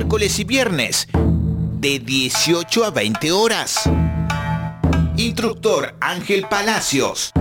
Miércoles 0.00 0.38
y 0.38 0.44
viernes, 0.44 1.08
de 1.12 1.98
18 1.98 2.86
a 2.86 2.90
20 2.90 3.32
horas. 3.32 3.82
Instructor 5.18 5.94
Ángel 6.00 6.46
Palacios, 6.48 7.32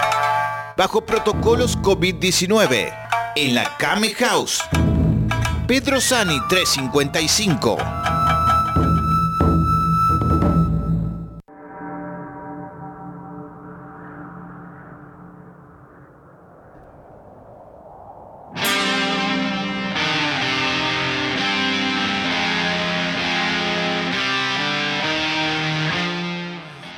Bajo 0.77 1.07
protocolos 1.07 1.79
COVID-19, 1.79 2.93
en 3.37 3.55
la 3.55 3.77
Kame 3.77 4.11
House. 4.15 4.65
Pedro 5.69 6.01
Sani 6.01 6.41
355. 6.49 7.94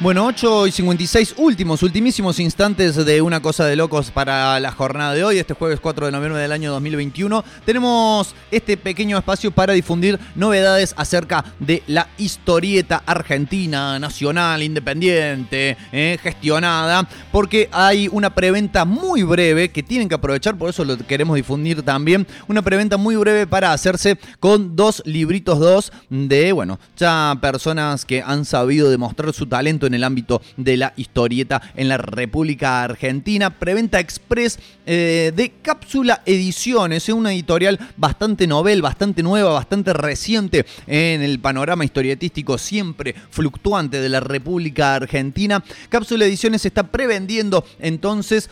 Bueno, 0.06 0.24
8 0.24 0.68
y 0.68 0.70
56, 0.70 1.34
últimos, 1.36 1.82
ultimísimos 1.82 2.38
instantes 2.38 2.94
de 2.94 3.20
una 3.20 3.42
cosa 3.42 3.66
de 3.66 3.74
locos 3.74 4.12
para 4.12 4.60
la 4.60 4.70
jornada 4.70 5.14
de 5.14 5.24
hoy, 5.24 5.40
este 5.40 5.54
jueves 5.54 5.80
4 5.80 6.06
de 6.06 6.12
noviembre 6.12 6.40
del 6.40 6.52
año 6.52 6.70
2021. 6.70 7.44
Tenemos 7.64 8.32
este 8.52 8.76
pequeño 8.76 9.18
espacio 9.18 9.50
para 9.50 9.72
difundir 9.72 10.20
novedades 10.36 10.94
acerca 10.96 11.44
de 11.58 11.82
la 11.88 12.06
historieta 12.18 13.02
argentina, 13.04 13.98
nacional, 13.98 14.62
independiente, 14.62 15.76
eh, 15.90 16.18
gestionada, 16.22 17.08
porque 17.32 17.68
hay 17.72 18.08
una 18.12 18.32
preventa 18.32 18.84
muy 18.84 19.24
breve 19.24 19.70
que 19.70 19.82
tienen 19.82 20.08
que 20.08 20.14
aprovechar, 20.14 20.56
por 20.56 20.70
eso 20.70 20.84
lo 20.84 20.96
queremos 20.98 21.34
difundir 21.34 21.82
también, 21.82 22.28
una 22.46 22.62
preventa 22.62 22.96
muy 22.96 23.16
breve 23.16 23.48
para 23.48 23.72
hacerse 23.72 24.16
con 24.38 24.76
dos 24.76 25.02
libritos 25.04 25.58
dos 25.58 25.90
de, 26.10 26.52
bueno, 26.52 26.78
ya 26.96 27.36
personas 27.40 28.04
que 28.04 28.22
han 28.22 28.44
sabido 28.44 28.88
demostrar 28.88 29.32
su 29.32 29.46
talento 29.46 29.88
en 29.88 29.95
el 29.96 30.04
ámbito 30.04 30.40
de 30.56 30.76
la 30.76 30.92
historieta 30.96 31.60
en 31.74 31.88
la 31.88 31.98
República 31.98 32.84
Argentina. 32.84 33.50
Preventa 33.50 33.98
Express 33.98 34.58
eh, 34.86 35.32
de 35.34 35.52
Cápsula 35.62 36.22
Ediciones, 36.24 37.08
es 37.08 37.14
una 37.14 37.32
editorial 37.32 37.78
bastante 37.96 38.46
novel, 38.46 38.82
bastante 38.82 39.22
nueva, 39.22 39.52
bastante 39.52 39.92
reciente 39.92 40.64
en 40.86 41.22
el 41.22 41.40
panorama 41.40 41.84
historietístico 41.84 42.58
siempre 42.58 43.14
fluctuante 43.30 44.00
de 44.00 44.08
la 44.08 44.20
República 44.20 44.94
Argentina. 44.94 45.64
Cápsula 45.88 46.24
Ediciones 46.24 46.64
está 46.64 46.84
prevendiendo 46.84 47.64
entonces 47.80 48.50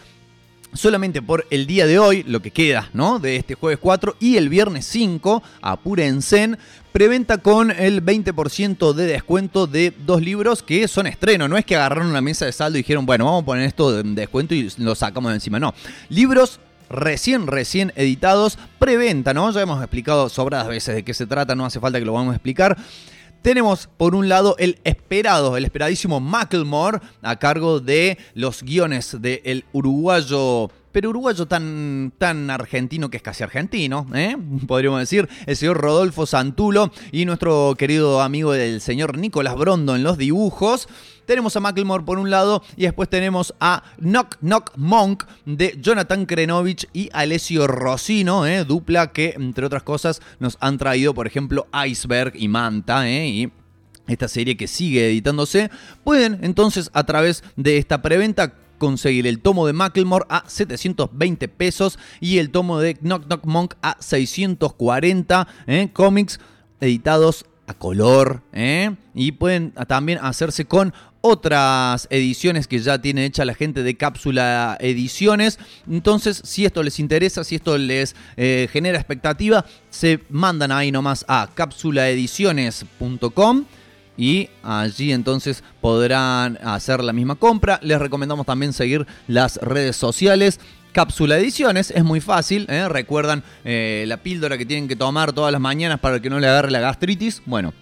solamente 0.74 1.22
por 1.22 1.46
el 1.50 1.66
día 1.66 1.86
de 1.86 1.98
hoy, 1.98 2.22
lo 2.24 2.40
que 2.40 2.50
queda, 2.50 2.90
¿no? 2.92 3.18
De 3.18 3.36
este 3.36 3.54
jueves 3.54 3.78
4 3.80 4.16
y 4.20 4.36
el 4.36 4.48
viernes 4.48 4.84
5, 4.86 5.42
apúrense, 5.62 6.56
preventa 6.92 7.38
con 7.38 7.70
el 7.70 8.04
20% 8.04 8.92
de 8.92 9.06
descuento 9.06 9.66
de 9.66 9.92
dos 10.04 10.20
libros 10.20 10.62
que 10.62 10.86
son 10.86 11.06
estreno. 11.06 11.48
No 11.48 11.56
es 11.56 11.64
que 11.64 11.76
agarraron 11.76 12.08
una 12.08 12.20
mesa 12.20 12.44
de 12.44 12.52
saldo 12.52 12.78
y 12.78 12.82
dijeron, 12.82 13.06
bueno, 13.06 13.24
vamos 13.24 13.42
a 13.42 13.46
poner 13.46 13.64
esto 13.66 13.90
de 13.90 14.02
descuento 14.14 14.54
y 14.54 14.70
lo 14.78 14.94
sacamos 14.94 15.30
de 15.30 15.36
encima. 15.36 15.58
No. 15.58 15.74
Libros 16.08 16.60
recién, 16.90 17.46
recién 17.46 17.92
editados, 17.96 18.58
preventa, 18.78 19.34
¿no? 19.34 19.50
Ya 19.50 19.62
hemos 19.62 19.80
explicado 19.80 20.28
sobradas 20.28 20.68
veces 20.68 20.94
de 20.94 21.02
qué 21.02 21.14
se 21.14 21.26
trata, 21.26 21.54
no 21.54 21.64
hace 21.64 21.80
falta 21.80 21.98
que 21.98 22.04
lo 22.04 22.12
vamos 22.12 22.32
a 22.32 22.36
explicar. 22.36 22.76
Tenemos 23.44 23.90
por 23.98 24.14
un 24.14 24.30
lado 24.30 24.56
el 24.58 24.78
esperado, 24.84 25.58
el 25.58 25.66
esperadísimo 25.66 26.18
Macklemore 26.18 27.00
a 27.20 27.38
cargo 27.38 27.78
de 27.78 28.16
los 28.32 28.62
guiones 28.62 29.20
del 29.20 29.66
uruguayo 29.70 30.70
pero 30.92 31.10
uruguayo 31.10 31.44
tan, 31.46 32.12
tan 32.18 32.50
argentino 32.50 33.10
que 33.10 33.16
es 33.16 33.22
casi 33.22 33.42
argentino, 33.42 34.06
¿eh? 34.14 34.36
podríamos 34.66 35.00
decir, 35.00 35.28
el 35.44 35.56
señor 35.56 35.78
Rodolfo 35.78 36.24
Santulo 36.24 36.92
y 37.10 37.24
nuestro 37.24 37.74
querido 37.76 38.22
amigo 38.22 38.52
del 38.52 38.80
señor 38.80 39.18
Nicolás 39.18 39.56
Brondo 39.56 39.96
en 39.96 40.04
los 40.04 40.16
dibujos. 40.16 40.88
Tenemos 41.26 41.56
a 41.56 41.60
Macklemore 41.60 42.04
por 42.04 42.18
un 42.18 42.30
lado 42.30 42.62
y 42.76 42.82
después 42.82 43.08
tenemos 43.08 43.54
a 43.60 43.82
Knock 43.98 44.36
Knock 44.40 44.72
Monk 44.76 45.24
de 45.46 45.76
Jonathan 45.80 46.26
Krenovich 46.26 46.88
y 46.92 47.10
Alessio 47.12 47.66
Rossino, 47.66 48.46
¿eh? 48.46 48.64
dupla 48.64 49.12
que 49.12 49.34
entre 49.36 49.66
otras 49.66 49.82
cosas 49.82 50.20
nos 50.38 50.56
han 50.60 50.78
traído 50.78 51.14
por 51.14 51.26
ejemplo 51.26 51.66
Iceberg 51.86 52.34
y 52.36 52.48
Manta 52.48 53.08
¿eh? 53.08 53.26
y 53.26 53.52
esta 54.06 54.28
serie 54.28 54.56
que 54.56 54.66
sigue 54.66 55.06
editándose, 55.08 55.70
pueden 56.02 56.38
entonces 56.42 56.90
a 56.92 57.04
través 57.04 57.42
de 57.56 57.78
esta 57.78 58.02
preventa 58.02 58.54
conseguir 58.78 59.26
el 59.26 59.40
tomo 59.40 59.66
de 59.66 59.72
Macklemore 59.72 60.26
a 60.28 60.44
720 60.46 61.48
pesos 61.48 61.98
y 62.20 62.38
el 62.38 62.50
tomo 62.50 62.80
de 62.80 62.94
Knock 62.94 63.24
Knock 63.26 63.46
Monk 63.46 63.74
a 63.82 63.96
640 64.00 65.48
¿eh? 65.66 65.88
cómics 65.92 66.40
editados 66.80 67.46
a 67.66 67.74
color 67.74 68.42
¿eh? 68.52 68.94
y 69.14 69.32
pueden 69.32 69.72
también 69.88 70.18
hacerse 70.20 70.66
con 70.66 70.92
otras 71.26 72.06
ediciones 72.10 72.68
que 72.68 72.80
ya 72.80 73.00
tiene 73.00 73.24
hecha 73.24 73.46
la 73.46 73.54
gente 73.54 73.82
de 73.82 73.96
Cápsula 73.96 74.76
Ediciones. 74.78 75.58
Entonces, 75.90 76.42
si 76.44 76.66
esto 76.66 76.82
les 76.82 77.00
interesa, 77.00 77.44
si 77.44 77.54
esto 77.54 77.78
les 77.78 78.14
eh, 78.36 78.68
genera 78.70 78.98
expectativa, 78.98 79.64
se 79.88 80.20
mandan 80.28 80.70
ahí 80.70 80.92
nomás 80.92 81.24
a 81.26 81.48
cápsulaediciones.com 81.54 83.64
y 84.18 84.50
allí 84.62 85.12
entonces 85.12 85.64
podrán 85.80 86.58
hacer 86.62 87.02
la 87.02 87.14
misma 87.14 87.36
compra. 87.36 87.80
Les 87.82 87.98
recomendamos 87.98 88.44
también 88.44 88.74
seguir 88.74 89.06
las 89.26 89.56
redes 89.56 89.96
sociales. 89.96 90.60
Cápsula 90.92 91.38
Ediciones, 91.38 91.90
es 91.90 92.04
muy 92.04 92.20
fácil, 92.20 92.66
¿eh? 92.68 92.86
recuerdan 92.86 93.42
eh, 93.64 94.04
la 94.06 94.18
píldora 94.18 94.58
que 94.58 94.66
tienen 94.66 94.88
que 94.88 94.94
tomar 94.94 95.32
todas 95.32 95.52
las 95.52 95.60
mañanas 95.60 96.00
para 96.00 96.20
que 96.20 96.28
no 96.28 96.38
le 96.38 96.48
agarre 96.48 96.70
la 96.70 96.80
gastritis. 96.80 97.40
Bueno, 97.46 97.72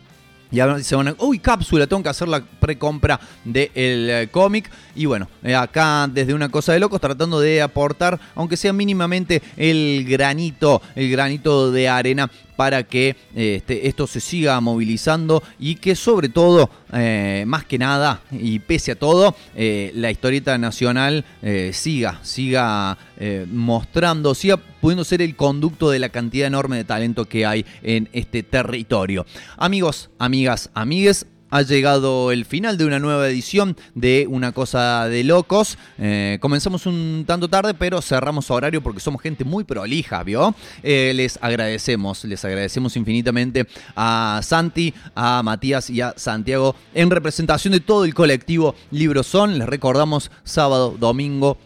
y 0.53 0.61
ahora 0.61 0.83
se 0.83 0.95
van 0.95 1.09
a, 1.09 1.17
uy, 1.19 1.39
cápsula, 1.39 1.87
tengo 1.87 2.03
que 2.03 2.11
hacer 2.11 2.29
la 2.29 2.43
precompra 2.43 3.19
del 3.43 3.71
eh, 3.75 4.29
cómic. 4.31 4.71
Y 4.95 5.07
bueno, 5.07 5.27
eh, 5.43 5.55
acá 5.55 6.07
desde 6.13 6.35
una 6.35 6.51
cosa 6.51 6.75
de 6.75 6.81
locos 6.81 7.01
tratando 7.01 7.41
de 7.41 7.63
aportar, 7.63 8.21
aunque 8.35 8.59
sea 8.59 8.75
mínimamente 8.75 9.43
el 9.57 10.05
granito, 10.07 10.83
el 10.95 11.11
granito 11.11 11.73
de 11.73 11.89
arena 11.89 12.31
para 12.57 12.85
que 12.85 13.17
este, 13.35 13.89
esto 13.89 14.07
se 14.07 14.21
siga 14.21 14.61
movilizando 14.61 15.43
y 15.59 15.77
que 15.77 15.95
sobre 15.97 16.29
todo, 16.29 16.71
eh, 16.93 17.45
más 17.47 17.65
que 17.65 17.79
nada 17.79 18.23
y 18.31 18.59
pese 18.59 18.93
a 18.93 18.95
todo, 18.97 19.35
eh, 19.55 19.93
la 19.95 20.11
historieta 20.11 20.57
nacional 20.59 21.25
eh, 21.43 21.71
siga, 21.73 22.21
siga 22.23 22.99
eh, 23.19 23.47
mostrando, 23.51 24.35
siga 24.35 24.57
pudiendo 24.57 25.05
ser 25.05 25.23
el 25.23 25.37
conducto 25.37 25.91
de 25.91 25.99
la 25.99 26.09
cantidad 26.09 26.47
enorme 26.47 26.77
de 26.77 26.85
talento 26.85 27.27
que 27.27 27.47
hay 27.47 27.65
en 27.83 28.09
este 28.13 28.43
territorio. 28.43 29.27
Amigos, 29.57 30.11
amigas, 30.19 30.71
amigues, 30.75 31.27
ha 31.53 31.61
llegado 31.61 32.33
el 32.33 32.47
final 32.47 32.79
de 32.79 32.87
una 32.87 32.99
nueva 32.99 33.29
edición 33.29 33.77
de 33.95 34.27
Una 34.29 34.53
Cosa 34.53 35.07
de 35.09 35.23
Locos. 35.23 35.77
Eh, 35.99 36.39
comenzamos 36.41 36.87
un 36.87 37.25
tanto 37.27 37.47
tarde, 37.47 37.75
pero 37.75 38.01
cerramos 38.01 38.51
horario 38.51 38.83
porque 38.83 39.01
somos 39.01 39.21
gente 39.21 39.45
muy 39.45 39.63
prolija, 39.63 40.23
¿vio? 40.23 40.55
Eh, 40.83 41.13
les 41.15 41.39
agradecemos, 41.43 42.25
les 42.25 42.43
agradecemos 42.43 42.97
infinitamente 42.97 43.67
a 43.95 44.41
Santi, 44.43 44.95
a 45.15 45.43
Matías 45.43 45.91
y 45.91 46.01
a 46.01 46.15
Santiago 46.17 46.75
en 46.95 47.11
representación 47.11 47.73
de 47.73 47.81
todo 47.81 48.07
el 48.07 48.15
colectivo 48.15 48.75
Libro 48.91 49.23
Son. 49.23 49.59
Les 49.59 49.69
recordamos 49.69 50.31
sábado, 50.45 50.97
domingo, 50.99 51.59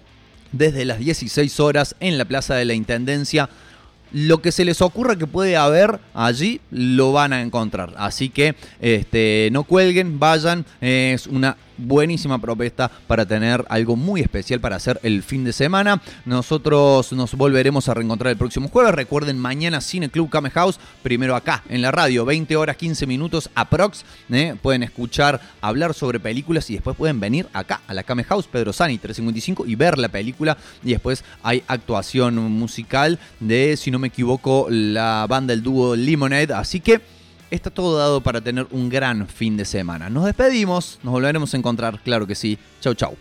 desde 0.51 0.85
las 0.85 0.99
16 0.99 1.61
horas 1.61 1.95
en 2.01 2.19
la 2.19 2.25
Plaza 2.25 2.57
de 2.57 2.65
la 2.65 2.75
Intendencia 2.75 3.49
lo 4.13 4.41
que 4.41 4.53
se 4.53 4.65
les 4.65 4.81
ocurra 4.83 5.17
que 5.17 5.27
puede 5.27 5.57
haber 5.57 6.01
allí 6.15 6.61
lo 6.71 7.13
van 7.13 7.33
a 7.33 7.43
encontrar. 7.43 7.95
Así 7.97 8.29
que 8.29 8.55
este, 8.81 9.49
no 9.53 9.65
cuelguen, 9.65 10.19
vayan. 10.19 10.65
Es 10.81 11.27
una 11.27 11.57
buenísima 11.79 12.39
propuesta 12.39 12.91
para 13.07 13.27
tener 13.27 13.65
algo 13.69 13.97
muy 13.97 14.21
especial 14.21 14.61
para 14.61 14.77
hacer 14.77 15.01
el 15.03 15.23
fin 15.23 15.45
de 15.45 15.53
semana. 15.53 16.01
Nosotros 16.25 17.13
nos 17.13 17.35
volveremos 17.35 17.89
a 17.89 17.95
reencontrar 17.95 18.33
el 18.33 18.39
próximo 18.39 18.69
jueves. 18.69 18.95
Recuerden, 18.95 19.39
mañana 19.39 19.81
Cine 19.81 20.09
Club 20.09 20.31
Came 20.31 20.51
House, 20.51 20.79
primero 21.03 21.37
acá 21.37 21.63
en 21.69 21.83
la 21.83 21.91
radio, 21.91 22.25
20 22.25 22.57
horas 22.57 22.77
15 22.77 23.07
minutos 23.07 23.51
aprox. 23.55 24.05
¿eh? 24.31 24.55
Pueden 24.61 24.83
escuchar 24.83 25.41
hablar 25.61 25.95
sobre 25.95 26.21
películas 26.21 26.69
y 26.71 26.75
después 26.75 26.97
pueden 26.97 27.21
venir 27.21 27.47
acá 27.53 27.81
a 27.87 27.95
la 27.95 28.03
Came 28.03 28.25
House, 28.25 28.47
Pedro 28.47 28.73
Sani 28.73 28.99
355 28.99 29.67
y 29.67 29.75
ver 29.75 29.99
la 29.99 30.09
película. 30.09 30.57
Y 30.85 30.91
después 30.91 31.25
hay 31.43 31.63
actuación 31.69 32.37
musical 32.53 33.19
de, 33.41 33.77
si 33.77 33.91
no 33.91 33.99
me 33.99 34.09
equivoco, 34.09 34.67
la 34.71 35.27
banda, 35.29 35.53
el 35.53 35.63
dúo 35.63 35.97
Lemonade. 35.97 36.55
Así 36.55 36.81
que 36.81 37.01
está 37.51 37.71
todo 37.71 37.97
dado 37.97 38.21
para 38.21 38.41
tener 38.41 38.67
un 38.71 38.89
gran 38.89 39.29
fin 39.29 39.57
de 39.57 39.65
semana. 39.65 40.11
Nos 40.11 40.25
despedimos, 40.25 40.99
nos 41.03 41.13
volveremos 41.13 41.55
a 41.55 41.57
encontrar, 41.57 42.01
claro 42.03 42.27
que 42.27 42.35
sí. 42.35 42.59
Chau, 42.81 42.95
chau. 42.95 43.17